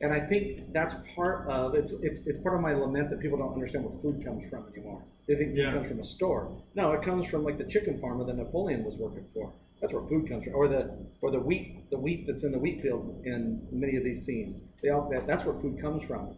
And 0.00 0.12
I 0.12 0.20
think 0.20 0.72
that's 0.72 0.94
part 1.14 1.48
of 1.48 1.74
it's 1.74 1.92
it's 2.02 2.26
it's 2.26 2.38
part 2.42 2.54
of 2.56 2.60
my 2.60 2.74
lament 2.74 3.10
that 3.10 3.20
people 3.20 3.38
don't 3.38 3.52
understand 3.52 3.84
where 3.84 3.98
food 4.00 4.24
comes 4.24 4.48
from 4.50 4.66
anymore. 4.74 5.02
They 5.26 5.34
think 5.36 5.50
food 5.54 5.58
Yeah. 5.58 5.72
comes 5.72 5.88
from 5.88 6.00
a 6.00 6.04
store. 6.04 6.50
No, 6.74 6.92
it 6.92 7.02
comes 7.02 7.26
from 7.26 7.44
like 7.44 7.58
the 7.58 7.64
chicken 7.64 7.98
farmer 8.00 8.24
that 8.24 8.36
Napoleon 8.36 8.84
was 8.84 8.96
working 8.96 9.24
for. 9.32 9.52
That's 9.80 9.92
where 9.92 10.02
food 10.06 10.28
comes 10.28 10.44
from, 10.44 10.54
or 10.54 10.68
the 10.68 10.90
or 11.22 11.30
the 11.30 11.40
wheat 11.40 11.90
the 11.90 11.98
wheat 11.98 12.26
that's 12.26 12.44
in 12.44 12.52
the 12.52 12.58
wheat 12.58 12.82
field 12.82 13.22
in 13.24 13.66
many 13.72 13.96
of 13.96 14.04
these 14.04 14.24
scenes. 14.26 14.64
They 14.82 14.90
all 14.90 15.08
that, 15.10 15.26
that's 15.26 15.44
where 15.44 15.54
food 15.60 15.80
comes 15.80 16.04
from. 16.04 16.36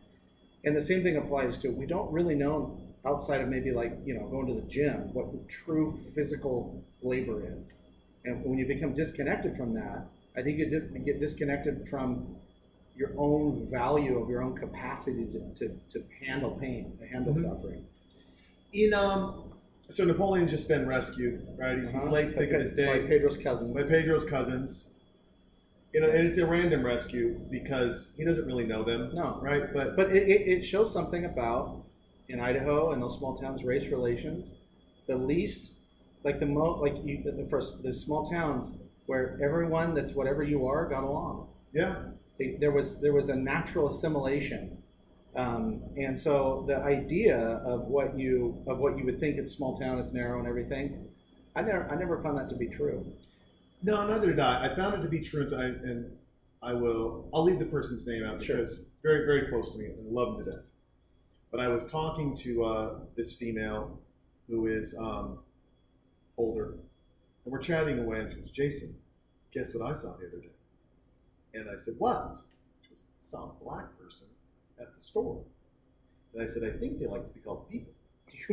And 0.64 0.76
the 0.76 0.82
same 0.82 1.02
thing 1.02 1.16
applies 1.16 1.58
to 1.58 1.68
we 1.70 1.86
don't 1.86 2.12
really 2.12 2.34
know 2.34 2.78
outside 3.06 3.40
of 3.40 3.48
maybe 3.48 3.70
like 3.72 3.92
you 4.04 4.14
know 4.14 4.28
going 4.28 4.46
to 4.48 4.54
the 4.54 4.66
gym 4.68 5.12
what 5.14 5.26
true 5.48 5.92
physical 6.14 6.84
labor 7.02 7.42
is. 7.58 7.74
And 8.24 8.44
when 8.44 8.58
you 8.58 8.66
become 8.66 8.92
disconnected 8.94 9.56
from 9.56 9.72
that, 9.74 10.06
I 10.36 10.42
think 10.42 10.58
you 10.58 10.68
just 10.68 10.92
get 11.04 11.20
disconnected 11.20 11.88
from 11.88 12.36
your 12.96 13.10
own 13.18 13.68
value 13.70 14.18
of 14.22 14.28
your 14.28 14.42
own 14.42 14.56
capacity 14.56 15.26
to, 15.32 15.54
to, 15.54 15.68
to 15.90 16.02
handle 16.24 16.52
pain, 16.52 16.96
to 16.98 17.06
handle 17.06 17.34
Mhm. 17.34 17.42
suffering. 17.42 17.84
In 18.72 18.94
um, 18.94 19.52
so 19.90 20.04
Napoleon's 20.04 20.50
just 20.50 20.66
been 20.66 20.86
rescued, 20.86 21.46
right? 21.58 21.78
He's, 21.78 21.90
he's 21.90 22.02
Uh-huh. 22.02 22.10
late 22.10 22.30
to 22.30 22.36
pick 22.36 22.52
up 22.52 22.60
his 22.60 22.72
day. 22.72 23.00
By. 23.02 23.06
Pedro's 23.06 23.36
cousins. 23.36 23.74
by 23.74 23.82
Pedro's 23.84 24.24
cousins. 24.24 24.88
You 25.94 26.00
know, 26.00 26.10
and 26.10 26.26
it's 26.26 26.38
a 26.38 26.46
random 26.46 26.84
rescue 26.84 27.38
because 27.50 28.12
he 28.16 28.24
doesn't 28.24 28.46
really 28.46 28.66
know 28.66 28.82
them. 28.82 29.14
No. 29.14 29.38
Right? 29.40 29.72
But 29.72 29.96
But 29.96 30.10
it, 30.14 30.28
it, 30.28 30.40
it 30.48 30.62
shows 30.62 30.92
something 30.92 31.24
about 31.24 31.84
in 32.28 32.40
Idaho 32.40 32.92
and 32.92 33.00
those 33.02 33.16
small 33.18 33.36
towns 33.36 33.62
race 33.64 33.86
relations. 33.90 34.52
The 35.06 35.16
least, 35.16 35.72
like 36.24 36.40
the 36.40 36.46
mo, 36.46 36.72
like 36.80 36.96
you, 37.04 37.22
the 37.22 37.46
first, 37.48 37.82
the 37.82 37.92
small 37.92 38.26
towns 38.26 38.72
where 39.06 39.38
everyone 39.42 39.94
that's 39.94 40.12
whatever 40.12 40.42
you 40.42 40.66
are 40.66 40.86
got 40.88 41.04
along. 41.04 41.48
yeah. 41.72 41.94
They, 42.38 42.56
there 42.60 42.70
was 42.70 43.00
there 43.00 43.12
was 43.12 43.28
a 43.28 43.34
natural 43.36 43.90
assimilation, 43.90 44.76
um, 45.34 45.82
and 45.96 46.18
so 46.18 46.64
the 46.66 46.76
idea 46.76 47.38
of 47.38 47.88
what 47.88 48.18
you 48.18 48.62
of 48.66 48.78
what 48.78 48.98
you 48.98 49.04
would 49.04 49.18
think 49.20 49.36
it's 49.38 49.52
small 49.52 49.76
town, 49.76 49.98
it's 49.98 50.12
narrow 50.12 50.38
and 50.38 50.46
everything. 50.48 51.08
I 51.54 51.62
never 51.62 51.88
I 51.90 51.96
never 51.96 52.22
found 52.22 52.38
that 52.38 52.48
to 52.50 52.56
be 52.56 52.68
true. 52.68 53.06
No, 53.82 54.06
neither 54.06 54.28
did 54.28 54.40
I. 54.40 54.70
I 54.70 54.76
found 54.76 54.94
it 54.94 55.02
to 55.02 55.08
be 55.08 55.20
true, 55.20 55.42
and 55.46 55.54
I, 55.54 55.64
and 55.64 56.12
I 56.62 56.72
will. 56.74 57.28
I'll 57.32 57.44
leave 57.44 57.58
the 57.58 57.66
person's 57.66 58.06
name 58.06 58.24
out 58.24 58.42
Sure. 58.42 58.56
because 58.56 58.80
very, 59.02 59.24
very 59.24 59.46
close 59.48 59.70
to 59.72 59.78
me, 59.78 59.86
and 59.86 59.98
I 59.98 60.10
love 60.10 60.34
him 60.38 60.44
to 60.44 60.50
death. 60.50 60.64
But 61.50 61.60
I 61.60 61.68
was 61.68 61.86
talking 61.86 62.36
to 62.38 62.64
uh, 62.64 62.94
this 63.16 63.34
female 63.34 63.98
who 64.48 64.66
is 64.66 64.94
um, 64.98 65.38
older, 66.36 66.72
and 67.44 67.52
we're 67.52 67.60
chatting 67.60 67.98
away, 67.98 68.20
and 68.20 68.32
she 68.32 68.40
goes, 68.40 68.50
"Jason, 68.50 68.94
guess 69.52 69.74
what 69.74 69.88
I 69.88 69.92
saw 69.92 70.16
the 70.16 70.26
other 70.28 70.38
day?" 70.40 70.48
And 71.58 71.70
I 71.70 71.76
said, 71.76 71.94
"What?" 71.98 72.36
She 72.82 72.88
goes, 72.90 73.02
"I 73.06 73.22
saw 73.22 73.50
a 73.50 73.64
black 73.64 73.86
person 73.98 74.26
at 74.80 74.94
the 74.94 75.00
store." 75.00 75.42
And 76.34 76.42
I 76.42 76.46
said, 76.46 76.62
"I 76.64 76.70
think 76.78 76.98
they 76.98 77.06
like 77.06 77.26
to 77.26 77.32
be 77.32 77.40
called 77.40 77.68
people." 77.70 77.92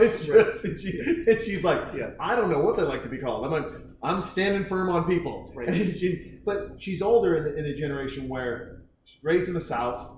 Just- 0.00 0.64
and, 0.64 0.80
she, 0.80 0.98
and 1.28 1.42
she's 1.42 1.62
like, 1.64 1.80
Yes. 1.94 2.16
I 2.20 2.34
don't 2.34 2.50
know 2.50 2.60
what 2.60 2.76
they 2.76 2.82
like 2.82 3.02
to 3.02 3.08
be 3.08 3.18
called. 3.18 3.44
I'm 3.44 3.50
like, 3.52 3.66
I'm 4.02 4.22
standing 4.22 4.64
firm 4.64 4.88
on 4.88 5.04
people. 5.06 5.52
Right. 5.54 5.68
She, 5.96 6.38
but 6.44 6.74
she's 6.78 7.02
older 7.02 7.36
in 7.36 7.44
the, 7.44 7.54
in 7.56 7.64
the 7.64 7.74
generation 7.74 8.28
where 8.28 8.82
she's 9.04 9.22
raised 9.22 9.48
in 9.48 9.54
the 9.54 9.60
South 9.60 10.16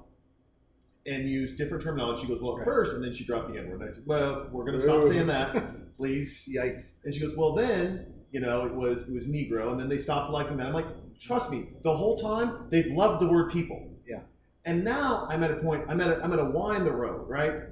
and 1.06 1.28
used 1.28 1.58
different 1.58 1.82
terminology. 1.82 2.22
She 2.22 2.28
goes, 2.28 2.40
well, 2.40 2.52
at 2.52 2.58
Right. 2.58 2.64
first, 2.64 2.92
and 2.92 3.02
then 3.02 3.12
she 3.12 3.24
dropped 3.24 3.52
the 3.52 3.58
N 3.58 3.68
word. 3.68 3.80
And 3.80 3.90
I 3.90 3.92
said, 3.92 4.04
well, 4.06 4.48
we're 4.52 4.64
going 4.64 4.76
to 4.76 4.82
stop 4.82 5.04
saying 5.04 5.26
that, 5.28 5.96
please. 5.96 6.48
Yikes! 6.52 6.94
And 7.04 7.14
she 7.14 7.20
goes, 7.20 7.34
well, 7.36 7.54
then, 7.54 8.06
you 8.30 8.40
know, 8.40 8.66
it 8.66 8.74
was 8.74 9.08
it 9.08 9.14
was 9.14 9.26
Negro, 9.26 9.70
and 9.72 9.80
then 9.80 9.88
they 9.88 9.98
stopped 9.98 10.30
liking 10.30 10.56
that. 10.58 10.66
I'm 10.68 10.74
like, 10.74 10.86
trust 11.20 11.50
me, 11.50 11.68
the 11.82 11.96
whole 11.96 12.16
time 12.16 12.66
they've 12.70 12.86
loved 12.86 13.22
the 13.22 13.28
word 13.28 13.50
people. 13.50 13.90
Yeah. 14.06 14.20
And 14.64 14.84
now 14.84 15.26
I'm 15.30 15.42
at 15.42 15.50
a 15.50 15.56
point. 15.56 15.84
I'm 15.88 16.00
at 16.00 16.08
a, 16.08 16.22
I'm 16.22 16.32
at 16.32 16.38
a 16.38 16.44
Y 16.44 16.76
in 16.76 16.84
the 16.84 16.92
road, 16.92 17.28
right? 17.28 17.62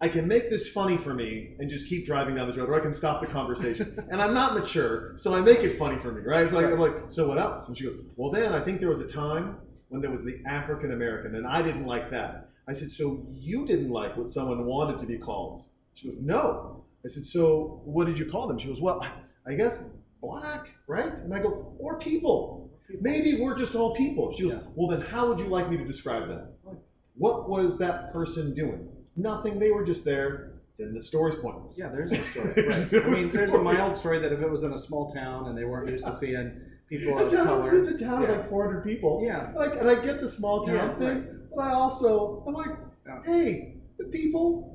I 0.00 0.08
can 0.08 0.28
make 0.28 0.50
this 0.50 0.68
funny 0.68 0.96
for 0.96 1.14
me 1.14 1.54
and 1.58 1.70
just 1.70 1.88
keep 1.88 2.04
driving 2.04 2.34
down 2.34 2.46
this 2.46 2.56
road, 2.56 2.68
or 2.68 2.74
I 2.74 2.80
can 2.80 2.92
stop 2.92 3.20
the 3.20 3.26
conversation. 3.26 4.04
and 4.10 4.20
I'm 4.20 4.34
not 4.34 4.54
mature, 4.54 5.16
so 5.16 5.34
I 5.34 5.40
make 5.40 5.60
it 5.60 5.78
funny 5.78 5.96
for 5.96 6.12
me, 6.12 6.20
right? 6.20 6.44
It's 6.44 6.52
like 6.52 6.66
I'm 6.66 6.78
like, 6.78 6.94
so 7.08 7.28
what 7.28 7.38
else? 7.38 7.68
And 7.68 7.78
she 7.78 7.84
goes, 7.84 7.96
well, 8.16 8.30
then 8.30 8.52
I 8.52 8.60
think 8.60 8.80
there 8.80 8.88
was 8.88 9.00
a 9.00 9.08
time 9.08 9.56
when 9.88 10.00
there 10.00 10.10
was 10.10 10.24
the 10.24 10.42
African 10.46 10.92
American, 10.92 11.36
and 11.36 11.46
I 11.46 11.62
didn't 11.62 11.86
like 11.86 12.10
that. 12.10 12.50
I 12.66 12.72
said, 12.72 12.90
so 12.90 13.26
you 13.32 13.66
didn't 13.66 13.90
like 13.90 14.16
what 14.16 14.30
someone 14.30 14.66
wanted 14.66 14.98
to 14.98 15.06
be 15.06 15.18
called? 15.18 15.64
She 15.94 16.08
goes, 16.08 16.18
no. 16.20 16.84
I 17.04 17.08
said, 17.08 17.24
so 17.24 17.80
what 17.84 18.06
did 18.06 18.18
you 18.18 18.26
call 18.26 18.46
them? 18.46 18.58
She 18.58 18.68
goes, 18.68 18.80
well, 18.80 19.06
I 19.46 19.54
guess 19.54 19.84
black, 20.20 20.68
right? 20.86 21.14
And 21.14 21.32
I 21.34 21.40
go, 21.40 21.74
or 21.78 21.98
people. 21.98 22.63
Maybe 23.00 23.40
we're 23.40 23.56
just 23.56 23.74
all 23.74 23.94
people. 23.94 24.32
She 24.32 24.42
goes, 24.44 24.52
Yeah. 24.52 24.60
well, 24.74 24.88
then 24.88 25.00
how 25.00 25.28
would 25.28 25.40
you 25.40 25.46
like 25.46 25.70
me 25.70 25.76
to 25.76 25.84
describe 25.84 26.28
them? 26.28 26.46
What 27.16 27.48
was 27.48 27.78
that 27.78 28.12
person 28.12 28.54
doing? 28.54 28.88
Nothing. 29.16 29.58
They 29.58 29.70
were 29.70 29.84
just 29.84 30.04
there. 30.04 30.52
Then 30.78 30.92
the 30.92 31.00
story's 31.00 31.36
pointless. 31.36 31.76
Yeah, 31.78 31.88
there's 31.88 32.10
a 32.12 32.16
story. 32.18 32.48
Right. 32.66 32.92
no 32.92 33.00
I 33.02 33.06
mean, 33.10 33.30
there's 33.30 33.52
a 33.52 33.62
mild 33.62 33.96
story 33.96 34.18
that 34.18 34.32
if 34.32 34.40
it 34.40 34.50
was 34.50 34.64
in 34.64 34.72
a 34.72 34.78
small 34.78 35.08
town 35.08 35.46
and 35.46 35.56
they 35.56 35.64
weren't 35.64 35.88
used 35.88 36.04
to 36.04 36.12
seeing 36.12 36.60
people 36.88 37.16
of 37.16 37.32
color, 37.32 37.74
it's 37.80 37.90
a 37.90 37.98
town 38.04 38.22
yeah. 38.22 38.28
of 38.30 38.38
like 38.38 38.48
400 38.50 38.82
people. 38.84 39.22
Yeah. 39.24 39.52
Like, 39.54 39.76
and 39.78 39.88
I 39.88 39.94
get 40.04 40.20
the 40.20 40.28
small 40.28 40.64
town 40.66 40.74
Yeah, 40.74 40.94
thing, 40.98 41.40
but 41.54 41.60
I 41.62 41.72
also, 41.72 42.42
I'm 42.46 42.54
like, 42.54 42.70
hey, 43.24 43.76
the 43.98 44.04
people. 44.04 44.70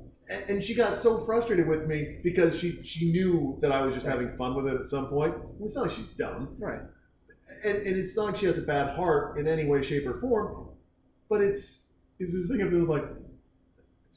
And, 0.47 0.63
she 0.63 0.75
got 0.75 0.95
so 0.95 1.17
frustrated 1.25 1.67
with 1.67 1.87
me 1.87 2.19
because 2.23 2.57
she 2.57 2.83
she 2.83 3.11
knew 3.11 3.57
that 3.61 3.71
I 3.71 3.81
was 3.81 3.95
just 3.95 4.05
Right. 4.05 4.19
having 4.19 4.37
fun 4.37 4.53
with 4.55 4.67
it 4.67 4.79
at 4.79 4.85
some 4.85 5.07
point. 5.07 5.33
It's 5.59 5.75
not 5.75 5.83
like 5.87 5.91
she's 5.91 6.07
dumb. 6.09 6.55
right. 6.59 6.81
And, 7.63 7.77
and 7.77 7.97
it's 7.97 8.15
not 8.15 8.27
like 8.27 8.37
she 8.37 8.45
has 8.45 8.57
a 8.57 8.61
bad 8.61 8.89
heart 8.95 9.37
in 9.37 9.47
any 9.47 9.65
way, 9.65 9.81
shape, 9.81 10.07
or 10.07 10.19
form, 10.19 10.69
but 11.29 11.41
it's 11.41 11.87
is 12.19 12.33
this 12.33 12.49
thing 12.49 12.61
of 12.61 12.73
like 12.89 13.05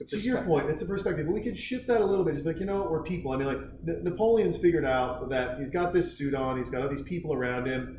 It's 0.00 0.10
to 0.10 0.18
your 0.18 0.42
point, 0.42 0.70
it's 0.70 0.82
a 0.82 0.86
perspective. 0.86 1.26
But 1.26 1.32
we 1.32 1.40
could 1.42 1.56
shift 1.56 1.86
that 1.86 2.00
a 2.00 2.04
little 2.04 2.24
bit. 2.24 2.34
Just 2.34 2.46
like, 2.46 2.58
you 2.58 2.66
know, 2.66 2.88
we're 2.90 3.02
people. 3.02 3.32
I 3.32 3.36
mean, 3.36 3.46
like 3.46 3.58
N- 3.86 4.00
Napoleon's 4.02 4.58
figured 4.58 4.84
out 4.84 5.28
that 5.30 5.58
he's 5.58 5.70
got 5.70 5.92
this 5.92 6.16
suit 6.16 6.34
on, 6.34 6.58
he's 6.58 6.70
got 6.70 6.82
all 6.82 6.88
these 6.88 7.02
people 7.02 7.32
around 7.32 7.66
him. 7.66 7.98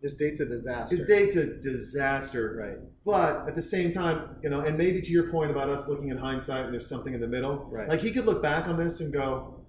His 0.00 0.14
date's 0.14 0.40
a 0.40 0.46
disaster. 0.46 0.96
His 0.96 1.04
date's 1.04 1.36
a 1.36 1.46
disaster, 1.46 2.56
Right. 2.58 2.78
But 3.04 3.46
at 3.46 3.54
the 3.54 3.62
same 3.62 3.92
time, 3.92 4.36
you 4.42 4.48
know, 4.48 4.60
and 4.60 4.78
maybe 4.78 5.02
to 5.02 5.10
your 5.10 5.30
point 5.30 5.50
about 5.50 5.68
us 5.68 5.88
looking 5.88 6.08
in 6.08 6.16
hindsight 6.16 6.64
and 6.64 6.72
there's 6.72 6.88
something 6.88 7.12
in 7.12 7.20
the 7.20 7.26
middle. 7.26 7.68
Right. 7.70 7.86
Like 7.88 8.00
he 8.00 8.10
could 8.10 8.24
look 8.24 8.42
back 8.42 8.66
on 8.66 8.78
this 8.78 9.00
and 9.00 9.12
go, 9.12 9.60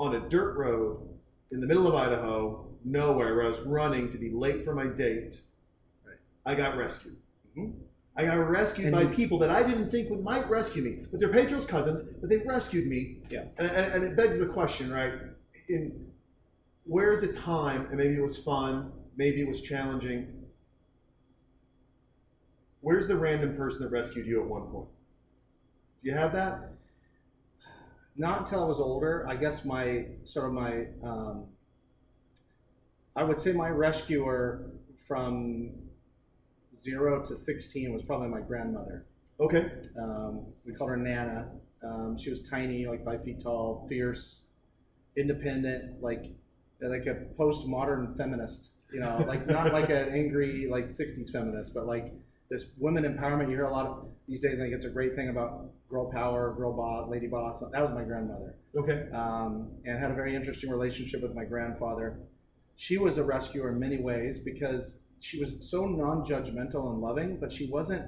on 0.00 0.14
a 0.14 0.28
dirt 0.30 0.56
road 0.56 0.98
in 1.52 1.60
the 1.60 1.66
middle 1.66 1.86
of 1.86 1.94
Idaho, 1.94 2.66
nowhere, 2.84 3.34
where 3.34 3.44
I 3.44 3.48
was 3.48 3.60
running 3.60 4.10
to 4.10 4.18
be 4.18 4.30
late 4.30 4.64
for 4.64 4.74
my 4.74 4.86
date, 4.86 5.42
Right. 6.06 6.16
I 6.46 6.54
got 6.54 6.76
rescued. 6.76 7.16
Mhm. 7.56 7.74
I 8.16 8.24
got 8.24 8.34
rescued 8.34 8.86
And 8.88 8.94
by 8.94 9.02
you- 9.02 9.08
people 9.08 9.38
that 9.38 9.50
I 9.50 9.62
didn't 9.62 9.90
think 9.90 10.10
would 10.10 10.22
might 10.22 10.48
rescue 10.50 10.82
me, 10.82 11.02
but 11.10 11.20
they're 11.20 11.28
Pedro's 11.32 11.66
cousins, 11.66 12.02
but 12.02 12.28
they 12.28 12.38
rescued 12.38 12.86
me. 12.86 13.22
Yeah. 13.30 13.44
And, 13.58 13.70
and, 13.70 13.92
and 13.94 14.04
it 14.04 14.16
begs 14.16 14.38
the 14.38 14.46
question, 14.46 14.90
right? 14.92 15.14
In 15.68 16.10
where 16.84 17.12
is 17.12 17.22
a 17.22 17.32
time, 17.32 17.86
and 17.86 17.96
maybe 17.96 18.16
it 18.16 18.22
was 18.22 18.36
fun, 18.36 18.92
maybe 19.16 19.40
it 19.40 19.46
was 19.48 19.60
challenging. 19.60 20.46
Where's 22.80 23.06
the 23.06 23.16
random 23.16 23.54
person 23.56 23.82
that 23.82 23.90
rescued 23.90 24.26
you 24.26 24.40
at 24.42 24.48
one 24.48 24.62
point? 24.70 24.88
Do 26.02 26.08
you 26.08 26.14
have 26.14 26.32
that? 26.32 26.72
Not 28.16 28.40
until 28.40 28.64
I 28.64 28.66
was 28.66 28.80
older. 28.80 29.26
I 29.28 29.36
guess 29.36 29.64
my 29.64 30.06
sort 30.24 30.46
of 30.46 30.52
my, 30.52 30.86
um, 31.02 31.44
I 33.16 33.24
would 33.24 33.38
say 33.40 33.52
my 33.52 33.68
rescuer 33.68 34.70
from 35.06 35.72
zero 36.74 37.22
to 37.24 37.36
16 37.36 37.92
was 37.92 38.02
probably 38.02 38.28
my 38.28 38.40
grandmother. 38.40 39.06
Okay. 39.40 39.70
Um, 39.98 40.46
we 40.64 40.72
called 40.74 40.90
her 40.90 40.96
Nana. 40.96 41.48
Um, 41.82 42.16
she 42.18 42.30
was 42.30 42.42
tiny, 42.48 42.86
like 42.86 43.04
five 43.04 43.24
feet 43.24 43.40
tall, 43.42 43.86
fierce, 43.88 44.42
independent, 45.16 46.02
like 46.02 46.26
like 46.82 47.06
a 47.06 47.24
postmodern 47.38 48.16
feminist. 48.16 48.72
You 48.92 49.00
know, 49.00 49.16
like 49.26 49.46
not 49.46 49.72
like 49.72 49.88
an 49.90 50.10
angry 50.10 50.68
like 50.70 50.86
'60s 50.86 51.30
feminist, 51.32 51.72
but 51.74 51.86
like 51.86 52.12
this 52.50 52.66
women 52.78 53.04
empowerment. 53.04 53.44
You 53.48 53.54
hear 53.56 53.64
a 53.64 53.72
lot 53.72 53.86
of 53.86 54.08
these 54.28 54.40
days. 54.40 54.60
I 54.60 54.64
think 54.64 54.74
it's 54.74 54.84
a 54.84 54.90
great 54.90 55.14
thing 55.16 55.30
about 55.30 55.70
girl 55.88 56.10
power, 56.12 56.54
girl 56.54 56.72
boss, 56.74 57.08
lady 57.08 57.26
boss. 57.26 57.60
That 57.72 57.82
was 57.82 57.92
my 57.92 58.04
grandmother, 58.04 58.54
Okay. 58.76 59.08
um, 59.12 59.70
and 59.86 59.98
had 59.98 60.10
a 60.10 60.14
very 60.14 60.36
interesting 60.36 60.70
relationship 60.70 61.22
with 61.22 61.34
my 61.34 61.44
grandfather. 61.44 62.20
She 62.80 62.96
was 62.96 63.18
a 63.18 63.22
rescuer 63.22 63.68
in 63.68 63.78
many 63.78 63.98
ways 63.98 64.38
because 64.38 65.00
she 65.18 65.38
was 65.38 65.68
so 65.70 65.84
non-judgmental 65.84 66.90
and 66.90 67.02
loving, 67.02 67.36
but 67.38 67.52
she 67.52 67.66
wasn't 67.66 68.06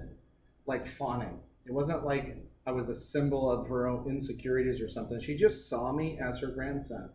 like 0.64 0.86
fawning. 0.86 1.40
It 1.66 1.72
wasn't 1.74 2.06
like 2.06 2.38
I 2.66 2.72
was 2.72 2.88
a 2.88 2.94
symbol 2.94 3.50
of 3.50 3.68
her 3.68 3.86
own 3.86 4.08
insecurities 4.08 4.80
or 4.80 4.88
something. 4.88 5.20
She 5.20 5.36
just 5.36 5.68
saw 5.68 5.92
me 5.92 6.18
as 6.18 6.38
her 6.38 6.46
grandson. 6.46 7.10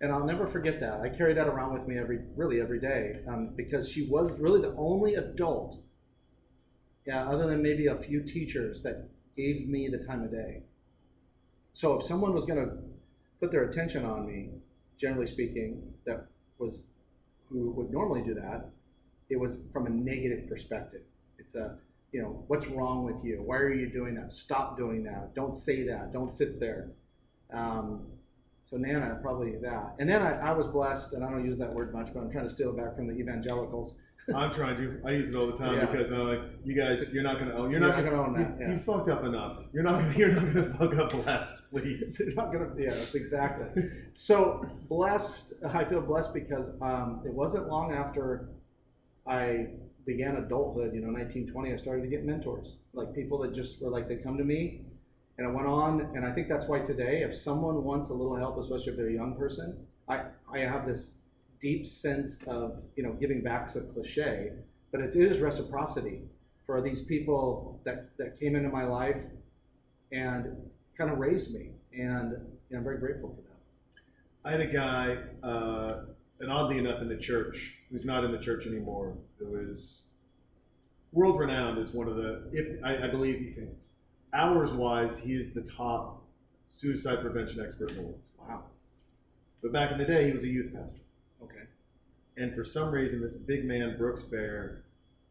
And 0.00 0.12
I'll 0.12 0.24
never 0.24 0.46
forget 0.46 0.78
that. 0.78 1.00
I 1.00 1.08
carry 1.08 1.34
that 1.34 1.48
around 1.48 1.72
with 1.72 1.88
me 1.88 1.98
every, 1.98 2.20
really 2.36 2.60
every 2.60 2.78
day, 2.78 3.18
um, 3.26 3.50
because 3.56 3.90
she 3.90 4.06
was 4.06 4.38
really 4.38 4.60
the 4.60 4.76
only 4.76 5.16
adult, 5.16 5.82
yeah, 7.04 7.28
other 7.28 7.48
than 7.48 7.64
maybe 7.64 7.88
a 7.88 7.96
few 7.96 8.22
teachers 8.22 8.80
that 8.84 9.08
gave 9.36 9.68
me 9.68 9.88
the 9.88 9.98
time 9.98 10.22
of 10.22 10.30
day. 10.30 10.62
So 11.72 11.94
if 11.94 12.04
someone 12.04 12.32
was 12.32 12.44
going 12.44 12.64
to 12.64 12.76
put 13.40 13.50
their 13.50 13.64
attention 13.64 14.04
on 14.04 14.24
me, 14.24 14.50
generally 14.96 15.26
speaking, 15.26 15.82
that 16.06 16.28
was 16.58 16.91
who 17.52 17.70
would 17.70 17.90
normally 17.90 18.22
do 18.22 18.34
that, 18.34 18.70
it 19.28 19.38
was 19.38 19.60
from 19.72 19.86
a 19.86 19.90
negative 19.90 20.48
perspective. 20.48 21.02
It's 21.38 21.54
a, 21.54 21.78
you 22.12 22.20
know, 22.22 22.44
what's 22.48 22.66
wrong 22.66 23.04
with 23.04 23.24
you? 23.24 23.42
Why 23.44 23.56
are 23.56 23.72
you 23.72 23.88
doing 23.88 24.14
that? 24.16 24.32
Stop 24.32 24.76
doing 24.76 25.02
that. 25.04 25.34
Don't 25.34 25.54
say 25.54 25.82
that. 25.84 26.12
Don't 26.12 26.32
sit 26.32 26.60
there. 26.60 26.90
Um, 27.52 28.06
so 28.64 28.76
Nana, 28.76 29.18
probably 29.22 29.56
that. 29.56 29.96
And 29.98 30.08
then 30.08 30.22
I, 30.22 30.50
I 30.50 30.52
was 30.52 30.66
blessed, 30.66 31.14
and 31.14 31.24
I 31.24 31.30
don't 31.30 31.44
use 31.44 31.58
that 31.58 31.72
word 31.72 31.92
much, 31.92 32.12
but 32.14 32.20
I'm 32.20 32.30
trying 32.30 32.44
to 32.44 32.50
steal 32.50 32.70
it 32.70 32.76
back 32.76 32.94
from 32.96 33.06
the 33.06 33.14
evangelicals. 33.14 33.96
I'm 34.34 34.52
trying 34.52 34.76
to. 34.76 35.00
I 35.04 35.12
use 35.12 35.30
it 35.30 35.36
all 35.36 35.46
the 35.46 35.56
time 35.56 35.74
Yeah. 35.76 35.86
because 35.86 36.10
I'm 36.10 36.26
like, 36.28 36.40
you 36.64 36.74
guys, 36.74 37.12
you're 37.12 37.22
not 37.24 37.38
gonna 37.38 37.54
own. 37.54 37.70
You're, 37.70 37.80
You're 37.80 37.88
not, 37.88 37.96
not 37.96 38.04
gonna 38.04 38.22
own 38.22 38.32
that, 38.34 38.60
You, 38.60 38.66
yeah. 38.66 38.72
you 38.72 38.78
fucked 38.78 39.08
up 39.08 39.24
enough. 39.24 39.58
You're 39.72 39.82
not. 39.82 40.00
Gonna, 40.00 40.14
you're 40.16 40.30
not 40.32 40.54
gonna 40.54 40.74
fuck 40.74 40.96
up 40.96 41.10
blessed, 41.12 41.54
please. 41.70 42.18
They're 42.24 42.34
not 42.34 42.52
gonna. 42.52 42.70
Yeah, 42.78 42.90
that's 42.90 43.14
exactly. 43.14 43.90
So 44.14 44.64
blessed. 44.88 45.54
I 45.74 45.84
feel 45.84 46.00
blessed 46.00 46.32
because 46.34 46.70
um, 46.80 47.22
it 47.24 47.32
wasn't 47.32 47.68
long 47.68 47.92
after 47.92 48.48
I 49.26 49.68
began 50.06 50.36
adulthood. 50.36 50.94
You 50.94 51.00
know, 51.00 51.08
1920, 51.12 51.72
I 51.72 51.76
started 51.76 52.02
to 52.02 52.08
get 52.08 52.24
mentors, 52.24 52.76
like 52.92 53.12
people 53.14 53.38
that 53.38 53.54
just 53.54 53.82
were 53.82 53.90
like 53.90 54.08
they 54.08 54.16
come 54.16 54.36
to 54.38 54.44
me, 54.44 54.82
and 55.38 55.46
I 55.46 55.50
went 55.50 55.66
on. 55.66 56.00
And 56.14 56.24
I 56.24 56.32
think 56.32 56.48
that's 56.48 56.66
why 56.66 56.78
today, 56.80 57.22
if 57.22 57.34
someone 57.34 57.82
wants 57.82 58.10
a 58.10 58.14
little 58.14 58.36
help, 58.36 58.56
especially 58.58 58.92
if 58.92 58.96
they're 58.96 59.08
a 59.08 59.12
young 59.12 59.34
person, 59.36 59.76
I 60.08 60.22
I 60.52 60.58
have 60.60 60.86
this 60.86 61.14
deep 61.62 61.86
sense 61.86 62.42
of 62.46 62.82
you 62.96 63.02
know 63.02 63.12
giving 63.14 63.40
back's 63.40 63.76
a 63.76 63.80
cliche, 63.80 64.50
but 64.90 65.00
it's, 65.00 65.16
it 65.16 65.30
is 65.30 65.38
reciprocity 65.38 66.20
for 66.66 66.82
these 66.82 67.00
people 67.00 67.80
that 67.84 68.10
that 68.18 68.38
came 68.38 68.56
into 68.56 68.68
my 68.68 68.84
life 68.84 69.22
and 70.10 70.54
kind 70.98 71.10
of 71.10 71.18
raised 71.18 71.54
me, 71.54 71.70
and 71.92 72.32
you 72.32 72.72
know, 72.72 72.78
I'm 72.78 72.84
very 72.84 72.98
grateful 72.98 73.30
for 73.30 73.40
that. 73.42 73.48
I 74.44 74.50
had 74.50 74.60
a 74.60 74.66
guy, 74.66 75.18
uh, 75.42 76.06
and 76.40 76.50
oddly 76.50 76.78
enough, 76.78 77.00
in 77.00 77.08
the 77.08 77.16
church, 77.16 77.78
who's 77.90 78.04
not 78.04 78.24
in 78.24 78.32
the 78.32 78.38
church 78.38 78.66
anymore, 78.66 79.16
who 79.38 79.56
is 79.56 80.02
world 81.12 81.38
renowned 81.38 81.78
as 81.78 81.92
one 81.92 82.08
of 82.08 82.16
the, 82.16 82.48
if 82.52 82.82
I, 82.82 83.04
I 83.04 83.08
believe, 83.08 83.56
hours 84.32 84.72
wise, 84.72 85.18
he 85.18 85.34
is 85.34 85.52
the 85.52 85.62
top 85.62 86.24
suicide 86.68 87.20
prevention 87.20 87.60
expert 87.62 87.90
in 87.90 87.96
the 87.96 88.02
world. 88.02 88.20
Wow. 88.38 88.64
But 89.62 89.72
back 89.72 89.92
in 89.92 89.98
the 89.98 90.04
day, 90.04 90.26
he 90.26 90.32
was 90.32 90.42
a 90.42 90.48
youth 90.48 90.74
pastor. 90.74 91.02
And 92.36 92.54
for 92.54 92.64
some 92.64 92.90
reason, 92.90 93.20
this 93.20 93.34
big 93.34 93.64
man, 93.64 93.96
Brooks 93.98 94.22
Bear, 94.22 94.84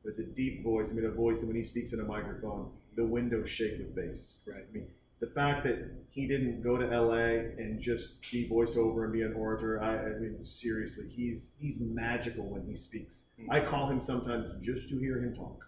has 0.06 0.20
a 0.20 0.24
deep 0.24 0.64
voice. 0.64 0.92
I 0.92 0.96
mean, 0.96 1.06
a 1.06 1.12
voice 1.12 1.42
that 1.42 1.48
when 1.48 1.56
he 1.56 1.64
speaks 1.64 1.94
in 1.94 2.00
a 2.00 2.04
microphone, 2.04 2.72
the 2.96 3.06
windows 3.06 3.50
shake 3.50 3.78
with 3.78 3.96
bass. 3.96 4.40
Right. 4.46 4.64
I 4.70 4.74
mean, 4.74 4.88
the 5.20 5.28
fact 5.28 5.64
that 5.66 5.78
he 6.10 6.28
didn't 6.28 6.62
go 6.62 6.78
to 6.78 6.86
LA 6.86 7.54
and 7.58 7.80
just 7.80 8.20
be 8.32 8.50
voiceover 8.50 9.04
and 9.04 9.14
be 9.14 9.22
an 9.22 9.34
orator, 9.34 9.82
I, 9.82 9.98
I 9.98 10.20
mean, 10.20 10.44
seriously, 10.44 11.08
he's 11.08 11.52
he's 11.60 11.80
magical 11.80 12.46
when 12.46 12.66
he 12.66 12.76
speaks. 12.76 13.26
I 13.50 13.60
call 13.60 13.88
him 13.88 14.00
sometimes 14.00 14.54
just 14.64 14.90
to 14.90 15.00
hear 15.00 15.20
him 15.20 15.36
talk. 15.36 15.66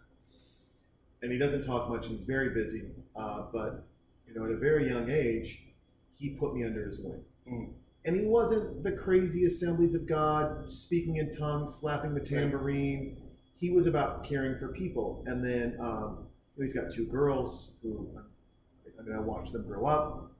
And 1.22 1.32
he 1.32 1.38
doesn't 1.38 1.64
talk 1.64 1.88
much, 1.90 2.08
and 2.08 2.18
he's 2.18 2.26
very 2.26 2.50
busy. 2.50 2.84
Uh, 3.16 3.44
but 3.54 3.86
you 4.28 4.34
know, 4.34 4.46
at 4.46 4.52
a 4.52 4.58
very 4.58 4.90
young 4.90 5.10
age, 5.10 5.62
he 6.18 6.30
put 6.30 6.56
me 6.56 6.64
under 6.66 6.86
his 6.86 7.00
wing. 7.00 7.24
Mm. 7.48 7.70
And 8.06 8.16
he 8.16 8.26
wasn't 8.26 8.84
the 8.84 8.92
crazy 8.92 9.46
assemblies 9.46 9.96
of 9.96 10.06
God, 10.06 10.70
speaking 10.70 11.18
in 11.18 11.32
tongues, 11.32 11.76
slapping 11.76 12.14
the 12.14 12.20
tambourine. 12.20 13.22
He 13.58 13.70
was 13.70 13.88
about 13.88 14.26
caring 14.26 14.58
for 14.58 14.70
people. 14.70 15.24
And 15.26 15.44
then 15.44 15.78
um, 15.80 16.28
he's 16.58 16.74
got 16.74 16.92
two 16.92 17.06
girls 17.06 17.72
who, 17.82 18.10
I 19.00 19.04
mean, 19.04 19.16
I 19.16 19.22
watched 19.22 19.54
them 19.54 19.66
grow 19.66 19.86
up. 19.86 20.32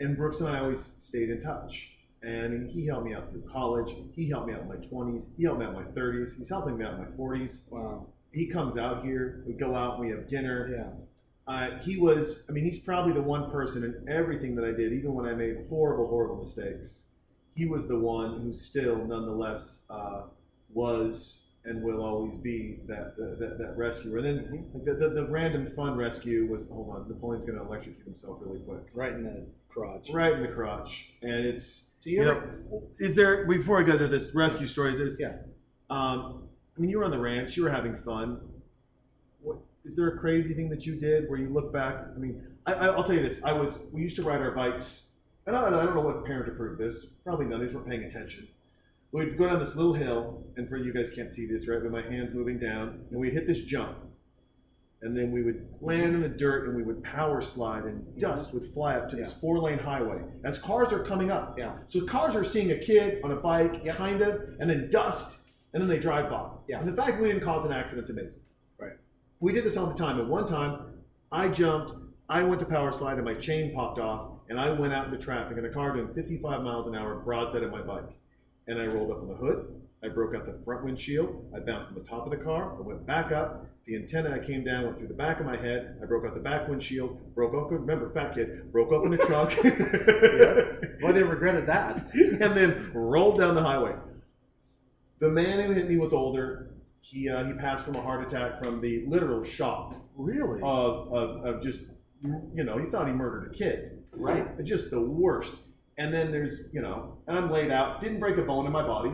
And 0.00 0.16
Brooks 0.16 0.40
and 0.40 0.48
I 0.48 0.60
always 0.60 0.80
stayed 0.80 1.28
in 1.28 1.40
touch. 1.40 1.90
And 2.22 2.70
he 2.70 2.86
helped 2.86 3.04
me 3.04 3.14
out 3.14 3.30
through 3.30 3.42
college. 3.42 3.94
He 4.14 4.30
helped 4.30 4.46
me 4.46 4.54
out 4.54 4.62
in 4.62 4.68
my 4.68 4.76
20s. 4.76 5.26
He 5.36 5.44
helped 5.44 5.58
me 5.60 5.66
out 5.66 5.74
in 5.76 5.84
my 5.84 5.90
30s. 5.90 6.36
He's 6.36 6.48
helping 6.48 6.78
me 6.78 6.84
out 6.84 6.94
in 6.94 7.00
my 7.00 7.06
40s. 7.06 7.70
Wow. 7.70 8.06
He 8.32 8.46
comes 8.46 8.78
out 8.78 9.04
here. 9.04 9.42
We 9.46 9.52
go 9.52 9.74
out. 9.74 10.00
We 10.00 10.08
have 10.10 10.28
dinner. 10.28 10.70
Yeah. 10.72 11.04
Uh, 11.46 11.78
he 11.78 11.96
was, 11.96 12.46
I 12.48 12.52
mean, 12.52 12.64
he's 12.64 12.78
probably 12.78 13.12
the 13.12 13.22
one 13.22 13.50
person 13.50 13.82
in 13.84 14.06
everything 14.12 14.54
that 14.56 14.64
I 14.64 14.70
did, 14.72 14.92
even 14.92 15.12
when 15.14 15.26
I 15.26 15.34
made 15.34 15.56
horrible, 15.68 16.06
horrible 16.06 16.36
mistakes. 16.36 17.04
He 17.54 17.66
was 17.66 17.86
the 17.88 17.98
one 17.98 18.40
who 18.40 18.52
still, 18.52 18.96
nonetheless, 19.04 19.84
uh, 19.90 20.22
was 20.72 21.46
and 21.64 21.82
will 21.82 22.02
always 22.02 22.38
be 22.38 22.80
that 22.88 23.16
that, 23.16 23.38
that, 23.38 23.58
that 23.58 23.76
rescuer. 23.76 24.18
And 24.18 24.26
then 24.26 24.66
like 24.74 24.84
the, 24.84 24.94
the, 24.94 25.08
the 25.10 25.26
random 25.26 25.66
fun 25.66 25.96
rescue 25.96 26.46
was, 26.46 26.68
hold 26.68 26.90
on, 26.94 27.08
Napoleon's 27.08 27.44
going 27.44 27.58
to 27.58 27.64
electrocute 27.64 28.04
himself 28.04 28.38
really 28.40 28.60
quick. 28.60 28.82
Right 28.94 29.12
in 29.12 29.22
the 29.22 29.46
crotch. 29.68 30.10
Right 30.10 30.32
in 30.32 30.42
the 30.42 30.48
crotch. 30.48 31.12
And 31.22 31.44
it's, 31.46 31.90
Do 32.02 32.10
you 32.10 32.18
you 32.20 32.24
know, 32.24 32.42
is 32.98 33.14
there, 33.14 33.46
before 33.46 33.80
I 33.80 33.84
go 33.84 33.96
to 33.98 34.08
this 34.08 34.34
rescue 34.34 34.66
stories, 34.66 34.98
is, 34.98 35.20
Yeah. 35.20 35.36
um, 35.90 36.48
I 36.76 36.80
mean, 36.80 36.90
you 36.90 36.98
were 36.98 37.04
on 37.04 37.10
the 37.10 37.18
ranch, 37.18 37.56
you 37.56 37.62
were 37.64 37.70
having 37.70 37.94
fun. 37.94 38.40
Is 39.84 39.96
there 39.96 40.08
a 40.08 40.18
crazy 40.18 40.54
thing 40.54 40.68
that 40.70 40.86
you 40.86 40.94
did 40.94 41.28
where 41.28 41.38
you 41.38 41.48
look 41.48 41.72
back? 41.72 42.06
I 42.14 42.18
mean, 42.18 42.46
I, 42.66 42.74
I, 42.74 42.86
I'll 42.88 43.02
tell 43.02 43.16
you 43.16 43.22
this. 43.22 43.40
I 43.42 43.52
was, 43.52 43.80
we 43.92 44.00
used 44.02 44.16
to 44.16 44.22
ride 44.22 44.40
our 44.40 44.52
bikes, 44.52 45.08
and 45.46 45.56
I, 45.56 45.66
I 45.66 45.70
don't 45.70 45.94
know 45.94 46.02
what 46.02 46.24
parent 46.24 46.48
approved 46.48 46.80
this. 46.80 47.06
Probably 47.24 47.46
none. 47.46 47.58
They 47.58 47.66
just 47.66 47.74
weren't 47.74 47.88
paying 47.88 48.04
attention. 48.04 48.46
We'd 49.10 49.36
go 49.36 49.46
down 49.46 49.58
this 49.58 49.74
little 49.76 49.94
hill, 49.94 50.44
and 50.56 50.68
for 50.68 50.76
you 50.76 50.92
guys 50.92 51.10
can't 51.10 51.32
see 51.32 51.46
this, 51.46 51.68
right? 51.68 51.82
But 51.82 51.90
my 51.90 52.02
hands 52.02 52.32
moving 52.32 52.58
down, 52.58 53.04
and 53.10 53.20
we'd 53.20 53.32
hit 53.32 53.46
this 53.46 53.62
jump, 53.62 53.98
and 55.02 55.16
then 55.16 55.32
we 55.32 55.42
would 55.42 55.68
land 55.80 56.14
in 56.14 56.22
the 56.22 56.28
dirt, 56.28 56.68
and 56.68 56.76
we 56.76 56.84
would 56.84 57.02
power 57.02 57.42
slide, 57.42 57.84
and 57.84 58.02
mm-hmm. 58.02 58.20
dust 58.20 58.54
would 58.54 58.64
fly 58.64 58.94
up 58.94 59.08
to 59.10 59.16
this 59.16 59.32
four-lane 59.32 59.80
highway 59.80 60.22
as 60.44 60.58
cars 60.58 60.92
are 60.92 61.02
coming 61.02 61.30
up. 61.30 61.58
Yeah. 61.58 61.72
So 61.88 62.06
cars 62.06 62.36
are 62.36 62.44
seeing 62.44 62.70
a 62.70 62.78
kid 62.78 63.20
on 63.24 63.32
a 63.32 63.36
bike, 63.36 63.82
Yep. 63.84 63.96
kind 63.96 64.22
of, 64.22 64.40
and 64.60 64.70
then 64.70 64.88
dust, 64.90 65.40
and 65.74 65.82
then 65.82 65.88
they 65.88 65.98
drive 65.98 66.30
by. 66.30 66.48
Yeah. 66.68 66.78
And 66.78 66.88
the 66.88 66.94
fact 66.94 67.14
that 67.14 67.20
we 67.20 67.28
didn't 67.28 67.42
cause 67.42 67.64
an 67.64 67.72
accident 67.72 68.04
is 68.04 68.10
amazing. 68.10 68.42
We 69.42 69.52
did 69.52 69.64
this 69.64 69.76
all 69.76 69.88
the 69.88 69.94
time. 69.94 70.20
At 70.20 70.28
one 70.28 70.46
time, 70.46 70.78
I 71.32 71.48
jumped, 71.48 71.94
I 72.28 72.44
went 72.44 72.60
to 72.60 72.66
power 72.66 72.92
slide, 72.92 73.16
and 73.16 73.24
my 73.24 73.34
chain 73.34 73.74
popped 73.74 73.98
off, 73.98 74.34
and 74.48 74.58
I 74.58 74.70
went 74.70 74.92
out 74.92 75.06
into 75.06 75.18
traffic 75.18 75.58
in 75.58 75.64
a 75.64 75.68
car 75.68 75.92
doing 75.92 76.14
55 76.14 76.62
miles 76.62 76.86
an 76.86 76.94
hour 76.94 77.16
broadside 77.16 77.64
of 77.64 77.72
my 77.72 77.82
bike. 77.82 78.08
And 78.68 78.80
I 78.80 78.86
rolled 78.86 79.10
up 79.10 79.20
on 79.20 79.26
the 79.26 79.34
hood. 79.34 79.82
I 80.04 80.08
broke 80.08 80.36
out 80.36 80.46
the 80.46 80.64
front 80.64 80.84
windshield. 80.84 81.50
I 81.52 81.58
bounced 81.58 81.88
on 81.90 81.96
the 81.96 82.08
top 82.08 82.24
of 82.24 82.30
the 82.30 82.36
car. 82.36 82.76
I 82.78 82.82
went 82.82 83.04
back 83.04 83.32
up. 83.32 83.66
The 83.84 83.96
antenna 83.96 84.30
I 84.30 84.38
came 84.38 84.62
down, 84.62 84.84
went 84.84 84.96
through 84.96 85.08
the 85.08 85.14
back 85.14 85.40
of 85.40 85.46
my 85.46 85.56
head. 85.56 85.98
I 86.00 86.06
broke 86.06 86.24
out 86.24 86.34
the 86.34 86.40
back 86.40 86.68
windshield. 86.68 87.34
Broke 87.34 87.52
open. 87.52 87.78
Remember, 87.78 88.10
fat 88.10 88.36
kid. 88.36 88.70
Broke 88.70 88.92
open 88.92 89.10
the 89.10 89.18
trunk. 89.18 89.58
Yes. 89.64 90.68
Well, 91.02 91.12
they 91.12 91.24
regretted 91.24 91.66
that. 91.66 92.00
and 92.14 92.56
then 92.56 92.92
rolled 92.94 93.40
down 93.40 93.56
the 93.56 93.62
highway. 93.62 93.96
The 95.18 95.30
man 95.30 95.58
who 95.64 95.72
hit 95.72 95.88
me 95.88 95.98
was 95.98 96.12
older. 96.12 96.71
He, 97.02 97.28
uh, 97.28 97.44
he 97.44 97.52
passed 97.54 97.84
from 97.84 97.96
a 97.96 98.00
heart 98.00 98.22
attack 98.26 98.62
from 98.62 98.80
the 98.80 99.04
literal 99.06 99.42
shock 99.42 99.94
Really? 100.16 100.60
of, 100.62 101.12
of, 101.12 101.44
of 101.44 101.62
just, 101.62 101.80
you 102.54 102.64
know, 102.64 102.78
he 102.78 102.86
thought 102.86 103.06
he 103.08 103.12
murdered 103.12 103.50
a 103.50 103.54
kid. 103.54 103.98
Right. 104.14 104.62
Just 104.64 104.90
the 104.90 105.00
worst. 105.00 105.54
And 105.98 106.14
then 106.14 106.30
there's, 106.30 106.60
you 106.72 106.80
know, 106.80 107.18
and 107.26 107.36
I'm 107.36 107.50
laid 107.50 107.70
out, 107.70 108.00
didn't 108.00 108.20
break 108.20 108.38
a 108.38 108.42
bone 108.42 108.66
in 108.66 108.72
my 108.72 108.82
body. 108.86 109.12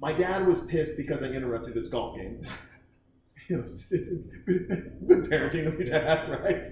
My 0.00 0.12
dad 0.12 0.46
was 0.46 0.60
pissed 0.62 0.96
because 0.96 1.22
I 1.22 1.26
interrupted 1.26 1.74
his 1.74 1.88
golf 1.88 2.16
game. 2.16 2.46
you 3.48 3.56
know, 3.56 3.62
good, 4.46 5.30
parenting 5.30 5.64
that 5.64 5.78
we've 5.78 5.88
had, 5.88 6.28
right? 6.28 6.68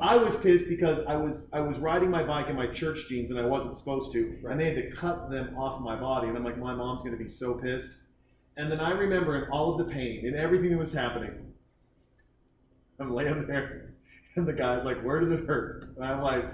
I 0.00 0.16
was 0.16 0.36
pissed 0.36 0.68
because 0.68 1.00
I 1.06 1.16
was 1.16 1.46
I 1.52 1.60
was 1.60 1.78
riding 1.78 2.10
my 2.10 2.22
bike 2.22 2.48
in 2.48 2.56
my 2.56 2.66
church 2.66 3.06
jeans 3.08 3.30
and 3.30 3.40
I 3.40 3.44
wasn't 3.46 3.76
supposed 3.76 4.12
to, 4.12 4.36
Right. 4.42 4.50
and 4.52 4.60
they 4.60 4.66
had 4.66 4.76
to 4.76 4.90
cut 4.90 5.30
them 5.30 5.56
off 5.56 5.80
my 5.80 5.96
body, 5.96 6.28
and 6.28 6.36
I'm 6.36 6.44
like, 6.44 6.58
my 6.58 6.74
mom's 6.74 7.02
gonna 7.02 7.16
be 7.16 7.26
so 7.28 7.54
pissed. 7.54 7.98
And 8.56 8.72
then 8.72 8.80
I 8.80 8.90
remember 8.90 9.36
in 9.36 9.50
all 9.50 9.72
of 9.72 9.86
the 9.86 9.92
pain 9.92 10.26
and 10.26 10.34
everything 10.36 10.70
that 10.70 10.78
was 10.78 10.92
happening, 10.92 11.52
I'm 12.98 13.12
laying 13.12 13.46
there, 13.46 13.94
and 14.36 14.46
the 14.46 14.52
guy's 14.54 14.84
like, 14.84 15.02
"Where 15.02 15.20
does 15.20 15.30
it 15.30 15.46
hurt?" 15.46 15.94
And 15.96 16.04
I'm 16.04 16.22
like, 16.22 16.44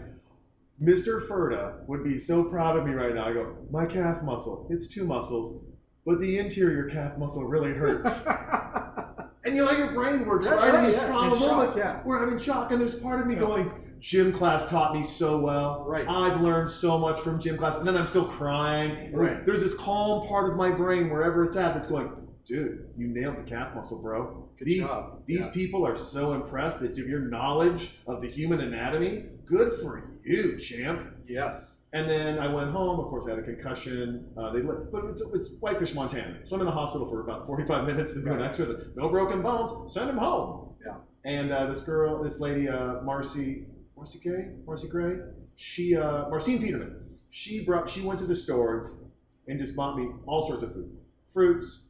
"Mr. 0.83 1.25
Furta 1.27 1.87
would 1.87 2.03
be 2.03 2.19
so 2.19 2.43
proud 2.43 2.77
of 2.77 2.85
me 2.85 2.93
right 2.93 3.15
now." 3.15 3.29
I 3.29 3.33
go, 3.33 3.57
"My 3.71 3.87
calf 3.87 4.23
muscle. 4.23 4.67
It's 4.69 4.89
two 4.89 5.05
muscles, 5.05 5.63
but 6.05 6.19
the 6.19 6.39
interior 6.39 6.89
calf 6.89 7.17
muscle 7.19 7.45
really 7.45 7.73
hurts." 7.73 8.27
and 9.45 9.55
you 9.55 9.65
know 9.65 9.69
how 9.69 9.77
your 9.77 9.93
brain 9.93 10.27
works, 10.27 10.47
Yeah, 10.47 10.55
right? 10.55 10.73
yeah, 10.75 10.81
in 10.81 10.87
these 10.87 10.97
yeah, 10.97 11.07
trauma 11.07 11.35
in 11.35 11.41
shock, 11.41 11.51
moments, 11.53 11.77
yeah. 11.77 12.03
we're 12.05 12.19
having 12.19 12.39
shock, 12.41 12.73
and 12.73 12.81
there's 12.81 12.97
part 12.97 13.21
of 13.21 13.29
me 13.29 13.37
going, 13.37 13.71
"Gym 14.03 14.33
class 14.33 14.69
taught 14.69 14.93
me 14.95 15.03
so 15.03 15.41
well. 15.41 15.85
Right. 15.87 16.07
I've 16.09 16.41
learned 16.43 16.69
so 16.71 16.99
much 16.99 17.21
from 17.21 17.41
gym 17.41 17.57
class," 17.57 17.77
and 17.79 17.87
then 17.87 17.97
I'm 17.97 18.07
still 18.07 18.25
crying. 18.27 19.13
Right. 19.15 19.47
There's 19.47 19.61
this 19.63 19.75
calm 19.75 20.27
part 20.27 20.51
of 20.51 20.57
my 20.57 20.71
brain, 20.71 21.09
wherever 21.09 21.43
it's 21.45 21.57
at, 21.57 21.73
that's 21.75 21.87
going, 21.87 22.11
"Dude, 22.45 22.89
you 22.99 23.07
nailed 23.07 23.39
the 23.39 23.45
calf 23.45 23.75
muscle, 23.75 24.03
bro. 24.03 24.49
Good 24.59 24.67
these 24.67 24.81
job. 24.83 25.23
these 25.27 25.47
Yeah. 25.47 25.53
people 25.53 25.87
are 25.87 25.97
so 25.97 26.33
impressed 26.35 26.81
that 26.81 26.97
your 26.97 27.21
knowledge 27.21 27.97
of 28.07 28.21
the 28.21 28.29
human 28.29 28.61
anatomy, 28.61 29.25
good 29.47 29.73
for 29.81 30.03
you, 30.25 30.59
champ." 30.59 31.01
Yes. 31.29 31.79
And 31.95 32.09
then 32.09 32.39
I 32.39 32.53
went 32.53 32.71
home. 32.71 32.99
Of 33.01 33.07
course, 33.07 33.27
I 33.27 33.31
had 33.31 33.39
a 33.39 33.43
concussion. 33.43 34.25
Uh, 34.37 34.51
they 34.51 34.63
li- 34.63 34.87
but 34.91 35.05
it's, 35.05 35.21
it's 35.35 35.51
Whitefish, 35.61 35.95
Montana. 35.95 36.39
So 36.45 36.55
I'm 36.57 36.61
in 36.63 36.67
the 36.67 36.73
hospital 36.73 37.07
for 37.07 37.21
about 37.21 37.47
45 37.47 37.87
minutes. 37.91 38.15
They 38.15 38.23
do 38.23 38.33
an 38.33 38.41
X-ray. 38.43 38.67
No 38.97 39.11
broken 39.11 39.43
bones. 39.43 39.93
Send 39.93 40.09
him 40.09 40.17
home. 40.17 40.71
Yeah. 40.85 40.95
And 41.27 41.53
uh, 41.53 41.67
this 41.67 41.83
girl, 41.83 42.23
this 42.23 42.41
lady, 42.41 42.67
uh, 42.69 43.03
Marcy, 43.03 43.67
Marcy 44.03 44.19
Gray, 44.19 44.49
Marcy 44.67 44.89
Gray, 44.89 45.17
she, 45.55 45.97
uh, 45.97 46.29
Marcine 46.29 46.61
Peterman. 46.61 46.97
She 47.31 47.65
brought. 47.65 47.89
She 47.89 48.01
went 48.03 48.19
to 48.19 48.27
the 48.27 48.35
store 48.35 48.95
and 49.47 49.61
just 49.61 49.77
bought 49.77 49.97
me 49.97 50.09
all 50.27 50.45
sorts 50.49 50.65
of 50.65 50.73
food, 50.73 50.91
fruits 51.33 51.83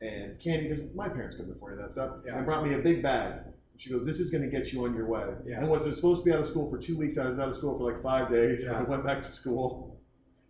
and 0.00 0.36
candy. 0.40 0.66
Because 0.68 0.84
my 0.96 1.08
parents 1.08 1.36
couldn't 1.36 1.52
afford 1.52 1.78
that 1.78 1.92
stuff. 1.92 2.16
Yeah. 2.26 2.36
And 2.38 2.44
brought 2.44 2.64
me 2.66 2.74
a 2.74 2.78
big 2.78 3.04
bag. 3.04 3.34
She 3.76 3.88
goes, 3.88 4.04
"This 4.04 4.18
is 4.18 4.32
going 4.32 4.42
to 4.42 4.50
get 4.50 4.72
you 4.72 4.84
on 4.84 4.94
your 4.96 5.06
way." 5.06 5.24
Yeah. 5.46 5.60
And 5.60 5.68
was 5.70 5.84
supposed 5.94 6.22
to 6.22 6.24
be 6.24 6.32
out 6.32 6.40
of 6.40 6.46
school 6.46 6.68
for 6.68 6.76
two 6.76 6.98
weeks. 6.98 7.16
I 7.18 7.28
was 7.28 7.38
out 7.38 7.48
of 7.48 7.54
school 7.54 7.78
for 7.78 7.84
like 7.92 8.02
five 8.02 8.30
days. 8.32 8.64
Yeah. 8.64 8.80
I 8.80 8.82
went 8.82 9.04
back 9.04 9.22
to 9.22 9.28
school, 9.28 9.96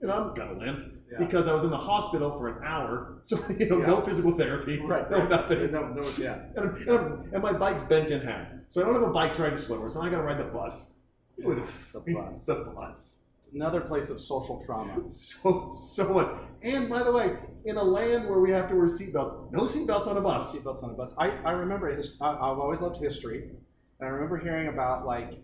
and 0.01 0.11
I'm 0.11 0.33
got 0.35 0.53
a 0.53 0.55
limp 0.55 0.95
Yeah. 1.13 1.19
because 1.19 1.47
I 1.49 1.53
was 1.55 1.65
in 1.65 1.71
the 1.71 1.77
hospital 1.93 2.31
for 2.39 2.49
an 2.49 2.65
hour. 2.65 3.19
So 3.25 3.39
you 3.59 3.69
know, 3.69 3.77
no 3.79 4.01
physical 4.01 4.33
therapy, 4.33 4.81
Right. 4.81 5.09
no 5.11 5.19
right. 5.19 5.29
nothing. 5.29 5.71
No, 5.71 5.89
no, 5.89 6.03
yeah. 6.19 6.39
And, 6.57 6.75
and, 6.79 6.91
I'm- 6.91 7.31
and 7.35 7.43
my 7.43 7.53
bike's 7.53 7.85
bent 7.85 8.11
in 8.11 8.21
half, 8.23 8.49
so 8.69 8.81
I 8.81 8.85
don't 8.87 8.95
have 8.95 9.03
a 9.03 9.13
bike 9.13 9.35
to 9.35 9.43
ride 9.43 9.53
to 9.53 9.59
swim 9.59 9.83
with. 9.83 9.93
So 9.93 10.01
I 10.01 10.09
got 10.09 10.17
to 10.17 10.23
ride 10.25 10.39
the 10.39 10.45
bus. 10.45 10.97
It 11.41 11.47
was 11.47 11.59
The 11.93 12.01
bus. 12.01 12.47
the 12.47 12.55
bus. 12.75 13.19
Another 13.53 13.81
place 13.81 14.11
of 14.11 14.21
social 14.21 14.63
trauma. 14.65 15.03
So 15.11 15.77
so 15.77 16.13
much. 16.13 16.39
And 16.63 16.89
by 16.89 17.03
the 17.03 17.13
way, 17.13 17.37
in 17.65 17.77
a 17.77 17.83
land 17.83 18.29
where 18.29 18.39
we 18.39 18.51
have 18.53 18.69
to 18.69 18.77
wear 18.77 18.87
seatbelts, 18.87 19.51
no 19.51 19.63
seatbelts 19.63 20.07
on 20.07 20.17
a 20.17 20.21
bus. 20.21 20.55
Seatbelts 20.55 20.83
on 20.85 20.91
a 20.91 20.95
bus. 20.95 21.15
I, 21.19 21.31
I 21.45 21.53
remember 21.53 21.95
his, 21.95 22.17
I, 22.21 22.31
I've 22.31 22.59
always 22.59 22.81
loved 22.81 22.99
history, 23.03 23.51
and 23.99 24.09
I 24.09 24.11
remember 24.13 24.37
hearing 24.39 24.69
about 24.69 25.05
like 25.07 25.43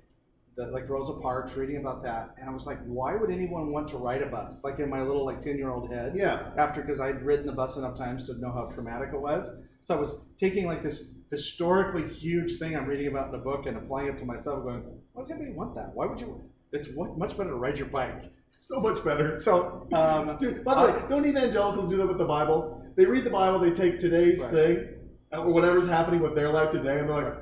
the 0.57 0.67
like 0.69 0.89
Rosa 0.89 1.13
Parks, 1.21 1.55
reading 1.57 1.77
about 1.77 2.03
that, 2.03 2.35
and 2.39 2.49
I 2.49 2.53
was 2.53 2.67
like, 2.67 2.79
why 2.87 3.15
would 3.15 3.31
anyone 3.31 3.71
want 3.73 3.89
to 3.89 3.99
ride 3.99 4.23
a 4.23 4.27
bus? 4.27 4.65
Like 4.65 4.79
in 4.79 4.89
my 4.89 5.03
little 5.03 5.25
like 5.25 5.41
ten 5.41 5.57
year 5.59 5.71
old 5.71 5.93
head. 5.93 6.13
Yeah. 6.17 6.51
After 6.57 6.81
because 6.81 6.99
I'd 7.01 7.21
ridden 7.23 7.47
the 7.47 7.53
bus 7.53 7.77
enough 7.77 7.97
times 7.97 8.25
to 8.25 8.35
know 8.41 8.51
how 8.53 8.65
traumatic 8.65 9.11
it 9.13 9.21
was, 9.21 9.51
so 9.81 9.95
I 9.95 10.01
was 10.01 10.21
taking 10.39 10.67
like 10.67 10.83
this 10.83 11.05
historically 11.31 12.09
huge 12.09 12.59
thing 12.59 12.77
I'm 12.77 12.87
reading 12.87 13.09
about 13.09 13.29
in 13.29 13.35
a 13.35 13.43
book 13.43 13.67
and 13.67 13.77
applying 13.77 14.09
it 14.09 14.17
to 14.19 14.25
myself, 14.25 14.65
going, 14.65 14.83
why 15.13 15.23
does 15.23 15.31
anybody 15.31 15.53
want 15.53 15.75
that? 15.75 15.91
Why 15.95 16.07
would 16.07 16.21
you? 16.21 16.43
It's 16.73 16.89
what, 16.95 17.19
much 17.19 17.37
better 17.37 17.51
to 17.51 17.57
ride 17.57 17.79
your 17.79 17.89
bike. 17.89 18.25
So 18.57 18.81
much 18.81 19.05
better. 19.05 19.39
So 19.39 19.87
um, 19.93 20.37
Dude, 20.41 20.65
by 20.65 20.75
the 20.75 20.93
way, 20.93 21.03
don't 21.09 21.27
evangelicals 21.27 21.89
do 21.89 21.97
that 21.99 22.07
with 22.07 22.19
the 22.19 22.25
Bible? 22.25 22.83
They 22.97 23.05
read 23.05 23.25
the 23.25 23.31
Bible, 23.31 23.59
they 23.59 23.71
take 23.73 23.99
today's 23.99 24.41
Right. 24.41 24.53
thing, 24.53 24.89
or 25.33 25.53
whatever's 25.53 25.87
happening 25.87 26.21
with 26.21 26.35
their 26.35 26.49
life 26.49 26.71
today, 26.71 26.99
and 26.99 27.09
they're 27.09 27.23
like, 27.23 27.35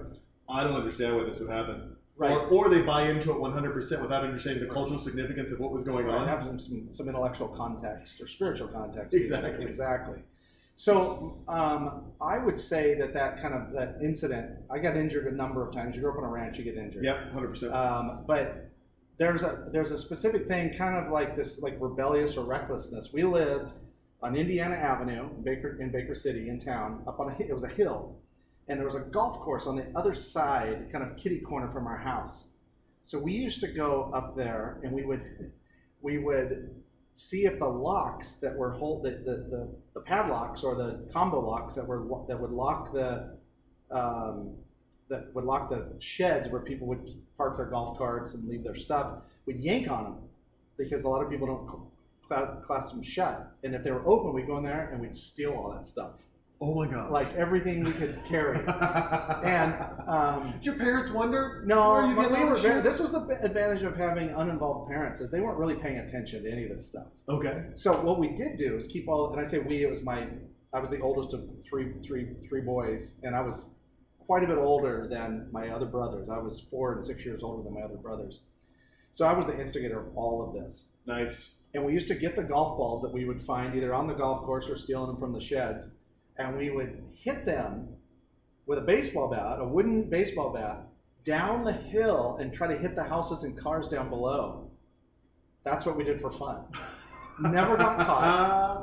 I 0.48 0.64
don't 0.64 0.74
understand 0.74 1.16
why 1.16 1.22
this 1.24 1.38
would 1.38 1.48
happen. 1.50 1.93
Right. 2.16 2.30
Or, 2.30 2.46
or 2.46 2.68
they 2.68 2.82
buy 2.82 3.08
into 3.08 3.32
it 3.32 3.38
100% 3.38 4.02
without 4.02 4.22
understanding 4.22 4.62
the 4.62 4.72
cultural 4.72 5.00
significance 5.00 5.50
of 5.50 5.58
what 5.58 5.72
was 5.72 5.82
going 5.82 6.06
Right, 6.06 6.14
on. 6.14 6.28
have 6.28 6.44
some, 6.44 6.88
some, 6.90 7.08
intellectual 7.08 7.48
context 7.48 8.20
or 8.20 8.28
spiritual 8.28 8.68
context. 8.68 9.14
Exactly. 9.14 9.64
Exactly. 9.64 10.18
So 10.76 11.38
um, 11.48 12.12
I 12.20 12.38
would 12.38 12.58
say 12.58 12.94
that 12.96 13.14
that 13.14 13.40
kind 13.40 13.54
of 13.54 13.72
that 13.72 13.98
incident. 14.02 14.58
I 14.70 14.78
got 14.78 14.96
injured 14.96 15.32
a 15.32 15.36
number 15.36 15.66
of 15.66 15.72
times. 15.72 15.94
You 15.94 16.02
grew 16.02 16.12
up 16.12 16.18
on 16.18 16.24
a 16.24 16.28
ranch, 16.28 16.58
you 16.58 16.64
get 16.64 16.76
injured. 16.76 17.04
Yep, 17.04 17.32
100%. 17.32 17.72
Um, 17.72 18.24
but 18.26 18.70
there's 19.16 19.42
a 19.42 19.68
there's 19.72 19.92
a 19.92 19.98
specific 19.98 20.48
thing, 20.48 20.72
kind 20.76 20.96
of 20.96 21.12
like 21.12 21.36
this, 21.36 21.60
like 21.62 21.76
rebellious 21.78 22.36
or 22.36 22.44
recklessness. 22.44 23.12
We 23.12 23.22
lived 23.22 23.72
on 24.20 24.34
Indiana 24.34 24.74
Avenue, 24.74 25.28
in 25.36 25.42
Baker 25.42 25.80
in 25.80 25.90
Baker 25.90 26.14
City, 26.14 26.48
in 26.48 26.58
town, 26.58 27.02
up 27.06 27.20
on 27.20 27.30
a 27.30 27.36
it 27.40 27.52
was 27.54 27.62
a 27.64 27.68
hill, 27.68 28.16
and 28.68 28.78
there 28.78 28.86
was 28.86 28.94
a 28.94 29.00
golf 29.00 29.38
course 29.38 29.66
on 29.66 29.76
the 29.76 29.86
other 29.94 30.14
side, 30.14 30.88
kind 30.90 31.04
of 31.04 31.16
kitty 31.16 31.40
corner 31.40 31.70
from 31.70 31.86
our 31.86 31.98
house. 31.98 32.48
So 33.02 33.18
we 33.18 33.32
used 33.32 33.60
to 33.60 33.68
go 33.68 34.10
up 34.14 34.36
there, 34.36 34.78
and 34.82 34.92
we 34.92 35.04
would 35.04 35.52
we 36.00 36.18
would 36.18 36.74
see 37.14 37.46
if 37.46 37.58
the 37.58 37.66
locks 37.66 38.36
that 38.36 38.54
were 38.56 38.72
hold 38.72 39.04
the, 39.04 39.10
the, 39.10 39.36
the, 39.50 39.68
the 39.94 40.00
padlocks 40.00 40.62
or 40.64 40.74
the 40.74 41.08
combo 41.12 41.40
locks 41.40 41.74
that 41.74 41.86
were 41.86 42.04
that 42.26 42.38
would 42.38 42.50
lock 42.50 42.92
the 42.92 43.36
um, 43.90 44.54
that 45.08 45.32
would 45.34 45.44
lock 45.44 45.68
the 45.68 45.86
sheds 46.00 46.48
where 46.48 46.60
people 46.60 46.86
would 46.86 47.08
park 47.36 47.56
their 47.56 47.66
golf 47.66 47.96
carts 47.96 48.34
and 48.34 48.48
leave 48.48 48.64
their 48.64 48.74
stuff 48.74 49.18
would 49.46 49.60
yank 49.60 49.88
on 49.90 50.04
them 50.04 50.16
because 50.76 51.04
a 51.04 51.08
lot 51.08 51.22
of 51.22 51.30
people 51.30 51.46
don't 51.46 51.68
cl- 51.68 51.92
cla- 52.26 52.60
class 52.64 52.90
them 52.90 53.02
shut 53.02 53.52
and 53.62 53.74
if 53.74 53.84
they 53.84 53.90
were 53.90 54.06
open 54.08 54.32
we'd 54.32 54.46
go 54.46 54.56
in 54.56 54.64
there 54.64 54.88
and 54.90 55.00
we'd 55.00 55.14
steal 55.14 55.52
all 55.52 55.70
that 55.70 55.86
stuff 55.86 56.14
oh 56.60 56.74
my 56.74 56.86
god! 56.86 57.10
like 57.10 57.32
everything 57.34 57.84
we 57.84 57.92
could 57.92 58.18
carry 58.24 58.58
and 59.44 59.74
um, 60.08 60.52
Did 60.52 60.66
your 60.66 60.74
parents 60.76 61.10
wonder? 61.10 61.62
no, 61.66 62.08
you 62.08 62.14
but 62.14 62.30
we 62.30 62.44
were 62.44 62.54
this 62.54 62.62
very, 62.62 62.80
this 62.80 63.00
was 63.00 63.12
the 63.12 63.38
advantage 63.42 63.82
of 63.82 63.96
having 63.96 64.30
uninvolved 64.30 64.88
parents 64.88 65.20
is 65.20 65.30
they 65.30 65.40
weren't 65.40 65.58
really 65.58 65.74
paying 65.76 65.98
attention 65.98 66.44
to 66.44 66.50
any 66.50 66.64
of 66.64 66.70
this 66.70 66.86
stuff. 66.86 67.06
Okay. 67.28 67.64
So 67.74 68.00
what 68.00 68.18
we 68.18 68.28
did 68.28 68.56
do 68.56 68.76
is 68.76 68.86
keep 68.86 69.08
all, 69.08 69.32
and 69.32 69.40
I 69.40 69.44
say 69.44 69.58
we, 69.58 69.82
it 69.82 69.90
was 69.90 70.02
my, 70.02 70.26
I 70.72 70.78
was 70.78 70.90
the 70.90 71.00
oldest 71.00 71.34
of 71.34 71.48
three, 71.68 71.92
three, 72.06 72.34
three 72.48 72.60
boys, 72.60 73.14
and 73.22 73.34
I 73.34 73.40
was 73.40 73.70
quite 74.18 74.42
a 74.42 74.46
bit 74.46 74.58
older 74.58 75.06
than 75.08 75.48
my 75.52 75.68
other 75.68 75.86
brothers. 75.86 76.28
I 76.28 76.38
was 76.38 76.60
four 76.70 76.94
and 76.94 77.04
six 77.04 77.24
years 77.24 77.42
older 77.42 77.62
than 77.62 77.74
my 77.74 77.82
other 77.82 77.96
brothers. 77.96 78.40
So 79.12 79.26
I 79.26 79.32
was 79.32 79.46
the 79.46 79.58
instigator 79.58 80.00
of 80.00 80.16
all 80.16 80.46
of 80.46 80.60
this. 80.60 80.86
Nice. 81.06 81.54
And 81.74 81.84
we 81.84 81.92
used 81.92 82.08
to 82.08 82.14
get 82.14 82.36
the 82.36 82.42
golf 82.42 82.76
balls 82.76 83.02
that 83.02 83.12
we 83.12 83.24
would 83.24 83.40
find 83.40 83.74
either 83.74 83.92
on 83.94 84.06
the 84.06 84.14
golf 84.14 84.44
course 84.44 84.68
or 84.68 84.76
stealing 84.76 85.08
them 85.08 85.16
from 85.16 85.32
the 85.32 85.40
sheds, 85.40 85.86
and 86.38 86.56
we 86.56 86.70
would 86.70 87.02
hit 87.14 87.44
them 87.46 87.88
with 88.66 88.78
a 88.78 88.82
baseball 88.82 89.28
bat, 89.30 89.58
a 89.60 89.64
wooden 89.64 90.08
baseball 90.08 90.52
bat, 90.52 90.82
down 91.24 91.64
the 91.64 91.72
hill 91.72 92.36
and 92.40 92.52
try 92.52 92.66
to 92.66 92.76
hit 92.76 92.94
the 92.94 93.02
houses 93.04 93.44
and 93.44 93.56
cars 93.56 93.88
down 93.88 94.08
below. 94.10 94.70
That's 95.64 95.86
what 95.86 95.96
we 95.96 96.04
did 96.04 96.20
for 96.20 96.30
fun. 96.30 96.64
Never 97.40 97.76
got 97.76 97.98
caught. 98.06 98.22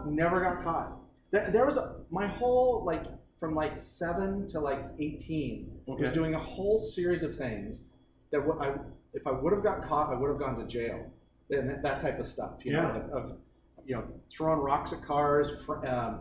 Uh, 0.06 0.10
Never 0.10 0.42
got 0.42 0.64
caught. 0.64 0.98
There, 1.32 1.50
there 1.52 1.66
was 1.66 1.78
a, 1.78 1.98
my 2.10 2.28
whole 2.28 2.84
like 2.86 3.04
from 3.40 3.56
like 3.56 3.78
seven 3.78 4.46
to 4.48 4.60
like 4.60 4.84
eighteen 5.00 5.72
was 5.88 6.10
doing 6.12 6.36
a 6.36 6.40
whole 6.40 6.82
series 6.82 7.24
of 7.24 7.36
things 7.36 7.84
that 8.32 8.46
would 8.46 8.60
I 8.60 8.76
if 9.14 9.26
I 9.26 9.32
would 9.32 9.54
have 9.54 9.64
got 9.64 9.88
caught 9.88 10.12
I 10.14 10.18
would 10.18 10.30
have 10.30 10.40
gone 10.40 10.58
to 10.60 10.66
jail 10.68 11.10
and 11.50 11.70
that, 11.70 11.82
that 11.84 12.00
type 12.02 12.20
of 12.20 12.26
stuff. 12.26 12.54
You 12.64 12.74
Yeah. 12.74 12.82
know, 12.82 12.90
of, 12.90 13.12
of 13.32 13.38
you 13.86 13.96
know 13.96 14.04
throwing 14.30 14.60
rocks 14.60 14.92
at 14.94 15.02
cars. 15.04 15.64
Fr- 15.66 15.86
um, 15.86 16.20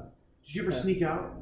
did 0.51 0.57
you 0.57 0.63
ever 0.63 0.73
sneak 0.73 1.03
out? 1.03 1.37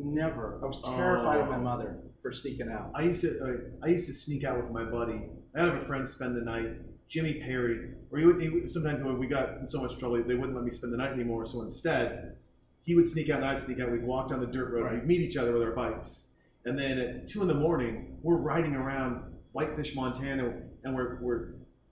never. 0.00 0.58
I 0.62 0.66
was 0.66 0.80
oh. 0.84 0.96
terrified 0.96 1.40
of 1.40 1.48
my 1.48 1.56
Oh. 1.56 1.60
mother 1.60 1.98
for 2.22 2.32
sneaking 2.32 2.70
out. 2.70 2.92
I 2.94 3.02
used 3.02 3.20
to 3.22 3.68
I, 3.82 3.86
I 3.86 3.90
used 3.90 4.06
to 4.06 4.14
sneak 4.14 4.44
out 4.44 4.56
with 4.62 4.70
my 4.72 4.84
buddy. 4.84 5.22
I 5.54 5.60
had 5.60 5.68
a 5.68 5.84
friend 5.86 6.06
spend 6.08 6.34
the 6.36 6.40
night, 6.40 6.70
Jimmy 7.08 7.34
Perry. 7.34 7.90
Or 8.10 8.18
he 8.18 8.24
would, 8.24 8.40
he 8.40 8.68
sometimes 8.68 9.02
when 9.04 9.18
we 9.18 9.26
got 9.26 9.58
in 9.58 9.66
so 9.66 9.82
much 9.82 9.98
trouble, 9.98 10.22
they 10.22 10.34
wouldn't 10.34 10.54
let 10.54 10.64
me 10.64 10.70
spend 10.70 10.92
the 10.92 10.96
night 10.96 11.12
anymore. 11.12 11.44
So 11.44 11.62
instead, 11.62 12.36
he 12.84 12.94
would 12.94 13.08
sneak 13.08 13.28
out 13.28 13.38
and 13.38 13.46
I'd 13.46 13.60
sneak 13.60 13.80
out. 13.80 13.90
We'd 13.90 14.04
walk 14.04 14.30
down 14.30 14.40
the 14.40 14.46
dirt 14.46 14.72
road. 14.72 14.84
Right. 14.84 14.94
We'd 14.94 15.06
meet 15.06 15.20
each 15.20 15.36
other 15.36 15.52
with 15.52 15.62
our 15.62 15.72
bikes, 15.72 16.28
and 16.64 16.78
then 16.78 16.98
at 16.98 17.28
two 17.28 17.42
in 17.42 17.48
the 17.48 17.54
morning, 17.54 18.18
we're 18.22 18.36
riding 18.36 18.74
around 18.76 19.22
Whitefish, 19.52 19.94
Montana, 19.94 20.54
and 20.84 20.94
we're 20.94 21.18
we're 21.20 21.48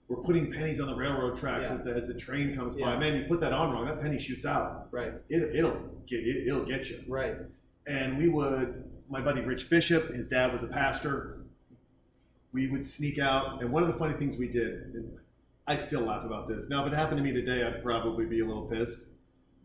we're 0.07 0.23
putting 0.23 0.51
pennies 0.51 0.79
on 0.79 0.87
the 0.87 0.95
railroad 0.95 1.35
tracks 1.37 1.67
Yeah. 1.67 1.75
as 1.75 1.83
the 1.83 1.91
as 1.93 2.07
the 2.07 2.13
train 2.13 2.55
comes 2.55 2.73
by. 2.73 2.97
Man, 2.97 3.15
you 3.15 3.25
put 3.27 3.41
that 3.41 3.51
on 3.51 3.73
wrong, 3.73 3.85
that 3.85 4.01
penny 4.01 4.17
shoots 4.17 4.45
out. 4.45 4.87
Right. 4.91 5.11
It, 5.29 5.53
it'll 5.53 5.96
get 6.07 6.19
it, 6.19 6.47
it'll 6.47 6.65
get 6.65 6.89
you. 6.89 7.03
Right. 7.07 7.35
and 7.85 8.17
we 8.17 8.27
would 8.29 8.83
my 9.09 9.21
buddy 9.21 9.41
rich 9.41 9.69
bishop 9.69 10.13
his 10.13 10.27
dad 10.27 10.51
was 10.51 10.63
a 10.63 10.67
pastor. 10.67 11.39
We 12.53 12.67
would 12.67 12.85
sneak 12.85 13.19
out 13.19 13.61
and 13.61 13.71
one 13.71 13.83
of 13.83 13.89
the 13.89 13.95
funny 13.95 14.13
things 14.13 14.37
we 14.37 14.47
did 14.47 14.73
and 14.95 15.17
i 15.67 15.75
still 15.75 16.01
laugh 16.01 16.23
about 16.25 16.47
this. 16.47 16.69
Now 16.69 16.85
if 16.85 16.91
it 16.91 16.95
happened 16.95 17.17
to 17.17 17.23
me 17.23 17.31
today 17.33 17.63
i'd 17.65 17.83
probably 17.83 18.25
be 18.25 18.39
a 18.39 18.45
little 18.45 18.63
pissed 18.65 19.05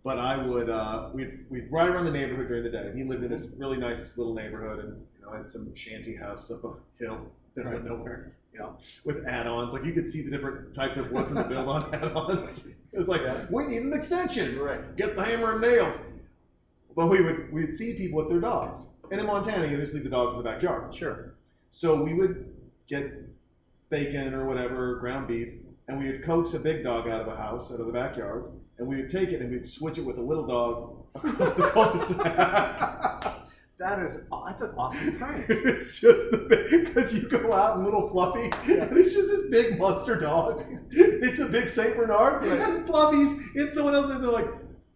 but 0.05 0.19
i 0.19 0.37
would 0.37 0.69
uh, 0.69 1.11
we'd, 1.15 1.45
we'd 1.49 1.71
ride 1.71 1.89
around 1.89 2.05
the 2.07 2.11
neighborhood 2.11 2.49
during 2.49 2.65
the 2.65 2.71
day. 2.71 2.93
He 2.95 3.05
lived 3.05 3.23
in 3.25 3.31
this 3.31 3.47
really 3.57 3.77
nice 3.79 4.17
little 4.19 4.35
neighborhood 4.35 4.85
and 4.85 5.07
you 5.19 5.25
know 5.25 5.33
had 5.33 5.49
some 5.49 5.75
shanty 5.75 6.17
house 6.17 6.51
up 6.51 6.65
a 6.65 6.73
hill 7.03 7.19
in 7.57 7.67
of 7.67 7.85
nowhere 7.85 8.33
you 8.53 8.59
know 8.59 8.77
with 9.05 9.25
add-ons. 9.27 9.73
Like 9.73 9.85
you 9.85 9.93
could 9.93 10.09
see 10.09 10.23
the 10.23 10.31
different 10.31 10.75
types 10.75 10.97
of 10.97 11.11
wood 11.13 11.27
from 11.27 11.37
the 11.37 11.45
build 11.45 11.69
on 11.69 11.95
add-ons. 11.95 12.67
It 12.93 12.99
was 12.99 13.09
like 13.09 13.23
Yes. 13.23 13.51
we 13.51 13.67
need 13.67 13.83
an 13.83 13.93
extension. 13.93 14.59
Right. 14.59 14.97
get 14.97 15.15
the 15.17 15.25
hammer 15.25 15.53
and 15.53 15.61
nails 15.63 15.99
but 16.97 17.07
we 17.09 17.21
would 17.23 17.53
we'd 17.53 17.75
see 17.75 17.95
people 17.95 18.19
with 18.19 18.29
their 18.29 18.41
dogs. 18.41 18.89
And 19.11 19.21
in 19.21 19.27
Montana, 19.27 19.67
you 19.67 19.77
just 19.77 19.95
leave 19.95 20.05
the 20.05 20.11
dogs 20.11 20.33
in 20.35 20.39
the 20.39 20.45
backyard. 20.45 20.95
Sure. 20.95 21.35
So 21.71 22.03
we 22.03 22.15
would 22.15 22.53
get 22.89 23.13
bacon 23.91 24.33
or 24.35 24.47
whatever, 24.47 24.97
ground 24.97 25.29
beef, 25.29 25.49
and 25.89 25.99
we 25.99 26.11
would 26.11 26.23
coax 26.23 26.55
a 26.55 26.59
big 26.59 26.83
dog 26.83 27.09
out 27.09 27.21
of 27.21 27.29
a 27.29 27.37
house, 27.37 27.71
out 27.73 27.81
of 27.81 27.87
the 27.87 27.93
backyard, 27.93 28.45
and 28.79 28.87
we 28.87 28.97
would 28.97 29.11
take 29.11 29.31
it 29.31 29.41
and 29.43 29.51
we'd 29.51 29.67
switch 29.67 29.99
it 29.99 30.05
with 30.05 30.19
a 30.19 30.23
little 30.23 30.47
dog 30.47 30.97
across 31.15 31.55
the 31.55 31.69
cul-de-sac. 31.69 33.39
That 33.79 33.99
is 33.99 34.21
oh, 34.31 34.45
that's 34.47 34.63
an 34.63 34.73
awesome 34.79 35.17
prank. 35.19 35.47
it's 35.49 35.99
just 35.99 36.31
the 36.31 36.85
because 36.87 37.15
you 37.15 37.29
go 37.29 37.53
out 37.53 37.77
and 37.77 37.85
little 37.85 38.09
Fluffy, 38.09 38.51
Yeah. 38.67 38.85
and 38.85 38.97
it's 38.97 39.13
just 39.13 39.29
this 39.29 39.49
big 39.51 39.77
monster 39.79 40.17
dog. 40.19 40.63
It's 40.91 41.41
a 41.41 41.47
big 41.47 41.69
Saint 41.69 41.97
Bernard, 41.97 42.43
Right. 42.45 42.61
and 42.61 42.87
Fluffy's 42.87 43.35
it's 43.57 43.75
someone 43.75 43.95
else, 43.95 44.11
and 44.11 44.23
they're 44.23 44.31
like, 44.31 44.49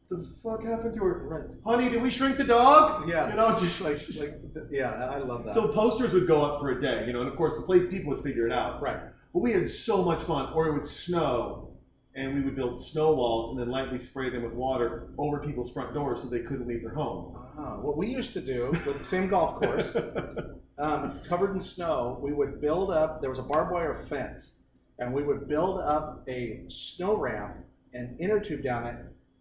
"The 0.08 0.22
fuck 0.22 0.62
happened 0.64 0.94
to 0.94 1.00
her? 1.00 1.26
Right. 1.26 1.50
Honey, 1.64 1.90
did 1.90 2.02
we 2.02 2.10
shrink 2.10 2.36
the 2.36 2.44
dog? 2.44 3.08
Yeah. 3.08 3.28
you 3.30 3.36
know, 3.36 3.58
just 3.58 3.80
like 3.80 4.00
like 4.18 4.40
yeah, 4.70 4.92
I 4.92 5.18
love 5.18 5.44
that. 5.44 5.54
so 5.54 5.68
posters 5.68 6.12
would 6.12 6.26
go 6.26 6.44
up 6.44 6.60
for 6.60 6.70
a 6.70 6.80
day, 6.80 7.06
you 7.06 7.12
know, 7.12 7.20
and 7.20 7.28
of 7.28 7.36
course 7.36 7.54
the 7.56 7.62
place 7.62 7.82
people 7.90 8.14
would 8.14 8.22
figure 8.22 8.46
it 8.46 8.52
out. 8.52 8.80
right. 8.80 9.00
But 9.32 9.40
we 9.40 9.52
had 9.52 9.68
so 9.70 10.02
much 10.02 10.22
fun, 10.22 10.52
or 10.54 10.68
it 10.68 10.72
would 10.72 10.86
snow, 10.86 11.68
and 12.14 12.34
we 12.34 12.40
would 12.40 12.56
build 12.56 12.82
snow 12.82 13.12
walls 13.12 13.50
and 13.50 13.60
then 13.60 13.68
lightly 13.68 13.98
spray 13.98 14.30
them 14.30 14.42
with 14.42 14.54
water 14.54 15.08
over 15.18 15.38
people's 15.38 15.70
front 15.70 15.92
doors 15.92 16.22
so 16.22 16.28
they 16.28 16.40
couldn't 16.40 16.66
leave 16.66 16.82
their 16.82 16.94
home. 16.94 17.36
Ah, 17.58 17.76
what 17.76 17.96
we 17.96 18.06
used 18.06 18.32
to 18.32 18.40
do 18.40 18.70
with 18.70 18.98
the 18.98 19.04
same 19.04 19.28
golf 19.28 19.60
course, 19.60 19.94
um, 20.78 21.20
covered 21.28 21.52
in 21.52 21.60
snow, 21.60 22.18
we 22.22 22.32
would 22.32 22.60
build 22.60 22.90
up. 22.90 23.20
There 23.20 23.28
was 23.28 23.38
a 23.38 23.42
barbed 23.42 23.72
wire 23.72 23.94
fence, 24.08 24.52
and 24.98 25.12
we 25.12 25.22
would 25.22 25.48
build 25.48 25.80
up 25.80 26.24
a 26.28 26.62
snow 26.68 27.16
ramp 27.16 27.56
and 27.92 28.18
inner 28.20 28.40
tube 28.40 28.62
down 28.62 28.86
it 28.86 28.96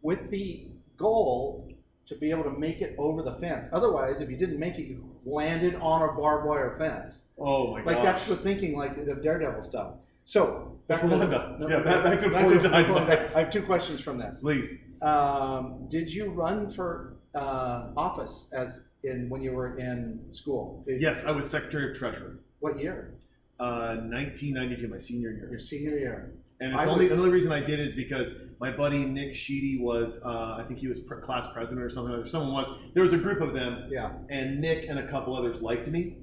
with 0.06 0.30
the 0.30 0.68
goal 0.98 1.68
to 2.06 2.16
be 2.16 2.30
able 2.30 2.44
to 2.44 2.52
make 2.52 2.80
it 2.80 2.96
over 3.00 3.24
the 3.24 3.34
fence. 3.34 3.68
Otherwise, 3.74 4.22
if 4.22 4.30
you 4.30 4.38
didn't 4.38 4.60
make 4.60 4.76
it, 4.76 4.84
you 4.84 5.04
landed 5.26 5.74
on 5.76 6.08
a 6.08 6.14
barbed 6.14 6.48
wire 6.48 6.76
fence. 6.78 7.30
Oh 7.40 7.72
my 7.72 7.80
god! 7.80 7.88
Like 7.88 7.96
gosh. 7.98 8.06
that's 8.06 8.28
the 8.28 8.36
thinking, 8.36 8.78
like 8.78 9.04
the 9.04 9.16
Daredevil 9.16 9.64
stuff. 9.64 9.96
So 10.24 10.78
back 10.88 11.02
to 11.02 11.08
the, 11.08 11.16
I'm. 11.16 11.62
Yeah, 11.68 11.80
back- 11.80 12.04
back 12.04 12.20
to 12.22 12.30
before 12.30 12.54
you 12.54 12.60
before 12.60 12.70
died. 12.70 12.86
I'm 12.86 13.08
done. 13.08 13.30
I 13.36 13.40
have 13.40 13.50
two 13.50 13.64
questions 13.64 14.00
from 14.00 14.20
this. 14.20 14.42
Please. 14.42 14.78
Um, 15.02 15.88
did 15.90 16.14
you 16.14 16.30
run 16.30 16.70
for 16.70 17.16
uh, 17.34 17.88
office 17.98 18.48
as 18.54 18.82
in 19.04 19.28
when 19.28 19.42
you 19.42 19.54
were 19.54 19.78
in 19.80 20.20
school? 20.30 20.86
Yes, 20.88 21.26
I 21.26 21.32
was 21.32 21.50
Secretary 21.50 21.90
of 21.90 21.98
Treasury. 21.98 22.36
What 22.60 22.80
year? 22.80 23.16
Uh, 23.60 23.98
1992, 23.98 24.88
my 24.88 24.98
senior 24.98 25.32
year. 25.32 25.48
Your 25.50 25.60
senior 25.60 25.98
year. 25.98 26.34
And 26.62 26.74
it's 26.74 26.82
I 26.82 26.86
only 26.86 27.06
was- 27.06 27.14
the 27.14 27.18
only 27.18 27.30
reason 27.32 27.52
I 27.52 27.60
did 27.60 27.80
is 27.80 27.94
because 27.94 28.34
my 28.60 28.72
buddy 28.72 29.00
Nick 29.06 29.36
Sheedy 29.36 29.78
was, 29.82 30.22
uh, 30.24 30.56
I 30.58 30.64
think 30.68 30.80
he 30.80 30.88
was 30.88 31.00
pr- 31.02 31.16
class 31.16 31.52
president 31.52 31.86
or 31.86 31.90
something. 31.90 32.14
Or 32.14 32.26
someone 32.26 32.54
was. 32.54 32.70
There 32.94 33.04
was 33.04 33.12
a 33.14 33.18
group 33.18 33.42
of 33.42 33.54
them, 33.54 33.90
Yeah. 33.92 34.14
and 34.30 34.62
Nick 34.62 34.88
and 34.88 34.98
a 34.98 35.08
couple 35.08 35.36
others 35.36 35.62
liked 35.62 35.88
me. 35.90 36.18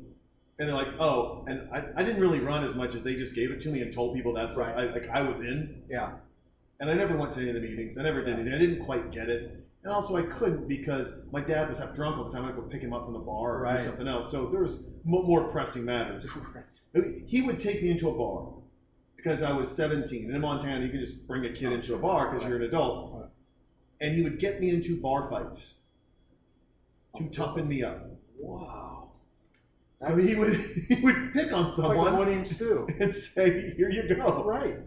And 0.58 0.68
they're 0.68 0.76
like, 0.76 0.98
oh, 1.00 1.44
and 1.48 1.68
I, 1.72 1.84
I 1.96 2.02
didn't 2.04 2.20
really 2.20 2.38
run 2.40 2.62
as 2.64 2.74
much 2.74 2.94
as 2.94 3.02
they 3.02 3.14
just 3.16 3.34
gave 3.34 3.50
it 3.50 3.60
to 3.62 3.68
me 3.70 3.80
and 3.82 3.92
told 3.92 4.14
people 4.14 4.32
that's 4.32 4.54
right. 4.54 4.74
I, 4.76 4.84
like 4.92 5.08
I 5.08 5.20
was 5.22 5.40
in, 5.40 5.82
Yeah. 5.90 6.12
and 6.80 6.88
I 6.90 6.94
never 6.94 7.16
went 7.16 7.32
to 7.32 7.40
any 7.40 7.48
of 7.50 7.54
the 7.56 7.60
meetings. 7.60 7.98
I 7.98 8.02
never 8.02 8.22
did 8.24 8.34
anything. 8.34 8.54
I 8.54 8.58
didn't 8.58 8.84
quite 8.84 9.10
get 9.10 9.28
it, 9.28 9.64
and 9.82 9.92
also 9.92 10.16
I 10.16 10.22
couldn't 10.22 10.68
because 10.68 11.12
my 11.32 11.40
dad 11.40 11.68
was 11.68 11.78
half 11.78 11.94
drunk 11.94 12.16
all 12.18 12.24
the 12.24 12.30
time. 12.30 12.44
I'd 12.46 12.54
go 12.54 12.62
pick 12.62 12.80
him 12.82 12.92
up 12.92 13.04
from 13.04 13.14
the 13.14 13.18
bar 13.18 13.56
or 13.56 13.62
Right. 13.62 13.78
do 13.78 13.84
something 13.84 14.06
else. 14.06 14.30
So 14.30 14.46
there 14.46 14.62
was 14.62 14.82
mo- 15.04 15.24
more 15.24 15.44
pressing 15.48 15.84
matters. 15.84 16.28
Right. 16.94 17.06
He 17.26 17.42
would 17.42 17.58
take 17.58 17.82
me 17.82 17.90
into 17.90 18.08
a 18.08 18.14
bar 18.16 18.48
because 19.22 19.42
I 19.42 19.52
was 19.52 19.70
17. 19.70 20.26
And 20.26 20.34
in 20.34 20.40
Montana, 20.40 20.84
you 20.84 20.90
can 20.90 21.00
just 21.00 21.26
bring 21.26 21.44
a 21.44 21.50
kid 21.50 21.72
into 21.72 21.94
a 21.94 21.98
bar 21.98 22.30
because 22.30 22.46
you're 22.46 22.56
an 22.56 22.64
adult. 22.64 23.28
And 24.00 24.14
he 24.14 24.22
would 24.22 24.38
get 24.40 24.60
me 24.60 24.70
into 24.70 25.00
bar 25.00 25.30
fights 25.30 25.74
to 27.16 27.28
toughen 27.28 27.68
me 27.68 27.84
up. 27.84 28.04
Wow. 28.36 29.12
So 29.98 30.16
he 30.16 30.34
would 30.34 30.56
he 30.88 30.96
would 31.02 31.32
pick 31.32 31.52
on 31.52 31.70
someone 31.70 32.16
boy 32.16 32.32
and 33.00 33.14
say, 33.14 33.74
"Here 33.76 33.88
you 33.90 34.12
go." 34.14 34.42
Right. 34.44 34.78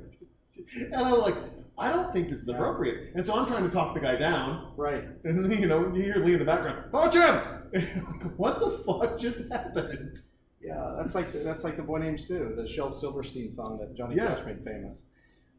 And 0.77 0.95
I 0.95 1.13
was 1.13 1.21
like, 1.21 1.35
"I 1.77 1.89
don't 1.89 2.11
think 2.11 2.29
this 2.29 2.39
is 2.39 2.49
appropriate." 2.49 3.13
And 3.15 3.25
so 3.25 3.35
I'm 3.35 3.45
trying 3.47 3.63
to 3.63 3.69
talk 3.69 3.93
the 3.93 4.01
guy 4.01 4.17
down, 4.17 4.73
Right. 4.75 5.05
and 5.23 5.49
you 5.57 5.67
know, 5.67 5.93
you 5.93 6.01
hear 6.01 6.15
Lee 6.17 6.33
in 6.33 6.39
the 6.39 6.45
background, 6.45 6.91
"Punch 6.91 7.13
him!" 7.15 7.41
Like, 7.73 8.37
what 8.37 8.59
the 8.59 8.69
fuck 8.69 9.17
just 9.17 9.49
happened? 9.51 10.17
Yeah. 10.65 10.95
That's 10.97 11.13
like 11.15 11.31
that's 11.31 11.63
like 11.63 11.77
the 11.77 11.83
boy 11.83 11.99
named 11.99 12.19
Sue, 12.19 12.53
the 12.55 12.67
Shel 12.67 12.91
Silverstein 12.91 13.51
song 13.51 13.77
that 13.79 13.95
Johnny 13.95 14.15
Yeah. 14.15 14.33
Cash 14.35 14.45
made 14.45 14.63
famous. 14.63 15.03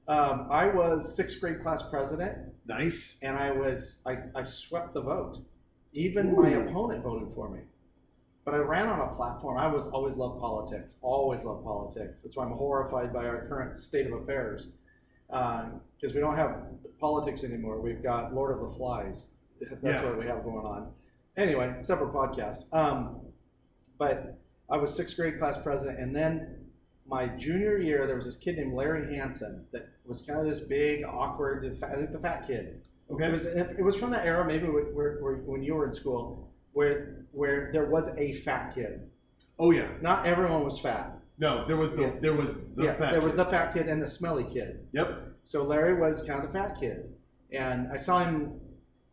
Um, 0.08 0.48
I 0.50 0.66
was 0.66 1.16
sixth 1.16 1.40
grade 1.40 1.60
class 1.62 1.82
president, 1.82 2.38
Nice. 2.66 3.18
and 3.22 3.36
I 3.36 3.50
was 3.52 4.00
I, 4.06 4.18
I 4.34 4.42
swept 4.42 4.94
the 4.94 5.00
vote. 5.02 5.38
Even 5.92 6.34
my 6.34 6.52
Ooh. 6.54 6.68
opponent 6.68 7.02
voted 7.02 7.28
for 7.34 7.48
me. 7.50 7.60
But 8.44 8.54
I 8.54 8.58
ran 8.58 8.88
on 8.88 9.00
a 9.00 9.12
platform. 9.14 9.58
I 9.58 9.66
was 9.66 9.88
always 9.88 10.14
loved 10.14 10.38
politics. 10.40 10.96
Always 11.02 11.44
loved 11.44 11.64
politics. 11.64 12.22
That's 12.22 12.36
why 12.36 12.44
I'm 12.44 12.52
horrified 12.52 13.12
by 13.12 13.24
our 13.26 13.46
current 13.48 13.76
state 13.76 14.06
of 14.06 14.12
affairs. 14.22 14.68
Because 15.28 16.14
we 16.14 16.20
don't 16.20 16.36
have 16.36 16.62
politics 17.00 17.42
anymore. 17.42 17.80
We've 17.80 18.02
got 18.02 18.32
Lord 18.34 18.54
of 18.54 18.60
the 18.60 18.68
Flies. 18.76 19.30
That's 19.60 19.82
Yeah. 19.82 20.04
what 20.08 20.18
we 20.18 20.26
have 20.26 20.44
going 20.44 20.64
on. 20.64 20.92
Anyway, 21.36 21.74
separate 21.80 22.12
podcast. 22.12 22.72
Um, 22.72 23.20
but 23.98 24.38
I 24.68 24.76
was 24.76 24.94
sixth 24.94 25.16
grade 25.16 25.38
class 25.38 25.56
president, 25.56 26.00
and 26.00 26.14
then 26.14 26.66
my 27.08 27.26
junior 27.28 27.78
year, 27.78 28.06
there 28.06 28.16
was 28.16 28.24
this 28.24 28.36
kid 28.36 28.56
named 28.56 28.74
Larry 28.74 29.14
Hansen 29.14 29.64
that 29.72 29.88
was 30.04 30.22
kind 30.22 30.40
of 30.40 30.46
this 30.46 30.60
big, 30.60 31.04
awkward, 31.04 31.64
I 31.82 31.94
think 31.94 32.12
the 32.12 32.18
fat 32.18 32.46
kid. 32.46 32.82
Okay. 33.10 33.26
It 33.26 33.32
was 33.32 33.44
it 33.44 33.84
was 33.84 33.94
from 33.94 34.10
that 34.10 34.26
era 34.26 34.44
maybe 34.44 34.66
where, 34.66 34.82
where, 35.20 35.36
when 35.46 35.62
you 35.62 35.74
were 35.74 35.86
in 35.86 35.94
school 35.94 36.50
where 36.72 37.24
where 37.32 37.70
there 37.72 37.86
was 37.86 38.08
a 38.18 38.32
fat 38.32 38.74
kid. 38.74 39.08
Oh 39.58 39.70
yeah. 39.70 39.86
Not 40.02 40.26
everyone 40.26 40.64
was 40.64 40.78
fat. 40.80 41.16
No, 41.38 41.66
there 41.66 41.76
was 41.76 41.92
the 41.92 42.02
Yeah. 42.02 42.12
there 42.20 42.32
was 42.34 42.54
the 42.74 42.84
yeah, 42.84 42.94
fact. 42.94 43.12
there 43.12 43.20
was 43.20 43.34
the 43.34 43.44
fat 43.44 43.72
kid 43.72 43.88
and 43.88 44.02
the 44.02 44.08
smelly 44.08 44.44
kid. 44.44 44.86
Yep. 44.92 45.22
So 45.44 45.62
Larry 45.62 45.94
was 46.00 46.22
kind 46.22 46.42
of 46.42 46.52
the 46.52 46.58
fat 46.58 46.76
kid, 46.80 47.14
and 47.52 47.88
I 47.92 47.96
saw 47.96 48.24
him 48.24 48.60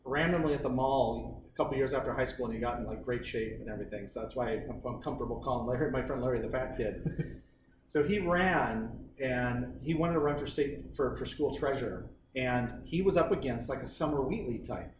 randomly 0.03 0.55
at 0.55 0.63
the 0.63 0.69
mall 0.69 1.42
a 1.53 1.57
couple 1.57 1.77
years 1.77 1.93
after 1.93 2.13
high 2.13 2.23
school, 2.23 2.45
and 2.45 2.55
he 2.55 2.59
got 2.59 2.79
in 2.79 2.85
like 2.85 3.03
great 3.03 3.25
shape 3.25 3.59
and 3.59 3.69
everything. 3.69 4.07
So 4.07 4.21
that's 4.21 4.35
why 4.35 4.51
I'm, 4.51 4.81
I'm 4.85 5.01
comfortable 5.01 5.41
calling 5.43 5.67
Larry 5.67 5.91
my 5.91 6.01
friend 6.01 6.21
Larry 6.21 6.41
the 6.41 6.49
fat 6.49 6.77
kid. 6.77 7.41
so 7.87 8.03
he 8.03 8.19
ran, 8.19 8.89
and 9.21 9.77
he 9.81 9.93
wanted 9.93 10.13
to 10.13 10.19
run 10.19 10.37
for 10.37 10.47
state 10.47 10.79
for, 10.95 11.15
for 11.15 11.25
school 11.25 11.55
treasurer, 11.55 12.05
and 12.35 12.73
he 12.83 13.01
was 13.01 13.17
up 13.17 13.31
against 13.31 13.69
like 13.69 13.83
a 13.83 13.87
Summer 13.87 14.21
Wheatley 14.21 14.59
type, 14.59 14.91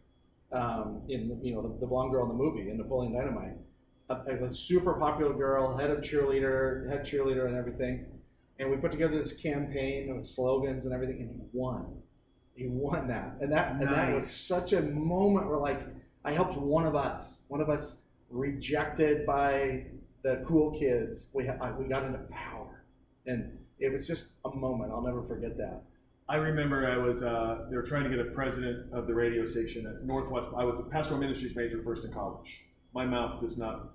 um, 0.52 1.02
in 1.08 1.38
you 1.42 1.54
know 1.54 1.62
the, 1.62 1.80
the 1.80 1.86
blonde 1.86 2.12
girl 2.12 2.22
in 2.22 2.28
the 2.28 2.34
movie 2.34 2.70
in 2.70 2.76
Napoleon 2.76 3.12
Dynamite, 3.12 3.56
a, 4.08 4.14
a 4.44 4.52
super 4.52 4.94
popular 4.94 5.34
girl, 5.34 5.76
head 5.76 5.90
of 5.90 5.98
cheerleader, 5.98 6.88
head 6.88 7.04
cheerleader, 7.04 7.46
and 7.46 7.56
everything. 7.56 8.06
And 8.60 8.70
we 8.70 8.76
put 8.76 8.92
together 8.92 9.18
this 9.18 9.32
campaign 9.32 10.14
with 10.14 10.24
slogans 10.24 10.84
and 10.84 10.94
everything, 10.94 11.20
and 11.20 11.30
he 11.30 11.42
won. 11.52 11.86
He 12.54 12.68
won 12.68 13.08
that, 13.08 13.38
and 13.40 13.50
that 13.50 13.72
and 13.72 13.88
that 13.88 14.14
was 14.14 14.30
such 14.30 14.72
a 14.72 14.80
moment 14.80 15.48
where 15.48 15.58
like 15.58 15.80
I 16.24 16.32
helped 16.32 16.56
one 16.56 16.86
of 16.86 16.96
us, 16.96 17.42
one 17.48 17.60
of 17.60 17.68
us 17.68 18.02
rejected 18.30 19.26
by 19.26 19.84
the 20.22 20.42
cool 20.46 20.70
kids. 20.70 21.28
We 21.32 21.46
ha- 21.46 21.56
I- 21.60 21.72
we 21.72 21.84
got 21.86 22.04
into 22.04 22.18
power, 22.30 22.82
and 23.26 23.58
it 23.78 23.92
was 23.92 24.06
just 24.06 24.32
a 24.44 24.50
moment. 24.54 24.92
I'll 24.92 25.02
never 25.02 25.22
forget 25.22 25.56
that. 25.58 25.82
I 26.28 26.36
remember 26.36 26.86
I 26.88 26.96
was 26.96 27.22
uh, 27.22 27.66
they 27.68 27.76
were 27.76 27.82
trying 27.82 28.04
to 28.04 28.10
get 28.10 28.18
a 28.18 28.30
president 28.30 28.92
of 28.92 29.06
the 29.06 29.14
radio 29.14 29.44
station 29.44 29.86
at 29.86 30.04
Northwest. 30.04 30.48
I 30.56 30.64
was 30.64 30.78
a 30.80 30.84
pastoral 30.84 31.20
ministries 31.20 31.54
major 31.54 31.82
first 31.82 32.04
in 32.04 32.12
college. 32.12 32.64
My 32.94 33.04
mouth 33.04 33.40
does 33.40 33.58
not, 33.58 33.90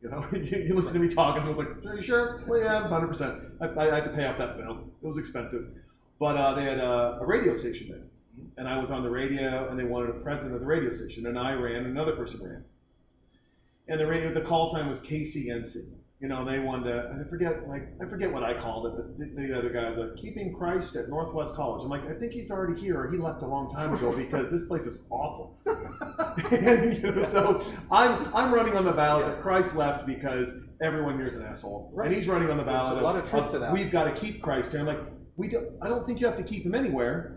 you 0.00 0.08
know, 0.08 0.24
you, 0.32 0.40
you 0.68 0.74
listen 0.74 0.94
to 0.94 0.98
me 1.00 1.08
talk, 1.08 1.36
and 1.36 1.44
someone's 1.44 1.68
like, 1.68 1.84
"Are 1.84 1.96
you 1.96 2.00
sure?" 2.00 2.42
Well, 2.46 2.60
yeah, 2.60 2.88
hundred 2.88 3.08
percent. 3.08 3.34
I, 3.60 3.66
I 3.68 3.94
had 3.96 4.04
to 4.04 4.10
pay 4.10 4.24
off 4.26 4.38
that 4.38 4.56
bill. 4.56 4.88
It 5.02 5.06
was 5.06 5.18
expensive, 5.18 5.68
but 6.18 6.36
uh, 6.38 6.54
they 6.54 6.64
had 6.64 6.78
a 6.78 7.18
radio 7.22 7.54
station 7.54 7.88
there, 7.90 8.02
and 8.56 8.68
I 8.68 8.78
was 8.78 8.90
on 8.90 9.02
the 9.02 9.10
radio, 9.10 9.68
and 9.68 9.78
they 9.78 9.84
wanted 9.84 10.10
a 10.10 10.18
president 10.20 10.54
of 10.54 10.60
the 10.60 10.66
radio 10.66 10.90
station, 10.90 11.26
and 11.26 11.38
I 11.38 11.52
ran, 11.54 11.84
another 11.84 12.12
person 12.16 12.40
ran, 12.42 12.64
and 13.88 13.98
the 14.00 14.06
radio, 14.06 14.30
the 14.32 14.40
call 14.40 14.66
sign 14.66 14.88
was 14.88 15.00
KCNC. 15.00 15.76
You 16.20 16.26
know, 16.26 16.44
they 16.44 16.58
wanted 16.58 16.90
to, 16.90 17.16
I 17.24 17.28
forget, 17.30 17.68
like, 17.68 17.90
I 18.02 18.06
forget 18.06 18.32
what 18.32 18.42
I 18.42 18.52
called 18.52 18.86
it, 18.86 18.92
but 18.96 19.18
the, 19.36 19.46
the 19.46 19.56
other 19.56 19.70
guys 19.70 19.96
like, 19.96 20.16
keeping 20.16 20.52
Christ 20.52 20.96
at 20.96 21.08
Northwest 21.08 21.54
College. 21.54 21.84
I'm 21.84 21.90
like, 21.90 22.10
I 22.10 22.14
think 22.14 22.32
he's 22.32 22.50
already 22.50 22.78
here, 22.80 23.00
or 23.00 23.08
he 23.08 23.16
left 23.18 23.42
a 23.42 23.46
long 23.46 23.70
time 23.70 23.94
ago 23.94 24.14
because 24.16 24.50
this 24.50 24.64
place 24.64 24.84
is 24.84 25.04
awful. 25.10 25.56
and, 26.50 26.92
you 26.94 27.02
know, 27.12 27.22
so 27.22 27.62
I'm, 27.92 28.34
I'm 28.34 28.52
running 28.52 28.76
on 28.76 28.84
the 28.84 28.92
ballot 28.92 29.26
that 29.26 29.34
Yes. 29.34 29.42
Christ 29.42 29.76
left 29.76 30.06
because 30.06 30.52
everyone 30.82 31.16
here 31.16 31.28
is 31.28 31.34
an 31.34 31.42
asshole. 31.44 31.90
Right. 31.94 32.06
And 32.06 32.14
he's 32.14 32.26
running 32.26 32.50
on 32.50 32.56
the 32.56 32.64
There's 32.64 32.76
ballot. 32.76 32.98
a 33.00 33.04
lot 33.04 33.16
of 33.16 33.30
truth 33.30 33.50
to 33.52 33.60
that. 33.60 33.72
We've 33.72 33.90
got 33.92 34.04
to 34.04 34.12
keep 34.12 34.42
Christ 34.42 34.72
here. 34.72 34.80
I'm 34.80 34.86
like, 34.86 35.00
we 35.36 35.46
don't, 35.46 35.68
I 35.80 35.88
don't 35.88 36.04
think 36.04 36.18
you 36.20 36.26
have 36.26 36.36
to 36.36 36.42
keep 36.42 36.64
him 36.64 36.74
anywhere. 36.74 37.36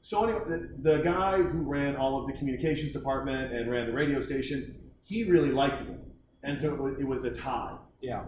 So 0.00 0.24
anyway, 0.24 0.40
the, 0.46 0.96
the 0.96 1.02
guy 1.02 1.38
who 1.38 1.68
ran 1.68 1.96
all 1.96 2.20
of 2.20 2.26
the 2.26 2.32
communications 2.32 2.92
department 2.92 3.52
and 3.52 3.70
ran 3.70 3.86
the 3.86 3.92
radio 3.92 4.20
station, 4.20 4.74
he 5.04 5.24
really 5.24 5.50
liked 5.50 5.86
me. 5.86 5.96
And 6.42 6.60
so 6.60 6.72
it 6.74 6.80
was, 6.80 6.94
it 7.00 7.06
was 7.06 7.24
a 7.24 7.34
tie. 7.34 7.76
Yeah. 8.00 8.24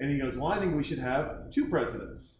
And 0.00 0.10
he 0.10 0.18
goes, 0.18 0.36
Well, 0.36 0.52
I 0.52 0.58
think 0.58 0.74
we 0.76 0.82
should 0.82 0.98
have 0.98 1.50
two 1.50 1.68
presidents. 1.68 2.36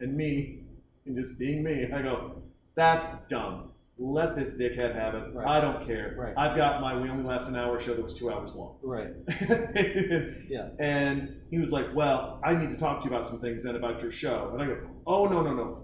And 0.00 0.16
me, 0.16 0.60
and 1.06 1.16
just 1.16 1.38
being 1.38 1.62
me, 1.62 1.90
I 1.92 2.02
go, 2.02 2.42
That's 2.74 3.06
dumb. 3.28 3.70
Let 3.96 4.34
this 4.34 4.54
dickhead 4.54 4.92
have 4.94 5.14
it. 5.14 5.32
Right. 5.32 5.46
I 5.46 5.60
don't 5.60 5.86
care. 5.86 6.16
Right. 6.18 6.34
I've 6.36 6.56
got 6.56 6.80
my 6.80 6.96
We 6.96 7.08
Only 7.08 7.22
Last 7.22 7.46
an 7.46 7.54
Hour 7.54 7.78
show 7.78 7.94
that 7.94 8.02
was 8.02 8.14
two 8.14 8.32
hours 8.32 8.54
long. 8.54 8.76
Right. 8.82 9.12
Yeah. 10.48 10.68
And 10.78 11.40
he 11.50 11.58
was 11.58 11.70
like, 11.70 11.94
Well, 11.94 12.40
I 12.44 12.54
need 12.54 12.70
to 12.70 12.76
talk 12.76 13.00
to 13.02 13.08
you 13.08 13.14
about 13.14 13.26
some 13.26 13.40
things 13.40 13.62
then 13.62 13.76
about 13.76 14.02
your 14.02 14.10
show. 14.10 14.50
And 14.52 14.62
I 14.62 14.66
go, 14.66 14.78
Oh, 15.06 15.26
no, 15.26 15.42
no, 15.42 15.54
no. 15.54 15.82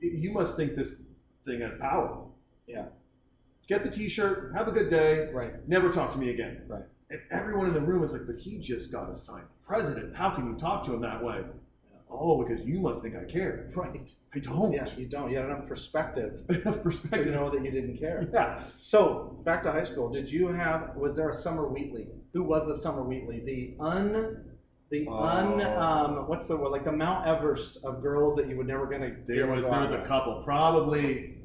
You 0.00 0.32
must 0.32 0.56
think 0.56 0.76
this 0.76 0.96
thing 1.46 1.60
has 1.60 1.76
power. 1.76 2.18
Yeah. 2.66 2.86
Get 3.68 3.82
the 3.82 3.90
t 3.90 4.08
shirt, 4.08 4.52
have 4.54 4.68
a 4.68 4.72
good 4.72 4.88
day, 4.88 5.30
Right. 5.32 5.66
never 5.68 5.90
talk 5.90 6.10
to 6.12 6.18
me 6.18 6.30
again. 6.30 6.62
Right. 6.68 6.82
And 7.10 7.20
everyone 7.30 7.66
in 7.68 7.74
the 7.74 7.80
room 7.80 8.02
is 8.02 8.12
like, 8.12 8.26
but 8.26 8.36
he 8.38 8.58
just 8.58 8.90
got 8.92 9.08
assigned 9.08 9.46
president. 9.66 10.14
How 10.16 10.30
can 10.30 10.46
you 10.46 10.56
talk 10.56 10.84
to 10.86 10.94
him 10.94 11.00
that 11.02 11.22
way? 11.24 11.42
Oh, 12.08 12.44
because 12.44 12.64
you 12.64 12.78
must 12.80 13.02
think 13.02 13.16
I 13.16 13.24
care. 13.24 13.68
Right. 13.74 14.12
I 14.34 14.38
don't. 14.38 14.72
Yeah, 14.72 14.86
you 14.96 15.06
don't. 15.06 15.28
You 15.30 15.38
had 15.38 15.46
enough 15.46 15.66
perspective 15.66 16.42
Enough 16.48 16.82
perspective. 16.84 17.26
to 17.26 17.32
know 17.32 17.50
that 17.50 17.64
you 17.64 17.70
didn't 17.72 17.96
care. 17.96 18.28
Yeah. 18.32 18.60
So 18.80 19.40
back 19.44 19.62
to 19.64 19.72
high 19.72 19.82
school. 19.82 20.08
Did 20.10 20.30
you 20.30 20.46
have? 20.48 20.94
Was 20.96 21.16
there 21.16 21.28
a 21.28 21.34
summer 21.34 21.66
Wheatley? 21.66 22.06
Who 22.32 22.44
was 22.44 22.64
the 22.68 22.76
summer 22.76 23.02
Wheatley? 23.02 23.40
The 23.40 23.74
un, 23.84 24.44
the 24.90 25.08
un. 25.08 25.60
Oh. 25.60 25.80
Um, 25.80 26.28
what's 26.28 26.46
the 26.46 26.56
word? 26.56 26.70
Like 26.70 26.84
the 26.84 26.92
Mount 26.92 27.26
Everest 27.26 27.84
of 27.84 28.00
girls 28.02 28.36
that 28.36 28.48
you 28.48 28.56
would 28.56 28.68
never 28.68 28.86
gonna. 28.86 29.10
There 29.26 29.48
was 29.48 29.68
there 29.68 29.80
was 29.80 29.90
a 29.90 30.02
couple. 30.04 30.42
Probably, 30.44 31.35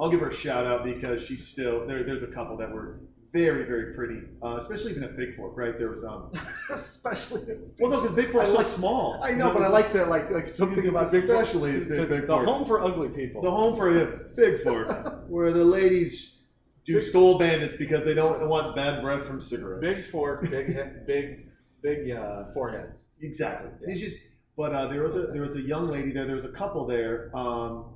I'll 0.00 0.10
give 0.10 0.20
her 0.20 0.28
a 0.28 0.34
shout 0.34 0.66
out 0.66 0.84
because 0.84 1.24
she's 1.24 1.46
still 1.46 1.86
there. 1.86 2.02
There's 2.02 2.22
a 2.22 2.28
couple 2.28 2.56
that 2.58 2.70
were 2.70 3.00
very 3.32 3.64
very 3.64 3.94
pretty, 3.94 4.20
uh, 4.42 4.56
especially 4.56 4.90
even 4.92 5.04
at 5.04 5.16
Bigfork. 5.16 5.56
Right 5.56 5.78
there 5.78 5.88
was 5.90 6.04
um. 6.04 6.30
especially. 6.70 7.42
Well, 7.78 7.90
no, 7.90 8.00
because 8.02 8.16
Big 8.16 8.36
I 8.36 8.44
so 8.44 8.54
like- 8.54 8.66
small. 8.66 9.20
I 9.22 9.32
know, 9.32 9.52
but 9.52 9.62
I 9.62 9.68
like 9.68 9.92
the 9.92 10.04
like 10.06 10.30
like 10.30 10.48
something 10.48 10.86
about 10.86 11.08
Bigfork. 11.12 11.24
especially 11.24 11.78
the, 11.80 11.96
Big, 11.96 12.08
Big 12.08 12.20
the 12.22 12.26
Fork. 12.26 12.46
home 12.46 12.64
for 12.66 12.82
ugly 12.82 13.08
people. 13.08 13.42
the 13.42 13.50
home 13.50 13.76
for 13.76 13.92
the 13.92 14.30
Bigfork, 14.36 15.24
where 15.28 15.52
the 15.52 15.64
ladies 15.64 16.40
do 16.84 17.00
skull 17.00 17.38
bandits 17.38 17.76
because 17.76 18.04
they 18.04 18.14
don't 18.14 18.48
want 18.48 18.74
bad 18.74 19.02
breath 19.02 19.24
from 19.24 19.40
cigarettes. 19.40 19.96
Big 19.96 20.04
fork, 20.10 20.50
big 20.50 21.06
big 21.06 21.48
big 21.82 22.10
uh, 22.10 22.44
foreheads. 22.52 23.08
Exactly. 23.20 23.70
Yeah. 23.80 23.92
It's 23.92 24.00
just, 24.00 24.18
but 24.56 24.72
uh, 24.74 24.86
there 24.88 25.02
was 25.02 25.16
a 25.16 25.28
there 25.28 25.42
was 25.42 25.56
a 25.56 25.62
young 25.62 25.88
lady 25.88 26.12
there. 26.12 26.26
There 26.26 26.34
was 26.34 26.44
a 26.44 26.52
couple 26.52 26.86
there. 26.86 27.30
Um, 27.36 27.86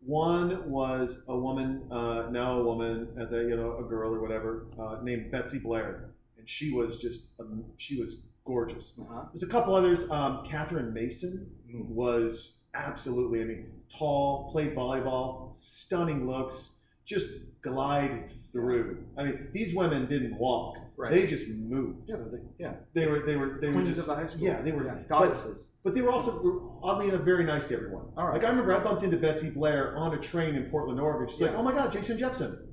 one 0.00 0.68
was 0.70 1.22
a 1.28 1.36
woman, 1.36 1.82
uh, 1.90 2.28
now 2.30 2.58
a 2.58 2.64
woman, 2.64 3.08
and 3.16 3.30
then 3.30 3.48
you 3.48 3.56
know 3.56 3.78
a 3.78 3.82
girl 3.82 4.14
or 4.14 4.20
whatever, 4.20 4.66
uh, 4.78 4.96
named 5.02 5.30
Betsy 5.30 5.58
Blair, 5.58 6.10
and 6.38 6.48
she 6.48 6.72
was 6.72 6.98
just 6.98 7.28
um, 7.38 7.64
she 7.76 8.00
was 8.00 8.16
gorgeous. 8.44 8.94
Uh-huh. 9.00 9.24
There's 9.32 9.42
a 9.42 9.48
couple 9.48 9.74
others. 9.74 10.10
Um, 10.10 10.44
Catherine 10.44 10.92
Mason 10.92 11.50
was 11.72 12.60
absolutely, 12.74 13.42
I 13.42 13.44
mean, 13.44 13.66
tall, 13.92 14.50
played 14.50 14.74
volleyball, 14.74 15.54
stunning 15.54 16.26
looks, 16.26 16.76
just 17.10 17.26
glided 17.62 18.32
through. 18.52 19.04
I 19.18 19.24
mean, 19.24 19.48
these 19.52 19.74
women 19.74 20.06
didn't 20.06 20.38
walk; 20.38 20.76
Right. 20.96 21.10
they 21.10 21.26
just 21.26 21.48
moved. 21.48 22.08
Yeah, 22.08 22.16
the, 22.16 22.40
yeah. 22.58 22.72
They 22.94 23.06
were 23.06 23.20
they 23.20 23.36
were 23.36 23.58
they 23.60 23.68
were 23.70 23.82
just 23.82 24.08
of 24.08 24.16
high 24.16 24.26
school. 24.26 24.46
yeah 24.46 24.60
they 24.62 24.72
were 24.72 24.84
yeah. 24.84 24.98
goddesses. 25.08 25.72
but 25.84 25.94
they 25.94 26.02
were 26.02 26.10
also 26.10 26.78
oddly 26.82 27.08
enough 27.08 27.22
very 27.22 27.44
nice 27.44 27.66
to 27.66 27.74
everyone. 27.74 28.06
All 28.16 28.26
right. 28.26 28.34
Like 28.34 28.44
I 28.44 28.48
remember 28.48 28.72
I 28.74 28.78
bumped 28.78 29.02
into 29.02 29.16
Betsy 29.16 29.50
Blair 29.50 29.96
on 29.96 30.14
a 30.14 30.18
train 30.18 30.54
in 30.54 30.64
Portland, 30.70 31.00
Oregon. 31.00 31.28
She's 31.28 31.40
like, 31.42 31.54
"Oh 31.54 31.62
my 31.62 31.72
God, 31.72 31.92
Jason 31.92 32.16
Jepson." 32.16 32.68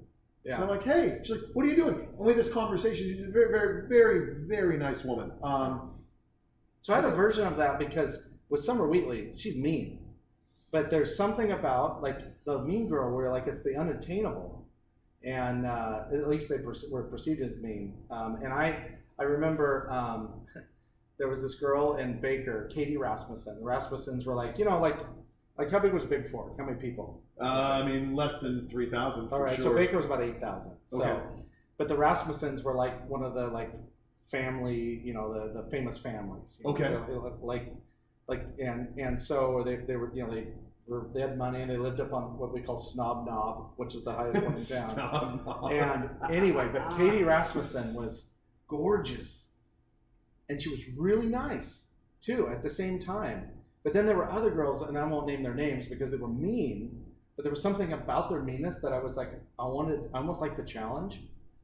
Yeah. 0.45 0.55
And 0.55 0.63
I'm 0.65 0.69
like, 0.69 0.83
"Hey," 0.83 1.19
she's 1.23 1.31
like, 1.31 1.41
"What 1.53 1.65
are 1.65 1.69
you 1.69 1.75
doing?" 1.75 1.95
And 1.95 2.17
we 2.19 2.27
had 2.27 2.37
this 2.37 2.51
conversation. 2.51 3.07
She's 3.07 3.25
a 3.27 3.31
very 3.31 3.49
very 3.49 3.87
very 3.89 4.19
very 4.47 4.77
nice 4.77 5.03
woman. 5.03 5.31
Um, 5.43 5.93
So 6.81 6.93
I 6.93 6.97
had 6.97 7.05
a 7.05 7.11
version 7.11 7.45
of 7.47 7.57
that 7.57 7.79
because 7.79 8.11
with 8.49 8.61
Summer 8.63 8.87
Wheatley, 8.87 9.33
she's 9.35 9.55
mean, 9.55 9.99
but 10.71 10.89
there's 10.89 11.15
something 11.15 11.51
about 11.51 12.01
like 12.01 12.19
the 12.45 12.59
mean 12.59 12.87
girl 12.87 13.15
where 13.15 13.31
like 13.31 13.47
it's 13.47 13.63
the 13.63 13.75
unattainable, 13.75 14.65
and 15.23 15.65
uh, 15.65 16.03
at 16.13 16.27
least 16.27 16.49
they 16.49 16.57
were 16.57 17.03
perceived 17.03 17.41
as 17.41 17.57
mean. 17.57 17.95
Um, 18.11 18.39
and 18.43 18.53
I 18.53 18.87
I 19.19 19.23
remember 19.23 19.89
um, 19.91 20.41
there 21.17 21.27
was 21.27 21.41
this 21.41 21.55
girl 21.55 21.95
in 21.97 22.19
Baker, 22.21 22.69
Katie 22.73 22.97
Rasmussen. 22.97 23.55
The 23.59 23.65
Rasmussens 23.65 24.25
were 24.25 24.35
like 24.35 24.57
you 24.57 24.65
know 24.65 24.79
like 24.79 24.97
like 25.57 25.71
how 25.71 25.79
big 25.79 25.93
was 25.93 26.03
Bigfork? 26.03 26.57
How 26.57 26.65
many 26.65 26.77
people? 26.79 27.23
uh, 27.41 27.43
I 27.45 27.85
mean, 27.87 28.15
less 28.15 28.39
than 28.39 28.67
three 28.69 28.89
thousand 28.89 29.23
All 29.23 29.29
for 29.29 29.43
right, 29.45 29.55
sure. 29.55 29.65
so 29.65 29.73
Baker 29.75 29.95
was 29.95 30.05
about 30.05 30.21
eight 30.23 30.39
thousand. 30.41 30.73
So, 30.87 31.03
Okay. 31.03 31.23
but 31.77 31.87
the 31.87 31.95
Rasmussens 31.95 32.63
were 32.63 32.75
like 32.75 33.07
one 33.09 33.23
of 33.23 33.33
the 33.35 33.47
like 33.47 33.71
family, 34.31 35.01
you 35.03 35.13
know, 35.13 35.31
the, 35.33 35.61
the 35.61 35.69
famous 35.69 35.97
families. 35.97 36.59
know, 36.63 36.71
Okay. 36.71 36.97
they- 37.07 37.13
Like, 37.41 37.73
like, 38.27 38.45
and 38.59 38.87
and 38.97 39.19
so 39.19 39.63
they, 39.65 39.77
they 39.77 39.95
were, 39.95 40.11
you 40.13 40.25
know, 40.25 40.33
they 40.33 40.47
were 40.87 41.07
they 41.13 41.21
had 41.21 41.37
money 41.37 41.61
and 41.61 41.71
they 41.71 41.77
lived 41.77 41.99
up 41.99 42.13
on 42.13 42.37
what 42.37 42.53
we 42.53 42.61
call 42.61 42.77
Snob 42.77 43.25
Knob, 43.25 43.71
which 43.77 43.95
is 43.95 44.03
the 44.03 44.13
highest 44.13 44.43
one 44.43 44.55
in 44.55 44.65
town. 44.65 45.69
And 45.71 46.35
anyway, 46.35 46.69
but 46.71 46.89
Katie 46.97 47.23
Rasmussen 47.23 47.93
was 47.93 48.31
gorgeous, 48.67 49.47
and 50.49 50.61
she 50.61 50.69
was 50.69 50.81
really 50.97 51.27
nice 51.27 51.87
too 52.21 52.49
at 52.49 52.63
the 52.63 52.69
same 52.69 52.99
time. 52.99 53.49
But 53.83 53.93
then 53.93 54.05
there 54.05 54.17
were 54.17 54.29
other 54.29 54.49
girls, 54.51 54.81
and 54.81 54.97
I 54.97 55.05
won't 55.05 55.27
name 55.27 55.43
their 55.43 55.53
names 55.53 55.85
because 55.85 56.11
they 56.11 56.17
were 56.17 56.27
mean. 56.27 57.03
But 57.37 57.43
there 57.43 57.51
was 57.51 57.61
something 57.61 57.93
about 57.93 58.29
their 58.29 58.41
meanness 58.41 58.79
that 58.79 58.91
I 58.91 58.99
was 58.99 59.15
like, 59.15 59.31
I 59.57 59.63
wanted, 59.63 60.09
I 60.13 60.17
almost 60.17 60.41
like 60.41 60.57
the 60.57 60.63
challenge 60.63 61.21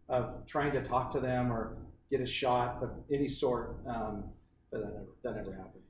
of 0.08 0.46
trying 0.46 0.72
to 0.74 0.84
talk 0.84 1.12
to 1.12 1.20
them 1.20 1.52
or 1.52 1.78
get 2.12 2.22
a 2.22 2.26
shot 2.26 2.78
of 2.82 2.92
any 3.12 3.28
sort. 3.28 3.76
Um, 3.88 4.26
but 4.72 4.82
that 4.82 4.94
never, 4.94 5.06
that 5.24 5.36
never 5.36 5.52
happened. 5.52 5.83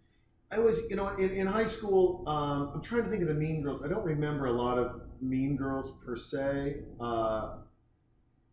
I 0.54 0.60
was, 0.60 0.82
you 0.90 0.96
know, 0.96 1.10
in, 1.16 1.32
in 1.32 1.48
high 1.48 1.66
school, 1.66 2.24
um, 2.28 2.72
I'm 2.76 2.82
trying 2.82 3.04
to 3.04 3.10
think 3.10 3.22
of 3.22 3.28
the 3.28 3.34
Mean 3.34 3.62
Girls. 3.62 3.84
I 3.84 3.88
don't 3.88 4.06
remember 4.06 4.46
a 4.46 4.52
lot 4.52 4.78
of 4.78 5.02
Mean 5.22 5.56
Girls 5.56 6.00
per 6.06 6.16
se, 6.16 6.78
uh, 7.00 7.56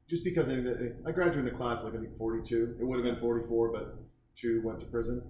just 0.08 0.24
because 0.24 0.48
I, 0.48 0.54
I 1.06 1.12
graduated 1.12 1.52
a 1.52 1.56
class 1.56 1.82
like 1.82 1.94
I 1.94 1.98
think 1.98 2.16
42. 2.16 2.76
It 2.80 2.84
would 2.84 2.96
have 2.96 3.04
been 3.04 3.20
44, 3.20 3.72
but 3.72 3.96
two 4.36 4.62
went 4.64 4.80
to 4.80 4.86
prison. 4.86 5.22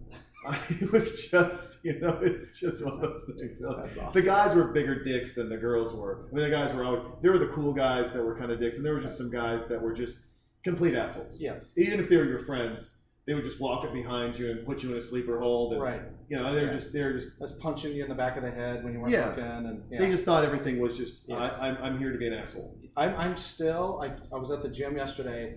it 0.80 0.90
was 0.92 1.26
just, 1.26 1.78
you 1.82 1.98
know, 1.98 2.18
it's 2.22 2.58
just 2.58 2.84
one 2.84 2.94
of 2.94 3.00
those 3.00 3.24
things. 3.38 3.58
That's 3.60 3.98
awesome. 3.98 4.12
The 4.12 4.22
guys 4.22 4.54
were 4.54 4.64
bigger 4.68 5.02
dicks 5.02 5.34
than 5.34 5.48
the 5.48 5.56
girls 5.56 5.92
were. 5.94 6.28
I 6.30 6.34
mean, 6.34 6.44
the 6.44 6.50
guys 6.50 6.72
were 6.72 6.84
always, 6.84 7.02
there 7.20 7.32
were 7.32 7.38
the 7.38 7.48
cool 7.48 7.72
guys 7.72 8.12
that 8.12 8.22
were 8.22 8.38
kind 8.38 8.50
of 8.50 8.60
dicks, 8.60 8.76
and 8.76 8.86
there 8.86 8.94
were 8.94 9.00
just 9.00 9.18
some 9.18 9.30
guys 9.30 9.66
that 9.66 9.80
were 9.82 9.92
just 9.92 10.16
complete 10.62 10.94
assholes. 10.94 11.38
Yes. 11.40 11.72
Even 11.76 12.00
if 12.00 12.08
they 12.08 12.16
were 12.16 12.24
your 12.24 12.38
friends, 12.38 12.90
they 13.26 13.34
would 13.34 13.44
just 13.44 13.60
walk 13.60 13.84
up 13.84 13.92
behind 13.92 14.38
you 14.38 14.50
and 14.50 14.66
put 14.66 14.82
you 14.82 14.92
in 14.92 14.98
a 14.98 15.00
sleeper 15.00 15.38
hold. 15.38 15.74
And, 15.74 15.82
Right. 15.82 16.02
You 16.30 16.36
know, 16.38 16.54
they're 16.54 16.66
Yeah. 16.66 16.72
just 16.72 16.92
they're 16.92 17.12
just 17.12 17.58
punching 17.58 17.92
you 17.94 18.04
in 18.04 18.08
the 18.08 18.14
back 18.14 18.36
of 18.36 18.42
the 18.44 18.50
head 18.50 18.84
when 18.84 18.92
you 18.94 19.00
weren't 19.00 19.12
Yeah. 19.12 19.26
looking, 19.30 19.44
and 19.44 19.82
yeah. 19.90 19.98
they 19.98 20.08
just 20.10 20.24
thought 20.24 20.44
everything 20.44 20.78
was 20.80 20.96
just 20.96 21.24
Yes. 21.26 21.58
I, 21.60 21.68
I'm, 21.68 21.76
I'm 21.82 21.98
here 21.98 22.12
to 22.12 22.18
be 22.18 22.28
an 22.28 22.34
asshole. 22.34 22.78
I'm, 22.96 23.14
I'm 23.16 23.36
still, 23.36 24.00
I, 24.02 24.06
I 24.34 24.38
was 24.38 24.50
at 24.52 24.62
the 24.62 24.68
gym 24.68 24.96
yesterday. 24.96 25.56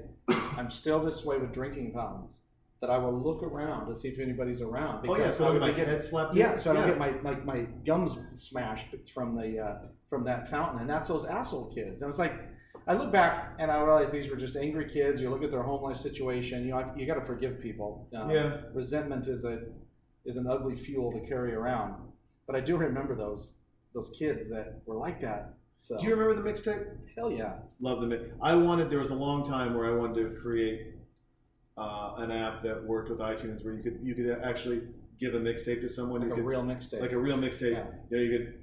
I'm 0.58 0.72
still 0.72 1.00
this 1.00 1.24
way 1.24 1.38
with 1.38 1.54
drinking 1.54 1.94
fountains 1.94 2.42
that 2.82 2.90
I 2.90 2.98
will 2.98 3.14
look 3.18 3.44
around 3.44 3.88
to 3.88 3.94
see 3.94 4.08
if 4.10 4.20
anybody's 4.20 4.62
around. 4.62 5.06
Oh 5.08 5.16
yeah, 5.16 5.32
so 5.32 5.48
I 5.48 5.52
would 5.52 5.62
my 5.62 5.72
get, 5.72 5.88
head 5.88 6.04
slapped. 6.04 6.36
yeah, 6.36 6.54
in? 6.54 6.58
so 6.58 6.72
I 6.72 6.74
don't 6.74 6.88
get 6.88 6.98
my, 6.98 7.12
my, 7.22 7.36
my 7.42 7.60
gums 7.86 8.18
smashed 8.34 8.88
from 9.14 9.36
the 9.36 9.60
uh, 9.60 9.88
from 10.10 10.24
that 10.26 10.50
fountain, 10.50 10.82
and 10.82 10.90
that's 10.90 11.08
those 11.08 11.26
asshole 11.26 11.72
kids. 11.74 12.02
And 12.02 12.08
I 12.08 12.08
was 12.08 12.20
like, 12.20 12.34
I 12.88 12.94
look 12.96 13.12
back 13.12 13.56
and 13.60 13.72
I 13.72 13.80
realize 13.82 14.12
these 14.12 14.30
were 14.30 14.36
just 14.36 14.56
angry 14.58 14.90
kids. 14.90 15.22
You 15.22 15.30
look 15.30 15.44
at 15.44 15.52
their 15.52 15.64
home 15.64 15.82
life 15.84 15.98
situation. 15.98 16.66
You 16.66 16.72
know, 16.72 16.92
you 16.98 17.06
got 17.08 17.16
to 17.16 17.26
forgive 17.26 17.62
people. 17.62 18.10
Um, 18.18 18.30
Yeah. 18.30 18.58
Resentment 18.74 19.28
is 19.28 19.46
a 19.46 19.60
is 20.26 20.38
an 20.38 20.48
ugly 20.48 20.76
fuel 20.78 21.12
to 21.12 21.20
carry 21.28 21.54
around. 21.54 21.96
But 22.48 22.56
I 22.56 22.60
do 22.60 22.78
remember 22.78 23.16
those 23.16 23.54
those 23.94 24.10
kids 24.18 24.50
that 24.50 24.82
were 24.86 24.96
like 24.96 25.22
that. 25.22 25.54
So 25.80 25.98
Do 26.00 26.06
you 26.08 26.16
remember 26.16 26.42
the 26.42 26.50
mixtape? 26.50 26.86
hell 27.16 27.32
yeah. 27.32 27.54
Love 27.80 28.02
the 28.02 28.08
mix. 28.08 28.24
I 28.42 28.56
wanted. 28.56 28.90
There 28.90 29.00
was 29.00 29.12
a 29.12 29.16
long 29.16 29.44
time 29.44 29.76
where 29.76 29.86
I 29.94 29.96
wanted 29.96 30.16
to 30.34 30.40
create 30.42 30.96
uh, 31.78 32.16
an 32.18 32.32
app 32.32 32.64
that 32.64 32.84
worked 32.84 33.10
with 33.10 33.20
iTunes 33.20 33.64
where 33.64 33.74
you 33.74 33.84
could 33.84 34.00
you 34.02 34.16
could 34.16 34.30
actually 34.44 34.82
give 35.20 35.36
a 35.36 35.40
mixtape 35.40 35.82
to 35.82 35.90
someone. 35.90 36.22
Like 36.22 36.28
you 36.30 36.34
a 36.34 36.38
could, 36.38 36.46
real 36.46 36.64
mixtape. 36.64 37.02
like 37.02 37.12
a 37.12 37.18
real 37.18 37.38
mixtape. 37.38 37.74
Yeah. 37.74 37.86
You 38.10 38.18
know, 38.18 38.24
you 38.24 38.38
could 38.38 38.60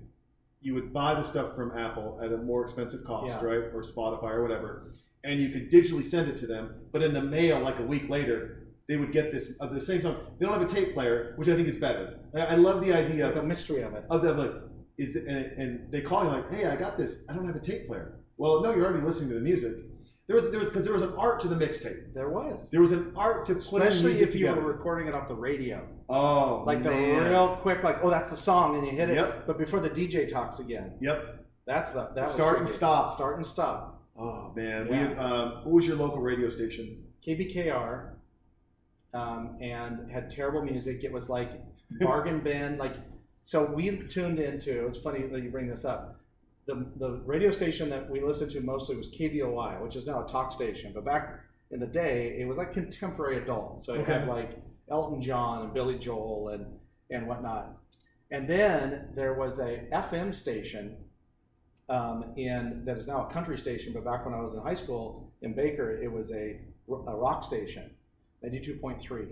you 0.62 0.74
would 0.74 0.93
buy 0.93 1.15
the 1.15 1.23
stuff 1.23 1.55
from 1.57 1.77
Apple 1.77 2.20
at 2.23 2.32
a 2.32 2.37
more 2.37 2.62
expensive 2.62 3.03
cost, 3.05 3.28
Yeah. 3.28 3.45
right, 3.45 3.65
or 3.74 3.82
Spotify 3.82 4.32
or 4.32 4.43
whatever, 4.43 4.93
and 5.24 5.41
you 5.41 5.49
could 5.51 5.70
digitally 5.70 6.05
send 6.05 6.28
it 6.28 6.37
to 6.39 6.47
them. 6.47 6.74
But 6.93 7.03
in 7.03 7.15
the 7.15 7.23
mail, 7.23 7.61
like 7.61 7.78
a 7.78 7.82
week 7.85 8.09
later, 8.11 8.60
they 8.91 8.97
would 8.97 9.12
get 9.12 9.31
this 9.31 9.57
of 9.61 9.73
the 9.73 9.81
same 9.81 10.03
song. 10.03 10.17
They 10.39 10.45
don't 10.47 10.59
have 10.59 10.69
a 10.71 10.75
tape 10.75 10.93
player, 10.95 11.35
which 11.37 11.49
I 11.49 11.55
think 11.57 11.69
is 11.69 11.77
better. 11.77 12.19
I, 12.35 12.41
I 12.41 12.55
love 12.57 12.85
the 12.85 12.93
idea 12.93 13.29
of 13.29 13.35
the 13.37 13.43
mystery 13.43 13.83
of 13.83 13.95
it. 13.95 14.05
of 14.11 14.21
the 14.23 14.33
like 14.35 14.53
is 14.99 15.15
the, 15.15 15.21
and, 15.27 15.47
and 15.62 15.93
they 15.93 16.01
call 16.03 16.25
you 16.25 16.31
like, 16.31 16.51
hey, 16.51 16.67
I 16.67 16.77
got 16.77 16.97
this. 16.97 17.21
I 17.29 17.35
don't 17.35 17.47
have 17.47 17.57
a 17.57 17.61
tape 17.61 17.87
player. 17.87 18.19
Well, 18.37 18.62
no, 18.62 18.75
you're 18.75 18.85
already 18.87 19.07
listening 19.07 19.29
to 19.31 19.37
the 19.37 19.41
music. 19.53 19.75
There 20.27 20.35
was 20.37 20.51
there 20.51 20.61
was 20.61 20.69
because 20.69 20.85
there 20.85 20.93
was 20.93 21.03
an 21.03 21.15
art 21.17 21.41
to 21.41 21.49
the 21.49 21.57
mixtape. 21.65 22.15
There 22.15 22.31
was. 22.31 22.71
There 22.71 22.81
was 22.81 22.93
an 22.93 23.12
art 23.17 23.47
to 23.47 23.55
putting 23.55 23.89
Especially 23.89 24.12
if 24.15 24.21
you 24.21 24.27
together. 24.47 24.61
were 24.61 24.73
recording 24.73 25.07
it 25.09 25.15
off 25.15 25.27
the 25.29 25.35
radio. 25.51 25.87
oh, 26.09 26.62
Like 26.67 26.83
the 26.83 26.91
real 26.91 27.57
quick, 27.61 27.83
like, 27.83 27.99
oh, 28.03 28.11
that's 28.11 28.31
the 28.31 28.37
song, 28.37 28.77
and 28.77 28.85
you 28.87 28.93
hit 28.93 29.11
it. 29.11 29.15
Yep. 29.17 29.47
But 29.47 29.57
before 29.59 29.81
the 29.81 29.91
DJ 29.91 30.29
talks 30.29 30.59
again, 30.59 30.95
Yep. 31.01 31.19
that's 31.67 31.91
the 31.91 32.11
that 32.15 32.25
was 32.27 32.33
Start 32.33 32.59
and 32.59 32.69
stop. 32.69 33.12
Start 33.12 33.37
and 33.39 33.47
stop. 33.47 34.03
Oh 34.19 34.53
man. 34.55 34.89
We 34.89 34.97
had, 34.97 35.19
um, 35.19 35.47
what 35.65 35.73
was 35.79 35.87
your 35.87 35.97
local 35.97 36.21
radio 36.21 36.49
station? 36.49 36.87
KBKR, 37.27 38.15
um, 39.15 39.57
and 39.61 40.11
had 40.11 40.31
terrible 40.31 40.62
music. 40.62 41.05
It 41.05 41.12
was 41.12 41.28
like 41.28 41.51
bargain 42.01 42.41
bin. 42.45 42.78
Like, 42.78 42.95
so 43.43 43.65
we 43.65 43.91
tuned 44.09 44.39
into. 44.39 44.85
It. 44.85 44.87
It's 44.89 44.97
funny 44.99 45.23
that 45.27 45.43
you 45.43 45.51
bring 45.51 45.69
this 45.69 45.85
up. 45.85 46.16
The 46.66 46.87
the 46.97 47.20
radio 47.24 47.51
station 47.51 47.89
that 47.91 48.09
we 48.09 48.20
listened 48.20 48.51
to 48.53 48.61
mostly 48.61 48.97
was 48.97 49.09
KBOI, 49.11 49.82
which 49.82 49.97
is 49.97 50.07
now 50.07 50.24
a 50.24 50.28
talk 50.28 50.53
station. 50.53 50.93
But 50.95 51.05
back 51.05 51.41
in 51.70 51.81
the 51.81 51.87
day, 51.87 52.37
it 52.39 52.47
was 52.47 52.59
like 52.59 52.73
contemporary 52.73 53.39
adult. 53.39 53.82
So 53.82 53.95
it 53.95 54.01
Okay. 54.01 54.12
had 54.12 54.28
like 54.28 54.59
Elton 54.91 55.20
John 55.23 55.62
and 55.62 55.74
Billy 55.74 55.99
Joel 55.99 56.49
and 56.51 56.66
and 57.11 57.27
whatnot. 57.27 57.77
And 58.31 58.47
then 58.49 59.09
there 59.16 59.35
was 59.35 59.59
a 59.59 59.89
FM 59.93 60.32
station 60.32 60.97
um, 61.89 62.27
in 62.37 62.85
that 62.85 62.97
is 62.97 63.09
now 63.09 63.27
a 63.27 63.32
country 63.32 63.59
station. 63.59 63.93
But 63.93 64.05
back 64.05 64.24
when 64.24 64.35
I 64.35 64.41
was 64.41 64.53
in 64.53 64.61
high 64.61 64.74
school, 64.74 65.32
in 65.43 65.55
Baker, 65.55 65.91
it 66.01 66.12
was 66.12 66.31
a, 66.31 66.61
a 66.89 67.16
rock 67.16 67.43
station, 67.43 67.91
92.3. 68.45 69.29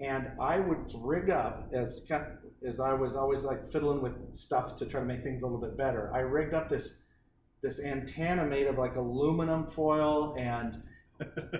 And 0.00 0.30
I 0.40 0.58
would 0.58 0.90
rig 0.96 1.30
up 1.30 1.70
as 1.72 2.04
kind 2.08 2.24
as 2.66 2.80
I 2.80 2.92
was 2.94 3.14
always 3.14 3.44
like 3.44 3.70
fiddling 3.70 4.00
with 4.00 4.34
stuff 4.34 4.76
to 4.78 4.86
try 4.86 5.00
to 5.00 5.06
make 5.06 5.22
things 5.22 5.42
a 5.42 5.46
little 5.46 5.60
bit 5.60 5.76
better. 5.76 6.10
I 6.14 6.20
rigged 6.20 6.54
up 6.54 6.68
this 6.68 6.98
this 7.62 7.80
antenna 7.80 8.44
made 8.44 8.66
of 8.66 8.76
like 8.76 8.96
aluminum 8.96 9.66
foil 9.66 10.34
and 10.38 10.82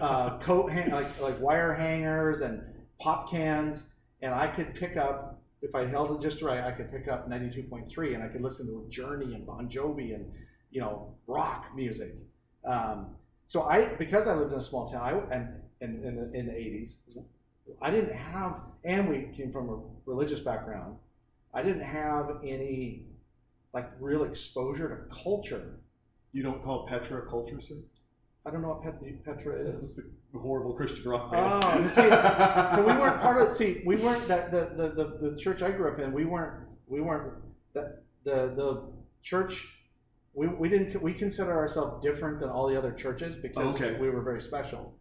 uh, 0.00 0.38
coat 0.40 0.70
hang- 0.70 0.90
like 0.90 1.20
like 1.20 1.40
wire 1.40 1.72
hangers 1.72 2.40
and 2.40 2.62
pop 3.00 3.30
cans, 3.30 3.86
and 4.22 4.34
I 4.34 4.48
could 4.48 4.74
pick 4.74 4.96
up 4.96 5.42
if 5.62 5.74
I 5.74 5.86
held 5.86 6.10
it 6.10 6.20
just 6.20 6.42
right. 6.42 6.62
I 6.64 6.72
could 6.72 6.90
pick 6.90 7.08
up 7.08 7.28
92.3, 7.28 8.14
and 8.14 8.22
I 8.22 8.28
could 8.28 8.42
listen 8.42 8.66
to 8.66 8.86
Journey 8.90 9.34
and 9.34 9.46
Bon 9.46 9.68
Jovi 9.68 10.14
and 10.14 10.30
you 10.70 10.80
know 10.80 11.14
rock 11.26 11.66
music. 11.74 12.14
Um, 12.66 13.14
so 13.46 13.62
I 13.62 13.86
because 13.96 14.26
I 14.26 14.34
lived 14.34 14.52
in 14.52 14.58
a 14.58 14.62
small 14.62 14.86
town, 14.86 15.02
I 15.02 15.34
and, 15.34 15.48
and 15.84 16.04
in 16.04 16.16
the 16.16 16.38
in 16.38 16.46
the 16.46 16.52
80s, 16.52 16.96
I 17.80 17.90
didn't 17.90 18.14
have, 18.14 18.60
and 18.84 19.08
we 19.08 19.28
came 19.36 19.52
from 19.52 19.68
a 19.68 19.78
religious 20.06 20.40
background. 20.40 20.96
I 21.52 21.62
didn't 21.62 21.82
have 21.82 22.38
any 22.44 23.04
like 23.72 23.90
real 24.00 24.24
exposure 24.24 24.88
to 24.88 25.14
culture. 25.22 25.80
You 26.32 26.42
don't 26.42 26.62
call 26.62 26.86
Petra 26.86 27.22
a 27.22 27.26
culture, 27.26 27.60
sir? 27.60 27.74
I 28.46 28.50
don't 28.50 28.60
know 28.62 28.68
what 28.68 28.82
Pet- 28.82 29.24
Petra 29.24 29.54
is. 29.54 29.98
It's 29.98 30.08
a 30.34 30.38
horrible 30.38 30.74
Christian 30.74 31.08
rock 31.08 31.30
band. 31.32 31.64
Oh, 31.64 31.88
see, 31.88 32.76
so 32.76 32.84
we 32.86 32.92
weren't 33.00 33.20
part 33.20 33.40
of. 33.40 33.54
See, 33.56 33.82
we 33.86 33.96
weren't 33.96 34.26
that 34.28 34.50
the, 34.50 34.70
the, 34.76 34.88
the, 34.90 35.30
the 35.30 35.36
church 35.38 35.62
I 35.62 35.70
grew 35.70 35.90
up 35.90 35.98
in. 35.98 36.12
We 36.12 36.24
weren't 36.24 36.66
we 36.86 37.00
weren't 37.00 37.32
that 37.74 38.02
the 38.24 38.52
the 38.54 38.82
church. 39.22 39.70
We, 40.34 40.48
we 40.48 40.68
didn't 40.68 41.00
we 41.00 41.14
consider 41.14 41.52
ourselves 41.52 42.02
different 42.04 42.40
than 42.40 42.50
all 42.50 42.68
the 42.68 42.76
other 42.76 42.92
churches 42.92 43.36
because 43.36 43.76
Okay. 43.76 43.96
we 44.00 44.10
were 44.10 44.20
very 44.20 44.40
special. 44.40 44.92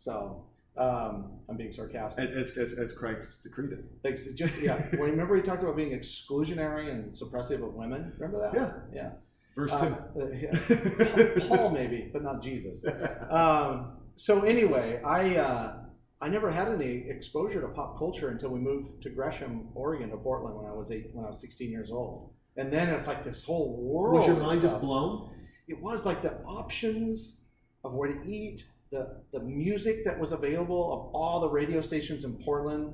So 0.00 0.46
um, 0.78 1.32
I'm 1.46 1.58
being 1.58 1.72
sarcastic. 1.72 2.24
as, 2.24 2.32
as, 2.32 2.56
as, 2.56 2.72
as 2.72 2.92
Christ 2.92 3.42
decreed 3.42 3.72
it. 3.72 3.84
Like, 4.02 4.16
so 4.16 4.32
just 4.32 4.58
yeah. 4.62 4.82
well, 4.94 5.02
remember 5.02 5.36
he 5.36 5.42
talked 5.42 5.62
about 5.62 5.76
being 5.76 5.92
exclusionary 5.92 6.90
and 6.90 7.12
suppressive 7.12 7.62
of 7.62 7.74
women. 7.74 8.14
Remember 8.18 8.40
that? 8.40 8.54
Yeah. 8.54 8.72
Yeah. 8.94 9.10
Verse 9.54 9.72
Uh, 9.72 9.94
uh, 10.18 10.26
yeah. 10.28 11.46
Paul 11.48 11.70
maybe, 11.72 12.08
but 12.12 12.22
not 12.22 12.42
Jesus. 12.42 12.84
Um, 13.30 13.92
so 14.16 14.42
anyway, 14.42 15.00
I 15.04 15.36
uh, 15.36 15.74
I 16.20 16.28
never 16.28 16.50
had 16.50 16.68
any 16.68 17.08
exposure 17.08 17.60
to 17.60 17.68
pop 17.68 17.98
culture 17.98 18.30
until 18.30 18.48
we 18.50 18.58
moved 18.58 19.02
to 19.02 19.10
Gresham, 19.10 19.68
Oregon, 19.74 20.10
to 20.10 20.16
Portland 20.16 20.56
when 20.56 20.66
I 20.66 20.72
was 20.72 20.90
eight, 20.90 21.10
when 21.12 21.24
I 21.26 21.28
was 21.28 21.40
16 21.40 21.70
years 21.70 21.90
old, 21.90 22.30
and 22.56 22.72
then 22.72 22.88
it's 22.88 23.06
like 23.06 23.22
this 23.22 23.44
whole 23.44 23.76
world. 23.76 24.16
Was 24.16 24.26
your 24.26 24.36
mind 24.36 24.62
just 24.62 24.80
blown? 24.80 25.30
It 25.68 25.80
was 25.80 26.04
like 26.04 26.22
the 26.22 26.38
options 26.44 27.42
of 27.84 27.92
where 27.92 28.12
to 28.12 28.28
eat, 28.28 28.64
the 28.90 29.22
the 29.32 29.40
music 29.40 30.04
that 30.04 30.18
was 30.18 30.32
available 30.32 30.92
of 30.92 31.14
all 31.14 31.40
the 31.40 31.48
radio 31.48 31.80
stations 31.80 32.24
in 32.24 32.34
Portland. 32.34 32.92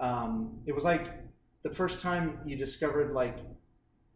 Um, 0.00 0.58
it 0.66 0.74
was 0.74 0.84
like 0.84 1.08
the 1.62 1.70
first 1.70 2.00
time 2.00 2.38
you 2.46 2.56
discovered 2.56 3.12
like 3.12 3.38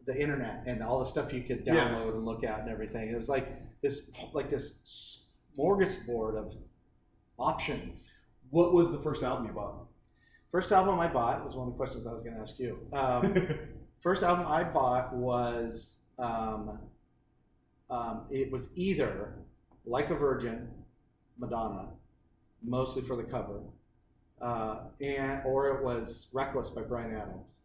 the 0.05 0.19
internet 0.19 0.63
and 0.65 0.81
all 0.83 0.99
the 0.99 1.05
stuff 1.05 1.31
you 1.33 1.43
could 1.43 1.63
Yeah. 1.65 1.75
download 1.89 2.13
and 2.15 2.25
look 2.25 2.43
at 2.43 2.59
and 2.61 2.69
everything. 2.69 3.09
It 3.09 3.15
was 3.15 3.29
like 3.29 3.47
this 3.81 4.09
like 4.33 4.49
this 4.49 5.23
smorgasbord 5.57 6.35
of 6.35 6.53
options. 7.37 8.11
What 8.49 8.73
was 8.73 8.91
the 8.91 8.99
first 8.99 9.23
album 9.23 9.45
you 9.45 9.53
bought? 9.53 9.85
First 10.51 10.71
album 10.71 10.99
I 10.99 11.07
bought 11.07 11.43
was 11.43 11.55
one 11.55 11.67
of 11.67 11.73
the 11.73 11.77
questions 11.77 12.07
I 12.07 12.11
was 12.11 12.23
going 12.23 12.35
to 12.35 12.41
ask 12.41 12.57
you. 12.57 12.79
Um, 12.91 13.47
first 14.01 14.23
album 14.23 14.47
I 14.47 14.63
bought 14.63 15.13
was 15.15 15.97
um, 16.17 16.79
um, 17.89 18.21
it 18.31 18.51
was 18.51 18.71
either 18.75 19.35
Like 19.85 20.09
a 20.09 20.15
Virgin, 20.15 20.67
Madonna, 21.39 21.89
mostly 22.63 23.01
for 23.01 23.15
the 23.15 23.23
cover, 23.23 23.61
uh, 24.41 24.79
and 25.01 25.41
or 25.45 25.69
it 25.77 25.83
was 25.83 26.29
Reckless 26.33 26.69
by 26.69 26.81
Bryan 26.81 27.15
Adams. 27.15 27.59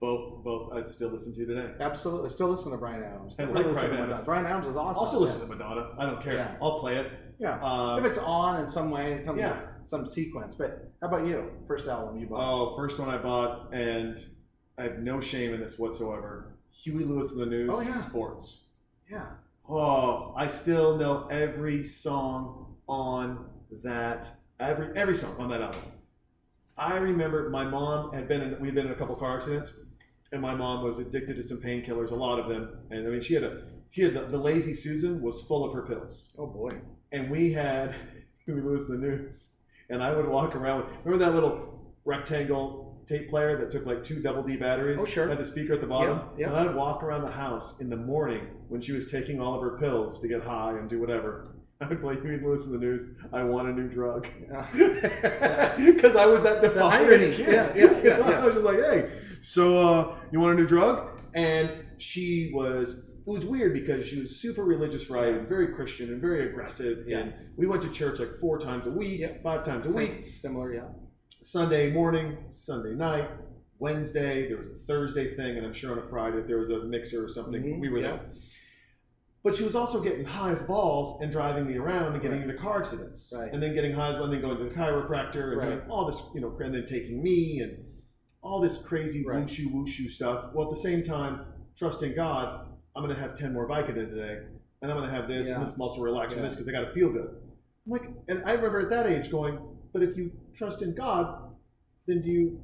both, 0.00 0.42
both. 0.42 0.72
I'd 0.72 0.88
still 0.88 1.10
listen 1.10 1.34
to 1.34 1.44
today. 1.44 1.72
Absolutely, 1.80 2.30
still 2.30 2.48
listen 2.48 2.70
to 2.72 2.78
Bryan 2.78 3.02
Adams. 3.04 3.36
I 3.38 3.44
like 3.44 3.66
listen 3.66 3.88
Bryan. 3.88 4.04
Adams. 4.04 4.24
Bryan 4.24 4.46
Adams 4.46 4.66
is 4.68 4.76
awesome. 4.76 5.00
I'll 5.02 5.06
still 5.06 5.20
listen 5.20 5.40
to 5.42 5.46
Madonna. 5.46 5.90
I 5.98 6.06
don't 6.06 6.22
care. 6.22 6.34
Yeah. 6.34 6.56
I'll 6.62 6.78
play 6.80 6.96
it. 6.96 7.10
Yeah, 7.38 7.58
Um, 7.62 7.98
if 8.00 8.04
it's 8.06 8.18
on 8.18 8.60
in 8.60 8.68
some 8.68 8.90
way, 8.90 9.12
it 9.14 9.24
comes 9.24 9.38
Yeah. 9.40 9.60
some 9.82 10.06
sequence. 10.06 10.54
But 10.54 10.90
how 11.00 11.08
about 11.08 11.26
you? 11.26 11.50
First 11.66 11.86
album 11.88 12.18
you 12.18 12.26
bought? 12.26 12.40
Oh, 12.42 12.76
first 12.76 12.98
one 12.98 13.08
I 13.08 13.16
bought, 13.18 13.72
and 13.74 14.18
I 14.78 14.82
have 14.84 14.98
no 15.00 15.20
shame 15.20 15.54
in 15.54 15.60
this 15.60 15.78
whatsoever. 15.78 16.52
Huey 16.70 17.04
Lewis 17.04 17.32
and 17.32 17.40
the 17.40 17.46
News. 17.46 17.70
Oh, 17.72 17.80
yeah. 17.80 17.98
Sports. 17.98 18.64
yeah, 19.10 19.26
Oh, 19.68 20.32
I 20.36 20.48
still 20.48 20.96
know 20.96 21.26
every 21.30 21.84
song 21.84 22.69
on 22.90 23.46
that. 23.82 24.30
Every 24.58 24.94
every 24.94 25.16
song 25.16 25.36
on 25.38 25.48
that 25.50 25.62
album. 25.62 25.80
I 26.76 26.96
remember 26.96 27.48
my 27.48 27.64
mom 27.64 28.12
had 28.12 28.28
been 28.28 28.42
in. 28.42 28.60
We'd 28.60 28.74
been 28.74 28.86
in 28.86 28.92
a 28.92 28.96
couple 28.96 29.14
car 29.16 29.36
accidents, 29.36 29.72
and 30.32 30.42
my 30.42 30.54
mom 30.54 30.84
was 30.84 30.98
addicted 30.98 31.36
to 31.36 31.42
some 31.42 31.58
painkillers, 31.58 32.10
a 32.10 32.14
lot 32.14 32.38
of 32.38 32.48
them. 32.48 32.78
And 32.90 33.06
I 33.06 33.10
mean, 33.10 33.22
she 33.22 33.34
had 33.34 33.44
a 33.44 33.62
she 33.90 34.02
had 34.02 34.14
the, 34.14 34.22
the 34.22 34.38
Lazy 34.38 34.74
Susan 34.74 35.22
was 35.22 35.42
full 35.42 35.64
of 35.64 35.72
her 35.72 35.82
pills, 35.82 36.34
oh 36.36 36.46
boy, 36.46 36.70
and 37.12 37.30
we 37.30 37.52
had 37.52 37.94
Lewis 38.46 38.88
and 38.88 39.02
the 39.02 39.06
News, 39.06 39.52
and 39.88 40.02
I 40.02 40.14
would 40.14 40.28
walk 40.28 40.54
around. 40.54 40.84
with 40.84 40.94
Remember 41.04 41.24
that 41.24 41.34
little 41.34 41.94
rectangle 42.04 43.02
tape 43.06 43.28
player 43.28 43.56
that 43.56 43.70
took 43.70 43.86
like 43.86 44.04
two 44.04 44.20
double 44.20 44.42
D 44.42 44.56
batteries? 44.56 45.00
Oh, 45.00 45.06
sure. 45.06 45.28
Had 45.28 45.38
the 45.38 45.44
speaker 45.44 45.74
at 45.74 45.80
the 45.80 45.86
bottom. 45.86 46.20
Yep. 46.38 46.48
And 46.48 46.56
I'd 46.56 46.74
walk 46.74 47.02
around 47.02 47.22
the 47.22 47.30
house 47.30 47.80
in 47.80 47.88
the 47.90 47.96
morning 47.96 48.46
when 48.68 48.80
she 48.80 48.92
was 48.92 49.10
taking 49.10 49.40
all 49.40 49.54
of 49.54 49.62
her 49.62 49.78
pills 49.78 50.20
to 50.20 50.28
get 50.28 50.42
high 50.42 50.76
and 50.78 50.88
do 50.88 51.00
whatever. 51.00 51.56
I 51.82 51.94
play 51.94 52.20
Huey 52.20 52.38
Lewis 52.40 52.66
and 52.66 52.74
the 52.74 52.78
News. 52.78 53.04
I 53.32 53.42
want 53.42 53.68
a 53.68 53.72
new 53.72 53.88
drug. 53.88 54.28
Because 54.50 56.14
I 56.16 56.26
was 56.26 56.42
that 56.42 56.60
defiant 56.60 57.34
kid. 57.34 57.38
Yeah, 57.48 57.72
yeah, 57.74 57.74
You 57.74 58.02
know, 58.20 58.28
yeah. 58.28 58.42
I 58.42 58.44
was 58.44 58.54
just 58.54 58.66
like, 58.66 58.76
hey, 58.76 59.10
so 59.40 59.78
uh, 59.78 60.16
you 60.30 60.40
want 60.40 60.58
a 60.58 60.60
new 60.60 60.66
drug? 60.68 61.08
And 61.34 61.70
she 61.96 62.50
was. 62.52 62.98
It 63.26 63.26
was 63.30 63.46
weird 63.46 63.72
because 63.74 64.06
she 64.06 64.20
was 64.20 64.36
super 64.36 64.64
religious, 64.64 65.08
right, 65.08 65.28
and 65.28 65.48
very 65.48 65.68
Christian 65.74 66.08
and 66.10 66.20
very 66.20 66.50
aggressive. 66.50 67.06
And 67.08 67.32
we 67.56 67.66
went 67.66 67.80
to 67.82 67.90
church 67.90 68.18
like 68.18 68.38
four 68.40 68.58
times 68.58 68.86
a 68.86 68.90
week, 68.90 69.22
five 69.42 69.64
times 69.64 69.86
a 69.86 69.92
week. 69.96 70.26
Similar, 70.34 70.74
yeah. 70.74 70.88
Sunday 71.40 71.92
morning, 71.92 72.38
Sunday 72.48 72.94
night, 72.94 73.30
Wednesday, 73.78 74.48
there 74.48 74.56
was 74.56 74.66
a 74.66 74.74
Thursday 74.86 75.34
thing, 75.36 75.56
and 75.58 75.64
I'm 75.66 75.72
sure 75.72 75.92
on 75.92 75.98
a 75.98 76.02
Friday 76.02 76.38
if 76.38 76.46
there 76.48 76.58
was 76.58 76.70
a 76.70 76.80
mixer 76.80 77.24
or 77.24 77.28
something, 77.28 77.62
Mhm, 77.62 77.80
we 77.80 77.88
were 77.88 77.98
yeah. 77.98 78.06
there. 78.08 78.20
But 79.42 79.56
she 79.56 79.64
was 79.64 79.74
also 79.74 80.02
getting 80.02 80.24
high 80.24 80.50
as 80.52 80.62
balls 80.64 81.22
and 81.22 81.32
driving 81.32 81.66
me 81.66 81.78
around 81.78 82.12
and 82.12 82.20
getting 82.20 82.40
Right. 82.40 82.48
into 82.50 82.60
car 82.62 82.78
accidents. 82.80 83.32
Right. 83.34 83.50
And 83.52 83.62
then 83.62 83.74
getting 83.74 83.92
high 83.92 84.08
as 84.10 84.14
well, 84.16 84.24
and 84.24 84.32
then 84.34 84.42
going 84.42 84.58
to 84.58 84.64
the 84.64 84.70
chiropractor 84.70 85.52
and 85.52 85.56
Right. 85.56 85.82
all 85.88 86.04
this, 86.04 86.22
you 86.34 86.40
know, 86.42 86.54
and 86.58 86.74
then 86.74 86.84
taking 86.86 87.22
me 87.22 87.60
and 87.60 87.82
all 88.42 88.60
this 88.60 88.76
crazy 88.78 89.24
Right. 89.24 89.40
woo-shoo, 89.40 89.70
woo-shoo 89.72 90.08
stuff. 90.08 90.52
Well, 90.54 90.64
at 90.68 90.70
the 90.70 90.80
same 90.80 91.02
time, 91.02 91.46
trusting 91.74 92.14
God, 92.14 92.66
I'm 92.94 93.02
going 93.02 93.14
to 93.14 93.20
have 93.20 93.34
10 93.34 93.52
more 93.54 93.66
Vicodin 93.66 94.10
today, 94.10 94.42
and 94.82 94.90
I'm 94.90 94.96
going 94.98 95.08
to 95.08 95.14
have 95.14 95.26
this 95.28 95.48
Yeah. 95.48 95.54
and 95.54 95.64
this 95.66 95.78
muscle 95.78 96.02
relaxer 96.02 96.32
and 96.32 96.36
Yeah. 96.36 96.42
this 96.42 96.54
because 96.54 96.68
I 96.68 96.72
got 96.72 96.80
to 96.86 96.92
feel 96.92 97.10
good. 97.10 97.30
I'm 97.86 97.92
like, 97.92 98.10
and 98.28 98.42
I 98.44 98.52
remember 98.52 98.80
at 98.80 98.90
that 98.90 99.06
age 99.06 99.30
going, 99.30 99.58
but 99.92 100.02
if 100.02 100.16
you 100.18 100.32
trust 100.52 100.82
in 100.82 100.94
God, 100.94 101.54
then 102.06 102.20
do 102.20 102.28
you 102.28 102.60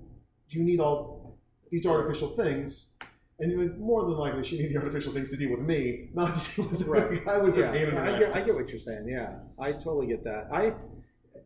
do 0.49 0.59
you 0.61 0.65
need 0.65 0.79
all 0.79 1.37
these 1.71 1.87
artificial 1.87 2.29
things? 2.29 2.93
And 3.39 3.53
you 3.53 3.59
would 3.59 3.79
more 3.79 4.03
than 4.05 4.17
likely 4.17 4.45
she 4.45 4.59
need 4.59 4.71
the 4.71 4.79
artificial 4.79 5.13
things 5.13 5.31
to 5.31 5.37
deal 5.37 5.51
with 5.51 5.61
me, 5.61 6.09
not 6.15 6.35
to 6.35 6.55
deal 6.55 6.69
with 6.69 6.87
Right. 6.87 7.27
I 7.29 7.39
was 7.39 7.55
the 7.55 7.63
yeah, 7.63 7.71
pain 7.73 7.89
in 7.89 7.91
her 7.91 8.01
I 8.01 8.19
get, 8.19 8.35
I 8.35 8.41
get 8.41 8.55
what 8.55 8.69
you're 8.71 8.79
saying. 8.79 9.07
Yeah, 9.09 9.37
I 9.59 9.73
totally 9.73 10.07
get 10.07 10.25
that. 10.25 10.49
I 10.51 10.75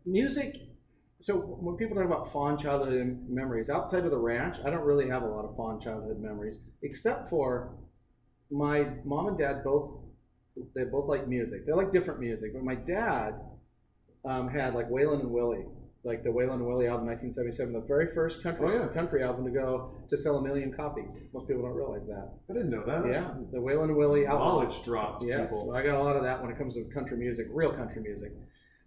music. 0.07 0.57
So 1.19 1.37
when 1.37 1.77
people 1.77 1.97
talk 1.97 2.07
about 2.07 2.31
fond 2.33 2.59
childhood 2.59 3.27
memories, 3.29 3.69
outside 3.69 4.05
of 4.05 4.11
the 4.11 4.19
ranch, 4.19 4.57
I 4.65 4.71
don't 4.71 4.85
really 4.85 5.09
have 5.09 5.23
a 5.23 5.27
lot 5.27 5.45
of 5.45 5.55
fond 5.57 5.83
childhood 5.83 6.21
memories, 6.21 6.61
except 6.83 7.29
for 7.29 7.75
my 8.51 8.87
mom 9.05 9.29
and 9.29 9.39
dad 9.39 9.63
both. 9.65 9.99
They 10.75 10.85
both 10.85 11.07
like 11.07 11.27
music. 11.29 11.67
They 11.67 11.73
like 11.73 11.91
different 11.91 12.21
music, 12.21 12.53
but 12.53 12.63
my 12.63 12.75
dad 12.75 13.35
um, 14.25 14.49
had 14.49 14.75
like 14.75 14.89
Waylon 14.89 15.21
and 15.21 15.31
Willie, 15.31 15.65
like 16.03 16.23
the 16.25 16.31
Waylon 16.31 16.55
and 16.55 16.67
Willie 16.67 16.87
album, 16.87 17.07
1977, 17.07 17.73
the 17.75 17.81
very 17.81 18.07
first 18.15 18.43
country 18.43 18.67
Oh, 18.69 18.73
yeah. 18.73 18.87
country 18.89 19.23
album 19.23 19.45
to 19.45 19.51
go 19.51 19.93
to 20.09 20.17
sell 20.17 20.37
a 20.39 20.43
million 20.43 20.73
copies. 20.73 21.21
Most 21.35 21.47
people 21.47 21.63
don't 21.63 21.75
realize 21.75 22.07
that. 22.07 22.33
I 22.49 22.53
didn't 22.55 22.71
know 22.71 22.85
that. 22.87 23.07
Yeah, 23.07 23.29
the 23.51 23.59
Waylon 23.59 23.85
and 23.85 23.97
Willie 23.97 24.25
album. 24.27 24.47
Knowledge 24.47 24.83
dropped 24.83 25.25
Yes, 25.25 25.51
people. 25.51 25.73
I 25.75 25.83
got 25.83 25.97
a 25.97 26.03
lot 26.03 26.17
of 26.17 26.23
that 26.23 26.41
when 26.41 26.51
it 26.51 26.57
comes 26.57 26.75
to 26.77 26.85
country 26.85 27.17
music, 27.19 27.49
real 27.51 27.73
country 27.73 28.01
music. 28.03 28.33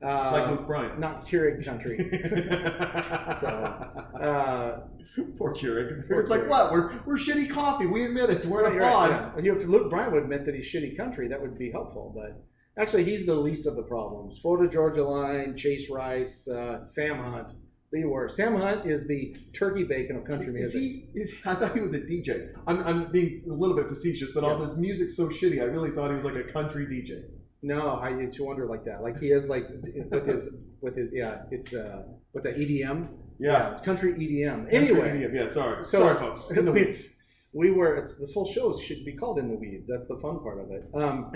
Uh, 0.01 0.31
like 0.33 0.49
Luke 0.49 0.67
Bryan. 0.67 0.99
not 0.99 1.25
Keurig 1.25 1.63
country. 1.63 1.97
so, 3.39 3.47
uh, 3.47 4.79
Poor 5.37 5.53
Keurig. 5.53 6.07
Poor 6.07 6.19
It's 6.19 6.27
like, 6.29 6.41
Keurig. 6.41 6.49
what? 6.49 6.71
We're, 6.71 6.91
we're 7.05 7.17
shitty 7.17 7.49
coffee. 7.49 7.85
We 7.85 8.05
admit 8.05 8.29
it. 8.29 8.45
We're 8.45 8.65
in 8.69 8.77
a 8.77 8.83
pod. 8.83 9.09
right, 9.11 9.19
yeah. 9.21 9.31
And, 9.37 9.45
you 9.45 9.53
know, 9.53 9.59
if 9.61 9.67
Luke 9.67 9.89
Bryan 9.89 10.11
would 10.11 10.23
admit 10.23 10.45
that 10.45 10.55
he's 10.55 10.65
shitty 10.65 10.97
country, 10.97 11.27
that 11.29 11.39
would 11.41 11.57
be 11.57 11.71
helpful. 11.71 12.11
But 12.15 12.43
actually, 12.77 13.03
he's 13.03 13.25
the 13.25 13.35
least 13.35 13.65
of 13.65 13.75
the 13.75 13.83
problems. 13.83 14.39
Florida 14.39 14.71
Georgia 14.71 15.03
Line, 15.03 15.55
Chase 15.55 15.89
Rice, 15.89 16.47
uh, 16.47 16.83
Sam 16.83 17.17
Hunt, 17.19 17.53
the 17.91 18.05
worst. 18.05 18.35
Sam 18.35 18.55
Hunt 18.55 18.85
is 18.85 19.07
the 19.07 19.35
turkey 19.53 19.83
bacon 19.83 20.15
of 20.17 20.25
country 20.25 20.51
music. 20.51 20.67
Is 20.67 20.73
he? 20.73 21.07
Is 21.13 21.35
I 21.45 21.55
thought 21.55 21.75
he 21.75 21.81
was 21.81 21.93
a 21.93 21.99
DJ. 21.99 22.51
I'm, 22.67 22.83
I'm 22.83 23.11
being 23.11 23.43
a 23.49 23.53
little 23.53 23.75
bit 23.75 23.87
facetious, 23.87 24.31
but 24.31 24.43
also 24.43 24.63
his 24.63 24.75
music's 24.75 25.15
so 25.15 25.27
shitty. 25.27 25.61
I 25.61 25.65
really 25.65 25.91
thought 25.91 26.09
he 26.09 26.15
was 26.15 26.25
like 26.25 26.35
a 26.35 26.43
country 26.43 26.85
DJ. 26.85 27.23
No, 27.61 27.99
I 28.01 28.09
to 28.25 28.43
wonder 28.43 28.65
like 28.65 28.83
that. 28.85 29.01
Like 29.01 29.19
he 29.19 29.31
is 29.31 29.47
like 29.47 29.67
with 30.11 30.25
his 30.25 30.49
with 30.81 30.95
his 30.95 31.11
yeah. 31.13 31.43
It's 31.51 31.73
uh 31.73 32.03
what's 32.31 32.45
that 32.45 32.57
EDM? 32.57 33.07
Yeah. 33.39 33.71
it's 33.71 33.79
country 33.81 34.13
EDM. 34.13 34.69
Country 34.69 34.75
Anyway, 34.77 35.09
EDM. 35.09 35.33
Yeah, 35.33 35.47
sorry. 35.47 35.83
So- 35.83 35.99
sorry, 35.99 36.17
folks. 36.19 36.49
In 36.49 36.65
the 36.65 36.71
we- 36.71 36.85
weeds. 36.85 37.07
we 37.53 37.71
were 37.71 37.95
it's, 37.95 38.15
this 38.15 38.33
whole 38.33 38.45
show 38.45 38.75
should 38.77 39.05
be 39.05 39.13
called 39.15 39.37
in 39.39 39.47
the 39.47 39.55
weeds 39.55 39.87
that's 39.87 40.07
the 40.07 40.17
fun 40.17 40.39
part 40.39 40.59
of 40.59 40.71
it 40.71 40.83
um, 40.95 41.31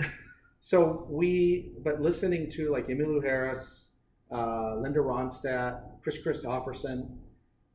so 0.58 1.06
we 1.08 1.72
but 1.84 2.00
listening 2.00 2.50
to 2.50 2.70
like 2.70 2.88
Emmylou 2.88 3.22
Harris 3.22 3.92
uh, 4.32 4.76
Linda 4.76 5.00
Ronstadt 5.00 6.02
Kris 6.02 6.18
Kristofferson 6.24 7.16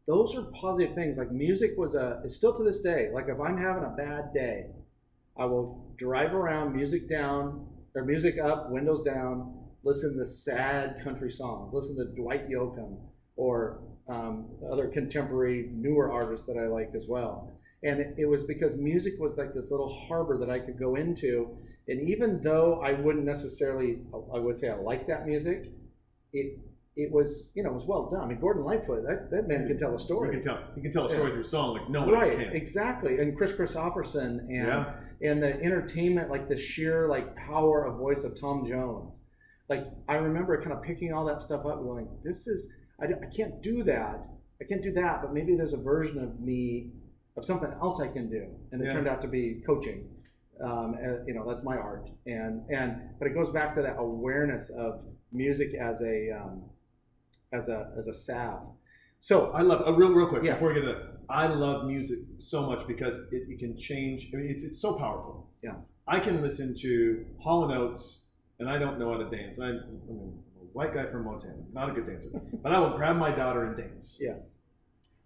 those 0.07 0.35
are 0.35 0.43
positive 0.53 0.93
things 0.93 1.17
like 1.17 1.31
music 1.31 1.71
was 1.77 1.95
a 1.95 2.21
is 2.25 2.35
still 2.35 2.53
to 2.53 2.63
this 2.63 2.81
day 2.81 3.09
like 3.13 3.25
if 3.29 3.39
I'm 3.39 3.57
having 3.57 3.83
a 3.83 3.95
bad 3.97 4.33
day 4.33 4.67
I 5.37 5.45
will 5.45 5.93
drive 5.97 6.33
around 6.33 6.75
music 6.75 7.07
down 7.07 7.67
or 7.95 8.03
music 8.03 8.37
up 8.39 8.69
windows 8.69 9.01
down 9.01 9.59
listen 9.83 10.17
to 10.17 10.25
sad 10.25 11.01
country 11.03 11.31
songs 11.31 11.73
listen 11.73 11.95
to 11.95 12.21
Dwight 12.21 12.49
Yoakam 12.49 12.97
or 13.35 13.81
um, 14.09 14.49
other 14.71 14.87
contemporary 14.89 15.69
newer 15.71 16.11
artists 16.11 16.45
that 16.47 16.57
I 16.57 16.67
like 16.67 16.91
as 16.95 17.07
well 17.07 17.53
and 17.83 17.99
it, 17.99 18.15
it 18.17 18.25
was 18.25 18.43
because 18.43 18.75
music 18.75 19.13
was 19.19 19.37
like 19.37 19.53
this 19.53 19.69
little 19.69 19.93
harbor 20.07 20.37
that 20.37 20.49
I 20.49 20.59
could 20.59 20.79
go 20.79 20.95
into. 20.95 21.57
And 21.87 22.01
even 22.01 22.39
though 22.41 22.81
I 22.81 22.93
wouldn't 22.93 23.25
necessarily, 23.25 23.99
I 24.33 24.39
would 24.39 24.57
say 24.57 24.69
I 24.69 24.75
like 24.75 25.07
that 25.07 25.25
music, 25.27 25.71
it 26.31 26.59
it 26.95 27.11
was 27.11 27.51
you 27.55 27.63
know 27.63 27.71
it 27.71 27.73
was 27.73 27.85
well 27.85 28.07
done. 28.09 28.21
I 28.21 28.27
mean, 28.27 28.39
Gordon 28.39 28.63
Lightfoot, 28.63 29.03
that, 29.07 29.29
that 29.31 29.47
man 29.47 29.67
can 29.67 29.77
tell 29.77 29.89
a 29.89 29.93
You 29.93 29.99
story. 29.99 30.29
can 30.31 30.41
tell. 30.41 30.59
You 30.75 30.81
can 30.81 30.91
tell 30.91 31.05
a 31.05 31.09
story 31.09 31.31
through 31.31 31.43
song 31.43 31.73
like 31.77 31.89
no 31.89 32.05
one 32.05 32.15
else 32.15 32.29
right, 32.29 32.37
can. 32.47 32.53
exactly. 32.55 33.19
And 33.19 33.35
Kris 33.37 33.51
Kristofferson 33.51 34.39
and 34.39 34.49
Yeah. 34.51 34.93
and 35.21 35.41
the 35.43 35.61
entertainment, 35.61 36.29
like 36.29 36.47
the 36.47 36.55
sheer 36.57 37.07
like 37.09 37.35
power 37.35 37.85
of 37.85 37.97
voice 37.97 38.23
of 38.23 38.39
Tom 38.39 38.65
Jones. 38.65 39.23
Like 39.69 39.85
I 40.07 40.15
remember 40.15 40.59
kind 40.61 40.73
of 40.73 40.81
picking 40.83 41.11
all 41.13 41.25
that 41.25 41.41
stuff 41.41 41.65
up, 41.65 41.81
going, 41.83 42.07
"This 42.23 42.47
is 42.47 42.71
I, 43.01 43.05
I 43.07 43.25
can't 43.35 43.61
do 43.61 43.83
that. 43.83 44.27
I 44.61 44.65
can't 44.65 44.83
do 44.83 44.93
that." 44.93 45.21
But 45.21 45.33
maybe 45.33 45.55
there's 45.55 45.73
a 45.73 45.77
version 45.77 46.19
of 46.19 46.39
me 46.39 46.91
of 47.35 47.43
something 47.43 47.71
else 47.81 47.99
I 47.99 48.07
can 48.07 48.29
do, 48.29 48.45
and 48.71 48.81
it 48.81 48.85
Yeah. 48.85 48.93
turned 48.93 49.07
out 49.07 49.21
to 49.23 49.27
be 49.27 49.63
coaching. 49.65 50.07
Um, 50.61 50.95
and, 51.01 51.25
you 51.27 51.33
know, 51.33 51.47
that's 51.47 51.63
my 51.63 51.77
art, 51.77 52.09
and 52.27 52.63
and 52.69 53.01
but 53.19 53.27
it 53.27 53.33
goes 53.33 53.49
back 53.49 53.73
to 53.73 53.81
that 53.81 53.95
awareness 53.97 54.69
of 54.69 55.01
music 55.31 55.73
as 55.73 56.01
a 56.01 56.29
um, 56.31 56.63
as 57.51 57.69
a 57.69 57.91
as 57.97 58.07
a 58.07 58.13
salve. 58.13 58.67
So 59.19 59.51
I 59.51 59.61
love 59.61 59.87
uh, 59.87 59.93
real 59.93 60.11
real 60.11 60.27
quick 60.27 60.43
Yeah. 60.43 60.53
before 60.53 60.69
we 60.69 60.75
get 60.75 60.81
to 60.81 60.87
that. 60.87 61.17
I 61.29 61.47
love 61.47 61.85
music 61.85 62.19
so 62.37 62.61
much 62.67 62.85
because 62.87 63.17
it, 63.31 63.43
it 63.49 63.59
can 63.59 63.75
change. 63.75 64.29
I 64.33 64.37
mean, 64.37 64.45
it's 64.49 64.63
it's 64.63 64.79
so 64.79 64.93
powerful. 64.93 65.49
Yeah. 65.63 65.75
I 66.07 66.19
can 66.19 66.41
listen 66.41 66.75
to 66.81 67.25
Hall 67.39 67.63
and 67.63 67.73
Oates, 67.73 68.19
and 68.59 68.69
I 68.69 68.77
don't 68.77 68.99
know 68.99 69.11
how 69.11 69.17
to 69.17 69.29
dance. 69.35 69.59
I, 69.59 69.69
I'm 69.69 70.33
a 70.61 70.65
white 70.73 70.93
guy 70.93 71.05
from 71.05 71.23
Montana, 71.25 71.55
not 71.73 71.89
a 71.89 71.93
good 71.93 72.05
dancer, 72.05 72.29
but 72.61 72.71
I 72.73 72.79
will 72.79 72.91
grab 72.95 73.15
my 73.17 73.31
daughter 73.31 73.65
and 73.65 73.75
dance. 73.75 74.17
yes, 74.21 74.57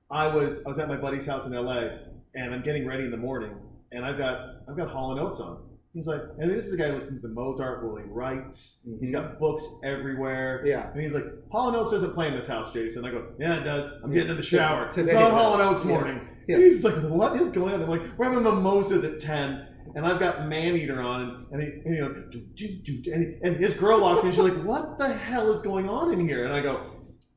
I 0.09 0.27
was 0.33 0.63
I 0.65 0.69
was 0.69 0.79
at 0.79 0.87
my 0.87 0.97
buddy's 0.97 1.25
house 1.25 1.45
in 1.45 1.51
LA, 1.51 1.89
and 2.35 2.53
I'm 2.53 2.61
getting 2.63 2.87
ready 2.87 3.03
in 3.03 3.11
the 3.11 3.17
morning, 3.17 3.55
and 3.91 4.05
I've 4.05 4.17
got 4.17 4.39
I've 4.69 4.77
got 4.77 4.89
Hall 4.89 5.11
and 5.11 5.19
Oates 5.19 5.39
on. 5.39 5.63
He's 5.93 6.05
like, 6.05 6.21
and 6.37 6.51
this 6.51 6.67
is 6.67 6.73
a 6.73 6.77
guy 6.77 6.89
who 6.89 6.95
listens 6.95 7.21
to 7.21 7.27
Mozart 7.27 7.83
while 7.83 7.95
he 7.95 8.03
writes. 8.03 8.81
Mm-hmm. 8.87 8.99
He's 8.99 9.11
got 9.11 9.39
books 9.39 9.63
everywhere. 9.83 10.63
yeah. 10.65 10.91
And 10.91 11.01
he's 11.01 11.13
like, 11.13 11.25
Hall 11.51 11.69
and 11.69 11.77
Oates 11.77 11.89
doesn't 11.91 12.13
play 12.13 12.27
in 12.27 12.35
this 12.35 12.45
house, 12.47 12.71
Jason. 12.71 13.03
I 13.03 13.09
go, 13.09 13.25
yeah, 13.39 13.59
it 13.59 13.63
does. 13.63 13.89
I'm 14.03 14.11
getting 14.13 14.29
in 14.29 14.37
the 14.37 14.43
shower. 14.43 14.87
Today 14.89 15.11
it's 15.13 15.19
on 15.19 15.31
Hall 15.31 15.53
and. 15.59 15.63
Oates 15.63 15.85
morning. 15.85 16.27
Yeah. 16.47 16.57
He's 16.57 16.83
like, 16.83 16.95
what 17.03 17.35
is 17.41 17.49
going 17.49 17.73
on? 17.73 17.81
I'm 17.81 17.89
like, 17.89 18.03
we're 18.17 18.25
having 18.25 18.43
mimosas 18.43 19.03
at 19.05 19.19
10, 19.19 19.67
and 19.95 20.05
I've 20.05 20.19
got 20.19 20.47
Man-Eater 20.47 21.01
on, 21.01 21.47
and, 21.51 21.61
he, 21.61 21.67
and, 21.67 21.95
you 21.95 22.01
know, 22.01 22.13
do, 22.31 22.39
do, 22.53 22.67
do, 23.01 23.11
and, 23.11 23.21
he- 23.23 23.37
and 23.43 23.55
his 23.57 23.73
girl 23.73 23.99
walks 23.99 24.23
in, 24.23 24.31
she's 24.31 24.39
like, 24.39 24.53
what 24.63 24.97
the 24.99 25.09
hell 25.11 25.51
is 25.51 25.61
going 25.61 25.89
on 25.89 26.13
in 26.13 26.19
here? 26.19 26.43
And 26.45 26.53
I 26.53 26.61
go, 26.61 26.79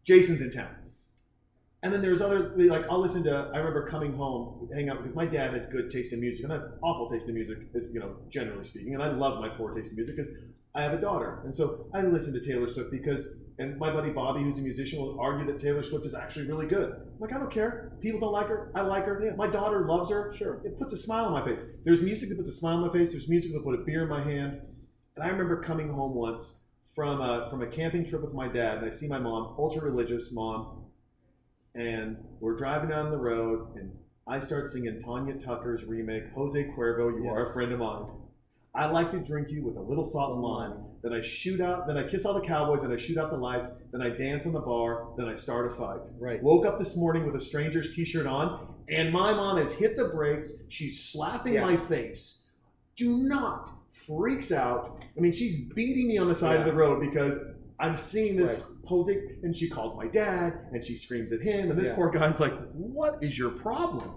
Jason's 0.04 0.42
in 0.42 0.50
town. 0.52 0.68
And 1.82 1.92
then 1.92 2.02
there's 2.02 2.20
other, 2.20 2.52
like, 2.56 2.84
I'll 2.90 3.00
listen 3.00 3.24
to, 3.24 3.50
I 3.54 3.56
remember 3.56 3.86
coming 3.86 4.14
home, 4.14 4.68
hang 4.74 4.90
out, 4.90 4.98
because 4.98 5.14
my 5.14 5.24
dad 5.24 5.54
had 5.54 5.70
good 5.70 5.90
taste 5.90 6.12
in 6.12 6.20
music, 6.20 6.44
and 6.44 6.52
I 6.52 6.56
have 6.56 6.72
awful 6.82 7.08
taste 7.08 7.26
in 7.28 7.34
music, 7.34 7.56
you 7.74 7.98
know, 7.98 8.16
generally 8.28 8.64
speaking, 8.64 8.92
and 8.92 9.02
I 9.02 9.08
love 9.08 9.40
my 9.40 9.48
poor 9.48 9.72
taste 9.72 9.90
in 9.90 9.96
music 9.96 10.16
because 10.16 10.30
I 10.74 10.82
have 10.82 10.92
a 10.92 11.00
daughter. 11.00 11.40
And 11.44 11.54
so 11.54 11.86
I 11.94 12.02
listen 12.02 12.34
to 12.34 12.40
Taylor 12.40 12.68
Swift 12.68 12.90
because, 12.90 13.26
and 13.58 13.78
my 13.78 13.90
buddy 13.90 14.10
Bobby, 14.10 14.42
who's 14.42 14.58
a 14.58 14.62
musician, 14.62 15.00
will 15.00 15.18
argue 15.18 15.46
that 15.46 15.58
Taylor 15.58 15.82
Swift 15.82 16.04
is 16.04 16.14
actually 16.14 16.48
really 16.48 16.66
good. 16.66 16.92
I'm 16.92 17.18
like, 17.18 17.32
I 17.32 17.38
don't 17.38 17.50
care. 17.50 17.92
People 18.00 18.20
don't 18.20 18.32
like 18.32 18.48
her. 18.48 18.70
I 18.74 18.82
like 18.82 19.06
her. 19.06 19.34
My 19.36 19.46
daughter 19.46 19.86
loves 19.86 20.10
her. 20.10 20.32
Sure. 20.34 20.60
It 20.64 20.78
puts 20.78 20.92
a 20.92 20.98
smile 20.98 21.26
on 21.26 21.32
my 21.32 21.44
face. 21.44 21.64
There's 21.84 22.02
music 22.02 22.28
that 22.28 22.36
puts 22.36 22.50
a 22.50 22.52
smile 22.52 22.76
on 22.76 22.86
my 22.86 22.92
face. 22.92 23.10
There's 23.10 23.28
music 23.28 23.52
that 23.52 23.64
put 23.64 23.74
a 23.74 23.84
beer 23.84 24.02
in 24.02 24.08
my 24.08 24.22
hand. 24.22 24.60
And 25.16 25.24
I 25.24 25.28
remember 25.28 25.62
coming 25.62 25.92
home 25.92 26.14
once 26.14 26.62
from 26.94 27.20
a, 27.20 27.48
from 27.50 27.62
a 27.62 27.66
camping 27.66 28.04
trip 28.04 28.22
with 28.22 28.34
my 28.34 28.48
dad, 28.48 28.78
and 28.78 28.86
I 28.86 28.90
see 28.90 29.06
my 29.06 29.18
mom, 29.18 29.54
ultra 29.58 29.82
religious 29.82 30.32
mom, 30.32 30.79
and 31.74 32.16
we're 32.40 32.56
driving 32.56 32.90
down 32.90 33.10
the 33.10 33.16
road, 33.18 33.74
and 33.76 33.92
I 34.26 34.40
start 34.40 34.68
singing 34.68 35.00
Tanya 35.00 35.34
Tucker's 35.34 35.84
remake, 35.84 36.32
Jose 36.34 36.64
Cuervo, 36.76 37.10
You 37.16 37.28
Are 37.28 37.50
a 37.50 37.52
Friend 37.52 37.72
of 37.72 37.78
Mine. 37.78 38.06
I 38.74 38.86
like 38.86 39.10
to 39.10 39.18
drink 39.18 39.50
you 39.50 39.64
with 39.64 39.76
a 39.76 39.80
little 39.80 40.04
salt 40.04 40.34
and 40.34 40.42
lime. 40.42 40.74
Then 41.02 41.12
I 41.12 41.20
shoot 41.22 41.60
out, 41.60 41.88
then 41.88 41.96
I 41.96 42.06
kiss 42.06 42.24
all 42.24 42.34
the 42.34 42.46
cowboys, 42.46 42.82
and 42.84 42.92
I 42.92 42.96
shoot 42.96 43.18
out 43.18 43.30
the 43.30 43.36
lights. 43.36 43.68
Then 43.90 44.00
I 44.00 44.10
dance 44.10 44.46
on 44.46 44.52
the 44.52 44.60
bar. 44.60 45.08
Then 45.16 45.28
I 45.28 45.34
start 45.34 45.66
a 45.66 45.70
fight. 45.74 46.00
Right. 46.20 46.40
Woke 46.42 46.66
up 46.66 46.78
this 46.78 46.96
morning 46.96 47.24
with 47.26 47.34
a 47.34 47.40
stranger's 47.40 47.94
t-shirt 47.96 48.26
on, 48.26 48.74
and 48.88 49.12
my 49.12 49.32
mom 49.32 49.56
has 49.56 49.72
hit 49.72 49.96
the 49.96 50.04
brakes. 50.04 50.52
She's 50.68 51.02
slapping 51.02 51.54
Yeah. 51.54 51.64
my 51.64 51.76
face. 51.76 52.44
Do 52.96 53.16
not 53.16 53.70
freaks 53.88 54.52
out. 54.52 55.02
I 55.16 55.20
mean, 55.20 55.32
she's 55.32 55.56
beating 55.74 56.06
me 56.06 56.18
on 56.18 56.28
the 56.28 56.34
side 56.34 56.60
of 56.60 56.66
the 56.66 56.72
road 56.72 57.00
because 57.00 57.38
I'm 57.80 57.96
seeing 57.96 58.36
this 58.36 58.60
Right. 58.60 58.79
Posing, 58.90 59.38
and 59.44 59.54
she 59.56 59.68
calls 59.70 59.96
my 59.96 60.06
dad, 60.08 60.52
and 60.72 60.84
she 60.84 60.96
screams 60.96 61.32
at 61.32 61.40
him, 61.40 61.70
and 61.70 61.78
this 61.78 61.86
Yeah. 61.88 61.94
poor 61.94 62.10
guy's 62.10 62.40
like, 62.40 62.52
"What 62.74 63.22
is 63.22 63.38
your 63.38 63.50
problem?" 63.50 64.10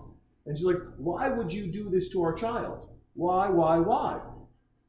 And 0.45 0.57
she's 0.57 0.65
like, 0.65 0.81
"Why 0.97 1.29
would 1.29 1.53
you 1.53 1.71
do 1.71 1.89
this 1.89 2.09
to 2.09 2.21
our 2.23 2.33
child? 2.33 2.89
Why, 3.13 3.49
why, 3.49 3.77
why?" 3.79 4.19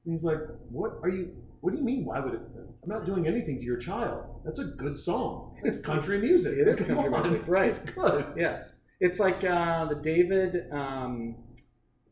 And 0.04 0.12
he's 0.12 0.24
like, 0.24 0.40
"What 0.70 0.98
are 1.02 1.10
you? 1.10 1.36
What 1.60 1.72
do 1.72 1.78
you 1.78 1.84
mean? 1.84 2.04
Why 2.04 2.18
would 2.20 2.34
it? 2.34 2.40
I'm 2.82 2.88
not 2.88 3.04
doing 3.06 3.26
anything 3.26 3.58
to 3.58 3.64
your 3.64 3.76
child. 3.78 4.24
That's 4.44 4.58
a 4.58 4.64
good 4.64 4.96
song. 4.98 5.56
It's 5.62 5.78
country 5.78 6.18
music. 6.18 6.58
It 6.58 6.66
is 6.68 6.80
Come 6.80 6.96
country 6.96 7.14
on. 7.14 7.22
music, 7.30 7.42
right. 7.48 7.68
It's 7.70 7.78
good. 7.78 8.24
Yes, 8.36 8.74
it's 9.00 9.18
like 9.20 9.44
uh, 9.44 9.84
the 9.86 9.94
David. 9.96 10.66
Um, 10.72 11.36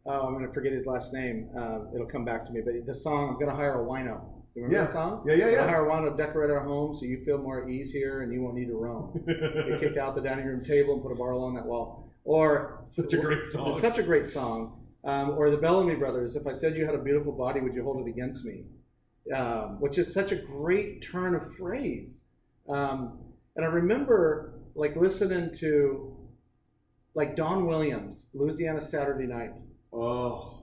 oh, 0.07 0.21
I'm 0.27 0.33
going 0.35 0.47
to 0.47 0.53
forget 0.53 0.73
his 0.73 0.87
last 0.87 1.13
name. 1.13 1.49
Uh, 1.57 1.81
it'll 1.95 2.07
come 2.17 2.25
back 2.25 2.45
to 2.47 2.53
me. 2.53 2.61
But 2.65 2.75
the 2.87 2.95
song 2.95 3.29
"I'm 3.31 3.35
going 3.35 3.49
to 3.51 3.57
hire 3.57 3.81
a 3.83 3.85
wino." 3.85 4.21
You 4.55 4.63
remember 4.65 4.77
Yeah. 4.77 4.85
that 4.85 4.93
song? 4.93 5.25
Yeah, 5.27 5.35
yeah, 5.35 5.49
yeah. 5.51 5.67
hire 5.67 5.87
a 5.89 5.91
wino 5.91 6.11
to 6.11 6.17
decorate 6.23 6.51
our 6.51 6.61
home 6.61 6.95
so 6.95 7.05
you 7.07 7.19
feel 7.25 7.39
more 7.39 7.63
at 7.63 7.71
ease 7.71 7.91
here 7.91 8.21
and 8.23 8.33
you 8.33 8.43
won't 8.43 8.55
need 8.55 8.67
to 8.69 8.77
roam. 8.77 9.25
you 9.27 9.77
kick 9.81 9.97
out 9.97 10.15
the 10.15 10.21
dining 10.21 10.45
room 10.47 10.63
table 10.65 10.95
and 10.95 11.03
put 11.03 11.11
a 11.13 11.15
bar 11.15 11.31
along 11.33 11.55
that 11.55 11.65
wall. 11.67 12.11
Or 12.25 12.81
Such 12.85 13.15
a 13.15 13.17
great 13.19 13.47
song. 13.47 13.81
Such 13.81 13.99
a 13.99 14.03
great 14.03 14.27
song. 14.27 14.79
Um, 15.05 15.31
or 15.31 15.51
the 15.51 15.57
Bellamy 15.57 15.97
Brothers. 15.97 16.37
If 16.37 16.47
I 16.47 16.53
said 16.53 16.77
you 16.77 16.85
had 16.87 16.95
a 16.95 17.03
beautiful 17.03 17.33
body, 17.33 17.61
would 17.61 17.75
you 17.75 17.83
hold 17.83 18.07
it 18.07 18.11
against 18.11 18.45
me? 18.45 18.67
Um, 19.35 19.81
which 19.81 19.99
is 19.99 20.13
such 20.13 20.33
a 20.33 20.37
great 20.37 21.03
turn 21.03 21.35
of 21.35 21.55
phrase. 21.57 22.27
Um, 22.69 23.19
and 23.57 23.65
I 23.65 23.69
remember 23.69 24.55
like 24.75 24.95
listening 24.97 25.51
to 25.61 26.17
like 27.15 27.37
Don 27.37 27.67
Williams, 27.67 28.29
Louisiana 28.35 28.81
Saturday 28.81 29.27
Night. 29.27 29.61
oh, 29.93 30.62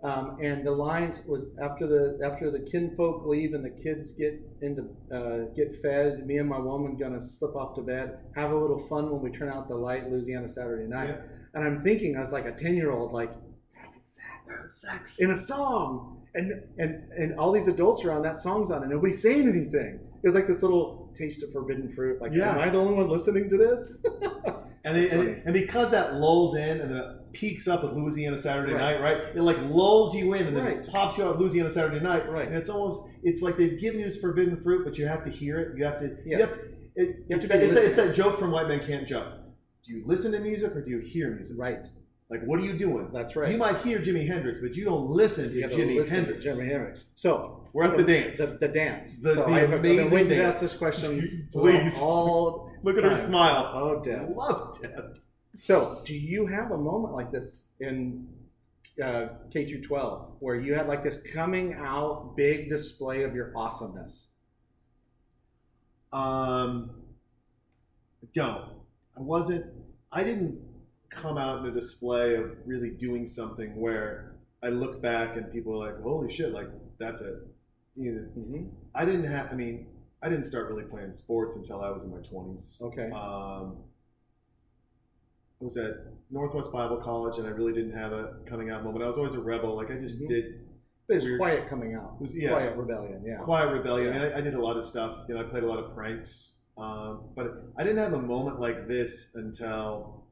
Um, 0.00 0.38
and 0.40 0.64
the 0.64 0.70
lines 0.70 1.22
was 1.26 1.46
after 1.60 1.84
the 1.88 2.20
after 2.24 2.52
the 2.52 2.60
kinfolk 2.60 3.26
leave 3.26 3.52
and 3.52 3.64
the 3.64 3.70
kids 3.70 4.12
get 4.12 4.40
into 4.62 4.82
uh, 5.12 5.52
get 5.56 5.74
fed. 5.82 6.24
Me 6.24 6.38
and 6.38 6.48
my 6.48 6.58
woman 6.60 6.96
gonna 6.96 7.20
slip 7.20 7.56
off 7.56 7.74
to 7.74 7.82
bed, 7.82 8.18
have 8.36 8.52
a 8.52 8.56
little 8.56 8.78
fun 8.78 9.10
when 9.10 9.20
we 9.20 9.30
turn 9.30 9.48
out 9.48 9.66
the 9.68 9.74
light. 9.74 10.08
Louisiana 10.08 10.46
Saturday 10.46 10.86
night, 10.88 11.08
Yeah. 11.08 11.20
and 11.54 11.64
I'm 11.64 11.82
thinking 11.82 12.16
I 12.16 12.20
was 12.20 12.30
like 12.30 12.46
a 12.46 12.52
ten 12.52 12.76
year 12.76 12.92
old, 12.92 13.12
like 13.12 13.32
having 13.72 14.00
sex 14.04 14.80
sex. 14.80 15.20
in 15.20 15.32
a 15.32 15.36
song, 15.36 16.22
and 16.32 16.52
and 16.78 17.10
and 17.12 17.36
all 17.36 17.50
these 17.50 17.66
adults 17.66 18.04
around 18.04 18.22
that 18.22 18.38
song's 18.38 18.70
on, 18.70 18.82
and 18.82 18.92
nobody's 18.92 19.20
saying 19.20 19.48
anything. 19.48 19.98
It 20.22 20.26
was 20.28 20.34
like 20.36 20.46
this 20.46 20.62
little 20.62 21.10
taste 21.12 21.42
of 21.42 21.50
forbidden 21.52 21.92
fruit. 21.92 22.20
Like, 22.20 22.32
Yeah. 22.32 22.52
am 22.52 22.60
I 22.60 22.70
the 22.70 22.78
only 22.78 22.94
one 22.94 23.08
listening 23.08 23.48
to 23.48 23.56
this? 23.56 23.96
And, 24.84 24.96
it, 24.96 25.12
and, 25.12 25.28
it- 25.28 25.42
and 25.44 25.52
because 25.54 25.90
that 25.90 26.14
lulls 26.14 26.56
in 26.56 26.80
and 26.80 26.90
then 26.90 26.96
it 26.98 27.32
peaks 27.32 27.68
up 27.68 27.82
with 27.82 27.92
Louisiana 27.92 28.38
Saturday 28.38 28.72
Right. 28.72 28.80
Night, 28.94 29.00
right? 29.02 29.36
It 29.36 29.42
like 29.42 29.58
lulls 29.68 30.14
you 30.14 30.32
in 30.34 30.46
and 30.46 30.56
then 30.56 30.64
Right. 30.64 30.76
it 30.78 30.88
pops 30.90 31.18
you 31.18 31.24
out 31.24 31.32
with 31.32 31.40
Louisiana 31.40 31.70
Saturday 31.70 32.00
Night. 32.00 32.28
Right. 32.30 32.46
And 32.48 32.56
it's 32.56 32.68
almost, 32.70 33.02
it's 33.22 33.42
like 33.42 33.56
they've 33.56 33.78
given 33.78 34.00
you 34.00 34.06
this 34.06 34.16
forbidden 34.18 34.56
fruit, 34.56 34.84
but 34.84 34.96
you 34.98 35.06
have 35.06 35.24
to 35.24 35.30
hear 35.30 35.58
it. 35.60 35.76
You 35.78 35.84
have 35.84 35.98
to, 35.98 36.06
you 36.06 36.38
Yes. 36.38 36.40
have, 36.56 36.58
it, 36.96 37.08
You 37.28 37.36
have 37.36 37.38
it's, 37.38 37.42
to 37.42 37.48
that, 37.48 37.62
it's, 37.62 37.74
that, 37.74 37.84
it's 37.84 37.96
that 37.96 38.14
joke 38.14 38.38
from 38.38 38.50
White 38.50 38.68
Men 38.68 38.80
Can't 38.80 39.06
Jump. 39.06 39.34
Do 39.84 39.92
you 39.92 40.02
listen 40.06 40.32
to 40.32 40.38
music 40.40 40.74
or 40.74 40.82
do 40.82 40.90
you 40.90 40.98
hear 40.98 41.30
music? 41.34 41.56
right. 41.58 41.86
Like, 42.30 42.42
what 42.44 42.60
are 42.60 42.64
you 42.64 42.74
doing? 42.74 43.08
That's 43.10 43.36
right. 43.36 43.50
You 43.50 43.56
might 43.56 43.78
hear 43.78 44.00
Jimi 44.00 44.26
Hendrix, 44.28 44.58
but 44.58 44.76
you 44.76 44.84
don't 44.84 45.06
listen 45.08 45.50
You 45.54 45.62
to 45.62 45.68
Jimi 45.74 45.96
listen 45.96 46.04
to 46.04 46.10
Hendrix. 46.34 46.44
Jimi 46.44 46.66
Hendrix. 46.70 47.06
So 47.14 47.66
We're 47.72 47.84
at 47.84 47.96
the 47.96 48.04
dance. 48.04 48.36
The, 48.38 48.58
the 48.58 48.68
dance. 48.68 49.18
The- 49.20 49.34
so 49.34 49.46
the 49.46 49.52
I've, 49.52 49.72
I've 49.72 49.80
been 49.82 49.92
amazing 49.98 50.10
waiting 50.10 50.28
to 50.28 50.34
dance. 50.36 50.54
ask 50.56 50.60
this 50.60 50.74
question. 50.76 51.22
Please. 51.52 51.98
All 52.02 52.67
Look 52.82 52.96
at 52.98 53.04
her 53.04 53.10
time. 53.10 53.18
smile. 53.18 53.70
Oh, 53.74 54.00
Deb. 54.00 54.30
Love 54.36 54.80
Deb. 54.80 55.18
So, 55.58 56.00
do 56.04 56.14
you 56.14 56.46
have 56.46 56.70
a 56.70 56.76
moment 56.78 57.14
like 57.14 57.32
this 57.32 57.64
in 57.80 58.28
uh, 59.02 59.28
K 59.50 59.64
through 59.64 59.82
12 59.82 60.36
where 60.40 60.56
you 60.56 60.74
had 60.74 60.86
like 60.86 61.02
this 61.02 61.18
coming 61.32 61.74
out 61.74 62.36
big 62.36 62.68
display 62.68 63.22
of 63.24 63.34
your 63.34 63.52
awesomeness? 63.56 64.28
Um, 66.12 66.90
don't. 68.32 68.64
I 69.16 69.20
wasn't. 69.20 69.66
I 70.12 70.22
didn't 70.22 70.60
come 71.10 71.36
out 71.38 71.60
in 71.60 71.66
a 71.66 71.74
display 71.74 72.34
of 72.36 72.52
really 72.64 72.90
doing 72.90 73.26
something 73.26 73.74
where 73.80 74.36
I 74.62 74.68
look 74.68 75.02
back 75.02 75.36
and 75.36 75.52
people 75.52 75.82
are 75.82 75.92
like, 75.92 76.02
"Holy 76.02 76.32
shit!" 76.32 76.52
Like 76.52 76.68
that's 76.98 77.20
it. 77.20 77.34
You 77.96 78.12
know, 78.12 78.20
Mm-hmm. 78.38 78.64
I 78.94 79.04
didn't 79.04 79.24
have. 79.24 79.48
I 79.50 79.54
mean, 79.54 79.86
I 80.22 80.28
didn't 80.28 80.44
start 80.46 80.68
really 80.68 80.82
playing 80.84 81.12
sports 81.14 81.56
until 81.56 81.80
I 81.80 81.90
was 81.90 82.02
in 82.04 82.10
my 82.10 82.18
twenties. 82.18 82.78
Okay. 82.80 83.10
Um, 83.10 83.76
I 85.60 85.64
was 85.64 85.76
at 85.76 85.92
Northwest 86.30 86.72
Bible 86.72 86.96
College, 86.98 87.38
and 87.38 87.46
I 87.46 87.50
really 87.50 87.72
didn't 87.72 87.92
have 87.96 88.12
a 88.12 88.36
coming 88.46 88.70
out 88.70 88.84
moment. 88.84 89.04
I 89.04 89.08
was 89.08 89.16
always 89.16 89.34
a 89.34 89.40
rebel. 89.40 89.76
Like 89.76 89.90
I 89.90 89.96
just 89.96 90.18
Mhm. 90.20 90.28
did 90.28 90.44
But 91.06 91.14
it 91.14 91.16
was 91.16 91.24
weird- 91.24 91.38
quiet 91.40 91.68
coming 91.68 91.94
out. 91.94 92.14
It 92.16 92.22
was- 92.22 92.34
yeah. 92.36 92.50
Quiet 92.50 92.76
rebellion. 92.76 93.24
Yeah. 93.24 93.38
quiet 93.38 93.72
rebellion. 93.72 94.12
I 94.12 94.18
mean, 94.18 94.32
I, 94.32 94.38
I 94.38 94.40
did 94.40 94.54
a 94.54 94.60
lot 94.60 94.76
of 94.76 94.84
stuff. 94.84 95.24
You 95.28 95.34
know, 95.34 95.40
I 95.40 95.44
played 95.44 95.62
a 95.64 95.66
lot 95.66 95.78
of 95.78 95.94
pranks. 95.94 96.54
Um, 96.76 97.30
but 97.34 97.64
I 97.76 97.82
didn't 97.82 97.98
have 97.98 98.12
a 98.12 98.22
moment 98.22 98.60
like 98.60 98.86
this 98.86 99.34
until, 99.34 100.22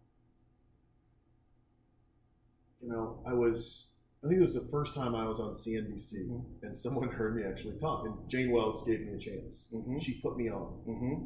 you 2.80 2.88
know, 2.88 3.18
I 3.26 3.32
was. 3.32 3.85
I 4.26 4.28
think 4.28 4.40
it 4.40 4.44
was 4.44 4.54
the 4.54 4.68
first 4.72 4.92
time 4.92 5.14
I 5.14 5.24
was 5.28 5.38
on 5.38 5.54
CNBC, 5.54 6.28
Mhm. 6.28 6.42
and 6.62 6.76
someone 6.76 7.08
heard 7.20 7.36
me 7.36 7.44
actually 7.44 7.78
talk. 7.78 8.04
And 8.06 8.28
Jane 8.28 8.50
Wells 8.50 8.82
gave 8.84 9.00
me 9.06 9.12
a 9.12 9.18
chance. 9.18 9.68
Mhm. 9.72 10.02
She 10.02 10.20
put 10.20 10.36
me 10.36 10.48
on, 10.50 10.72
Mm-hmm. 10.88 11.24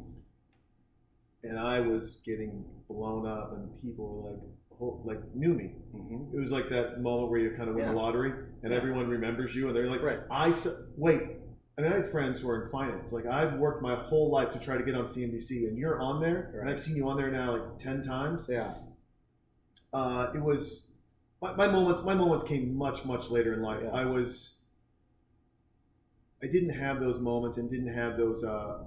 and 1.43 1.57
I 1.59 1.79
was 1.79 2.17
getting 2.23 2.63
blown 2.87 3.25
up, 3.25 3.53
and 3.53 3.75
people 3.81 4.21
were 4.21 4.31
like, 4.31 4.39
oh, 4.79 5.01
like 5.03 5.33
knew 5.35 5.53
me. 5.55 5.75
Mm-hmm. 5.95 6.37
It 6.37 6.39
was 6.39 6.51
like 6.51 6.69
that 6.69 7.01
moment 7.01 7.31
where 7.31 7.39
you 7.39 7.51
kind 7.57 7.69
of 7.69 7.75
win 7.75 7.85
Yeah. 7.85 7.91
the 7.91 7.97
lottery, 7.97 8.31
and 8.61 8.71
Yeah. 8.71 8.77
everyone 8.77 9.09
remembers 9.09 9.55
you, 9.55 9.65
and 9.67 9.75
they're 9.75 9.89
like, 9.89 10.03
Right. 10.03 10.19
I 10.29 10.49
s- 10.49 10.67
wait. 10.95 11.21
I 11.77 11.81
mean, 11.81 11.91
I 11.93 11.95
have 11.95 12.11
friends 12.11 12.41
who 12.41 12.49
are 12.49 12.65
in 12.65 12.69
finance. 12.69 13.11
Like, 13.11 13.25
I've 13.25 13.57
worked 13.57 13.81
my 13.81 13.95
whole 13.95 14.29
life 14.29 14.51
to 14.51 14.59
try 14.59 14.77
to 14.77 14.83
get 14.83 14.93
on 14.93 15.07
CNBC, 15.07 15.67
and 15.67 15.75
you're 15.75 15.99
on 15.99 16.19
there, 16.21 16.51
and 16.59 16.69
I've 16.69 16.79
seen 16.79 16.95
you 16.95 17.07
on 17.09 17.17
there 17.17 17.31
now 17.31 17.53
like 17.53 17.79
ten 17.79 18.03
times. 18.03 18.47
Yeah. 18.47 18.75
Uh, 19.91 20.31
it 20.35 20.39
was 20.41 20.90
my, 21.41 21.53
my 21.55 21.67
moments. 21.67 22.03
My 22.03 22.13
moments 22.13 22.43
came 22.43 22.75
much, 22.75 23.05
much 23.05 23.29
later 23.29 23.53
in 23.53 23.61
life. 23.61 23.81
Yeah. 23.83 23.89
I 23.91 24.05
was. 24.05 24.55
I 26.43 26.47
didn't 26.47 26.71
have 26.71 26.99
those 26.99 27.19
moments, 27.19 27.57
and 27.57 27.69
didn't 27.69 27.93
have 27.93 28.17
those. 28.17 28.43
Uh, 28.43 28.79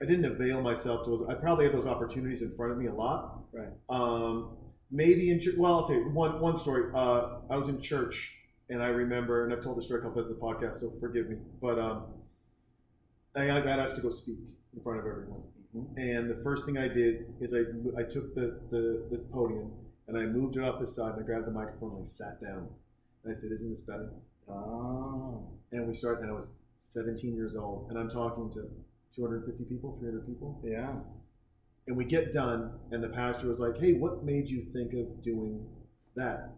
I 0.00 0.04
didn't 0.04 0.26
avail 0.26 0.60
myself 0.60 1.04
to 1.04 1.10
those. 1.10 1.26
I 1.28 1.34
probably 1.34 1.64
had 1.64 1.74
those 1.74 1.86
opportunities 1.86 2.42
in 2.42 2.54
front 2.54 2.72
of 2.72 2.78
me 2.78 2.86
a 2.86 2.94
lot. 2.94 3.40
Right. 3.52 3.68
Um, 3.88 4.50
maybe 4.90 5.30
in 5.30 5.40
church. 5.40 5.54
Well, 5.56 5.74
I'll 5.76 5.86
tell 5.86 5.96
you 5.96 6.08
one 6.10 6.40
one 6.40 6.56
story. 6.56 6.90
Uh, 6.94 7.38
I 7.50 7.56
was 7.56 7.68
in 7.68 7.80
church, 7.80 8.36
and 8.68 8.82
I 8.82 8.86
remember, 8.88 9.44
and 9.44 9.52
I've 9.52 9.62
told 9.62 9.78
this 9.78 9.86
story 9.86 10.00
a 10.00 10.02
couple 10.04 10.22
times 10.22 10.28
in 10.32 10.38
the 10.38 10.40
podcast, 10.40 10.80
so 10.80 10.92
forgive 11.00 11.28
me. 11.28 11.36
But 11.60 11.78
um, 11.78 12.04
I 13.34 13.46
got 13.46 13.66
asked 13.66 13.96
to 13.96 14.02
go 14.02 14.10
speak 14.10 14.38
in 14.74 14.82
front 14.82 15.00
of 15.00 15.06
everyone, 15.06 15.42
Mm-hmm. 15.76 16.00
and 16.00 16.30
the 16.30 16.42
first 16.42 16.64
thing 16.64 16.78
I 16.78 16.88
did 16.88 17.26
is 17.40 17.52
I 17.52 17.58
I 18.00 18.02
took 18.02 18.34
the 18.34 18.58
the, 18.70 19.04
the 19.10 19.18
podium 19.30 19.70
and 20.08 20.18
I 20.18 20.22
moved 20.22 20.56
it 20.56 20.64
off 20.64 20.80
the 20.80 20.86
side, 20.86 21.14
and 21.14 21.22
I 21.22 21.26
grabbed 21.26 21.46
the 21.46 21.52
microphone 21.52 21.92
and 21.92 22.00
I 22.00 22.04
sat 22.04 22.40
down, 22.40 22.68
and 23.22 23.30
I 23.30 23.34
said, 23.34 23.52
"Isn't 23.52 23.70
this 23.70 23.82
better?" 23.82 24.10
Oh. 24.48 25.48
And 25.70 25.86
we 25.86 25.94
started, 25.94 26.22
and 26.22 26.30
I 26.30 26.34
was 26.34 26.54
17 26.78 27.34
years 27.34 27.56
old, 27.56 27.90
and 27.90 27.98
I'm 27.98 28.08
talking 28.08 28.50
to 28.52 28.68
250 29.14 29.64
people, 29.64 29.96
300 30.00 30.26
people. 30.26 30.60
Yeah. 30.64 30.94
And 31.86 31.96
we 31.96 32.04
get 32.04 32.32
done, 32.32 32.72
and 32.90 33.02
the 33.02 33.08
pastor 33.08 33.48
was 33.48 33.60
like, 33.60 33.78
Hey, 33.78 33.94
what 33.94 34.24
made 34.24 34.48
you 34.48 34.62
think 34.62 34.92
of 34.94 35.22
doing 35.22 35.66
that, 36.14 36.52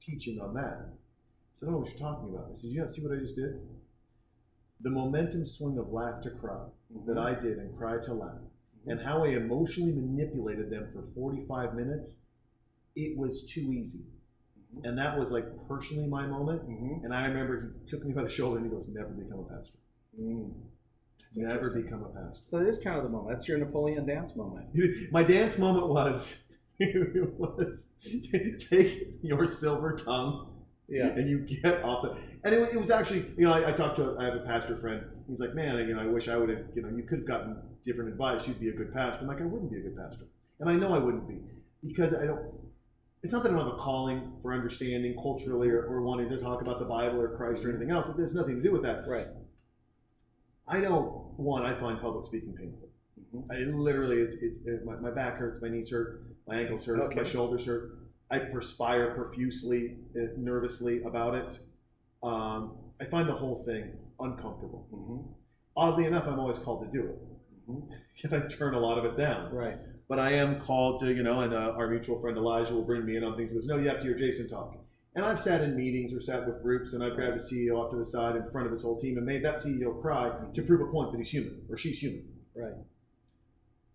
teaching 0.00 0.40
on 0.40 0.54
that? 0.54 0.78
I 0.80 1.52
said, 1.52 1.68
I 1.68 1.72
don't 1.72 1.72
know 1.72 1.78
what 1.80 1.88
you're 1.90 1.98
talking 1.98 2.28
about. 2.28 2.48
I 2.50 2.54
said, 2.54 2.70
You 2.70 2.80
not 2.80 2.90
see 2.90 3.02
what 3.02 3.16
I 3.16 3.20
just 3.20 3.36
did? 3.36 3.60
The 4.80 4.90
momentum 4.90 5.44
swing 5.44 5.78
of 5.78 5.90
laugh 5.92 6.20
to 6.22 6.30
cry 6.30 6.66
that 7.06 7.16
mm-hmm. 7.16 7.18
I 7.18 7.34
did 7.34 7.58
and 7.58 7.76
cry 7.76 7.98
to 7.98 8.14
laugh, 8.14 8.42
and 8.86 8.98
mm-hmm. 8.98 9.08
how 9.08 9.24
I 9.24 9.28
emotionally 9.28 9.92
manipulated 9.92 10.70
them 10.70 10.88
for 10.92 11.02
45 11.14 11.74
minutes, 11.74 12.18
it 12.96 13.16
was 13.16 13.42
too 13.44 13.72
easy. 13.72 14.04
And 14.82 14.98
that 14.98 15.18
was 15.18 15.30
like 15.30 15.44
personally 15.68 16.06
my 16.06 16.26
moment. 16.26 16.68
Mm-hmm. 16.68 17.04
And 17.04 17.14
I 17.14 17.26
remember 17.26 17.74
he 17.84 17.88
took 17.88 18.04
me 18.04 18.12
by 18.12 18.22
the 18.22 18.28
shoulder 18.28 18.58
and 18.58 18.66
he 18.66 18.72
goes, 18.72 18.88
Never 18.88 19.10
become 19.10 19.40
a 19.40 19.56
pastor. 19.56 19.78
Mm. 20.20 20.52
Never 21.36 21.70
become 21.70 22.02
a 22.02 22.08
pastor. 22.08 22.42
So 22.44 22.58
that 22.58 22.68
is 22.68 22.78
kind 22.78 22.96
of 22.96 23.04
the 23.04 23.08
moment. 23.08 23.30
That's 23.30 23.46
your 23.48 23.58
Napoleon 23.58 24.06
dance 24.06 24.34
moment. 24.36 24.66
My 25.12 25.22
dance 25.22 25.58
moment 25.58 25.88
was 25.88 26.34
it 26.78 27.38
was 27.38 27.86
take 28.70 29.08
your 29.22 29.46
silver 29.46 29.94
tongue 29.94 30.50
Yes. 30.86 31.16
and 31.16 31.30
you 31.30 31.38
get 31.38 31.82
off 31.82 32.02
the 32.02 32.10
and 32.44 32.54
it, 32.54 32.74
it 32.74 32.78
was 32.78 32.90
actually 32.90 33.20
you 33.38 33.44
know 33.46 33.54
I, 33.54 33.70
I 33.70 33.72
talked 33.72 33.96
to 33.96 34.16
I 34.18 34.24
have 34.24 34.34
a 34.34 34.40
pastor 34.40 34.76
friend 34.76 35.02
he's 35.26 35.40
like 35.40 35.54
man 35.54 35.78
you 35.88 35.94
know 35.94 36.02
I 36.02 36.06
wish 36.06 36.28
I 36.28 36.36
would 36.36 36.50
have 36.50 36.66
you 36.74 36.82
know 36.82 36.90
you 36.90 37.04
could 37.04 37.20
have 37.20 37.26
gotten 37.26 37.56
different 37.82 38.10
advice 38.10 38.46
you'd 38.46 38.60
be 38.60 38.68
a 38.68 38.72
good 38.72 38.92
pastor 38.92 39.20
I'm 39.22 39.26
like 39.26 39.40
I 39.40 39.46
wouldn't 39.46 39.70
be 39.70 39.78
a 39.78 39.80
good 39.80 39.96
pastor 39.96 40.26
and 40.60 40.68
I 40.68 40.74
know 40.74 40.92
I 40.92 40.98
wouldn't 40.98 41.26
be 41.26 41.38
because 41.82 42.12
I 42.12 42.26
don't 42.26 42.52
it's 43.24 43.32
not 43.32 43.42
that 43.42 43.50
I 43.52 43.56
don't 43.56 43.64
have 43.64 43.74
a 43.74 43.76
calling 43.78 44.32
for 44.42 44.52
understanding 44.52 45.14
culturally 45.20 45.68
or, 45.70 45.82
or 45.86 46.02
wanting 46.02 46.28
to 46.28 46.38
talk 46.38 46.60
about 46.62 46.78
the 46.78 46.84
Bible 46.84 47.20
or 47.20 47.36
Christ 47.36 47.64
or 47.64 47.70
anything 47.70 47.90
else 47.90 48.08
it 48.08 48.16
has 48.18 48.34
nothing 48.34 48.56
to 48.56 48.62
do 48.62 48.70
with 48.70 48.82
that 48.82 49.08
right. 49.08 49.26
I 50.68 50.80
don't 50.80 51.06
one 51.38 51.62
I 51.64 51.74
find 51.80 52.00
public 52.00 52.24
speaking 52.26 52.54
painful 52.54 52.88
Mhm. 53.34 53.46
I 53.50 53.58
literally, 53.70 54.18
it's, 54.20 54.36
it's 54.36 54.58
it, 54.64 54.84
my, 54.84 54.96
my 54.96 55.10
back 55.10 55.36
hurts, 55.38 55.60
my 55.60 55.68
knees 55.68 55.90
hurt, 55.90 56.22
my 56.46 56.56
ankles 56.60 56.84
hurt, 56.84 57.00
Okay. 57.00 57.16
my 57.16 57.24
shoulders 57.24 57.66
hurt. 57.66 57.98
I 58.30 58.38
perspire 58.38 59.14
profusely, 59.14 59.96
uh, 60.16 60.26
nervously 60.36 61.02
about 61.02 61.34
it. 61.34 61.58
Um, 62.22 62.72
I 63.00 63.04
find 63.04 63.28
the 63.28 63.34
whole 63.34 63.56
thing 63.64 63.92
uncomfortable. 64.20 64.86
Mhm. 64.92 65.34
Oddly 65.76 66.04
enough, 66.06 66.26
I'm 66.26 66.38
always 66.38 66.58
called 66.58 66.84
to 66.84 66.98
do 66.98 67.06
it. 67.08 67.18
Mhm. 67.68 67.88
And 68.24 68.34
I 68.34 68.46
turn 68.48 68.74
a 68.74 68.80
lot 68.80 68.98
of 68.98 69.04
it 69.04 69.16
down. 69.16 69.52
Right. 69.54 69.78
But 70.08 70.18
I 70.18 70.32
am 70.32 70.60
called 70.60 71.00
to, 71.00 71.12
you 71.12 71.22
know, 71.22 71.40
and 71.40 71.54
uh, 71.54 71.72
our 71.76 71.88
mutual 71.88 72.20
friend 72.20 72.36
Elijah 72.36 72.74
will 72.74 72.82
bring 72.84 73.04
me 73.06 73.16
in 73.16 73.24
on 73.24 73.36
things. 73.36 73.50
He 73.50 73.56
goes, 73.56 73.66
No, 73.66 73.78
you 73.78 73.88
have 73.88 73.98
to 73.98 74.04
hear 74.04 74.14
Jason 74.14 74.48
talk. 74.48 74.76
And 75.16 75.24
I've 75.24 75.38
sat 75.40 75.60
in 75.62 75.76
meetings 75.76 76.12
or 76.12 76.20
sat 76.20 76.44
with 76.46 76.60
groups, 76.62 76.92
and 76.92 77.02
I've 77.02 77.14
grabbed 77.14 77.36
a 77.36 77.40
CEO 77.40 77.76
off 77.78 77.90
to 77.92 77.96
the 77.96 78.04
side 78.04 78.34
in 78.36 78.48
front 78.50 78.66
of 78.66 78.72
his 78.72 78.82
whole 78.82 78.98
team 78.98 79.16
and 79.16 79.24
made 79.24 79.44
that 79.44 79.56
CEO 79.58 79.98
cry 80.02 80.32
to 80.52 80.62
prove 80.62 80.80
a 80.80 80.90
point 80.90 81.12
that 81.12 81.18
he's 81.18 81.30
human 81.30 81.62
or 81.70 81.76
she's 81.76 82.00
human. 82.00 82.26
Right. 82.54 82.74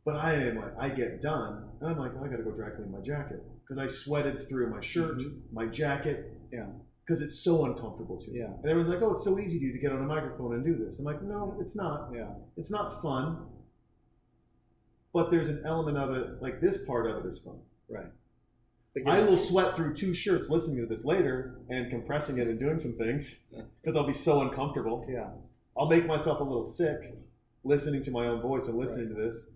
But 0.05 0.15
I 0.15 0.33
am 0.35 0.55
like, 0.55 0.73
I 0.79 0.89
get 0.89 1.21
done, 1.21 1.65
and 1.81 1.89
I'm 1.89 1.97
like, 1.99 2.11
I 2.17 2.27
got 2.29 2.37
to 2.37 2.43
go 2.43 2.51
dry 2.51 2.69
clean 2.69 2.89
my 2.91 3.01
jacket 3.01 3.43
because 3.61 3.77
I 3.77 3.87
sweated 3.87 4.47
through 4.47 4.69
my 4.71 4.79
shirt, 4.79 5.19
Mhm. 5.19 5.41
my 5.51 5.65
jacket, 5.67 6.33
Yeah. 6.51 6.67
because 7.05 7.21
it's 7.21 7.35
so 7.35 7.65
uncomfortable 7.65 8.17
to 8.17 8.31
me. 8.31 8.39
Yeah. 8.39 8.45
And 8.45 8.65
everyone's 8.65 8.89
like, 8.91 9.01
oh, 9.03 9.11
it's 9.11 9.23
so 9.25 9.37
easy 9.39 9.59
to 9.59 9.65
you 9.65 9.71
to 9.73 9.77
get 9.77 9.91
on 9.91 9.99
a 9.99 10.05
microphone 10.07 10.55
and 10.55 10.63
do 10.63 10.75
this. 10.75 10.97
I'm 10.99 11.05
like, 11.05 11.21
no, 11.21 11.55
it's 11.59 11.75
not. 11.75 12.11
Yeah. 12.15 12.29
It's 12.55 12.71
not 12.71 13.01
fun. 13.01 13.45
But 15.13 15.31
there's 15.31 15.47
an 15.49 15.61
element 15.65 15.97
of 15.97 16.15
it, 16.15 16.41
like 16.41 16.61
this 16.61 16.83
part 16.85 17.07
of 17.07 17.25
it 17.25 17.27
is 17.27 17.39
fun. 17.39 17.59
Right. 17.89 18.11
I 19.07 19.21
will 19.21 19.37
sweat 19.37 19.75
through 19.75 19.95
two 19.95 20.13
shirts 20.13 20.49
listening 20.49 20.77
to 20.77 20.85
this 20.85 21.05
later 21.05 21.59
and 21.69 21.89
compressing 21.89 22.37
it 22.37 22.47
and 22.47 22.59
doing 22.59 22.79
some 22.79 22.93
things 22.93 23.39
because 23.81 23.95
I'll 23.95 24.05
be 24.07 24.13
so 24.13 24.41
uncomfortable. 24.41 25.05
Yeah. 25.09 25.29
I'll 25.77 25.87
make 25.87 26.05
myself 26.05 26.39
a 26.39 26.43
little 26.43 26.63
sick 26.63 27.15
listening 27.63 28.03
to 28.03 28.11
my 28.11 28.27
own 28.27 28.41
voice 28.41 28.67
and 28.67 28.77
listening 28.77 29.07
to 29.09 29.13
this. 29.15 29.47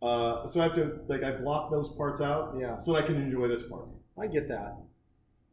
Uh, 0.00 0.46
so 0.46 0.60
I 0.60 0.64
have 0.64 0.74
to 0.74 1.00
like 1.08 1.22
I 1.22 1.32
block 1.32 1.70
those 1.70 1.90
parts 1.96 2.20
out 2.20 2.54
Yeah. 2.58 2.78
so 2.78 2.92
that 2.92 3.04
I 3.04 3.06
can 3.06 3.16
enjoy 3.16 3.48
this 3.48 3.62
part. 3.62 3.86
I 4.18 4.26
get 4.28 4.48
that. 4.48 4.76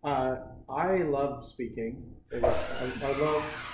Uh, 0.04 0.36
I 0.70 0.98
love 1.04 1.46
speaking. 1.46 2.04
I, 2.34 2.38
I 2.38 3.20
love. 3.20 3.68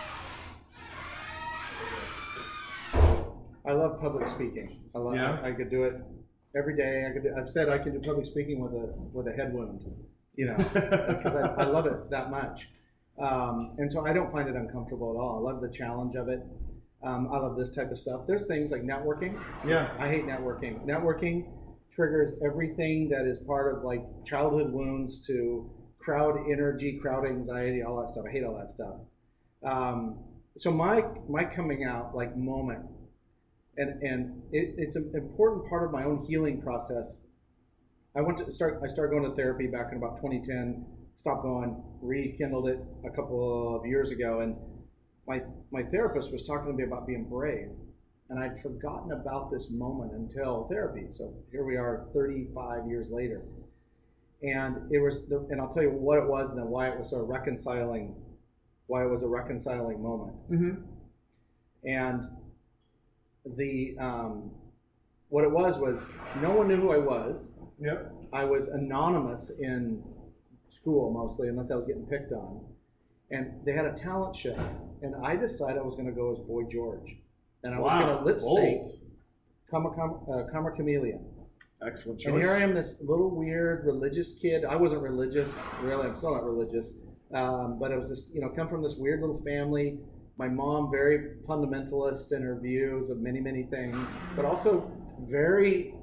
I 3.67 3.73
love 3.73 3.99
public 3.99 4.27
speaking. 4.27 4.79
I 4.95 4.99
love. 4.99 5.15
Yeah? 5.15 5.39
I, 5.43 5.51
could 5.51 5.69
do 5.69 5.83
it 5.83 5.95
every 6.55 6.75
day. 6.75 7.05
I 7.07 7.11
could. 7.11 7.23
Do, 7.23 7.35
I've 7.37 7.49
said 7.49 7.69
I 7.69 7.77
can 7.77 7.93
do 7.93 7.99
public 7.99 8.25
speaking 8.25 8.59
with 8.59 8.73
a 8.73 8.93
with 9.11 9.27
a 9.27 9.33
head 9.33 9.53
wound. 9.53 9.83
You 10.35 10.47
know, 10.47 10.55
because 10.73 11.35
I, 11.35 11.53
I 11.57 11.65
love 11.65 11.85
it 11.87 12.09
that 12.09 12.31
much. 12.31 12.69
Um, 13.19 13.75
and 13.77 13.91
so 13.91 14.05
I 14.05 14.13
don't 14.13 14.31
find 14.31 14.47
it 14.47 14.55
uncomfortable 14.55 15.11
at 15.11 15.19
all. 15.19 15.37
I 15.37 15.51
love 15.51 15.61
the 15.61 15.69
challenge 15.69 16.15
of 16.15 16.29
it. 16.29 16.41
Um, 17.03 17.29
I 17.31 17.37
love 17.37 17.57
this 17.57 17.71
type 17.71 17.91
of 17.91 17.97
stuff. 17.97 18.21
There's 18.27 18.45
things 18.45 18.71
like 18.71 18.83
networking. 18.83 19.39
yeah, 19.65 19.89
I 19.99 20.07
hate 20.07 20.25
networking. 20.25 20.85
Networking 20.85 21.47
triggers 21.93 22.35
everything 22.45 23.09
that 23.09 23.25
is 23.25 23.39
part 23.39 23.75
of 23.75 23.83
like 23.83 24.03
childhood 24.23 24.71
wounds 24.71 25.25
to 25.25 25.69
crowd 25.97 26.37
energy, 26.49 26.99
crowd 27.01 27.25
anxiety, 27.25 27.81
all 27.81 27.99
that 27.99 28.09
stuff. 28.09 28.25
I 28.27 28.31
hate 28.31 28.43
all 28.43 28.55
that 28.55 28.69
stuff. 28.69 28.95
Um, 29.63 30.19
so 30.55 30.71
my 30.71 31.03
my 31.27 31.43
coming 31.43 31.83
out 31.83 32.15
like 32.15 32.37
moment, 32.37 32.85
and 33.77 34.01
and 34.03 34.41
it, 34.51 34.75
it's 34.77 34.95
an 34.95 35.11
important 35.13 35.67
part 35.69 35.83
of 35.85 35.91
my 35.91 36.03
own 36.03 36.25
healing 36.27 36.61
process. 36.61 37.21
I 38.15 38.21
went 38.21 38.37
to 38.39 38.51
start. 38.51 38.79
I 38.83 38.87
started 38.87 39.11
going 39.11 39.29
to 39.29 39.35
therapy 39.35 39.67
back 39.67 39.91
in 39.91 39.97
about 39.97 40.17
2010. 40.17 40.85
Stopped 41.15 41.43
going, 41.43 41.83
rekindled 42.01 42.69
it 42.69 42.79
a 43.05 43.09
couple 43.09 43.75
of 43.75 43.85
years 43.85 44.11
ago, 44.11 44.41
and 44.41 44.55
my 45.27 45.41
my 45.71 45.83
therapist 45.83 46.31
was 46.31 46.43
talking 46.43 46.67
to 46.67 46.73
me 46.73 46.83
about 46.83 47.07
being 47.07 47.25
brave 47.27 47.69
and 48.29 48.39
I'd 48.39 48.59
forgotten 48.59 49.11
about 49.11 49.51
this 49.51 49.69
moment 49.69 50.11
until 50.13 50.67
therapy. 50.69 51.07
So 51.11 51.33
here 51.51 51.65
we 51.65 51.77
are 51.77 52.07
35 52.13 52.87
years 52.87 53.11
later. 53.11 53.41
and 54.43 54.91
it 54.91 54.99
was, 54.99 55.25
the, 55.27 55.47
and 55.49 55.59
I'll 55.59 55.69
tell 55.69 55.83
you 55.83 55.89
what 55.89 56.19
it 56.19 56.27
was, 56.27 56.49
and 56.49 56.59
then 56.59 56.67
why 56.67 56.89
it 56.89 56.97
was 56.97 57.09
so 57.09 57.21
reconciling, 57.21 58.15
why 58.87 59.03
it 59.03 59.09
was 59.09 59.23
a 59.23 59.27
reconciling 59.27 60.01
moment. 60.01 60.35
Mm-hmm. 60.51 60.81
And 61.85 62.23
the 63.55 63.95
um, 63.99 64.51
what 65.29 65.43
it 65.43 65.51
was 65.51 65.77
was 65.77 66.07
no 66.41 66.53
one 66.53 66.67
knew 66.67 66.77
who 66.77 66.91
I 66.91 66.97
was. 66.97 67.51
Yep. 67.79 68.13
I 68.33 68.43
was 68.43 68.69
anonymous 68.69 69.51
in 69.59 70.03
school 70.69 71.11
mostly, 71.11 71.47
unless 71.47 71.71
I 71.71 71.75
was 71.75 71.85
getting 71.85 72.05
picked 72.05 72.31
on. 72.31 72.65
And 73.29 73.53
they 73.65 73.73
had 73.73 73.85
a 73.85 73.93
talent 73.93 74.35
show, 74.35 74.57
and 75.01 75.15
I 75.23 75.35
decided 75.35 75.77
I 75.77 75.81
was 75.81 75.95
going 75.95 76.07
to 76.07 76.13
go 76.13 76.31
as 76.31 76.39
Boy 76.39 76.63
George, 76.63 77.17
and 77.63 77.75
I 77.75 77.79
was 77.79 77.91
going 77.91 78.17
to 78.17 78.23
lip 78.23 78.41
sync. 78.41 78.87
"Come 79.69 79.93
Come 79.95 80.21
uh, 80.31 80.49
Karma 80.49 80.71
Chameleon." 80.71 81.25
Excellent 81.85 82.19
choice. 82.19 82.33
And 82.33 82.41
here 82.41 82.53
I 82.53 82.61
am, 82.61 82.73
this 82.73 83.01
little 83.01 83.29
weird 83.29 83.85
religious 83.85 84.31
kid. 84.31 84.65
I 84.65 84.75
wasn't 84.75 85.01
religious, 85.01 85.59
really. 85.81 86.07
I'm 86.07 86.15
still 86.15 86.33
not 86.33 86.43
religious, 86.43 86.95
um, 87.33 87.77
but 87.79 87.91
it 87.91 87.99
was 87.99 88.09
this, 88.09 88.29
you 88.33 88.41
know, 88.41 88.49
come 88.49 88.67
from 88.67 88.81
this 88.81 88.95
weird 88.95 89.21
little 89.21 89.37
family. 89.43 89.99
My 90.37 90.47
mom, 90.47 90.91
very 90.91 91.37
fundamentalist 91.47 92.31
in 92.31 92.43
her 92.43 92.59
views 92.59 93.09
of 93.09 93.19
many, 93.19 93.39
many 93.39 93.63
things, 93.63 94.09
but 94.35 94.45
also 94.45 94.91
very, 95.21 95.95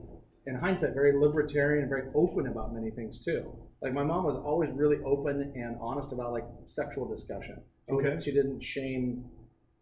in 0.47 0.57
hindsight, 0.57 0.95
very 0.95 1.17
libertarian 1.17 1.83
and 1.83 1.89
very 1.89 2.09
open 2.15 2.49
about 2.49 2.75
many 2.75 2.91
things 2.91 3.25
too. 3.25 3.57
Like 3.81 3.93
my 3.93 4.03
mom 4.03 4.25
was 4.25 4.37
always 4.37 4.71
really 4.73 4.97
open 5.05 5.53
and 5.55 5.77
honest 5.81 6.13
about 6.13 6.33
like 6.33 6.45
sexual 6.67 7.09
discussion. 7.09 7.61
She 7.89 7.95
Okay. 7.95 8.19
She 8.21 8.33
didn't 8.33 8.61
shame 8.61 9.25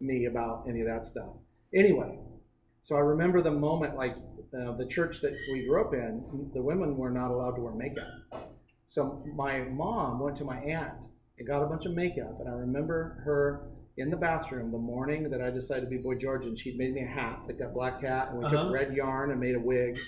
me 0.00 0.26
about 0.26 0.64
any 0.68 0.80
of 0.80 0.86
that 0.88 1.06
stuff. 1.06 1.30
Anyway, 1.74 2.18
so 2.82 2.96
I 2.96 3.00
remember 3.00 3.40
the 3.40 3.52
moment, 3.52 3.96
like 3.96 4.16
uh, 4.58 4.76
the 4.76 4.86
church 4.86 5.20
that 5.22 5.32
we 5.52 5.66
grew 5.66 5.80
up 5.80 5.94
in, 5.94 6.50
the 6.52 6.60
women 6.60 6.96
were 6.96 7.10
not 7.10 7.30
allowed 7.30 7.52
to 7.52 7.62
wear 7.62 7.74
makeup. 7.74 8.52
So 8.86 9.24
my 9.34 9.60
mom 9.60 10.20
went 10.20 10.36
to 10.38 10.44
my 10.44 10.58
aunt 10.58 11.04
and 11.38 11.48
got 11.48 11.62
a 11.62 11.66
bunch 11.66 11.86
of 11.86 11.94
makeup, 11.94 12.36
and 12.40 12.48
I 12.48 12.52
remember 12.52 13.22
her 13.24 13.70
in 13.96 14.10
the 14.10 14.16
bathroom 14.16 14.70
the 14.72 14.78
morning 14.78 15.28
that 15.30 15.42
I 15.42 15.50
decided 15.50 15.82
to 15.82 15.86
be 15.86 15.98
Boy 15.98 16.16
George, 16.16 16.46
and 16.46 16.58
she'd 16.58 16.78
made 16.78 16.94
me 16.94 17.02
a 17.02 17.06
hat, 17.06 17.40
like 17.46 17.58
that 17.58 17.74
black 17.74 18.00
hat, 18.02 18.28
and 18.30 18.38
we 18.38 18.44
Uh-huh. 18.44 18.64
took 18.64 18.72
red 18.72 18.92
yarn 18.94 19.30
and 19.30 19.38
made 19.40 19.54
a 19.54 19.60
wig 19.60 19.98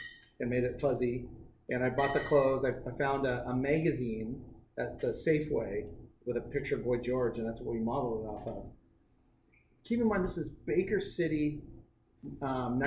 and 0.41 0.49
made 0.51 0.65
it 0.65 0.81
fuzzy. 0.81 1.27
And 1.69 1.83
I 1.85 1.91
bought 1.91 2.13
the 2.15 2.21
clothes. 2.21 2.65
I, 2.65 2.71
I 2.71 2.97
found 2.99 3.27
a, 3.27 3.47
a 3.49 3.55
magazine 3.55 4.43
at 4.79 5.01
the 5.01 5.09
Safeway 5.09 5.87
with 6.27 6.37
a 6.37 6.41
picture 6.41 6.77
of 6.77 6.85
Boy 6.85 6.99
George, 6.99 7.39
and 7.39 7.47
that's 7.47 7.61
what 7.61 7.75
we 7.75 7.81
modeled 7.81 8.25
it 8.25 8.29
off 8.29 8.47
of. 8.47 8.65
Keep 9.85 10.01
in 10.01 10.09
mind, 10.09 10.25
this 10.25 10.39
is 10.39 10.49
Baker 10.49 10.99
City, 11.01 11.61
um, 12.41 12.79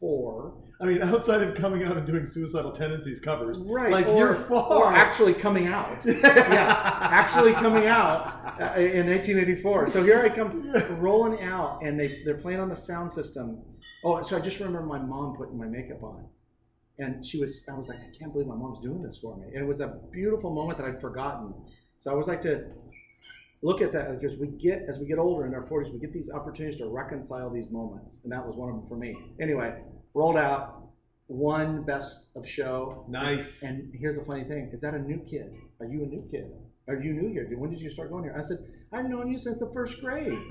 1984. 0.00 0.54
I 0.80 0.84
mean, 0.84 1.02
outside 1.14 1.42
of 1.42 1.54
coming 1.54 1.84
out 1.84 1.96
and 1.96 2.06
doing 2.06 2.26
suicidal 2.26 2.72
tendencies 2.72 3.20
covers, 3.20 3.60
Right. 3.62 3.90
Like 3.90 4.06
or, 4.06 4.18
you're 4.18 4.34
far. 4.34 4.92
actually 4.94 5.34
coming 5.34 5.66
out. 5.66 5.98
yeah, 6.04 6.98
actually 7.02 7.52
coming 7.54 7.86
out 7.86 8.26
uh, 8.60 8.78
in 8.78 9.06
1984. 9.06 9.88
So 9.88 10.02
here 10.02 10.20
I 10.20 10.28
come 10.28 10.70
rolling 10.98 11.42
out, 11.42 11.82
and 11.82 11.98
they 11.98 12.22
they're 12.24 12.38
playing 12.38 12.60
on 12.60 12.68
the 12.68 12.76
sound 12.76 13.10
system. 13.10 13.62
Oh, 14.04 14.22
so 14.22 14.36
I 14.36 14.40
just 14.40 14.58
remember 14.58 14.82
my 14.82 14.98
mom 14.98 15.36
putting 15.36 15.56
my 15.58 15.66
makeup 15.66 16.02
on, 16.02 16.26
and 16.98 17.24
she 17.24 17.38
was. 17.40 17.64
I 17.70 17.74
was 17.76 17.88
like, 17.88 17.98
I 17.98 18.16
can't 18.16 18.32
believe 18.32 18.48
my 18.48 18.56
mom's 18.56 18.80
doing 18.80 19.02
this 19.02 19.18
for 19.18 19.36
me, 19.36 19.46
and 19.48 19.56
it 19.56 19.66
was 19.66 19.80
a 19.80 19.98
beautiful 20.12 20.50
moment 20.54 20.78
that 20.78 20.86
I'd 20.86 21.00
forgotten. 21.00 21.54
So 21.98 22.10
I 22.10 22.12
always 22.12 22.28
like 22.28 22.42
to 22.42 22.66
look 23.68 23.80
at 23.86 23.90
that 23.96 24.20
because 24.20 24.38
we 24.38 24.46
get 24.66 24.78
as 24.90 24.98
we 25.00 25.06
get 25.12 25.18
older 25.18 25.44
in 25.48 25.52
our 25.58 25.64
40s, 25.70 25.92
we 25.92 25.98
get 26.06 26.12
these 26.12 26.30
opportunities 26.38 26.78
to 26.82 26.86
reconcile 26.88 27.48
these 27.58 27.68
moments, 27.70 28.20
and 28.22 28.32
that 28.34 28.44
was 28.46 28.54
one 28.56 28.68
of 28.70 28.76
them 28.76 28.86
for 28.86 28.96
me. 29.04 29.10
Anyway, 29.40 29.70
rolled 30.14 30.36
out. 30.36 30.62
Won 31.28 31.82
best 31.82 32.28
of 32.36 32.48
show, 32.48 33.04
Nice. 33.08 33.64
and 33.64 33.92
here's 34.00 34.16
the 34.16 34.24
funny 34.24 34.44
thing: 34.44 34.70
is 34.72 34.80
that 34.82 34.94
a 34.94 34.98
new 35.10 35.18
kid? 35.28 35.48
Are 35.80 35.86
you 35.86 36.04
a 36.04 36.06
new 36.06 36.24
kid? 36.30 36.52
Are 36.86 36.94
you 37.04 37.12
new 37.20 37.28
here? 37.32 37.44
When 37.58 37.68
did 37.68 37.80
you 37.80 37.90
start 37.90 38.10
going 38.12 38.22
here? 38.22 38.36
I 38.38 38.42
said, 38.42 38.58
I've 38.92 39.08
known 39.10 39.26
you 39.32 39.36
since 39.46 39.58
the 39.58 39.68
first 39.74 40.00
grade. 40.00 40.38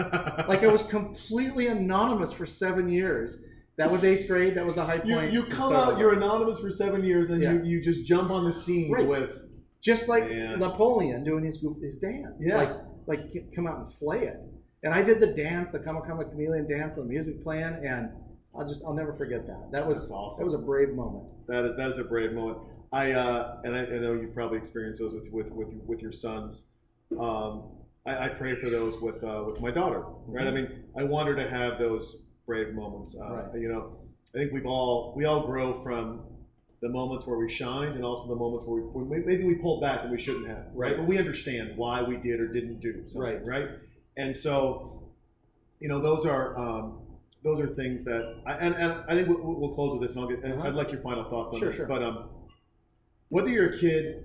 like 0.52 0.64
I 0.64 0.68
was 0.68 0.84
completely 0.84 1.68
anonymous 1.68 2.34
for 2.34 2.46
seven 2.46 2.90
years. 2.90 3.40
That 3.78 3.90
was 3.90 4.04
eighth 4.04 4.28
grade. 4.28 4.56
That 4.56 4.66
was 4.66 4.76
the 4.76 4.84
high 4.84 4.98
point. 5.00 5.32
you 5.32 5.44
to 5.46 5.50
come 5.50 5.72
out, 5.72 5.92
with. 5.94 6.00
you're 6.00 6.14
anonymous 6.14 6.60
for 6.60 6.70
seven 6.70 7.06
years, 7.06 7.30
and 7.30 7.42
Yeah. 7.42 7.54
you, 7.54 7.64
you 7.64 7.82
just 7.82 8.06
jump 8.06 8.30
on 8.32 8.44
the 8.44 8.52
scene 8.52 8.92
Right. 8.92 9.08
with 9.08 9.32
just 9.82 10.10
like. 10.10 10.30
Napoleon 10.30 11.24
doing 11.24 11.46
his 11.46 11.64
his 11.82 11.98
dance. 12.00 12.36
Yeah. 12.46 12.58
Like 12.58 12.72
like 13.08 13.20
come 13.54 13.68
out 13.68 13.76
and 13.76 13.86
slay 13.86 14.26
it. 14.28 14.46
And 14.84 14.94
I 14.94 15.02
did 15.02 15.20
the 15.20 15.28
dance, 15.28 15.72
the 15.72 15.80
Karma 15.80 16.02
Karma 16.02 16.26
Chameleon 16.26 16.68
dance, 16.68 16.96
the 16.96 17.04
music 17.04 17.42
plan, 17.42 17.82
and 17.84 18.12
I'll 18.58 18.68
just 18.68 18.84
I'll 18.86 18.94
never 18.94 19.14
forget 19.14 19.48
that. 19.48 19.70
That 19.72 19.88
was 19.88 19.98
That's 20.00 20.12
awesome. 20.12 20.40
That 20.40 20.46
was 20.46 20.54
a 20.62 20.64
brave 20.66 20.90
moment. 20.94 21.26
that. 21.48 21.66
Is, 21.66 21.78
that 21.78 21.92
is 21.92 21.98
a 21.98 22.04
brave 22.04 22.34
moment. 22.34 22.60
I 22.94 23.12
uh, 23.14 23.62
and 23.64 23.76
I, 23.76 23.82
I 23.86 23.98
know 24.00 24.14
you've 24.14 24.34
probably 24.34 24.58
experienced 24.58 25.02
those 25.02 25.14
with 25.14 25.32
with 25.32 25.52
with, 25.52 25.70
with 25.86 26.02
your 26.02 26.12
sons. 26.12 26.68
Um, 27.20 27.64
I, 28.06 28.26
I 28.26 28.30
pray 28.30 28.56
for 28.56 28.70
those 28.70 29.00
with 29.02 29.24
uh, 29.24 29.44
with 29.48 29.60
my 29.60 29.72
daughter. 29.72 30.04
Right. 30.28 30.48
I 30.48 30.52
mean, 30.52 30.84
I 30.98 31.04
want 31.04 31.28
her 31.28 31.36
to 31.36 31.50
have 31.50 31.80
those 31.80 32.18
brave 32.46 32.74
moments. 32.74 33.16
Uh, 33.20 33.26
Right. 33.28 33.62
You 33.62 33.70
know, 33.70 33.98
I 34.34 34.38
think 34.38 34.54
we've 34.54 34.66
all 34.66 35.14
we 35.16 35.26
all 35.26 35.46
grow 35.46 35.82
from 35.84 36.22
the 36.82 36.90
moments 36.90 37.26
where 37.26 37.38
we 37.38 37.50
shined 37.50 37.96
and 37.96 38.04
also 38.04 38.28
the 38.28 38.36
moments 38.36 38.66
where 38.66 38.82
we, 38.82 39.20
maybe 39.20 39.44
we 39.44 39.56
pulled 39.56 39.82
back 39.82 40.02
and 40.04 40.12
we 40.12 40.20
shouldn't 40.20 40.48
have. 40.48 40.66
Right. 40.74 40.98
But 40.98 41.08
we 41.08 41.18
understand 41.18 41.76
why 41.78 42.02
we 42.02 42.18
did 42.18 42.40
or 42.40 42.48
didn't 42.48 42.80
do 42.80 43.04
something. 43.08 43.22
Right. 43.22 43.48
Right. 43.48 43.70
And 44.18 44.36
so, 44.36 45.04
you 45.80 45.88
know, 45.88 46.00
those 46.00 46.26
are. 46.26 46.58
Um, 46.58 47.00
those 47.44 47.60
are 47.60 47.68
things 47.68 48.04
that, 48.06 48.42
I, 48.48 48.54
and, 48.54 48.74
and 48.74 48.92
I 49.08 49.14
think 49.14 49.28
we'll, 49.30 49.38
we'll 49.40 49.70
close 49.76 49.92
with 49.92 50.02
this, 50.02 50.16
and 50.16 50.24
I'll 50.24 50.28
get, 50.28 50.44
and 50.44 50.54
Uh-huh. 50.54 50.68
I'd 50.68 50.74
like 50.74 50.92
your 50.92 51.02
final 51.02 51.24
thoughts 51.26 51.54
on 51.54 51.60
Sure, 51.60 51.68
this. 51.70 51.78
sure. 51.78 51.86
But 51.86 52.02
um, 52.02 52.28
whether 53.30 53.50
you're 53.50 53.70
a 53.70 53.78
kid 53.78 54.25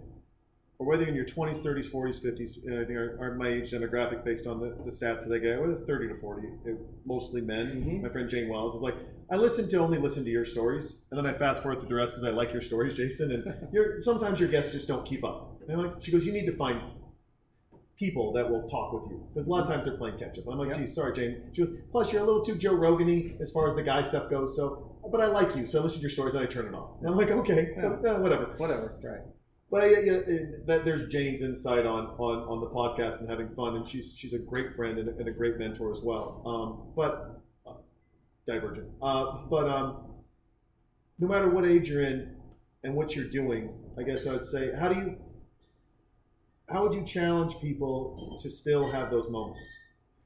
or 0.81 0.87
whether 0.87 1.03
you're 1.03 1.11
in 1.11 1.15
your 1.15 1.27
20s, 1.27 1.59
30s, 1.63 1.91
40s, 1.93 2.25
50s, 2.25 2.65
and 2.65 2.79
I 2.79 2.85
think 2.87 2.97
are, 2.99 3.19
are 3.21 3.35
my 3.35 3.49
age 3.49 3.71
demographic 3.71 4.25
based 4.25 4.47
on 4.47 4.59
the, 4.61 4.71
the 4.83 4.91
stats 4.91 5.27
that 5.29 5.35
I 5.35 5.39
get, 5.39 5.61
whether 5.61 5.75
30 5.87 6.09
to 6.09 6.15
40, 6.19 6.49
it- 6.65 6.79
mostly 7.05 7.43
men. 7.43 7.85
Mhm. 7.85 8.03
My 8.03 8.09
friend 8.09 8.29
Jane 8.31 8.49
Wells 8.49 8.75
is 8.75 8.81
like, 8.81 8.95
I 9.31 9.37
listen 9.37 9.69
to 9.69 9.77
only 9.77 9.99
listen 9.99 10.25
to 10.25 10.31
your 10.31 10.47
stories, 10.47 11.07
and 11.11 11.19
then 11.19 11.27
I 11.27 11.37
fast 11.37 11.63
forward 11.63 11.81
through 11.81 11.91
the 11.91 11.95
rest 11.97 12.15
because 12.15 12.25
I 12.25 12.31
like 12.31 12.53
your 12.53 12.63
stories, 12.63 12.95
Jason. 12.95 13.31
And 13.31 13.69
you're, 13.75 14.01
sometimes 14.01 14.41
your 14.41 14.49
guests 14.49 14.73
just 14.73 14.89
don't 14.89 15.05
keep 15.05 15.23
up. 15.23 15.61
And 15.69 15.73
I'm 15.79 15.87
like, 15.87 16.03
she 16.03 16.11
goes, 16.13 16.25
you 16.27 16.33
need 16.33 16.47
to 16.47 16.57
find 16.57 16.81
people 17.99 18.33
that 18.33 18.51
will 18.51 18.67
talk 18.67 18.95
with 18.95 19.05
you 19.11 19.23
because 19.35 19.47
a 19.47 19.51
lot 19.51 19.63
of 19.63 19.69
times 19.69 19.85
they're 19.85 19.99
playing 19.99 20.17
catch 20.19 20.39
up. 20.39 20.47
I'm 20.51 20.59
like, 20.59 20.71
Yeah. 20.71 20.79
geez, 20.79 20.95
sorry, 20.95 21.13
Jane. 21.13 21.43
She 21.53 21.63
goes, 21.67 21.77
plus 21.93 22.11
you're 22.11 22.23
a 22.23 22.25
little 22.25 22.43
too 22.43 22.55
Joe 22.57 22.73
Rogan-y 22.75 23.37
as 23.39 23.51
far 23.53 23.67
as 23.69 23.75
the 23.75 23.83
guy 23.83 24.03
stuff 24.03 24.31
goes. 24.31 24.57
So, 24.57 24.97
but 25.13 25.21
I 25.21 25.27
like 25.27 25.55
you, 25.57 25.67
so 25.67 25.79
I 25.79 25.83
listen 25.83 25.99
to 25.99 26.03
your 26.03 26.11
stories 26.11 26.33
and 26.35 26.43
I 26.43 26.47
turn 26.47 26.67
it 26.67 26.75
off. 26.75 26.93
And 27.01 27.11
I'm 27.11 27.17
like, 27.19 27.31
okay, 27.31 27.75
Yeah. 27.77 27.89
uh, 28.13 28.19
whatever. 28.21 28.55
Whatever. 28.57 28.99
Right. 29.05 29.21
But 29.71 29.85
I, 29.85 29.87
yeah, 30.01 30.13
it- 30.15 30.67
that 30.67 30.85
there's 30.85 31.07
Jane's 31.07 31.43
insight 31.43 31.87
on, 31.87 32.07
on 32.19 32.39
on 32.49 32.61
the 32.61 32.67
podcast 32.67 33.21
and 33.21 33.29
having 33.29 33.49
fun, 33.55 33.77
and 33.77 33.87
she's 33.89 34.15
she's 34.17 34.33
a 34.33 34.39
great 34.39 34.75
friend 34.75 34.99
and 34.99 35.09
a, 35.09 35.13
and 35.19 35.29
a 35.29 35.33
great 35.33 35.59
mentor 35.59 35.93
as 35.93 36.01
well. 36.03 36.43
Um, 36.45 36.93
but 36.97 37.41
uh, 37.67 37.75
divergent. 38.47 38.89
Uh, 39.03 39.39
but 39.49 39.69
um, 39.69 40.05
no 41.19 41.29
matter 41.29 41.49
what 41.49 41.65
age 41.65 41.89
you're 41.89 42.03
in 42.03 42.37
and 42.83 42.95
what 42.95 43.15
you're 43.15 43.29
doing, 43.29 43.73
I 43.99 44.03
guess 44.03 44.27
I 44.27 44.33
would 44.33 44.45
say, 44.45 44.73
how 44.75 44.89
do 44.89 44.99
you 44.99 45.17
how 46.69 46.83
would 46.85 46.95
you 46.95 47.05
challenge 47.05 47.59
people 47.61 48.39
to 48.43 48.49
still 48.51 48.91
have 48.91 49.11
those 49.11 49.29
moments? 49.29 49.67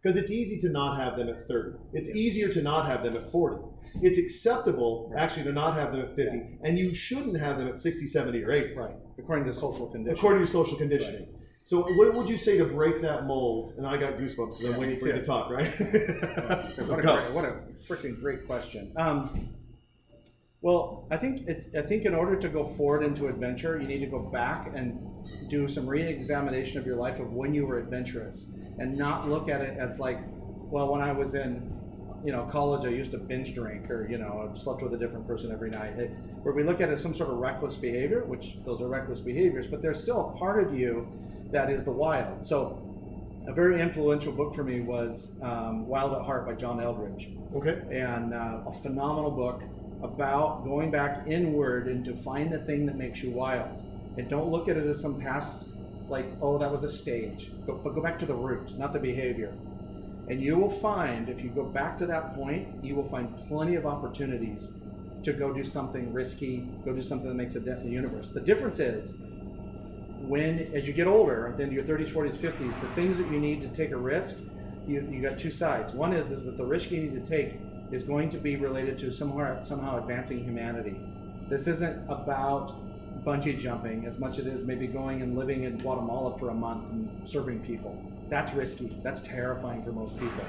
Because 0.03 0.17
it's 0.17 0.31
easy 0.31 0.59
to 0.59 0.69
not 0.69 1.01
have 1.01 1.17
them 1.17 1.29
at 1.29 1.47
30. 1.49 1.79
It's 1.95 2.11
easier 2.11 2.49
to 2.49 2.61
not 2.63 2.87
have 2.87 3.03
them 3.03 3.17
at 3.17 3.31
40. 3.33 3.63
It's 4.03 4.19
acceptable 4.19 5.11
Right. 5.13 5.23
actually 5.23 5.45
to 5.45 5.53
not 5.53 5.75
have 5.75 5.93
them 5.93 6.03
at 6.03 6.15
50, 6.17 6.59
and 6.63 6.79
you 6.79 6.93
shouldn't 6.95 7.39
have 7.39 7.59
them 7.59 7.69
at 7.69 7.79
60, 7.79 8.07
70, 8.07 8.43
or 8.45 8.51
80 8.53 8.75
Right. 8.75 8.95
According 9.19 9.45
to 9.47 9.53
social 9.53 9.87
conditioning. 9.87 10.19
according 10.19 10.45
to 10.45 10.51
social 10.51 10.77
conditioning. 10.77 11.29
So, 11.63 11.83
what 11.97 12.13
would 12.15 12.29
you 12.29 12.37
say 12.37 12.59
to 12.59 12.65
break 12.67 13.01
that 13.01 13.25
mold? 13.27 13.73
And 13.79 13.87
I 13.87 13.97
got 13.97 14.15
goosebumps 14.19 14.37
because 14.59 14.63
Yeah, 14.63 14.71
I'm 14.75 14.81
waiting 14.81 15.01
for 15.01 15.07
you 15.07 15.13
to 15.15 15.25
talk, 15.25 15.51
right? 15.51 15.73
Yeah. 15.81 16.67
So 16.73 16.83
So 16.83 16.91
what, 16.91 16.99
a 16.99 17.03
great, 17.03 17.33
what 17.33 17.45
a 17.47 17.53
freaking 17.79 18.21
great 18.21 18.47
question. 18.47 18.93
Um, 18.97 19.49
well, 20.61 21.07
I 21.11 21.17
think 21.19 21.47
it's. 21.47 21.75
I 21.75 21.83
think 21.83 22.05
in 22.05 22.15
order 22.15 22.37
to 22.37 22.49
go 22.49 22.65
forward 22.65 23.03
into 23.03 23.29
adventure, 23.29 23.79
you 23.81 23.87
need 23.87 24.01
to 24.01 24.07
go 24.07 24.19
back 24.19 24.73
and 24.75 24.99
do 25.49 25.69
some 25.69 25.87
re-examination 25.87 26.79
of 26.79 26.87
your 26.87 26.97
life 26.97 27.19
of 27.21 27.33
when 27.33 27.53
you 27.55 27.67
were 27.67 27.79
adventurous, 27.79 28.47
and 28.79 28.97
not 28.97 29.29
look 29.29 29.49
at 29.49 29.61
it 29.61 29.79
as 29.79 29.99
like, 30.01 30.19
well, 30.71 30.91
when 30.91 31.01
I 31.03 31.13
was 31.13 31.35
in, 31.35 31.71
you 32.25 32.33
know, 32.33 32.45
college, 32.51 32.87
I 32.87 32.89
used 32.89 33.11
to 33.11 33.19
binge 33.19 33.55
drink, 33.55 33.91
or 33.91 34.09
you 34.09 34.17
know, 34.17 34.51
I 34.51 34.59
slept 34.59 34.83
with 34.83 34.95
a 34.95 34.99
different 34.99 35.27
person 35.27 35.53
every 35.53 35.71
night. 35.71 35.99
It, 35.99 36.11
where 36.43 36.55
we 36.55 36.63
look 36.63 36.81
at 36.81 36.89
it 36.89 36.93
as 36.93 37.03
some 37.03 37.15
sort 37.15 37.31
of 37.31 37.37
reckless 37.37 37.75
behavior, 37.75 38.25
which 38.25 38.57
those 38.65 38.81
are 38.81 38.89
reckless 38.89 39.21
behaviors, 39.21 39.67
but 39.67 39.83
there's 39.83 40.01
still 40.01 40.31
a 40.31 40.39
part 40.39 40.63
of 40.65 40.79
you 40.79 41.07
that 41.53 41.71
is 41.71 41.85
the 41.85 41.91
wild. 41.91 42.45
So 42.45 42.81
a 43.47 43.53
very 43.53 43.81
influential 43.81 44.33
book 44.33 44.55
for 44.55 44.65
me 44.65 44.81
was 44.81 45.33
um, 45.43 45.87
Wild 45.87 46.15
at 46.15 46.23
Heart 46.23 46.47
by 46.47 46.55
John 46.55 46.81
Eldredge, 46.81 47.29
okay. 47.55 47.83
and 47.91 48.33
uh, 48.33 48.61
a 48.67 48.73
phenomenal 48.73 49.31
book 49.31 49.63
about 50.03 50.65
going 50.65 50.91
back 50.91 51.27
inward 51.27 51.89
and 51.89 52.05
to 52.05 52.17
find 52.17 52.51
the 52.51 52.59
thing 52.59 52.87
that 52.87 52.97
makes 52.97 53.23
you 53.23 53.31
wild. 53.31 53.83
And 54.17 54.29
don't 54.29 54.51
look 54.51 54.69
at 54.69 54.77
it 54.77 54.87
as 54.87 55.01
some 55.01 55.21
past, 55.21 55.67
like, 56.09 56.27
oh, 56.41 56.57
that 56.59 56.71
was 56.71 56.85
a 56.85 56.91
stage. 56.91 57.53
Go, 57.67 57.75
but 57.75 57.95
go 57.95 58.01
back 58.01 58.19
to 58.21 58.27
the 58.27 58.35
root, 58.35 58.79
not 58.79 58.93
the 58.93 58.99
behavior. 58.99 59.53
And 60.29 60.41
you 60.41 60.57
will 60.57 60.71
find, 60.71 61.29
if 61.29 61.43
you 61.43 61.51
go 61.51 61.65
back 61.65 61.99
to 61.99 62.07
that 62.07 62.35
point, 62.35 62.83
you 62.83 62.95
will 62.95 63.09
find 63.09 63.37
plenty 63.49 63.75
of 63.75 63.85
opportunities 63.85 64.73
to 65.23 65.33
go 65.33 65.53
do 65.53 65.65
something 65.65 66.13
risky, 66.13 66.67
go 66.85 66.93
do 66.93 67.03
something 67.03 67.29
that 67.29 67.35
makes 67.35 67.55
a 67.57 67.61
dent 67.61 67.81
in 67.81 67.87
the 67.87 67.93
universe. 67.93 68.29
The 68.29 68.41
difference 68.41 68.79
is 68.79 69.15
when, 70.21 70.59
as 70.75 70.87
you 70.87 70.93
get 70.93 71.07
older, 71.07 71.49
at 71.49 71.57
the 71.57 71.65
end 71.65 71.77
of 71.77 71.89
your 71.89 71.99
30s, 71.99 72.11
40s, 72.11 72.37
50s, 72.37 72.81
the 72.81 72.89
things 72.95 73.19
that 73.19 73.31
you 73.31 73.39
need 73.39 73.61
to 73.63 73.69
take 73.69 73.91
a 73.91 73.97
risk, 73.97 74.37
you, 74.87 75.07
you 75.11 75.23
got 75.23 75.39
two 75.39 75.51
sides. 75.51 75.93
One 75.93 76.13
is, 76.13 76.31
is 76.31 76.45
that 76.47 76.57
the 76.57 76.65
risk 76.65 76.91
you 76.91 77.03
need 77.03 77.15
to 77.15 77.27
take 77.31 77.59
is 77.91 78.03
going 78.03 78.31
to 78.31 78.39
be 78.39 78.57
related 78.57 78.99
to 78.99 79.13
somewhere, 79.13 79.59
somehow 79.63 79.99
advancing 79.99 80.43
humanity. 80.43 80.97
This 81.49 81.67
isn't 81.67 82.09
about 82.09 82.75
bungee 83.25 83.59
jumping 83.59 84.07
as 84.07 84.19
much 84.19 84.39
as 84.39 84.47
it 84.47 84.53
is 84.53 84.65
maybe 84.65 84.87
going 84.87 85.23
and 85.23 85.37
living 85.37 85.65
in 85.65 85.79
Guatemala 85.79 86.37
for 86.39 86.51
a 86.51 86.55
month 86.55 86.91
and 86.91 87.29
serving 87.29 87.61
people. 87.61 88.14
That's 88.29 88.53
risky. 88.55 88.99
That's 89.03 89.21
terrifying 89.21 89.83
for 89.83 89.93
most 89.93 90.19
people. 90.19 90.45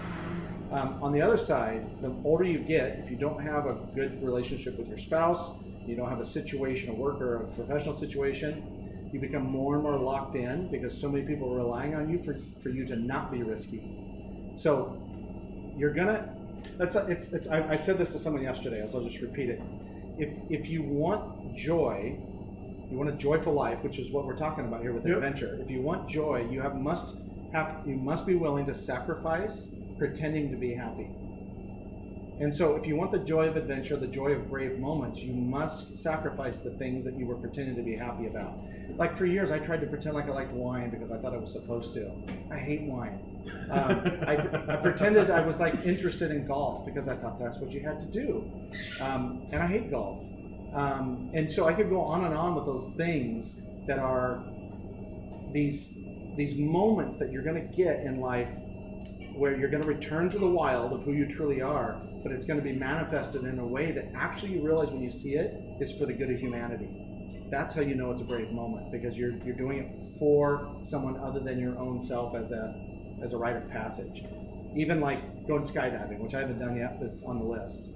Um, 0.72 1.02
on 1.02 1.12
the 1.12 1.22
other 1.22 1.38
side, 1.38 1.86
the 2.02 2.14
older 2.24 2.44
you 2.44 2.60
get, 2.60 3.00
if 3.00 3.12
you 3.12 3.18
don't 3.18 3.42
have 3.42 3.66
a 3.68 3.76
good 3.94 4.24
relationship 4.24 4.78
with 4.78 4.88
your 4.88 4.98
spouse, 4.98 5.52
you 5.86 5.96
don't 5.96 6.10
have 6.10 6.20
a 6.20 6.26
situation, 6.26 6.90
a 6.90 6.94
work 6.94 7.22
or 7.22 7.36
a 7.36 7.48
professional 7.50 7.94
situation, 7.94 9.10
you 9.12 9.20
become 9.20 9.44
more 9.44 9.76
and 9.76 9.84
more 9.84 9.98
locked 9.98 10.36
in 10.36 10.68
because 10.72 11.00
so 11.00 11.08
many 11.10 11.26
people 11.26 11.54
are 11.54 11.58
relying 11.58 11.94
on 11.96 12.10
you 12.10 12.18
for, 12.24 12.34
for 12.34 12.70
you 12.70 12.86
to 12.88 12.96
not 12.96 13.32
be 13.32 13.44
risky. 13.44 13.84
So 14.56 14.98
you're 15.78 15.94
gonna. 15.94 16.34
That's 16.78 16.96
it's. 16.96 17.32
it's 17.32 17.48
I, 17.48 17.70
I 17.70 17.78
said 17.78 17.98
this 17.98 18.12
to 18.14 18.20
someone 18.20 18.42
yesterday, 18.42 18.86
so 18.88 18.98
I'll 18.98 19.04
just 19.06 19.22
repeat 19.22 19.50
it. 19.50 19.62
If 20.18 20.30
if 20.50 20.70
you 20.70 20.82
want 20.82 21.56
joy, 21.56 22.18
you 22.90 22.98
want 22.98 23.10
a 23.10 23.14
joyful 23.14 23.54
life, 23.54 23.84
which 23.84 24.00
is 24.00 24.12
what 24.12 24.26
we're 24.26 24.36
talking 24.36 24.66
about 24.66 24.82
here 24.82 24.94
with 24.94 25.06
Yep. 25.06 25.18
adventure. 25.18 25.60
If 25.62 25.70
you 25.70 25.82
want 25.82 26.10
joy, 26.10 26.48
you 26.50 26.62
have 26.62 26.76
must 26.76 27.18
have 27.54 27.82
you 27.86 27.96
must 27.96 28.26
be 28.26 28.36
willing 28.36 28.66
to 28.66 28.74
sacrifice 28.74 29.70
pretending 29.98 30.52
to 30.52 30.58
be 30.58 30.74
happy. 30.74 31.10
And 32.38 32.54
so, 32.54 32.76
if 32.76 32.86
you 32.86 32.98
want 32.98 33.12
the 33.12 33.20
joy 33.20 33.48
of 33.48 33.56
adventure, 33.56 33.96
the 33.96 34.08
joy 34.08 34.34
of 34.34 34.50
brave 34.50 34.78
moments, 34.78 35.20
you 35.20 35.34
must 35.34 35.96
sacrifice 35.96 36.60
the 36.60 36.72
things 36.72 37.06
that 37.06 37.18
you 37.18 37.26
were 37.26 37.36
pretending 37.36 37.78
to 37.78 37.82
be 37.82 37.96
happy 37.96 38.28
about. 38.28 38.58
Like 38.98 39.16
for 39.18 39.26
years, 39.26 39.52
I 39.52 39.60
tried 39.60 39.80
to 39.82 39.88
pretend 39.88 40.16
like 40.16 40.26
I 40.26 40.32
liked 40.32 40.52
wine 40.52 40.90
because 40.90 41.12
I 41.12 41.18
thought 41.18 41.34
I 41.34 41.38
was 41.38 41.54
supposed 41.54 41.94
to. 41.94 42.12
I 42.52 42.58
hate 42.58 42.82
wine. 42.82 43.20
Um, 43.70 44.02
I, 44.28 44.34
I 44.68 44.76
pretended 44.76 45.32
I 45.32 45.46
was 45.46 45.60
like 45.62 45.86
interested 45.86 46.32
in 46.32 46.46
golf 46.46 46.86
because 46.86 47.08
I 47.08 47.16
thought 47.16 47.40
that's 47.40 47.58
what 47.58 47.72
you 47.72 47.80
had 47.80 48.02
to 48.02 48.08
do. 48.08 48.52
Um, 49.00 49.48
and 49.54 49.64
I 49.64 49.68
hate 49.68 49.90
golf. 49.90 50.22
Um, 50.74 51.32
and 51.34 51.50
so 51.50 51.68
I 51.68 51.74
could 51.74 51.90
go 51.90 52.02
on 52.02 52.26
and 52.26 52.34
on 52.34 52.54
with 52.54 52.66
those 52.66 52.94
things 52.98 53.62
that 53.88 53.98
are 53.98 54.44
these 55.54 55.95
these 56.36 56.56
moments 56.56 57.18
that 57.18 57.32
you're 57.32 57.44
going 57.44 57.62
to 57.62 57.76
get 57.76 58.02
in 58.02 58.20
life 58.20 58.50
where 59.36 59.56
you're 59.56 59.70
going 59.70 59.84
to 59.84 59.88
return 59.88 60.30
to 60.30 60.40
the 60.40 60.48
wild 60.48 60.94
of 60.94 61.04
who 61.04 61.12
you 61.12 61.26
truly 61.26 61.62
are, 61.62 62.02
but 62.24 62.32
it's 62.32 62.46
going 62.46 62.60
to 62.60 62.64
be 62.64 62.72
manifested 62.72 63.44
in 63.44 63.60
a 63.60 63.66
way 63.66 63.92
that 63.92 64.06
actually 64.16 64.54
you 64.54 64.62
realize 64.62 64.90
when 64.90 65.02
you 65.02 65.12
see 65.12 65.36
it 65.36 65.54
is 65.82 65.92
for 65.92 66.06
the 66.06 66.14
good 66.14 66.30
of 66.30 66.40
humanity. 66.40 66.90
That's 67.50 67.74
how 67.74 67.82
you 67.82 67.96
know 67.96 68.12
it's 68.12 68.22
a 68.22 68.26
brave 68.26 68.52
moment 68.52 68.92
because 68.92 69.18
you're 69.18 69.34
you're 69.44 69.56
doing 69.56 69.80
it 69.80 70.06
for 70.18 70.76
someone 70.82 71.18
other 71.18 71.40
than 71.40 71.60
your 71.60 71.78
own 71.78 72.00
self 72.00 72.34
as 72.34 72.52
a 72.52 72.76
as 73.22 73.34
a 73.34 73.38
rite 73.38 73.56
of 73.56 73.70
passage. 73.70 74.24
Even 74.76 75.00
like 75.00 75.48
going 75.48 75.64
skydiving, 75.64 76.20
which 76.20 76.34
I 76.34 76.40
haven't 76.40 76.60
done 76.60 76.76
yet, 76.76 77.00
but 77.00 77.06
it's 77.06 77.24
on 77.24 77.40
the 77.40 77.46
list. 77.46 77.90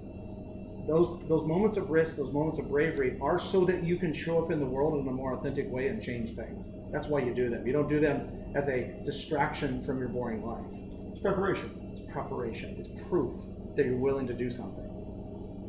Those 0.86 1.26
those 1.28 1.46
moments 1.46 1.76
of 1.76 1.90
risk, 1.90 2.16
those 2.16 2.32
moments 2.32 2.58
of 2.58 2.68
bravery 2.68 3.18
are 3.20 3.38
so 3.38 3.64
that 3.64 3.82
you 3.82 3.96
can 3.96 4.12
show 4.12 4.42
up 4.42 4.50
in 4.50 4.58
the 4.58 4.66
world 4.66 5.00
in 5.00 5.08
a 5.08 5.12
more 5.12 5.34
authentic 5.34 5.70
way 5.70 5.88
and 5.88 6.02
change 6.02 6.34
things. 6.34 6.72
That's 6.92 7.06
why 7.06 7.20
you 7.20 7.34
do 7.34 7.48
them. 7.48 7.66
You 7.66 7.72
don't 7.72 7.88
do 7.88 8.00
them 8.00 8.28
as 8.54 8.68
a 8.68 9.00
distraction 9.04 9.82
from 9.82 9.98
your 9.98 10.08
boring 10.08 10.44
life. 10.44 10.64
It's 11.08 11.20
preparation. 11.20 11.70
It's 11.92 12.12
preparation. 12.12 12.76
It's 12.78 12.88
proof 13.08 13.32
that 13.76 13.86
you're 13.86 13.96
willing 13.96 14.26
to 14.26 14.34
do 14.34 14.50
something. 14.50 14.86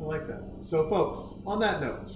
I 0.00 0.04
like 0.04 0.26
that. 0.26 0.42
So, 0.60 0.88
folks, 0.88 1.36
on 1.46 1.60
that 1.60 1.80
note, 1.80 2.10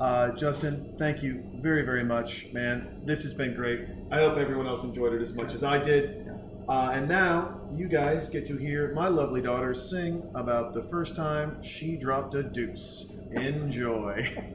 uh, 0.00 0.32
Justin, 0.32 0.94
thank 0.98 1.22
you 1.22 1.42
very, 1.56 1.82
very 1.82 2.04
much, 2.04 2.52
man. 2.52 3.02
This 3.04 3.22
has 3.22 3.34
been 3.34 3.54
great. 3.54 3.86
I 4.10 4.18
hope 4.18 4.36
everyone 4.38 4.66
else 4.66 4.82
enjoyed 4.82 5.12
it 5.12 5.22
as 5.22 5.34
much 5.34 5.54
as 5.54 5.64
I 5.64 5.78
did. 5.78 6.23
Uh, 6.68 6.92
and 6.94 7.08
now 7.08 7.60
you 7.74 7.88
guys 7.88 8.30
get 8.30 8.46
to 8.46 8.56
hear 8.56 8.92
my 8.94 9.08
lovely 9.08 9.42
daughter 9.42 9.74
sing 9.74 10.30
about 10.34 10.72
the 10.72 10.82
first 10.82 11.14
time 11.14 11.62
she 11.62 11.96
dropped 11.96 12.34
a 12.34 12.42
deuce. 12.42 13.06
Enjoy. 13.32 14.26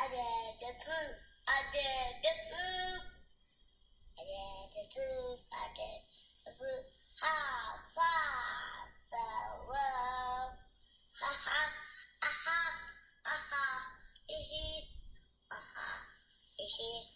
I 0.00 0.08
did 0.08 0.56
the 0.64 0.72
poop. 0.80 1.12
I 1.44 1.60
did 1.76 2.24
the 2.24 2.32
poop. 2.48 3.04
I 4.16 4.22
did 4.24 4.68
the 4.72 4.84
poop. 4.96 5.40
I 5.52 5.68
did 5.76 6.00
the 6.46 6.52
poop. 6.56 6.84
How 7.20 7.76
far 7.92 8.88
the 9.12 9.28
world. 9.68 10.56
Ha 11.20 11.32
ha. 11.44 11.60
Aha. 12.24 12.60
Aha. 13.28 13.66
Hee 14.24 14.40
hee. 14.40 14.88
Aha. 15.52 15.88
Hee 16.56 16.64
hee. 16.64 17.09